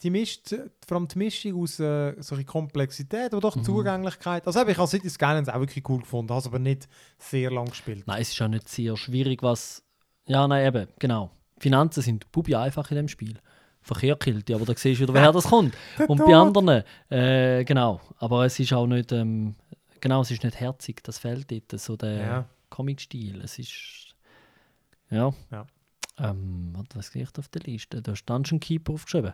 die 0.04 0.10
mischt, 0.12 0.54
vor 0.86 0.98
allem 0.98 1.08
die 1.08 1.18
Mischung 1.18 1.62
aus 1.62 1.80
äh, 1.80 2.14
solche 2.22 2.46
Komplexität, 2.46 3.32
aber 3.34 3.42
doch 3.42 3.56
Mhm. 3.56 3.64
Zugänglichkeit. 3.64 4.46
Also 4.46 4.66
ich 4.66 4.78
habe 4.78 4.88
City 4.88 5.10
Skylines 5.10 5.50
auch 5.50 5.60
wirklich 5.60 5.88
cool 5.90 6.00
gefunden, 6.02 6.30
habe 6.30 6.40
es 6.40 6.46
aber 6.48 6.60
nicht 6.60 6.88
sehr 7.18 7.50
lang 7.52 7.70
gespielt. 7.70 8.04
Nein, 8.06 8.22
es 8.22 8.30
ist 8.30 8.38
ja 8.38 8.48
nicht 8.48 8.70
sehr 8.70 8.96
schwierig, 8.96 9.42
was. 9.42 9.84
Ja, 10.28 10.48
nein, 10.48 10.68
eben, 10.68 10.88
genau. 11.00 11.32
Finanzen 11.60 12.04
sind 12.04 12.32
Bubi 12.32 12.54
einfach 12.56 12.92
in 12.92 12.98
dem 12.98 13.08
Spiel. 13.08 13.40
Verkehr 13.82 14.16
killt 14.18 14.52
aber 14.52 14.66
da 14.66 14.74
siehst 14.76 15.00
du 15.00 15.04
wieder, 15.04 15.14
woher 15.14 15.32
das 15.32 15.46
kommt. 15.46 15.74
Und 16.08 16.18
bei 16.18 16.36
anderen, 16.36 16.84
äh, 17.10 17.64
genau. 17.64 18.02
Aber 18.18 18.46
es 18.46 18.60
ist 18.60 18.74
auch 18.74 18.86
nicht, 18.86 19.12
ähm, 19.14 19.56
genau, 20.02 20.22
es 20.22 20.30
ist 20.32 20.44
nicht 20.44 20.60
herzig, 20.60 21.02
das 21.04 21.18
fehlt 21.18 21.50
dort, 21.50 21.80
so 21.80 21.96
der 21.96 22.18
Ja. 22.20 22.46
Comic-Stil. 22.70 23.42
Es 23.42 23.58
ist, 23.58 24.14
ja. 25.10 25.34
Ja. 25.52 25.66
Ähm, 26.20 26.74
was 26.94 27.12
da 27.12 27.40
auf 27.40 27.48
der 27.48 27.62
Liste? 27.62 28.02
Da 28.02 28.12
ist 28.12 28.30
Dungeon 28.30 28.60
Keeper 28.60 28.94
aufgeschrieben. 28.94 29.34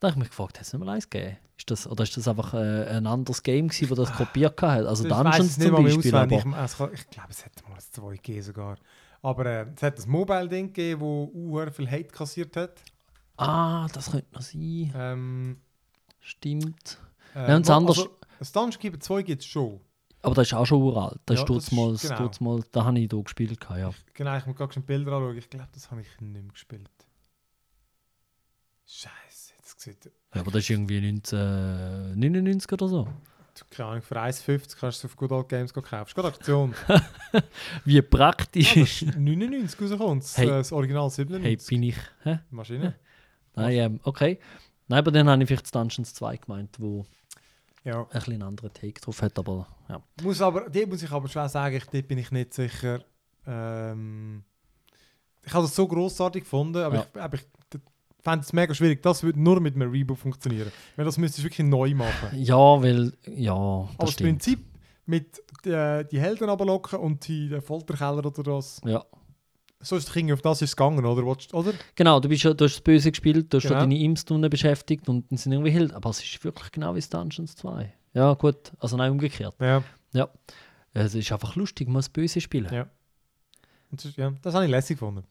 Da 0.00 0.08
habe 0.08 0.14
ich 0.14 0.18
mich 0.18 0.28
gefragt, 0.30 0.58
hat 0.58 0.66
es 0.66 0.72
nicht 0.72 0.84
mal 0.84 0.92
eins 0.94 1.08
gegeben? 1.10 1.38
Ist 1.56 1.70
das, 1.70 1.86
oder 1.88 2.04
ist 2.04 2.16
das 2.16 2.28
einfach 2.28 2.54
äh, 2.54 2.86
ein 2.88 3.06
anderes 3.06 3.42
Game 3.42 3.68
gewesen, 3.68 3.88
das 3.88 4.08
das 4.08 4.16
kopiert 4.16 4.62
hat? 4.62 4.86
Also 4.86 5.04
ich 5.04 5.10
Dungeons 5.12 5.58
zum 5.58 5.72
Beispiel, 5.74 6.14
aber... 6.14 6.36
Ich, 6.36 6.46
also, 6.46 6.88
ich 6.92 7.10
glaube, 7.10 7.30
es 7.30 7.44
hätte 7.44 7.64
mal 7.68 7.74
ein 7.74 7.80
2 7.80 8.10
gegeben 8.14 8.42
sogar. 8.42 8.78
Aber 9.22 9.46
äh, 9.46 9.66
es 9.74 9.82
hat 9.82 9.98
ein 9.98 10.08
Mobile-Ding 10.08 10.68
gegeben, 10.68 11.00
wo 11.00 11.24
uh, 11.34 11.70
viel 11.72 11.90
Hate 11.90 12.04
kassiert 12.04 12.56
hat. 12.56 12.80
Ah, 13.36 13.88
das 13.92 14.12
könnte 14.12 14.32
noch 14.32 14.42
sein. 14.42 14.92
Ähm, 14.94 15.60
Stimmt. 16.20 16.98
äh, 17.34 17.48
Ja, 17.48 17.56
und 17.56 17.66
das 17.68 17.76
andere- 17.76 17.96
also, 17.98 18.18
das 18.38 18.52
Dungeon 18.52 18.80
Keeper 18.80 19.00
2 19.00 19.22
gibt 19.22 19.42
es 19.42 19.48
schon. 19.48 19.80
Aber 20.22 20.34
das 20.36 20.46
ist 20.48 20.54
auch 20.54 20.64
schon 20.66 20.82
uralt. 20.82 21.20
Das 21.26 21.38
Ja, 21.38 21.42
ist 21.44 21.50
das 21.50 21.64
ist- 21.64 21.72
mal, 21.72 21.96
genau. 21.96 22.30
mal, 22.56 22.64
da 22.70 22.84
habe 22.84 22.98
ich 23.00 23.08
hier 23.10 23.22
gespielt. 23.22 23.58
Ja. 23.76 23.90
Genau, 24.14 24.36
ich 24.36 24.46
muss 24.46 24.56
gerade 24.56 24.72
schon 24.72 24.82
Bilder 24.84 25.12
anschauen. 25.12 25.38
Ich 25.38 25.50
glaube, 25.50 25.68
das 25.72 25.90
habe 25.90 26.00
ich 26.02 26.08
nicht 26.20 26.32
mehr 26.32 26.42
gespielt. 26.52 26.90
Scheiße, 28.86 29.10
sieht 29.88 30.12
ja, 30.34 30.40
aber 30.40 30.50
das 30.50 30.60
ist 30.64 30.70
irgendwie 30.70 30.98
1999 30.98 32.72
oder 32.72 32.88
so. 32.88 33.08
keine 33.70 33.88
Ahnung, 33.88 34.02
für 34.02 34.16
1,50 34.20 34.76
kannst 34.78 34.82
du 34.82 34.88
es 34.88 35.04
auf 35.06 35.16
Good 35.16 35.32
Old 35.32 35.48
Games 35.48 35.72
kaufen. 35.72 36.06
Ist 36.06 36.14
gerade 36.14 36.28
Aktion. 36.28 36.74
Wie 37.84 37.98
Ah, 37.98 38.02
praktisch. 38.08 38.74
das 38.74 39.02
ist 39.02 39.16
99 39.16 39.80
rausgekommen, 39.80 40.20
das, 40.20 40.36
Hey. 40.38 40.46
äh, 40.46 40.50
das 40.50 40.72
Original 40.72 41.10
97. 41.10 41.42
hey, 41.44 41.56
bin 41.78 41.82
ich. 41.88 41.96
Hä? 42.22 42.38
Maschine. 42.50 42.94
Nein, 43.54 43.72
ähm, 43.72 44.00
okay. 44.04 44.38
Nein, 44.86 44.98
aber 45.00 45.10
dann 45.10 45.28
habe 45.28 45.42
ich 45.42 45.48
vielleicht 45.48 45.64
das 45.64 45.72
Dungeons 45.72 46.14
2 46.14 46.36
gemeint, 46.36 46.76
wo 46.78 47.04
Ja. 47.84 48.02
ein 48.02 48.08
bisschen 48.08 48.34
einen 48.34 48.42
anderen 48.42 48.72
Take 48.72 49.00
drauf 49.00 49.20
hat. 49.22 49.38
Aber 49.38 49.66
ja. 49.88 50.00
Muss 50.22 50.40
aber, 50.40 50.68
die 50.70 50.86
muss 50.86 51.02
ich 51.02 51.10
aber 51.10 51.28
schon 51.28 51.48
sagen, 51.48 51.76
ich, 51.76 51.84
dort 51.86 52.06
bin 52.08 52.18
ich 52.18 52.30
nicht 52.30 52.54
sicher. 52.54 53.02
Ähm, 53.46 54.44
ich 55.44 55.52
habe 55.54 55.64
das 55.64 55.74
so 55.74 55.88
grossartig 55.88 56.44
gefunden, 56.44 56.78
aber 56.78 56.96
Ja. 56.96 57.06
ich, 57.14 57.20
aber 57.20 57.34
ich 57.38 57.44
fände 58.22 58.44
es 58.44 58.52
mega 58.52 58.74
schwierig. 58.74 59.02
Das 59.02 59.22
würde 59.22 59.40
nur 59.40 59.60
mit 59.60 59.74
einem 59.74 59.90
Reboot 59.90 60.18
funktionieren. 60.18 60.70
Weil 60.96 61.04
das 61.04 61.18
müsstest 61.18 61.40
du 61.40 61.44
wirklich 61.50 61.66
neu 61.66 61.94
machen. 61.94 62.28
ja, 62.34 62.56
weil. 62.56 63.12
Ja, 63.26 63.52
aber 63.54 63.88
das 63.90 63.96
das 64.06 64.12
stimmt. 64.12 64.30
Prinzip 64.30 64.64
mit 65.06 65.38
äh, 65.66 66.04
die 66.04 66.20
Helden 66.20 66.48
runterlocken 66.48 66.98
und 66.98 67.26
die 67.28 67.48
den 67.48 67.62
Folterkeller 67.62 68.24
oder 68.24 68.42
das. 68.42 68.80
Ja. 68.84 69.04
So 69.80 69.94
ist 69.96 70.08
es 70.14 70.32
auf 70.32 70.42
das 70.42 70.60
ist 70.60 70.70
es 70.70 70.76
gegangen, 70.76 71.04
oder? 71.06 71.22
Oder? 71.24 71.72
Genau, 71.94 72.18
du, 72.18 72.28
bist 72.28 72.42
ja, 72.42 72.52
du 72.52 72.64
hast 72.64 72.74
das 72.74 72.80
Böse 72.80 73.10
gespielt, 73.12 73.52
du 73.52 73.58
hast 73.58 73.62
Genau. 73.62 73.74
ja 73.76 73.80
deine 73.80 73.96
Imps-Tunnen 73.98 74.50
beschäftigt 74.50 75.08
und 75.08 75.30
dann 75.30 75.38
sind 75.38 75.52
irgendwie 75.52 75.70
Hilde. 75.70 75.94
Aber 75.94 76.10
es 76.10 76.20
ist 76.22 76.42
wirklich 76.42 76.72
genau 76.72 76.96
wie 76.96 77.00
Dungeons 77.00 77.54
2. 77.54 77.92
Ja, 78.12 78.34
gut. 78.34 78.72
Also 78.80 78.96
nein, 78.96 79.12
umgekehrt. 79.12 79.54
Ja. 79.60 79.82
Es 80.94 81.14
ist 81.14 81.30
einfach 81.30 81.54
lustig, 81.54 81.86
man 81.86 81.94
muss 81.94 82.08
Böse 82.08 82.40
spielen. 82.40 82.72
Ja. 82.74 82.88
Das, 83.92 84.04
ist- 84.04 84.16
ja, 84.16 84.32
das 84.42 84.52
habe 84.54 84.64
ich 84.64 84.70
lässig 84.70 84.98
gefunden. 84.98 85.22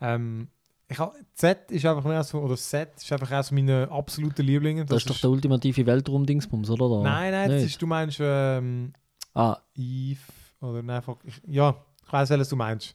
Ähm, 0.00 0.48
ich 0.88 0.98
hab, 0.98 1.14
Z 1.34 1.70
ist 1.70 1.84
einfach 1.84 2.04
mehr 2.04 2.22
so, 2.22 2.38
oder 2.40 2.56
Z 2.56 2.90
ist 2.96 3.12
einfach 3.12 3.30
auch 3.32 3.42
so 3.42 3.54
meine 3.54 3.88
absolute 3.90 4.42
Lieblinge. 4.42 4.84
Das, 4.84 4.98
ist 4.98 5.10
doch 5.10 5.18
der 5.20 5.30
ultimative 5.30 5.84
Weltraum-Dingsbums, 5.84 6.70
oder? 6.70 6.86
oder? 6.86 7.02
Nein, 7.02 7.32
nein, 7.32 7.50
das 7.50 7.64
ist, 7.64 7.80
du 7.82 7.86
meinst 7.86 8.18
ähm, 8.20 8.92
Ah, 9.34 9.58
Eve 9.74 10.20
oder 10.60 10.82
nein, 10.82 11.02
fuck, 11.02 11.18
ich, 11.24 11.40
ja, 11.46 11.74
ich 12.06 12.12
weiß, 12.12 12.30
welches 12.30 12.48
du 12.48 12.56
meinst. 12.56 12.94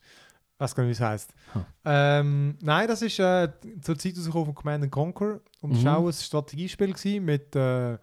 Weiß 0.57 0.73
gar 0.75 0.83
nicht, 0.83 0.89
wie 0.89 1.03
es 1.03 1.07
heisst. 1.09 1.33
Hm. 1.53 1.65
Ähm, 1.85 2.57
nein, 2.61 2.87
das 2.87 3.01
ist 3.01 3.19
äh, 3.19 3.49
zur 3.81 3.97
Zeit 3.97 4.15
rausgekommen 4.15 4.45
von 4.45 4.55
Command 4.55 4.83
and 4.83 4.91
Conquer 4.91 5.39
und 5.61 5.71
es 5.73 5.79
Mhm. 5.81 5.85
war 5.85 5.97
auch 5.97 6.07
ein 6.07 6.13
Strategiespiel 6.13 6.93
gewesen 6.93 7.25
mit, 7.25 7.55
äh, 7.55 7.97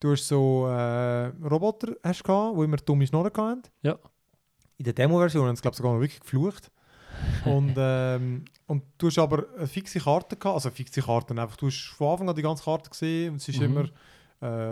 du 0.00 0.10
hast 0.12 0.26
so 0.26 0.66
äh, 0.68 1.26
Roboter 1.48 1.94
hast 2.02 2.24
gehabt, 2.24 2.56
die 2.58 2.64
immer 2.64 2.78
dumme 2.78 3.06
Schnorren 3.06 3.32
hatten. 3.36 3.62
Ja. 3.82 3.98
In 4.78 4.84
der 4.84 4.94
Demo-Version 4.94 5.46
haben 5.46 5.54
sie, 5.54 5.62
glaube 5.62 5.74
ich, 5.74 5.78
sogar 5.78 5.92
noch 5.94 6.00
wirklich 6.00 6.20
geflucht. 6.20 6.70
Und, 7.44 7.74
ähm, 7.76 8.44
und 8.66 8.82
du 8.98 9.06
hast 9.08 9.18
aber 9.18 9.44
eine 9.56 9.66
fixe 9.66 9.98
Karte 10.00 10.36
gehabt, 10.36 10.54
also 10.54 10.70
fixe 10.70 11.02
Karten 11.02 11.38
einfach, 11.38 11.56
du 11.56 11.66
hast 11.66 11.88
von 11.96 12.08
Anfang 12.12 12.28
an 12.28 12.36
die 12.36 12.42
ganze 12.42 12.64
Karte 12.64 12.88
gesehen 12.90 13.32
und 13.32 13.36
es 13.36 13.48
ist 13.48 13.58
Mhm. 13.60 13.64
immer 13.64 13.84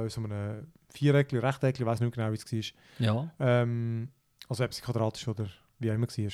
äh, 0.04 0.08
so 0.08 0.20
ein 0.22 0.66
Viereckli, 0.92 1.38
Rechteckli, 1.38 1.82
ich 1.84 1.86
weiß 1.86 2.00
nicht 2.00 2.14
genau, 2.14 2.30
wie 2.32 2.36
es 2.36 2.52
war. 2.52 3.06
ja. 3.06 3.30
Ähm, 3.38 4.08
also 4.48 4.64
ob 4.64 4.74
sie 4.74 4.82
quadratisch 4.82 5.28
oder 5.28 5.46
wie 5.78 5.90
auch 5.90 5.94
immer 5.94 6.08
war. 6.08 6.32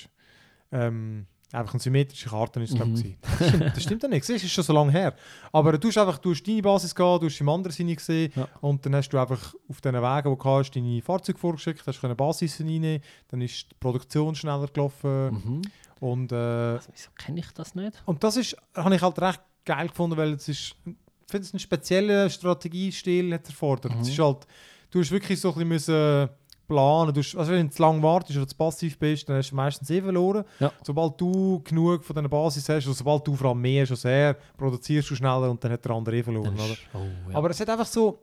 Ähm, 0.73 1.27
einfach 1.53 1.75
eine 1.75 1.81
symmetrische 1.81 2.29
Karte 2.31 2.61
ist 2.61 2.71
es, 2.71 2.77
glaube 2.77 2.93
ich. 2.99 3.05
Mhm. 3.05 3.61
Das 3.75 3.83
stimmt, 3.83 4.03
ja 4.03 4.09
nicht, 4.09 4.23
das 4.29 4.43
ist 4.43 4.51
schon 4.51 4.65
so 4.65 4.73
lange 4.73 4.91
her. 4.91 5.15
Aber 5.53 5.77
du 5.79 5.89
hast 5.89 5.99
einfach 5.99 6.19
du 6.19 6.31
hast 6.33 6.43
deine 6.43 6.63
Basis 6.63 6.95
gehabt, 6.95 7.23
du 7.23 7.27
hast 7.27 7.41
im 7.41 7.49
anderen 7.49 7.73
Sinne 7.73 7.95
gesehen 7.95 8.33
Ja. 8.35 8.49
und 8.63 8.85
dann 8.85 8.97
hast 8.97 9.11
du 9.11 9.19
einfach 9.19 9.55
auf 9.69 9.81
diesen 9.81 9.95
Wegen, 9.95 10.31
die 10.31 10.39
du 10.39 10.45
hast, 10.45 10.71
deine 10.73 11.03
Fahrzeuge 11.03 11.39
vorgeschickt, 11.39 11.87
hast 11.87 12.03
eine 12.05 12.15
Basis 12.17 12.59
reinnehmen, 12.61 13.01
dann 13.29 13.41
ist 13.43 13.71
die 13.71 13.75
Produktion 13.79 14.35
schneller 14.35 14.67
gelaufen 14.69 15.27
Mhm. 15.35 15.63
Und, 16.01 16.33
äh, 16.33 16.35
Also, 16.37 16.89
wieso 16.93 17.11
kenne 17.17 17.41
ich 17.41 17.51
das 17.53 17.75
nicht? 17.75 18.03
und 18.07 18.23
das 18.25 18.37
ist, 18.37 18.57
habe 18.75 18.95
ich 18.95 19.03
halt 19.03 19.19
recht 19.21 19.41
geil 19.65 19.89
gefunden, 19.89 20.17
weil 20.17 20.33
es 20.35 20.49
ist, 20.49 20.75
ich 20.87 20.95
finde 21.31 21.47
es 21.47 21.53
einen 21.53 21.61
speziellen 21.61 22.31
Strategiestil 22.31 23.33
hat 23.35 23.47
erfordert. 23.47 23.95
Mhm. 23.95 24.01
Es 24.03 24.09
ist 24.09 24.19
halt, 24.19 24.47
du 24.91 25.01
hast 25.01 25.11
wirklich 25.11 25.41
so 25.41 25.53
ein 25.55 25.69
bisschen 25.69 26.29
planen. 26.69 27.13
Du, 27.15 27.21
hast- 27.21 27.37
also 27.37 27.53
wenn 27.53 27.69
du 27.69 27.73
zu 27.75 27.83
lange 27.83 28.03
wartest 28.03 28.37
oder 28.39 28.47
zu 28.49 28.57
passiv 28.57 28.99
bist, 28.99 29.29
dann 29.29 29.37
hast 29.39 29.51
du 29.51 29.57
meistens 29.57 29.89
eh 29.91 30.01
verloren. 30.03 30.45
Ja. 30.61 30.73
Sobald 30.85 31.21
du 31.21 31.61
genug 31.65 32.05
von 32.05 32.15
deiner 32.17 32.29
Basis 32.29 32.69
hast, 32.69 32.87
oder 32.87 32.95
sobald 32.95 33.27
du 33.27 33.35
vor 33.37 33.49
allem 33.51 33.61
mehr 33.61 33.83
hast 33.83 33.91
als 33.93 34.05
er, 34.05 34.35
produzierst 34.57 35.11
du 35.11 35.15
schneller 35.17 35.51
und 35.51 35.63
dann 35.63 35.73
hat 35.73 35.85
der 35.85 35.93
andere 35.93 36.17
eh 36.17 36.23
verloren. 36.23 36.55
Ist- 36.57 36.79
Oh, 36.95 36.99
ja. 37.31 37.37
Aber 37.37 37.51
es 37.51 37.59
hat 37.61 37.71
einfach 37.71 37.87
so, 37.87 38.23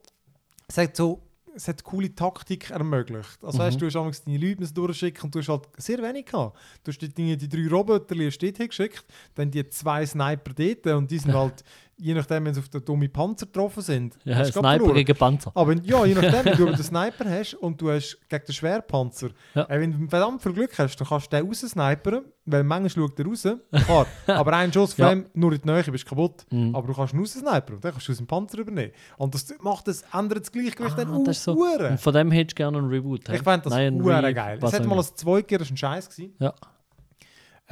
es 0.67 0.77
hat 0.77 0.95
so, 0.95 1.19
es 1.55 1.67
hat 1.67 1.83
coole 1.83 2.13
Taktik 2.13 2.69
ermöglicht. 2.71 3.37
Also 3.43 3.57
Mhm. 3.57 3.63
weißt, 3.63 3.81
du 3.81 3.85
hast 3.85 3.95
amigs 3.95 4.23
deine 4.23 4.37
Leute 4.37 4.73
durchschicken 4.73 5.23
und 5.25 5.35
du 5.35 5.39
hast 5.39 5.49
halt 5.49 5.67
sehr 5.77 5.99
wenig 6.01 6.25
gehabt. 6.25 6.57
Du 6.83 6.91
hast 6.91 6.99
die, 6.99 7.09
die, 7.09 7.37
die 7.37 7.49
drei 7.49 7.67
Roboter 7.67 8.15
die 8.15 8.27
hast 8.27 8.41
hingeschickt, 8.57 9.05
dann 9.35 9.51
die 9.51 9.67
zwei 9.69 10.05
Sniper 10.05 10.53
dort 10.53 10.87
und 10.97 11.11
die 11.11 11.19
sind 11.19 11.33
halt, 11.37 11.63
je 12.03 12.13
nachdem, 12.13 12.45
wenn 12.45 12.53
sie 12.53 12.59
auf 12.59 12.67
den 12.69 12.83
dummen 12.83 13.09
Panzer 13.11 13.45
getroffen 13.45 13.81
sind, 13.81 14.17
ja, 14.25 14.43
Sniper 14.43 14.93
gegen 14.93 15.15
Panzer. 15.17 15.51
Aber 15.55 15.73
ja, 15.73 16.05
je 16.05 16.13
nachdem, 16.15 16.45
wenn 16.45 16.57
du 16.57 16.65
den 16.75 16.83
Sniper 16.83 17.25
hast 17.29 17.53
und 17.55 17.79
du 17.81 17.89
hast 17.91 18.17
gegen 18.29 18.45
den 18.45 18.53
Schwerpanzer, 18.53 19.29
Ja. 19.55 19.63
äh, 19.69 19.79
wenn 19.79 19.91
du 19.91 20.07
verdammt 20.09 20.41
viel 20.41 20.53
Glück 20.53 20.77
hast, 20.77 20.97
dann 20.97 21.07
kannst 21.07 21.31
du 21.31 21.37
den 21.37 21.47
raussnipern, 21.47 22.25
weil 22.45 22.63
manchmal 22.63 23.07
schaut 23.07 23.17
er 23.19 23.25
raus, 23.25 23.47
klar, 23.85 24.07
aber 24.27 24.53
ein 24.53 24.73
Schuss 24.73 24.93
von 24.93 25.05
Ja. 25.05 25.11
ihm, 25.13 25.25
nur 25.33 25.53
in 25.53 25.61
die 25.61 25.67
Nähe, 25.67 25.83
bist 25.83 26.03
du 26.03 26.09
kaputt. 26.09 26.45
Mhm. 26.51 26.75
Aber 26.75 26.87
du 26.87 26.93
kannst 26.93 27.13
ihn 27.13 27.19
raussnipern 27.19 27.75
und 27.75 27.85
dann 27.85 27.91
kannst 27.93 28.07
du 28.07 28.11
aus 28.11 28.17
dem 28.17 28.27
Panzer 28.27 28.57
übernehmen. 28.59 28.91
Und 29.17 29.33
das 29.33 29.47
macht 29.61 29.87
das, 29.87 30.03
ändert 30.13 30.41
das 30.41 30.51
Gleichgewicht 30.51 30.97
Ah, 30.99 31.05
dann 31.05 31.23
das 31.23 31.43
so. 31.43 31.53
Und 31.53 31.99
von 31.99 32.13
dem 32.13 32.31
hättest 32.31 32.51
du 32.59 32.63
gerne 32.63 32.77
einen 32.79 32.89
Reboot. 32.89 33.29
hä? 33.29 33.35
Ich 33.37 33.41
fand 33.41 33.65
das 33.65 33.71
Nein, 33.73 33.97
geil. 34.03 34.59
Es 34.61 34.73
hat 34.73 34.85
mal 34.85 34.97
ein 34.97 35.03
Zweig 35.15 35.47
das 35.47 35.61
war 35.61 35.67
ein 35.73 35.77
Scheiß. 35.77 36.09
gewesen. 36.09 36.33
Ja. 36.39 36.53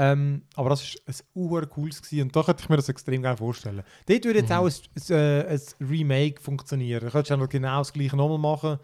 Ähm, 0.04 0.44
aber 0.56 0.70
das 0.70 0.96
war 0.96 1.02
ein 1.08 1.16
hure 1.36 1.68
cooles 1.68 2.02
gewesen 2.02 2.24
und 2.24 2.36
da 2.36 2.42
könnte 2.42 2.64
ich 2.64 2.70
mir 2.70 2.78
das 2.78 2.90
extrem 2.90 3.22
gerne 3.22 3.38
vorstellen. 3.38 3.84
Dort 4.08 4.26
würde 4.26 4.40
jetzt 4.40 4.50
Mhm. 4.50 4.56
auch 4.56 4.66
ein, 4.66 4.74
ein, 4.96 5.16
äh, 5.16 5.48
ein 5.48 5.88
Remake 5.90 6.42
funktionieren. 6.42 7.04
Da 7.06 7.10
könntest 7.12 7.30
du 7.40 7.48
genau 7.48 7.78
das 7.80 7.94
gleiche 7.94 8.16
nochmal 8.16 8.38
machen, 8.40 8.80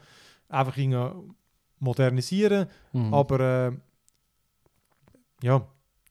einfach 0.49 0.78
irgendwie 0.78 1.34
modernisieren, 1.80 2.68
Mhm. 2.93 3.13
aber 3.13 3.39
äh, 3.39 3.72
ja, 5.43 5.65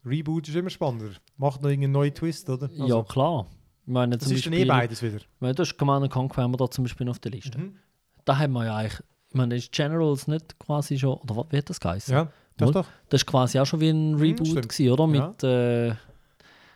Reboot 0.05 0.49
ist 0.49 0.55
immer 0.57 0.71
spannender. 0.71 1.11
Macht 1.37 1.63
noch 1.63 1.69
irgendeinen 1.69 1.93
neuen 1.93 2.15
Twist, 2.15 2.49
oder? 2.49 2.71
ja, 2.73 3.03
klar. 3.03 3.47
Ich 3.87 3.93
meine, 3.93 4.17
das 4.19 4.31
ist 4.31 4.47
dann 4.47 4.53
eh 4.53 4.57
Beispiel, 4.65 4.69
beides 4.69 5.03
wieder. 5.03 5.19
Meine, 5.39 5.55
das 5.55 5.69
ist 5.69 5.79
Command 5.79 6.11
Conquer 6.11 6.43
haben 6.43 6.53
wir 6.53 6.57
da 6.59 6.69
zum 6.71 6.85
Beispiel 6.85 7.09
auf 7.09 7.19
der 7.21 7.31
Liste. 7.33 7.59
Mhm. 7.59 7.77
Da 8.25 8.39
haben 8.39 8.53
wir 8.55 8.65
ja 8.65 8.77
eigentlich, 8.77 9.01
ich 9.29 9.35
meine, 9.35 9.55
ist 9.57 9.71
Generals 9.73 10.27
nicht 10.27 10.59
quasi 10.59 10.99
schon, 10.99 11.15
oder 11.19 11.37
was, 11.37 11.47
wie 11.51 11.59
hat 11.59 11.71
das 11.71 11.79
geheißen? 11.81 12.13
Ja, 12.15 12.33
doch, 12.59 12.71
doch. 12.73 12.87
Das 13.09 13.21
ist 13.23 13.27
quasi 13.27 13.59
auch 13.59 13.67
schon 13.67 13.81
wie 13.81 13.91
ein 13.91 14.15
Reboot 14.15 14.47
stimmt. 14.49 14.69
gewesen, 14.69 14.91
oder? 14.93 15.05
Ja. 15.15 15.29
Mit, 15.29 15.43
äh, 15.45 15.95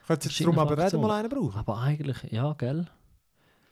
Könntest 0.07 0.09
jetzt 0.09 0.23
Verschiedene 0.37 0.57
darum 0.57 0.73
aber 0.73 0.85
nicht 0.85 0.97
mal 0.97 1.11
einen 1.21 1.29
brauchen. 1.29 1.57
aber 1.59 1.79
eigentlich, 1.81 2.17
ja, 2.33 2.53
gell? 2.55 2.87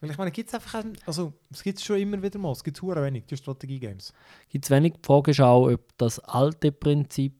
Weil 0.00 0.10
ich 0.10 0.18
meine, 0.18 0.30
gibt 0.30 0.48
es 0.48 0.54
einfach, 0.54 0.74
ein- 0.78 0.96
also 1.06 1.32
es 1.50 1.62
gibt 1.64 1.78
es 1.78 1.84
schon 1.84 1.98
immer 1.98 2.22
wieder 2.22 2.38
mal, 2.38 2.52
es 2.52 2.62
gibt 2.62 2.80
hure 2.80 3.02
wenig, 3.02 3.24
die 3.26 3.36
Strategie-Games. 3.36 4.12
Gibt 4.48 4.64
es 4.64 4.70
wenig. 4.70 4.94
Die 4.94 5.04
Frage 5.06 5.32
ist 5.32 5.40
auch, 5.40 5.68
ob 5.68 5.80
das 5.98 6.20
alte 6.20 6.70
Prinzip 6.70 7.34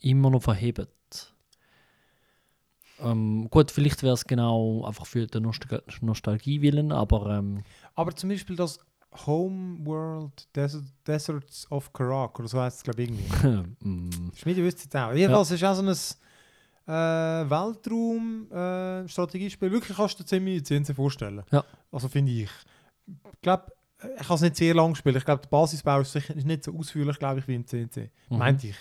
immer 0.00 0.28
noch 0.28 0.42
verhebt. 0.42 0.88
Ähm, 3.00 3.48
gut, 3.50 3.70
vielleicht 3.70 4.02
wäre 4.02 4.14
es 4.14 4.24
genau 4.24 4.84
einfach 4.84 5.06
für 5.06 5.26
den 5.26 5.42
Nostal 5.42 5.82
Nostalgie 6.00 6.62
willen, 6.62 6.92
aber 6.92 7.38
ähm, 7.38 7.62
Aber 7.94 8.14
zum 8.14 8.28
Beispiel 8.30 8.54
das 8.56 8.78
Homeworld 9.26 10.48
Desert, 10.54 10.84
Deserts 11.06 11.70
of 11.70 11.92
Karak 11.92 12.38
oder 12.38 12.48
so 12.48 12.60
heißt 12.60 12.78
es 12.78 12.82
glaube 12.82 13.02
ich 13.02 13.10
irgendwie. 13.10 13.74
mm, 13.88 14.32
Schmiede 14.34 14.62
wüsste 14.62 14.88
es 14.88 14.94
auch. 14.94 15.12
Jedenfalls 15.12 15.50
ist 15.50 15.64
auch 15.64 15.74
so 15.74 15.82
ein 15.82 15.94
äh, 16.86 16.92
Weltraum-Strategiespiel. 17.50 19.70
Wirklich 19.70 19.96
kannst 19.96 20.18
du 20.18 20.22
dir 20.22 20.28
ziemlich 20.28 20.62
CNC 20.64 20.94
vorstellen. 20.94 21.42
Ja. 21.50 21.64
Also 21.90 22.08
finde 22.08 22.32
ich. 22.32 22.50
Ich 23.06 23.40
glaube, 23.40 23.72
ich 24.02 24.24
habe 24.24 24.34
es 24.34 24.42
nicht 24.42 24.56
sehr 24.56 24.74
lange 24.74 24.92
gespielt. 24.92 25.16
Ich 25.16 25.24
glaube, 25.24 25.40
der 25.42 25.48
Basisbau 25.48 26.00
ist, 26.00 26.12
sicher, 26.12 26.36
ist 26.36 26.46
nicht 26.46 26.64
so 26.64 26.76
ausführlich, 26.76 27.18
glaube 27.18 27.40
ich, 27.40 27.48
wie 27.48 27.54
im 27.54 27.66
CNC. 27.66 28.10
Mhm. 28.28 28.38
Meinte 28.38 28.66
ich. 28.68 28.76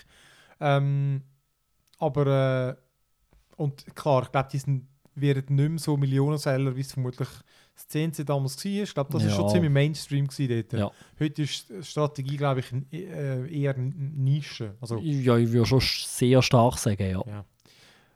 Ähm, 0.60 1.22
aber, 1.98 2.28
äh, 2.28 2.76
und 3.56 3.96
klar, 3.96 4.24
ich 4.24 4.32
glaube, 4.32 4.50
die 4.52 4.58
sind, 4.58 4.86
werden 5.16 5.56
nicht 5.56 5.70
mehr 5.70 5.80
so 5.80 5.96
Millionenseller, 5.96 6.76
wie 6.76 6.82
es 6.82 6.92
vermutlich 6.92 7.30
das 7.84 7.88
CNC 7.90 8.26
damals 8.26 8.64
war. 8.64 8.84
Ich 8.84 8.94
glaube, 8.94 9.12
das 9.12 9.24
war 9.24 9.30
Ja. 9.30 9.36
schon 9.36 9.50
ziemlich 9.50 9.72
Mainstream 9.72 10.28
dort. 10.28 10.74
Ja. 10.74 10.92
Heute 11.20 11.42
ist 11.44 11.72
Strategie, 11.82 12.38
glaube 12.38 12.62
ich, 12.62 12.74
äh, 12.92 13.62
eher 13.62 13.76
Nische. 13.78 14.76
Also, 14.82 14.98
ja, 14.98 15.38
ich 15.38 15.52
würde 15.52 15.66
schon 15.66 15.82
sehr 15.82 16.42
stark 16.42 16.78
sagen, 16.78 17.10
ja. 17.10 17.22
ja. 17.26 17.46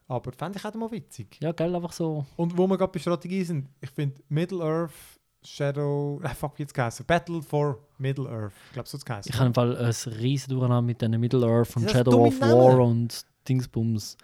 Aber 0.10 0.32
fände 0.32 0.58
ich 0.58 0.66
auch 0.66 0.74
mal 0.76 0.90
witzig. 0.92 1.38
Ja, 1.42 1.52
gell, 1.52 1.76
einfach 1.76 1.92
so. 1.92 2.26
Und 2.38 2.58
wo 2.58 2.66
wir 2.68 2.78
gerade 2.78 2.92
bei 2.92 3.00
Strategie 3.00 3.44
sind, 3.44 3.68
ich 3.82 3.90
finde 3.90 4.16
Middle-earth, 4.30 4.92
Shadow, 5.44 6.22
äh, 6.24 6.30
fuck, 6.36 6.58
wie 6.58 6.64
jetzt 6.64 6.74
geheißen? 6.74 7.06
Battle 7.06 7.42
for 7.42 7.80
Middle-earth. 7.98 8.54
Ich 8.68 8.74
glaube, 8.74 8.88
so 8.90 8.98
geheißen. 8.98 9.30
Ich 9.32 9.38
habe 9.38 9.48
im 9.48 9.54
Fall 9.54 9.76
ein 9.78 9.94
riesen 10.14 10.50
Durcheinander 10.52 10.82
mit 10.82 11.02
den 11.02 11.20
Middle-earth 11.20 11.76
und 11.76 11.90
Shadow 11.92 12.28
of. 12.28 12.40
War 12.40 12.80
und 12.80 13.26
Dingsbums. 13.48 14.18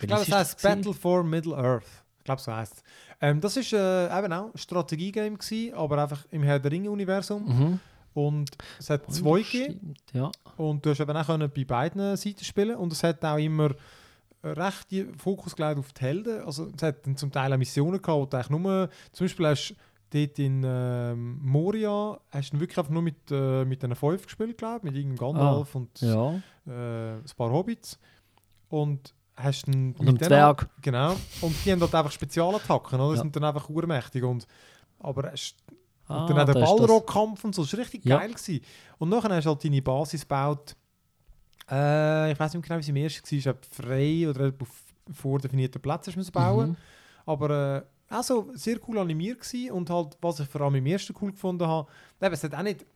Ich 0.00 0.06
glaube, 0.06 0.22
es 0.22 0.32
heißt? 0.32 0.62
Battle 0.62 0.94
for 0.94 1.22
Middle-earth. 1.24 2.04
Ich 2.28 2.30
glaube, 2.30 2.42
so 2.42 2.52
heißt 2.52 2.74
es. 2.74 2.82
Ähm, 3.22 3.40
das 3.40 3.56
ist 3.56 3.72
äh, 3.72 4.18
eben 4.18 4.32
auch 4.34 4.52
ein 4.52 4.58
Strategie-Game 4.58 5.38
gewesen, 5.38 5.74
aber 5.74 6.02
einfach 6.02 6.26
im 6.30 6.42
Herr 6.42 6.58
der 6.58 6.70
Ringe-Universum. 6.70 7.44
Mhm. 7.46 7.80
Und 8.12 8.50
es 8.78 8.90
hat 8.90 9.04
Oh, 9.08 9.12
zwei 9.12 9.40
gegeben. 9.40 9.94
Ja. 10.12 10.30
Und 10.58 10.84
du 10.84 10.90
hast 10.90 11.00
eben 11.00 11.16
auch 11.16 11.26
können 11.26 11.50
bei 11.50 11.64
beiden 11.64 12.16
Seiten 12.18 12.44
spielen 12.44 12.76
und 12.76 12.92
es 12.92 13.02
hat 13.02 13.24
auch 13.24 13.38
immer 13.38 13.70
recht 14.44 14.88
Fokus 15.16 15.56
gelegt 15.56 15.78
auf 15.78 15.90
die 15.94 16.02
Helden. 16.02 16.42
Also 16.42 16.68
es 16.76 16.82
hat 16.82 17.06
dann 17.06 17.16
zum 17.16 17.32
Teil 17.32 17.50
auch 17.50 17.56
Missionen 17.56 18.02
gehabt, 18.02 18.20
wo 18.20 18.26
du 18.26 18.36
eigentlich 18.36 18.50
nur, 18.50 18.90
zum 19.12 19.24
Beispiel 19.24 19.46
hast 19.46 19.74
du 20.10 20.18
dort 20.26 20.38
in 20.38 20.62
ähm, 20.66 21.38
Moria, 21.42 22.20
hast 22.30 22.52
du 22.52 22.60
wirklich 22.60 22.76
einfach 22.76 22.92
nur 22.92 23.02
mit, 23.02 23.30
äh, 23.30 23.64
mit 23.64 23.82
den 23.82 23.94
fünf 23.94 24.24
gespielt, 24.24 24.58
glaube 24.58 24.78
ich, 24.78 24.84
mit 24.84 24.96
irgendeinem 24.96 25.34
Gandalf 25.34 25.74
und 25.74 25.98
ja. 26.02 26.34
äh, 26.66 27.14
ein 27.14 27.24
paar 27.36 27.50
Hobbits. 27.50 27.98
Und 28.68 29.14
hast 29.38 29.66
dann 29.68 29.92
Und 29.98 30.06
denen- 30.06 30.18
Zwerg. 30.22 30.68
Genau. 30.82 31.16
Und 31.40 31.54
die 31.64 31.72
haben 31.72 31.80
dort 31.80 31.94
einfach 31.94 32.12
Spezialattacken, 32.12 33.00
oder? 33.00 33.14
Ja. 33.14 33.20
sind 33.22 33.34
dann 33.36 33.44
einfach 33.44 33.68
urmächtig 33.68 34.22
und 34.24 34.46
aber 35.00 35.32
es 35.32 35.54
Ah, 36.10 36.24
und 36.24 36.30
dann 36.34 36.46
der 36.46 36.54
Ballrock-Kampf 36.54 37.44
und 37.44 37.54
so, 37.54 37.62
das 37.62 37.72
war 37.74 37.80
richtig 37.80 38.02
Ja. 38.06 38.16
geil. 38.18 38.30
Gewesen. 38.32 38.60
Und 38.96 39.10
nachher 39.10 39.28
hast 39.34 39.44
du 39.44 39.50
halt 39.50 39.62
deine 39.64 39.82
Basis 39.82 40.22
gebaut. 40.22 40.74
Äh, 41.70 42.32
ich 42.32 42.40
weiß 42.40 42.54
nicht 42.54 42.66
genau, 42.66 42.78
wie 42.78 42.82
sie 42.82 42.90
im 42.90 42.96
ersten 42.96 43.44
war, 43.44 43.52
ob 43.52 43.64
frei 43.66 44.26
oder 44.28 44.52
auf 44.58 44.68
vordefinierten 45.14 45.82
Plätzen 45.82 46.14
müssen 46.16 46.32
bauen. 46.32 46.70
Mhm. 46.70 46.76
Aber 47.26 47.50
äh, 48.10 48.14
also 48.14 48.50
sehr 48.54 48.78
cool 48.88 48.98
animiert 48.98 49.40
gewesen. 49.40 49.70
und 49.72 49.90
halt, 49.90 50.16
was 50.22 50.40
ich 50.40 50.48
vor 50.48 50.62
allem 50.62 50.76
im 50.76 50.86
ersten 50.86 51.14
cool 51.20 51.30
gefunden 51.32 51.66
habe, 51.66 51.86
eben, 52.22 52.32
es 52.32 52.42
hat 52.42 52.54
auch 52.54 52.62
nicht 52.62 52.86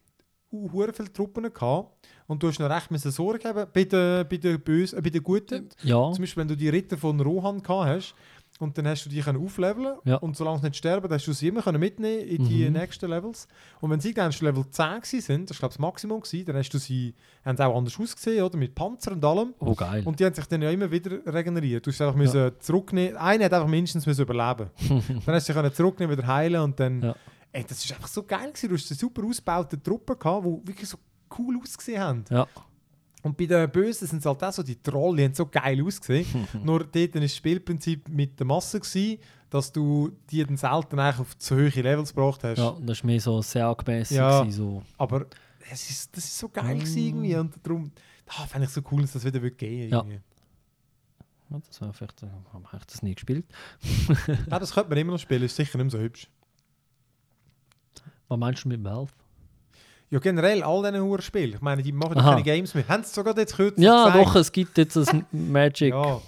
hure 0.53 0.93
viele 0.93 1.13
Truppen 1.13 1.53
gehabt 1.53 1.91
und 2.27 2.43
du 2.43 2.49
hast 2.49 2.59
noch 2.61 2.71
recht 2.71 2.91
müssen 2.91 3.11
Sorge 3.11 3.49
haben 3.49 3.67
bei 3.73 3.85
den, 3.85 4.27
bei 4.29 4.37
den 4.37 4.61
Bösen, 4.61 4.99
äh, 4.99 5.03
bei 5.03 5.11
den 5.11 5.23
Guten. 5.23 5.69
Ja. 5.83 6.11
Zum 6.13 6.23
Beispiel, 6.23 6.41
wenn 6.43 6.49
du 6.49 6.57
die 6.57 6.69
Ritter 6.69 6.97
von 6.99 7.19
Rohan 7.21 7.63
gehabt 7.63 7.87
hast 7.89 8.15
und 8.61 8.77
dann 8.77 8.87
hast 8.87 9.07
du 9.07 9.11
die 9.11 9.21
können 9.21 9.43
aufleveln 9.45 9.97
Ja. 10.05 10.17
und 10.17 10.37
solange 10.37 10.59
sie 10.59 10.67
nicht 10.67 10.77
sterben, 10.77 11.09
dann 11.09 11.19
hast 11.19 11.27
du 11.27 11.33
sie 11.33 11.49
immer 11.49 11.63
können 11.63 11.81
mitnehmen 11.81 12.21
in 12.29 12.45
die 12.45 12.67
Mhm. 12.67 12.75
nächsten 12.75 13.09
Levels. 13.09 13.49
Und 13.81 13.91
wenn 13.91 13.99
sie 14.01 14.13
dann 14.13 14.31
schon 14.31 14.47
Level 14.47 14.65
10 14.69 15.01
gewesen 15.01 15.21
sind, 15.23 15.51
das 15.51 15.57
war 15.57 15.61
glaube 15.69 15.73
ich 15.73 15.77
das 15.77 15.79
Maximum, 15.81 16.21
gewesen, 16.21 16.45
dann 16.45 16.57
hast 16.57 16.69
du 16.71 16.79
sie, 16.79 17.15
haben 17.45 17.57
sie 17.57 17.67
auch 17.67 17.77
anders 17.77 17.99
ausgesehen, 17.99 18.45
oder? 18.45 18.59
Mit 18.59 18.75
Panzer 18.75 19.13
und 19.13 19.25
allem. 19.25 19.55
Oh, 19.59 19.75
geil. 19.75 20.03
Und 20.05 20.21
die 20.21 20.25
haben 20.27 20.35
sich 20.35 20.45
dann 20.47 20.61
ja 20.63 20.71
immer 20.71 20.91
wieder 20.91 21.19
regeneriert. 21.27 21.87
Du 21.87 21.91
musst 21.91 22.03
einfach 22.03 22.15
müssen 22.15 22.53
zurücknehmen. 22.61 23.17
Einer 23.17 23.47
hat 23.47 23.55
einfach 23.55 23.69
mindestens 23.69 24.07
müssen 24.07 24.23
überleben. 24.23 24.69
dann 25.27 25.35
hast 25.35 25.49
du 25.49 25.53
sie 25.53 25.59
können 25.59 25.73
zurücknehmen, 25.73 26.17
wieder 26.17 26.27
heilen 26.27 26.61
und 26.61 26.79
dann. 26.79 27.03
Ja. 27.03 27.17
Ey, 27.53 27.65
das 27.69 27.85
ist 27.85 27.93
einfach 27.93 28.09
so 28.09 28.23
geil 28.23 28.49
gewesen. 28.51 28.69
Du 28.69 28.75
hast 28.77 28.91
eine 28.91 28.99
super 28.99 29.25
ausgebaute 29.25 29.83
Truppe 29.83 30.17
gehabt, 30.17 30.47
die 30.47 30.69
wirklich 30.69 30.89
so 30.89 30.97
cool 31.39 31.59
ausgesehen 31.61 32.01
haben. 32.01 32.25
ja. 32.31 32.47
Und 33.25 33.37
bei 33.37 33.47
den 33.47 33.71
Bösen 33.71 34.09
sind 34.09 34.19
es 34.19 34.27
halt 34.27 34.43
auch 34.43 34.53
so, 34.53 34.65
die 34.65 34.83
Trolle 34.83 35.19
die 35.19 35.25
haben 35.27 35.35
so 35.35 35.47
geil 35.47 35.81
ausgesehen. 35.85 36.27
Nur 36.65 36.81
dort 36.81 37.15
war 37.15 37.21
das 37.21 37.37
Spielprinzip 37.37 38.09
mit 38.09 38.37
der 38.41 38.47
Masse, 38.47 38.81
gewesen, 38.81 39.19
dass 39.49 39.71
du 39.71 40.11
die 40.29 40.45
dann 40.45 40.57
selten 40.57 40.99
eigentlich 40.99 41.21
auf 41.21 41.39
zu 41.39 41.55
hohe 41.55 41.69
Levels 41.69 42.13
gebracht 42.13 42.43
hast. 42.43 42.59
ja, 42.59 42.77
das 42.81 43.01
war 43.03 43.07
mehr 43.07 43.21
so 43.21 43.41
Sergmäßig. 43.41 44.17
Ja. 44.17 44.41
gewesen, 44.41 44.57
So. 44.57 44.83
Aber 44.99 45.27
es 45.71 45.89
ist, 45.89 46.17
das 46.17 46.25
ist 46.25 46.37
so 46.37 46.49
geil 46.49 46.75
Mm. 46.79 46.97
irgendwie. 46.97 47.37
Und 47.37 47.55
darum 47.63 47.93
ah, 48.27 48.45
fände 48.47 48.67
ich 48.67 48.73
so 48.73 48.81
cool, 48.91 49.03
dass 49.03 49.13
das 49.13 49.25
wieder 49.25 49.41
wird 49.41 49.57
gehen 49.57 49.89
Ja. 49.91 49.99
irgendwie. 49.99 50.21
Ja, 51.51 51.61
das 51.69 51.81
war 51.81 51.93
vielleicht, 51.93 52.23
äh, 52.25 52.27
habe 52.53 52.65
ich 52.77 52.85
das 52.87 53.03
nie 53.03 53.15
gespielt. 53.15 53.47
Glaube, 54.25 54.41
das 54.49 54.73
könnte 54.73 54.89
man 54.89 54.99
immer 54.99 55.13
noch 55.13 55.21
spielen, 55.21 55.45
ist 55.45 55.55
sicher 55.55 55.79
nicht 55.79 55.93
mehr 55.93 56.01
so 56.01 56.05
hübsch. 56.05 56.29
Was 58.33 58.39
meinst 58.39 58.64
du 58.64 58.68
mit 58.68 58.83
Valve? 58.83 59.12
Ja, 60.09 60.18
generell, 60.18 60.62
all 60.62 60.91
diese 60.91 61.05
Uhr 61.05 61.20
Spiele. 61.20 61.57
Ich 61.57 61.61
meine, 61.61 61.83
die 61.83 61.93
machen 61.93 62.14
ja 62.16 62.20
Aha. 62.22 62.30
keine 62.30 62.43
Games 62.43 62.74
mehr. 62.74 62.87
Haben 62.89 63.03
sie 63.05 63.12
sogar 63.12 63.37
jetzt 63.37 63.55
kürzlich 63.57 63.85
Ja, 63.85 64.07
gezeigt? 64.07 64.26
doch, 64.26 64.37
es 64.37 64.53
gibt 64.53 64.78
jetzt 64.78 64.97
ein 64.97 65.26
Magic 65.33 65.91
Ja, 65.93 66.20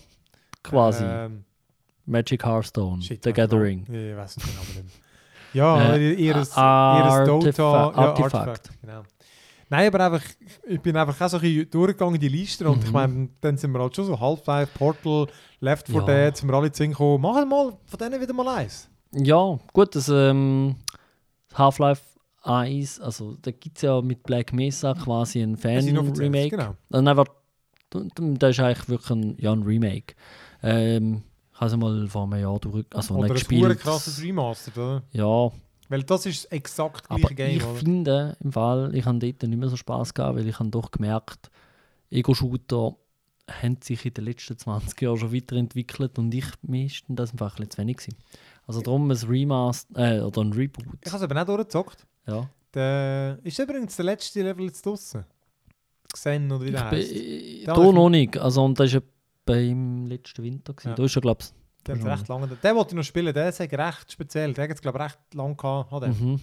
quasi. 0.63 1.05
ähm, 1.05 1.45
Magic 2.07 2.45
Hearthstone, 2.45 3.01
shit, 3.01 3.23
The 3.25 3.31
ich 3.31 3.35
Gathering. 3.37 3.87
Ja, 3.91 4.11
ich 4.11 4.17
weiß 4.17 4.37
nicht 4.37 4.47
mehr. 4.47 4.85
Ja, 5.55 5.95
Äh, 5.95 6.11
ihr, 6.13 6.19
ihres, 6.19 6.49
ihres 6.51 7.27
Dota. 7.27 7.63
Ja, 7.63 7.91
Artifact. 7.95 8.35
Artifact. 8.35 8.71
Genau. 8.83 9.03
Nein, 9.71 9.87
aber 9.95 10.05
einfach, 10.13 10.23
ich 10.67 10.81
bin 10.81 10.97
einfach 10.97 11.19
auch 11.19 11.29
so 11.31 11.37
ein 11.39 11.43
bisschen 11.43 11.71
durchgegangen, 11.71 12.21
die 12.21 12.29
Liste. 12.29 12.69
Und 12.69 12.81
ich 12.83 12.89
Mhm. 12.89 12.93
meine, 12.93 13.29
dann 13.41 13.57
sind 13.57 13.73
wir 13.73 13.81
halt 13.81 13.97
schon 13.97 14.05
so 14.05 14.19
Half-Life, 14.21 14.73
Portal, 14.77 15.27
Left 15.61 15.87
4 15.89 15.97
Ja. 15.97 16.07
Dead, 16.27 16.37
sind 16.37 16.49
wir 16.51 16.55
alle 16.55 16.71
zu 16.71 16.87
gekommen. 16.87 17.23
Machen 17.23 17.49
mal 17.49 17.73
von 17.87 17.99
denen 17.99 18.21
wieder 18.21 18.35
mal 18.35 18.49
eins. 18.49 18.89
Ja, 19.13 19.59
gut, 19.73 19.95
das 19.95 20.09
ähm, 20.09 20.75
Half-Life 21.59 22.03
1, 22.43 23.01
also 23.01 23.37
da 23.41 23.51
gibt 23.51 23.77
es 23.79 23.83
ja 23.83 24.01
mit 24.03 24.23
Black 24.23 24.53
Mesa 24.53 24.95
quasi 24.95 25.41
ein 25.41 25.57
Fan-Remake. 25.57 26.51
Genau. 26.51 26.75
Also, 26.91 27.03
nein, 27.03 28.37
das 28.39 28.51
ist 28.51 28.61
eigentlich 28.61 28.89
wirklich 28.89 29.11
ein, 29.11 29.37
ja, 29.39 29.53
ein 29.53 29.63
Remake. 29.63 30.15
Ähm, 30.63 31.23
ich 31.53 31.61
habe 31.61 31.71
es 31.71 31.77
mal 31.77 32.09
vor 32.09 32.25
einem 32.25 32.41
Jahr 32.41 32.59
durch, 32.59 32.85
also 32.93 33.15
Oder 33.15 33.29
ein 33.29 33.33
gespielt. 33.35 33.63
super 33.63 33.75
krasses 33.77 34.21
Remastered, 34.21 34.77
oder? 34.77 35.03
Ja, 35.13 35.51
Weil 35.89 36.03
das 36.03 36.27
ist 36.27 36.47
exakt 36.53 37.05
das 37.05 37.11
aber 37.11 37.29
gleiche 37.29 37.35
Game, 37.35 37.57
ich 37.59 37.65
oder? 37.65 37.75
finde 37.79 38.37
im 38.41 38.53
Fall, 38.53 38.95
ich 38.95 39.05
habe 39.07 39.19
dort 39.19 39.43
nicht 39.43 39.59
mehr 39.59 39.69
so 39.69 39.77
Spaß 39.77 40.13
gehabt, 40.15 40.37
weil 40.37 40.49
ich 40.49 40.59
habe 40.59 40.71
doch 40.71 40.91
gemerkt, 40.91 41.51
Ego-Shooter 42.11 42.97
haben 43.49 43.79
sich 43.83 44.05
in 44.05 44.15
den 44.15 44.25
letzten 44.25 44.59
20 44.59 45.01
Jahren 45.01 45.19
schon 45.19 45.33
weiterentwickelt 45.33 46.19
und 46.19 46.35
ich, 46.35 46.47
mir 46.63 46.87
ist 46.87 47.05
das 47.09 47.33
einfach 47.33 47.53
ein 47.59 47.67
bisschen 47.67 47.71
zu 47.71 47.79
wenig 47.79 47.97
gewesen. 47.99 48.17
Also 48.67 48.81
darum 48.81 49.11
ein 49.11 49.17
Remaster, 49.17 50.19
äh, 50.19 50.21
oder 50.21 50.41
ein 50.43 50.53
Reboot. 50.53 50.85
Ich 51.03 51.09
habe 51.13 51.19
es 51.19 51.23
aber 51.23 51.35
nicht 51.35 51.49
durchgezockt. 51.49 52.07
Ja. 52.27 52.49
Der 52.73 53.39
ist 53.43 53.59
übrigens 53.59 53.95
der 53.97 54.05
letzte 54.07 54.43
Level 54.43 54.65
jetzt 54.67 54.85
draussen. 54.85 55.25
Xen 56.13 56.51
oder 56.51 56.65
wie 56.65 56.69
Ich 56.69 56.73
der 56.73 56.91
heißt. 56.91 57.13
äh, 57.13 57.65
da 57.67 57.73
ich- 57.89 57.93
noch 57.95 58.09
nicht, 58.09 58.37
also 58.39 58.65
und 58.65 58.79
das 58.81 58.95
war 58.95 59.03
beim 59.45 60.07
letzten 60.07 60.43
Winter. 60.43 60.73
Gewesen. 60.73 60.89
Ja. 60.91 60.95
Da 60.95 61.05
ist 61.05 61.15
ja, 61.15 61.21
glaube 61.21 61.45
Der 61.87 61.99
hat 61.99 62.05
recht 62.19 62.29
lange. 62.29 62.47
Der 62.63 62.75
wollte 62.75 62.91
ich 62.91 62.95
noch 62.97 63.03
spielen, 63.05 63.35
der 63.35 63.49
ist 63.51 63.61
recht 63.61 64.13
speziell. 64.13 64.55
Der 64.55 64.65
hat 64.65 64.71
es, 64.77 64.81
glaube 64.83 64.99
ich, 64.99 65.05
recht 65.05 65.19
lang 65.35 65.57
gehabt. 65.57 65.93
Er. 65.93 66.09
ich. 66.11 66.21
Mhm. 66.21 66.41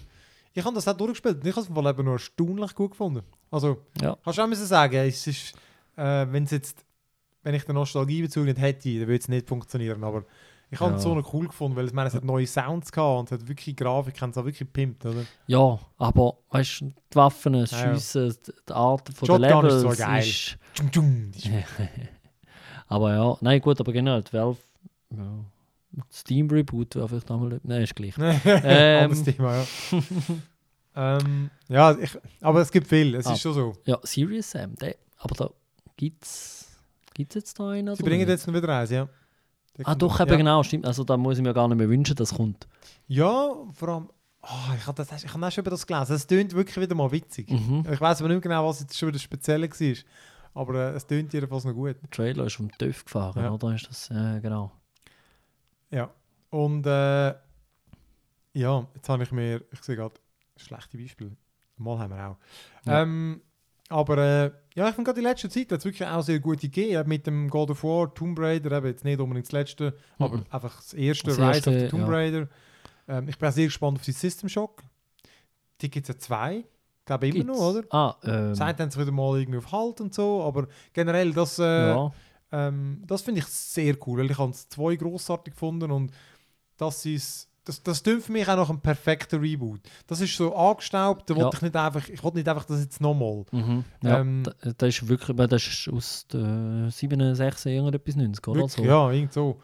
Ich 0.54 0.64
habe 0.64 0.74
das 0.74 0.86
auch 0.86 0.96
durchgespielt 0.96 1.44
ich 1.46 1.56
habe 1.56 1.62
es 1.62 1.68
eben 1.70 2.04
noch 2.04 2.12
erstaunlich 2.12 2.74
gut 2.74 2.90
gefunden. 2.92 3.22
Also, 3.50 3.78
Ja. 4.00 4.16
kannst 4.22 4.38
du 4.38 4.42
auch 4.42 4.46
müssen 4.46 4.66
sagen, 4.66 4.94
es 4.96 5.26
ist, 5.26 5.54
äh, 5.96 6.26
wenn 6.30 6.44
jetzt, 6.46 6.84
wenn 7.42 7.54
ich 7.54 7.64
den 7.64 7.74
Nostalgiebezug 7.74 8.44
nicht 8.44 8.58
hätte, 8.60 8.90
dann 8.98 9.08
würde 9.08 9.16
es 9.18 9.28
nicht 9.28 9.48
funktionieren. 9.48 10.04
Aber 10.04 10.24
ich 10.72 10.80
habe 10.80 10.94
es 10.96 11.04
Ja. 11.04 11.10
so 11.10 11.14
noch 11.14 11.32
cool 11.34 11.46
gefunden, 11.46 11.76
weil 11.76 11.86
ich 11.86 11.92
meine, 11.92 12.08
es 12.08 12.14
hat 12.14 12.24
neue 12.24 12.46
Sounds 12.46 12.90
gehabt 12.90 13.18
und 13.20 13.30
es 13.32 13.40
hat 13.40 13.46
wirklich 13.48 13.76
Grafik, 13.76 14.20
haben 14.20 14.30
es 14.30 14.36
auch 14.38 14.44
wirklich 14.44 14.58
gepimpt, 14.60 15.04
oder? 15.06 15.24
ja, 15.46 15.78
aber 15.98 16.38
weißt 16.50 16.80
du, 16.80 16.86
die 16.86 17.14
Waffen, 17.16 17.52
das 17.52 17.70
Ja, 17.70 17.78
ja. 17.86 17.94
Schiessen, 17.94 18.36
die 18.68 18.72
Art 18.72 19.08
von 19.14 19.26
der 19.40 19.48
Shotgun 19.48 19.66
ist 19.66 19.74
Levels 19.82 19.98
so 19.98 20.04
geil. 20.04 20.18
ist- 20.20 20.58
ist- 20.96 21.50
Aber 22.88 23.14
ja, 23.14 23.36
nein, 23.40 23.60
gut, 23.60 23.80
aber 23.80 23.92
generell, 23.92 24.22
die 24.22 24.32
Valve, 24.34 24.58
ja, 25.10 25.44
Steam 26.12 26.48
Reboot 26.50 26.94
wäre 26.96 27.08
vielleicht 27.08 27.30
einmal, 27.30 27.60
nein, 27.62 27.82
ist 27.82 27.94
gleich. 27.94 28.14
Ähm. 28.44 29.04
Anderes 29.04 29.24
Thema, 29.24 29.56
ja. 29.56 29.66
ähm, 31.18 31.50
ja, 31.68 31.96
ich, 31.98 32.10
aber 32.40 32.60
es 32.60 32.70
gibt 32.70 32.86
viel, 32.86 33.14
es 33.14 33.26
Ah. 33.26 33.32
ist 33.32 33.40
schon 33.40 33.54
so. 33.54 33.72
Ja, 33.84 33.98
Serious 34.02 34.50
Sam, 34.50 34.74
der, 34.76 34.96
aber 35.18 35.34
da 35.34 35.50
gibt's, 35.96 36.66
gibt's 37.14 37.34
jetzt 37.34 37.58
da 37.58 37.70
einen? 37.70 37.94
Sie 37.94 38.02
bringen 38.02 38.20
nicht? 38.20 38.28
jetzt 38.28 38.46
noch 38.46 38.54
wieder 38.54 38.68
eins, 38.78 38.90
ja. 38.90 39.08
Ah, 39.84 39.94
doch, 39.94 40.20
eben 40.20 40.30
ja. 40.30 40.36
genau, 40.36 40.62
stimmt. 40.62 40.86
Also 40.86 41.02
da 41.04 41.16
muss 41.16 41.38
ich 41.38 41.42
mir 41.42 41.54
gar 41.54 41.66
nicht 41.68 41.78
mehr 41.78 41.88
wünschen, 41.88 42.14
dass 42.16 42.34
kommt. 42.34 42.68
Ja, 43.06 43.52
vor 43.72 43.88
allem, 43.88 44.10
ah, 44.42 44.74
ich 44.76 44.86
habe 44.86 45.02
das- 45.02 45.24
ich 45.24 45.32
habe 45.32 45.46
auch 45.46 45.50
schon 45.50 45.62
über 45.62 45.70
das 45.70 45.86
gelesen. 45.86 46.14
Es 46.14 46.26
tönt 46.26 46.52
wirklich 46.52 46.76
wieder 46.78 46.94
mal 46.94 47.10
witzig. 47.10 47.50
Mhm. 47.50 47.84
Ich 47.90 48.00
weiß 48.00 48.20
aber 48.20 48.28
nicht 48.28 48.36
mehr 48.36 48.40
genau, 48.40 48.68
was 48.68 48.80
jetzt 48.80 48.96
schon 48.98 49.08
wieder 49.08 49.18
speziell 49.18 49.62
war. 49.62 49.96
Aber 50.54 50.74
äh, 50.74 50.90
es 50.94 51.06
tönt 51.06 51.32
jedenfalls 51.32 51.64
noch 51.64 51.72
gut. 51.72 51.96
Der 52.02 52.10
Trailer 52.10 52.44
ist 52.46 52.56
vom 52.56 52.70
TÜV 52.76 53.04
gefahren, 53.06 53.42
Ja. 53.42 53.50
oder? 53.50 53.74
Ist 53.74 53.88
das, 53.88 54.10
äh, 54.10 54.40
genau. 54.40 54.70
Ja. 55.90 56.10
Und 56.50 56.86
äh, 56.86 57.34
ja, 58.54 58.86
jetzt 58.94 59.08
habe 59.08 59.22
ich 59.22 59.32
mir, 59.32 59.62
ich 59.72 59.82
sehe 59.82 59.96
gerade 59.96 60.14
schlechte 60.56 60.98
Beispiele. 60.98 61.34
Mal 61.78 61.98
haben 61.98 62.14
wir 62.14 62.28
auch. 62.28 62.36
Ja. 62.84 63.02
Ähm, 63.02 63.40
aber 63.92 64.18
äh, 64.18 64.50
ja, 64.74 64.88
ich 64.88 64.94
finde 64.94 65.08
gerade 65.10 65.20
die 65.20 65.26
letzte 65.26 65.48
Zeit 65.48 65.70
hat 65.70 65.78
es 65.80 65.84
wirklich 65.84 66.08
auch 66.08 66.22
sehr 66.22 66.40
gute 66.40 66.68
gegeben. 66.68 66.98
Eben 67.00 67.08
Mit 67.08 67.26
dem 67.26 67.48
God 67.48 67.70
of 67.70 67.84
War, 67.84 68.12
Tomb 68.14 68.38
Raider, 68.38 68.76
eben 68.78 68.86
jetzt 68.86 69.04
nicht 69.04 69.20
unbedingt 69.20 69.46
das 69.46 69.52
letzte, 69.52 69.96
aber 70.18 70.38
Mhm. 70.38 70.44
einfach 70.50 70.76
das 70.76 70.94
erste 70.94 71.26
Das 71.26 71.38
Rise 71.38 71.46
erste, 71.52 71.70
of 71.70 71.80
the 71.80 71.88
Tomb 71.88 72.02
ja. 72.02 72.08
Raider. 72.08 72.48
Ähm, 73.08 73.28
ich 73.28 73.38
bin 73.38 73.48
auch 73.48 73.52
sehr 73.52 73.66
gespannt 73.66 73.98
auf 73.98 74.04
die 74.04 74.12
System 74.12 74.48
Shock. 74.48 74.82
Die 75.80 75.90
gibt 75.90 76.08
es 76.08 76.14
ja 76.14 76.18
zwei. 76.18 76.56
Ich 77.00 77.04
glaube 77.06 77.28
immer 77.28 77.44
noch, 77.44 77.58
oder? 77.58 77.82
Ah, 77.90 78.16
ähm, 78.24 78.54
Seit 78.54 78.78
sie 78.92 79.00
wieder 79.00 79.10
mal 79.12 79.38
irgendwie 79.38 79.58
auf 79.58 79.70
Halt 79.72 80.00
und 80.00 80.14
so, 80.14 80.42
aber 80.42 80.68
generell, 80.92 81.32
das, 81.32 81.58
äh, 81.58 81.64
ja. 81.64 82.12
ähm, 82.52 83.02
das 83.06 83.22
finde 83.22 83.40
ich 83.40 83.46
sehr 83.46 83.96
cool, 84.06 84.20
weil 84.20 84.30
ich 84.30 84.38
habe 84.38 84.52
es 84.52 84.68
zwei 84.68 84.94
grossartig 84.94 85.54
gefunden 85.54 85.90
und 85.90 86.12
das 86.76 87.04
ist, 87.04 87.48
das, 87.64 87.82
das 87.82 88.02
klingt 88.02 88.22
für 88.22 88.32
mich 88.32 88.48
auch 88.48 88.56
nach 88.56 88.68
einem 88.70 88.80
perfekten 88.80 89.40
Reboot. 89.40 89.80
Das 90.06 90.20
ist 90.20 90.36
so 90.36 90.54
angestaubt, 90.54 91.30
da 91.30 91.34
Ja. 91.34 91.44
wollte 91.44 91.56
ich 91.58 91.62
nicht 91.62 91.76
einfach, 91.76 92.08
ich 92.08 92.22
wollte 92.22 92.38
nicht 92.38 92.48
einfach 92.48 92.64
das 92.64 92.80
jetzt 92.80 93.00
nochmal. 93.00 93.44
Mhm. 93.52 93.84
ja 94.02 94.18
Ähm, 94.20 94.42
da- 94.44 94.72
das 94.76 94.88
ist 94.88 95.08
wirklich, 95.08 95.36
das 95.36 95.66
ist 95.66 95.88
aus 95.92 96.26
den 96.28 96.90
67, 96.90 97.72
irgendetwas 97.72 98.16
90, 98.16 98.48
oder? 98.48 98.60
Wirklich, 98.60 98.72
so. 98.76 98.82
Ja, 98.84 99.10
irgend 99.10 99.32
so. 99.32 99.60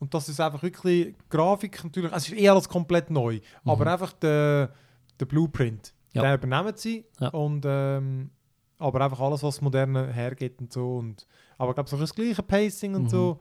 Und 0.00 0.14
das 0.14 0.28
ist 0.28 0.40
einfach 0.40 0.62
wirklich, 0.62 1.14
Grafik 1.28 1.82
natürlich, 1.84 2.12
es 2.12 2.28
ist 2.28 2.36
eh 2.38 2.48
alles 2.48 2.68
komplett 2.68 3.10
neu, 3.10 3.34
Mhm. 3.64 3.70
aber 3.70 3.86
einfach 3.92 4.12
der, 4.14 4.72
der 5.18 5.26
Blueprint, 5.26 5.92
Ja. 6.14 6.22
den 6.22 6.34
übernehmen 6.34 6.72
sie 6.76 7.04
Ja. 7.20 7.28
und 7.28 7.64
ähm, 7.66 8.30
aber 8.78 9.00
einfach 9.00 9.18
alles, 9.20 9.42
was 9.42 9.60
moderne 9.60 10.12
hergeht 10.12 10.60
und 10.60 10.72
so 10.72 10.96
und 10.98 11.26
aber 11.56 11.70
ich 11.70 11.74
glaube, 11.74 11.90
so 11.90 11.96
das 11.96 12.14
gleiche 12.14 12.42
Pacing 12.42 12.94
und 12.94 13.02
Mhm. 13.04 13.08
so, 13.08 13.40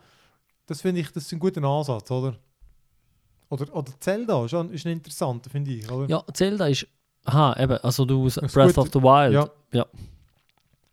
das 0.65 0.81
finde 0.81 1.01
ich, 1.01 1.11
das 1.11 1.23
ist 1.25 1.31
ein 1.33 1.39
guter 1.39 1.63
Ansatz, 1.63 2.09
oder? 2.09 2.35
Oder, 3.49 3.73
oder 3.75 3.91
Zelda 3.99 4.45
ist, 4.45 4.53
ein- 4.53 4.71
ist 4.71 4.85
ein 4.85 4.91
interessanter, 4.93 5.49
finde 5.49 5.71
ich, 5.71 5.89
oder? 5.91 6.09
Ja, 6.09 6.23
Zelda 6.33 6.67
ist. 6.67 6.87
Aha, 7.25 7.55
eben, 7.61 7.77
also 7.77 8.05
du 8.05 8.27
ist 8.27 8.39
Breath 8.53 8.75
gut. 8.75 8.77
of 8.77 8.87
the 8.93 9.01
Wild. 9.01 9.33
Ja. 9.33 9.49
ja. 9.73 9.85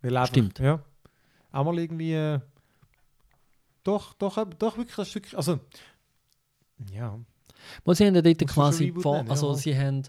Einfach, 0.02 0.26
Stimmt. 0.26 0.58
Ja. 0.58 0.80
Auch 1.52 1.64
mal 1.64 1.78
irgendwie. 1.78 2.12
Äh, 2.14 2.40
doch, 3.82 4.14
doch, 4.14 4.38
eben- 4.38 4.58
doch 4.58 4.76
wirklich, 4.76 4.98
ist 4.98 5.14
wirklich. 5.14 5.36
Also. 5.36 5.60
Ja. 6.92 7.18
Wo 7.84 7.94
sie 7.94 8.06
haben 8.06 8.14
ja 8.14 8.22
dort 8.22 8.40
Muss 8.42 8.52
quasi. 8.52 8.90
nennen, 8.92 9.30
also 9.30 9.48
ja. 9.50 9.54
sie 9.54 9.78
haben. 9.78 10.02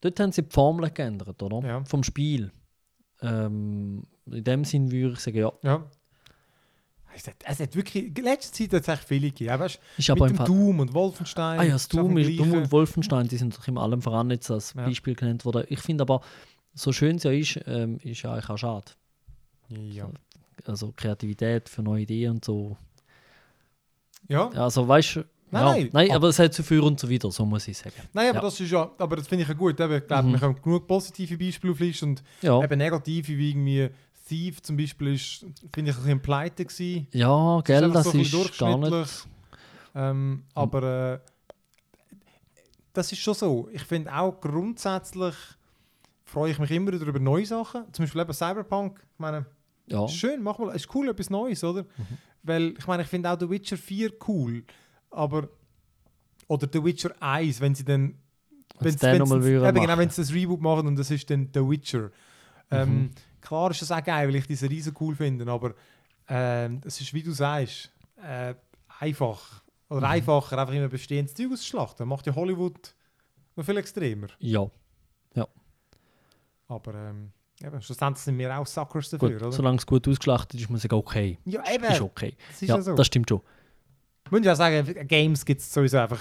Dort 0.00 0.20
haben 0.20 0.32
sie 0.32 0.42
die 0.42 0.52
Formel 0.52 0.90
geändert, 0.90 1.42
oder? 1.42 1.66
Ja. 1.66 1.84
Vom 1.84 2.02
Spiel. 2.04 2.52
Ähm, 3.20 4.04
in 4.26 4.44
dem 4.44 4.64
Sinn 4.64 4.90
würde 4.92 5.14
ich 5.14 5.20
sagen, 5.20 5.38
ja. 5.38 5.52
ja. 5.62 5.84
Es 7.20 7.26
hat, 7.26 7.34
es 7.44 7.60
hat 7.60 7.74
wirklich. 7.76 8.16
In 8.16 8.24
letzter 8.24 8.52
Zeit 8.52 8.72
hat 8.72 8.82
es 8.82 8.88
echt 8.88 9.04
viele 9.08 9.28
gegeben. 9.28 9.48
Ja, 9.50 9.58
weißt, 9.60 9.78
Ist 9.96 10.08
mit 10.08 10.16
aber 10.20 10.28
dem. 10.28 10.44
Doom 10.44 10.80
und 10.80 10.94
Wolfenstein. 10.94 11.58
Ah 11.58 11.62
ja, 11.64 11.72
das 11.72 11.88
Doom, 11.88 12.16
ist, 12.18 12.38
Doom 12.38 12.52
und 12.52 12.72
Wolfenstein, 12.72 13.26
die 13.28 13.36
sind 13.36 13.56
doch 13.56 13.66
in 13.66 13.76
allem 13.78 14.00
voran 14.02 14.30
jetzt 14.30 14.50
als 14.50 14.74
Ja. 14.74 14.84
Beispiel 14.86 15.14
genannt 15.14 15.44
worden. 15.44 15.64
Ich 15.68 15.80
finde 15.80 16.02
aber, 16.02 16.20
so 16.74 16.92
schön 16.92 17.16
es 17.16 17.24
ja 17.24 17.30
ist, 17.32 17.58
ähm, 17.66 17.98
ist 18.02 18.22
ja 18.22 18.32
eigentlich 18.32 18.48
auch 18.50 18.56
schade. 18.58 18.92
Ja. 19.68 20.08
Also 20.66 20.92
Kreativität 20.96 21.68
für 21.68 21.82
neue 21.82 22.02
Ideen 22.02 22.32
und 22.32 22.44
so. 22.44 22.76
Ja. 24.28 24.48
Also 24.50 24.86
weißt 24.86 25.16
du, 25.16 25.24
Nein, 25.50 25.62
ja, 25.62 25.70
nein. 25.72 25.88
nein, 25.92 26.10
aber 26.12 26.28
es 26.28 26.38
hat 26.38 26.52
zu 26.52 26.62
für 26.62 26.82
und 26.84 27.00
so 27.00 27.08
wieder, 27.08 27.30
so 27.30 27.46
muss 27.46 27.66
ich 27.68 27.78
sagen. 27.78 27.94
Nein, 28.12 28.28
aber 28.28 28.36
Ja. 28.36 28.42
das 28.42 28.60
ist 28.60 28.70
ja. 28.70 28.90
Aber 28.98 29.16
das 29.16 29.26
finde 29.26 29.44
ich 29.44 29.48
ja 29.48 29.54
gut. 29.54 29.80
Eben, 29.80 29.94
ich 29.94 30.06
glaube, 30.06 30.28
Mhm. 30.28 30.32
wir 30.32 30.40
haben 30.42 30.60
genug 30.62 30.86
positive 30.86 31.38
Beispiele 31.38 31.72
auflisten 31.72 32.10
und 32.10 32.22
Ja, 32.42 32.62
eben 32.62 32.76
negative, 32.76 33.28
wie 33.28 33.48
irgendwie 33.50 33.88
Thief 34.28 34.62
zum 34.62 34.76
Beispiel, 34.76 35.14
ist, 35.14 35.44
finde 35.72 35.90
ich, 35.90 35.96
ein 35.96 36.02
bisschen 36.02 36.20
pleite 36.20 36.64
gewesen. 36.64 37.06
ja 37.12 37.60
gell, 37.62 37.84
einfach 37.84 38.04
das 38.04 38.12
so 38.12 38.42
ist 38.42 38.58
gar 38.58 38.76
nicht. 38.76 39.28
Ähm, 39.94 40.44
aber 40.54 40.82
äh, 41.14 41.18
das 42.92 43.10
ist 43.12 43.18
schon 43.18 43.34
so. 43.34 43.68
Ich 43.72 43.82
finde 43.82 44.14
auch 44.14 44.40
grundsätzlich 44.40 45.34
freue 46.24 46.50
ich 46.52 46.58
mich 46.58 46.70
immer 46.70 46.92
wieder 46.92 47.06
über 47.06 47.18
neue 47.18 47.46
Sachen. 47.46 47.84
Zum 47.92 48.04
Beispiel 48.04 48.20
eben 48.20 48.32
Cyberpunk. 48.32 49.00
Ich 49.14 49.18
meine, 49.18 49.46
Ja, 49.86 50.04
ist 50.04 50.14
schön, 50.14 50.42
mach 50.42 50.58
mal, 50.58 50.74
ist 50.74 50.94
cool, 50.94 51.08
etwas 51.08 51.30
Neues, 51.30 51.64
oder? 51.64 51.82
Mhm. 51.82 51.88
Weil 52.42 52.74
ich 52.78 52.86
meine, 52.86 53.02
ich 53.02 53.08
finde 53.08 53.30
auch 53.30 53.38
The 53.38 53.48
Witcher 53.48 53.76
4 53.76 54.12
cool, 54.28 54.64
aber 55.10 55.48
oder 56.46 56.68
The 56.70 56.84
Witcher 56.84 57.10
1, 57.20 57.60
wenn 57.60 57.74
sie 57.74 57.84
dann 57.84 58.14
Wenn 58.80 58.96
sie 58.96 59.06
eben 59.10 59.24
genau, 59.24 59.98
wenn 59.98 60.10
sie 60.10 60.22
das 60.22 60.32
Reboot 60.32 60.60
machen 60.60 60.86
und 60.86 60.96
das 60.96 61.10
ist 61.10 61.28
dann 61.30 61.48
The 61.52 61.60
Witcher. 61.60 62.10
Ähm, 62.70 62.88
Mhm. 62.88 63.10
Klar 63.40 63.70
ist 63.70 63.82
das 63.82 63.90
auch 63.92 64.02
geil, 64.02 64.28
weil 64.28 64.36
ich 64.36 64.46
diese 64.46 64.68
Riesen 64.68 64.94
cool 65.00 65.14
finde, 65.14 65.50
aber 65.50 65.74
ähm, 66.28 66.80
es 66.84 67.00
ist, 67.00 67.12
wie 67.14 67.22
du 67.22 67.32
sagst, 67.32 67.90
äh, 68.22 68.54
einfach. 69.00 69.62
Oder 69.90 70.00
Mhm. 70.00 70.12
einfacher, 70.12 70.58
einfach 70.58 70.74
immer 70.74 70.88
bestehendes 70.88 71.34
Zeug 71.34 71.52
auszuschlachten. 71.52 72.06
Macht 72.06 72.26
ja 72.26 72.34
Hollywood 72.34 72.94
noch 73.56 73.64
viel 73.64 73.76
extremer. 73.78 74.26
ja. 74.40 74.68
Aber 76.70 76.94
ähm, 76.94 77.32
eben, 77.62 77.80
schlussendlich 77.80 78.22
sind 78.22 78.36
wir 78.38 78.58
auch 78.58 78.66
Suckers 78.66 79.10
Gut, 79.12 79.22
dafür, 79.22 79.36
oder? 79.38 79.52
solange 79.52 79.78
es 79.78 79.86
gut 79.86 80.06
ausgeschlachtet 80.06 80.60
ist, 80.60 80.68
muss 80.68 80.80
ich 80.80 80.90
sagen, 80.90 80.96
okay. 81.00 81.38
Ja, 81.46 81.62
Ist 81.62 81.72
eben. 81.74 82.02
okay. 82.02 82.36
Das 82.48 82.62
ist 82.62 82.68
Ja, 82.68 82.76
ja 82.76 82.82
so. 82.82 82.94
das 82.94 83.06
stimmt 83.06 83.28
schon. 83.30 83.40
Ich 84.30 84.48
auch 84.50 84.54
sagen, 84.54 85.08
Games 85.08 85.44
gibt 85.46 85.62
es 85.62 85.72
sowieso 85.72 85.96
einfach. 85.98 86.20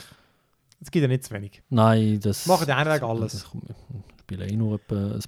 Es 0.79 0.89
gibt 0.89 1.01
ja 1.01 1.07
nicht 1.09 1.25
zu 1.25 1.33
wenig. 1.33 1.61
Nein, 1.69 2.19
das. 2.21 2.45
Machen 2.45 2.65
die 2.65 2.71
einen 2.71 3.03
alles. 3.03 3.33
Das 3.33 3.43
kommt- 3.49 3.69
Ich 3.69 4.21
spiele 4.21 4.47
eh 4.47 4.55
nur 4.55 4.75
etwa 4.75 4.95
ein 5.15 5.21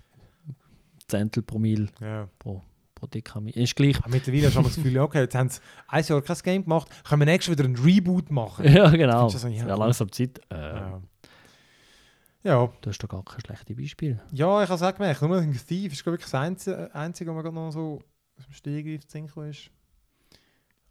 Zehntel 1.09 1.43
Promille 1.43 1.87
Ja. 1.99 2.29
pro, 2.39 2.61
pro 2.95 3.07
Dekami. 3.07 3.51
Ist 3.51 3.75
gleich. 3.75 3.97
Aber 3.99 4.09
mittlerweile 4.09 4.49
du 4.49 4.59
aber 4.59 4.67
das 4.67 4.75
Gefühl, 4.77 4.97
okay, 4.99 5.19
jetzt 5.21 5.35
haben 5.35 5.49
sie 5.49 5.59
ein 5.87 6.03
Jahr 6.03 6.21
kein 6.21 6.37
Game 6.43 6.63
gemacht, 6.63 6.89
können 7.03 7.21
wir 7.21 7.25
nächstes 7.25 7.57
wieder 7.57 7.67
ein 7.67 7.75
Reboot 7.75 8.29
machen. 8.31 8.65
Ja, 8.71 8.89
genau. 8.89 9.29
Du 9.29 9.37
so, 9.37 9.47
ja, 9.47 9.67
ja, 9.67 9.75
langsam 9.75 10.11
Zeit. 10.11 10.39
Äh, 10.49 10.55
Ja. 10.55 11.01
Ja, 12.41 12.71
Du 12.81 12.89
hast 12.89 12.99
doch 12.99 13.09
gar 13.09 13.23
kein 13.25 13.41
schlechtes 13.41 13.75
Beispiel. 13.75 14.17
ja 14.31 14.63
ich 14.63 14.69
habe 14.69 14.75
es 14.75 14.81
auch 14.81 14.93
gemerkt. 14.95 15.21
Nur 15.21 15.37
ein 15.37 15.51
Thief 15.51 15.91
ist, 15.91 16.03
glaube 16.03 16.17
ich, 16.17 16.23
das 16.23 16.33
Einzige, 16.33 16.89
Einzige, 16.95 17.31
was 17.31 17.35
mir 17.37 17.43
gerade 17.43 17.55
noch 17.55 17.71
so 17.71 17.99
aus 18.37 18.45
dem 18.45 18.53
Stehgreif 18.53 19.05
zu 19.05 19.41
ist. 19.41 19.69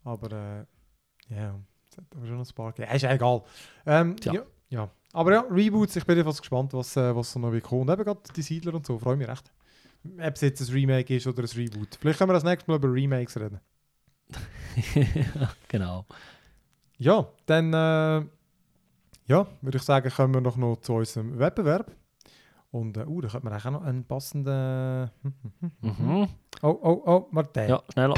Aber, 0.04 0.30
äh, 0.30 1.34
ja, 1.34 1.58
es 1.90 1.96
hat 1.96 2.04
aber 2.14 2.26
schon 2.26 2.38
ein 2.38 2.46
paar 2.54 2.72
gegeben. 2.72 2.88
Ja, 2.90 2.94
ist 2.96 3.02
ja 3.02 3.12
egal. 3.14 3.42
Ähm, 3.86 4.16
Tja. 4.16 4.34
ja, 4.34 4.42
ja. 4.68 4.90
Aber 5.14 5.32
ja, 5.32 5.40
Reboots, 5.50 5.96
ich 5.96 6.04
bin 6.04 6.16
jedenfalls 6.16 6.40
gespannt, 6.40 6.74
was, 6.74 6.94
äh, 6.98 7.16
was 7.16 7.32
so 7.32 7.38
noch 7.40 7.50
wie 7.52 7.60
kommt. 7.62 7.88
Und 7.88 7.90
eben 7.94 8.04
gerade 8.04 8.20
die 8.36 8.42
Siedler 8.42 8.74
und 8.74 8.84
so, 8.86 8.98
freue 8.98 9.16
mich 9.16 9.26
recht. 9.26 9.50
Ob 10.18 10.34
es 10.34 10.40
jetzt 10.40 10.60
ein 10.60 10.72
Remake 10.72 11.16
ist 11.16 11.26
oder 11.26 11.42
ein 11.42 11.48
Reboot. 11.48 11.96
Vielleicht 12.00 12.18
können 12.18 12.30
wir 12.30 12.34
das 12.34 12.44
nächste 12.44 12.70
Mal 12.70 12.76
über 12.76 12.92
Remakes 12.92 13.36
reden. 13.36 13.60
genau. 15.68 16.06
Ja, 16.98 17.28
dann 17.46 17.72
äh, 17.72 18.26
ja, 19.26 19.46
würde 19.60 19.78
ich 19.78 19.82
sagen, 19.82 20.10
kommen 20.10 20.34
wir 20.34 20.40
noch, 20.40 20.56
noch 20.56 20.76
zu 20.76 20.94
unserem 20.94 21.38
Wettbewerb. 21.38 21.92
Und 22.70 22.96
äh, 22.96 23.06
uh, 23.06 23.20
da 23.20 23.28
könnte 23.28 23.48
man 23.48 23.60
auch 23.60 23.70
noch 23.70 23.82
einen 23.82 24.04
passenden. 24.04 25.10
Mhm. 25.80 26.28
Oh, 26.62 26.78
oh, 26.82 27.02
oh, 27.06 27.28
Martin. 27.30 27.68
Ja, 27.68 27.82
schneller. 27.92 28.14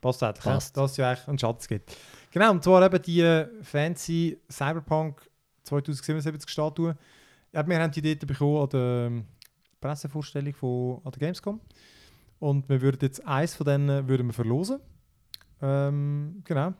Passt 0.00 0.22
eigentlich, 0.22 0.44
Passt. 0.44 0.76
dass 0.76 0.92
es 0.92 0.96
ja 0.96 1.10
eigentlich 1.10 1.28
einen 1.28 1.38
Schatz 1.38 1.66
gibt. 1.68 1.96
Genau, 2.30 2.50
und 2.52 2.62
zwar 2.62 2.84
eben 2.84 3.02
die 3.02 3.44
fancy 3.62 4.38
Cyberpunk 4.50 5.28
2077 5.64 6.48
Statue. 6.48 6.96
Ja, 7.52 7.66
wir 7.66 7.78
haben 7.80 7.90
die 7.90 8.00
Idee 8.00 8.14
bekommen 8.14 8.62
an 8.62 8.68
der 8.68 9.06
ähm, 9.06 9.24
Pressevorstellung 9.86 10.54
von, 10.54 11.00
an 11.04 11.12
der 11.12 11.20
Gamescom. 11.20 11.60
Und 12.38 12.68
wir 12.68 12.80
würden 12.80 12.98
jetzt 13.02 13.26
eins 13.26 13.54
von 13.54 13.66
denen 13.66 14.08
würden 14.08 14.26
wir 14.26 14.32
verlosen. 14.32 14.80
Ähm, 15.62 16.42
genau. 16.44 16.74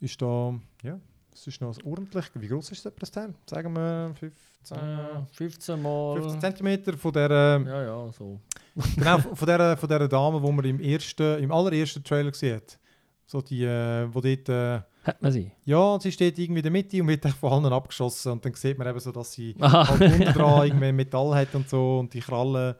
Ist 0.00 0.20
da, 0.20 0.54
ja, 0.82 1.00
es 1.32 1.46
ist 1.46 1.60
noch 1.60 1.76
ordentlich. 1.84 2.24
Wie 2.34 2.48
groß 2.48 2.72
ist 2.72 2.90
das 2.98 3.10
Teil? 3.10 3.34
Sagen 3.48 3.74
wir 3.74 4.12
15, 4.18 4.76
Äh, 4.76 5.26
15 5.32 5.82
Mal. 5.82 6.22
15 6.22 6.56
cm 6.56 6.98
von 6.98 7.12
der, 7.12 7.30
ähm, 7.30 7.66
Ja, 7.66 7.82
ja, 7.82 8.12
so. 8.12 8.40
genau, 8.96 9.18
von 9.18 9.46
der, 9.46 9.76
von 9.76 9.88
der 9.88 10.08
Dame, 10.08 10.40
die 10.40 10.52
man 10.52 10.64
im, 10.64 10.80
ersten, 10.80 11.38
im 11.42 11.50
allerersten 11.50 12.04
Trailer 12.04 12.30
gesehen 12.30 12.56
hat. 12.56 12.78
So 13.26 13.40
die, 13.40 13.64
äh, 13.64 14.06
wo 14.12 14.20
dort, 14.20 14.48
äh, 14.48 14.80
Hat 15.06 15.22
man 15.22 15.30
sie? 15.30 15.52
ja, 15.64 15.98
sie 16.00 16.10
steht 16.10 16.36
irgendwie 16.38 16.58
in 16.58 16.64
der 16.64 16.72
Mitte 16.72 17.00
und 17.00 17.06
wird 17.06 17.24
von 17.26 17.52
allen 17.52 17.72
abgeschossen. 17.72 18.32
Und 18.32 18.44
dann 18.44 18.54
sieht 18.54 18.76
man 18.76 18.88
eben 18.88 18.98
so, 18.98 19.12
dass 19.12 19.32
sie 19.32 19.54
Aha. 19.60 19.88
halt 20.00 20.00
unten 20.00 20.24
dran 20.32 20.66
irgendwie 20.66 20.92
Metall 20.92 21.34
hat 21.34 21.54
und 21.54 21.68
so 21.68 22.00
und 22.00 22.12
die 22.12 22.20
Krallen. 22.20 22.74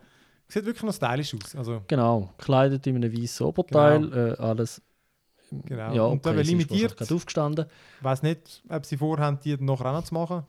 Sieht 0.49 0.65
wirklich 0.65 0.83
noch 0.83 0.95
stylisch 0.95 1.35
aus. 1.35 1.55
Also, 1.55 1.83
Genau, 1.87 2.33
gekleidet 2.37 2.87
in 2.87 2.97
einem 2.97 3.13
weißen 3.13 3.47
Oberteil, 3.47 4.13
äh, 4.13 4.43
alles. 4.43 4.83
Genau. 5.51 5.95
Ja, 5.95 6.03
Und 6.07 6.27
okay, 6.27 6.43
limitiert. 6.43 6.97
gerade 6.97 7.15
aufgestanden. 7.15 7.67
ich 7.99 8.05
weiß 8.05 8.23
nicht, 8.23 8.63
ob 8.69 8.85
sie 8.85 8.97
vorhaben, 8.97 9.39
die 9.45 9.57
noch 9.59 10.03
zu 10.05 10.15
machen. 10.15 10.43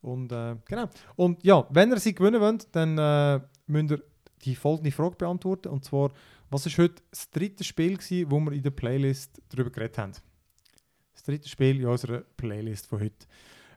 Und 0.00 0.32
äh, 0.32 0.56
genau. 0.66 0.88
Und 1.16 1.44
ja, 1.44 1.66
wenn 1.70 1.90
ihr 1.90 1.98
sie 1.98 2.14
gewinnen 2.14 2.40
wollt, 2.40 2.66
dann 2.74 2.98
äh, 2.98 3.40
müsst 3.66 3.92
ihr 3.92 4.02
die 4.44 4.54
folgende 4.54 4.90
Frage 4.90 5.16
beantworten. 5.16 5.68
Und 5.68 5.84
zwar, 5.84 6.10
was 6.50 6.66
ist 6.66 6.76
heute 6.78 7.02
das 7.10 7.30
dritte 7.30 7.64
Spiel 7.64 7.96
gewesen, 7.96 8.30
wo 8.30 8.40
wir 8.40 8.52
in 8.52 8.62
der 8.62 8.70
Playlist 8.70 9.40
darüber 9.48 9.70
geredet 9.70 9.98
haben? 9.98 10.12
Das 11.24 11.32
dritte 11.32 11.48
Spiel 11.48 11.80
in 11.80 11.86
unserer 11.86 12.18
Playlist 12.36 12.86
von 12.86 13.00
heute. 13.00 13.26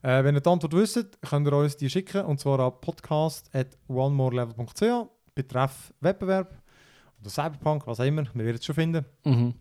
Äh, 0.02 0.22
wenn 0.26 0.36
ihr 0.36 0.42
die 0.42 0.50
Antwort 0.50 0.74
wisst, 0.74 1.18
könnt 1.22 1.48
ihr 1.48 1.54
uns 1.54 1.78
die 1.78 1.90
schicken. 1.90 2.26
Und 2.26 2.42
zwar 2.42 2.60
an 2.60 2.74
podcast.onemorelevel.ch 2.82 5.08
betreff 5.34 5.94
Wettbewerb 6.02 6.62
oder 7.22 7.30
Cyberpunk, 7.30 7.88
was 7.88 8.02
auch 8.02 8.06
immer. 8.06 8.24
Wir 8.34 8.44
werden 8.44 8.58
es 8.58 8.66
schon 8.66 8.76
finden. 8.76 9.06
Mhm. 9.24 9.54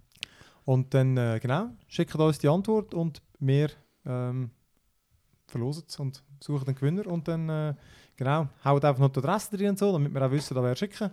Und 0.65 0.93
dann, 0.95 1.17
äh, 1.17 1.39
genau, 1.41 1.69
schickt 1.87 2.13
uns 2.17 2.41
die 2.41 2.49
Antwort 2.49 2.93
und 2.93 3.23
wir 3.39 3.71
ähm, 4.05 4.51
verlosen 5.47 5.85
es 5.87 5.97
und 6.01 6.25
suchen 6.43 6.65
den 6.65 6.75
Gewinner. 6.75 7.07
Und 7.07 7.29
dann, 7.29 7.49
äh, 7.49 7.75
genau, 8.17 8.49
haut 8.65 8.85
einfach 8.85 9.01
noch 9.01 9.13
die 9.13 9.21
Adresse 9.21 9.57
drin 9.57 9.69
und 9.69 9.79
so, 9.79 9.93
damit 9.93 10.13
wir 10.13 10.27
auch 10.27 10.31
wissen, 10.33 10.57
da 10.57 10.63
wer 10.65 10.75
schicken. 10.75 11.09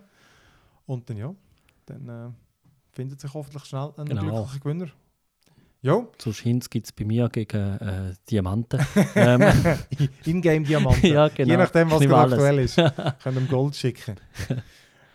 Und 0.86 1.08
dann, 1.08 1.18
ja, 1.18 1.32
dann 1.86 2.08
äh, 2.08 2.30
findet 2.90 3.20
sich 3.20 3.32
hoffentlich 3.32 3.64
schnell 3.64 3.92
ein 3.96 4.06
Genau. 4.06 4.22
glücklicher 4.22 4.58
Gewinner. 4.58 4.88
Jo, 5.84 6.10
Sonst 6.16 6.70
gibt 6.70 6.86
es 6.86 6.92
bei 6.92 7.04
mir 7.04 7.28
gegen 7.28 7.78
äh, 7.78 8.14
Diamanten. 8.30 8.80
ähm, 9.16 9.42
Ingame-Diamanten. 10.24 11.06
ja, 11.12 11.28
genau. 11.28 11.50
Je 11.50 11.56
nachdem, 11.58 11.90
was 11.90 12.00
gerade 12.00 12.32
aktuell 12.32 12.58
ist. 12.60 12.76
Können 12.76 13.14
wir 13.22 13.42
ihm 13.42 13.48
Gold 13.48 13.76
schicken. 13.76 14.16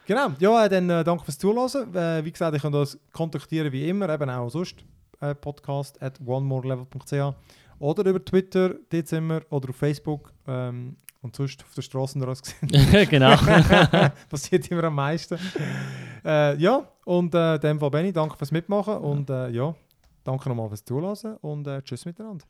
genau, 0.06 0.28
ja, 0.38 0.66
äh, 0.66 0.70
dann 0.70 0.88
äh, 0.92 1.04
danke 1.04 1.26
fürs 1.26 1.40
Zuhören. 1.40 1.96
Äh, 1.96 2.24
wie 2.24 2.32
gesagt, 2.32 2.56
ich 2.56 2.62
könnt 2.62 2.76
uns 2.76 3.00
kontaktieren 3.12 3.72
wie 3.72 3.90
immer, 3.90 4.10
eben 4.10 4.30
auch 4.30 4.48
sonst. 4.50 4.76
Äh, 5.20 5.34
podcast 5.34 6.00
at 6.04 6.20
onemorelevel.ch 6.24 7.34
oder 7.80 8.06
über 8.06 8.24
Twitter, 8.24 8.76
dort 8.92 9.08
sind 9.08 9.26
wir, 9.26 9.42
oder 9.50 9.70
auf 9.70 9.76
Facebook 9.76 10.32
ähm, 10.48 10.98
und 11.24 11.36
sonst 11.36 11.64
auf 11.64 11.74
der 11.74 11.82
Straße 11.82 12.20
uns 12.20 12.44
gesehen. 12.44 13.10
genau. 13.10 13.36
Passiert 14.30 14.70
immer 14.70 14.84
am 14.84 14.96
meisten. 14.96 15.40
äh, 16.24 16.56
ja, 16.58 16.88
und 17.06 17.34
äh, 17.34 17.56
in 17.56 17.62
dem 17.62 17.80
Fall 17.80 17.90
Benny, 17.90 18.14
danke 18.14 18.38
fürs 18.38 18.52
Mitmachen 18.52 18.98
und 18.98 19.32
äh, 19.32 19.50
ja, 19.50 19.74
danke 20.24 20.50
nochmal 20.50 20.70
fürs 20.70 20.84
Zuhören 20.84 21.38
und 21.38 21.68
äh, 21.68 21.82
tschüss 21.82 22.06
miteinander. 22.06 22.46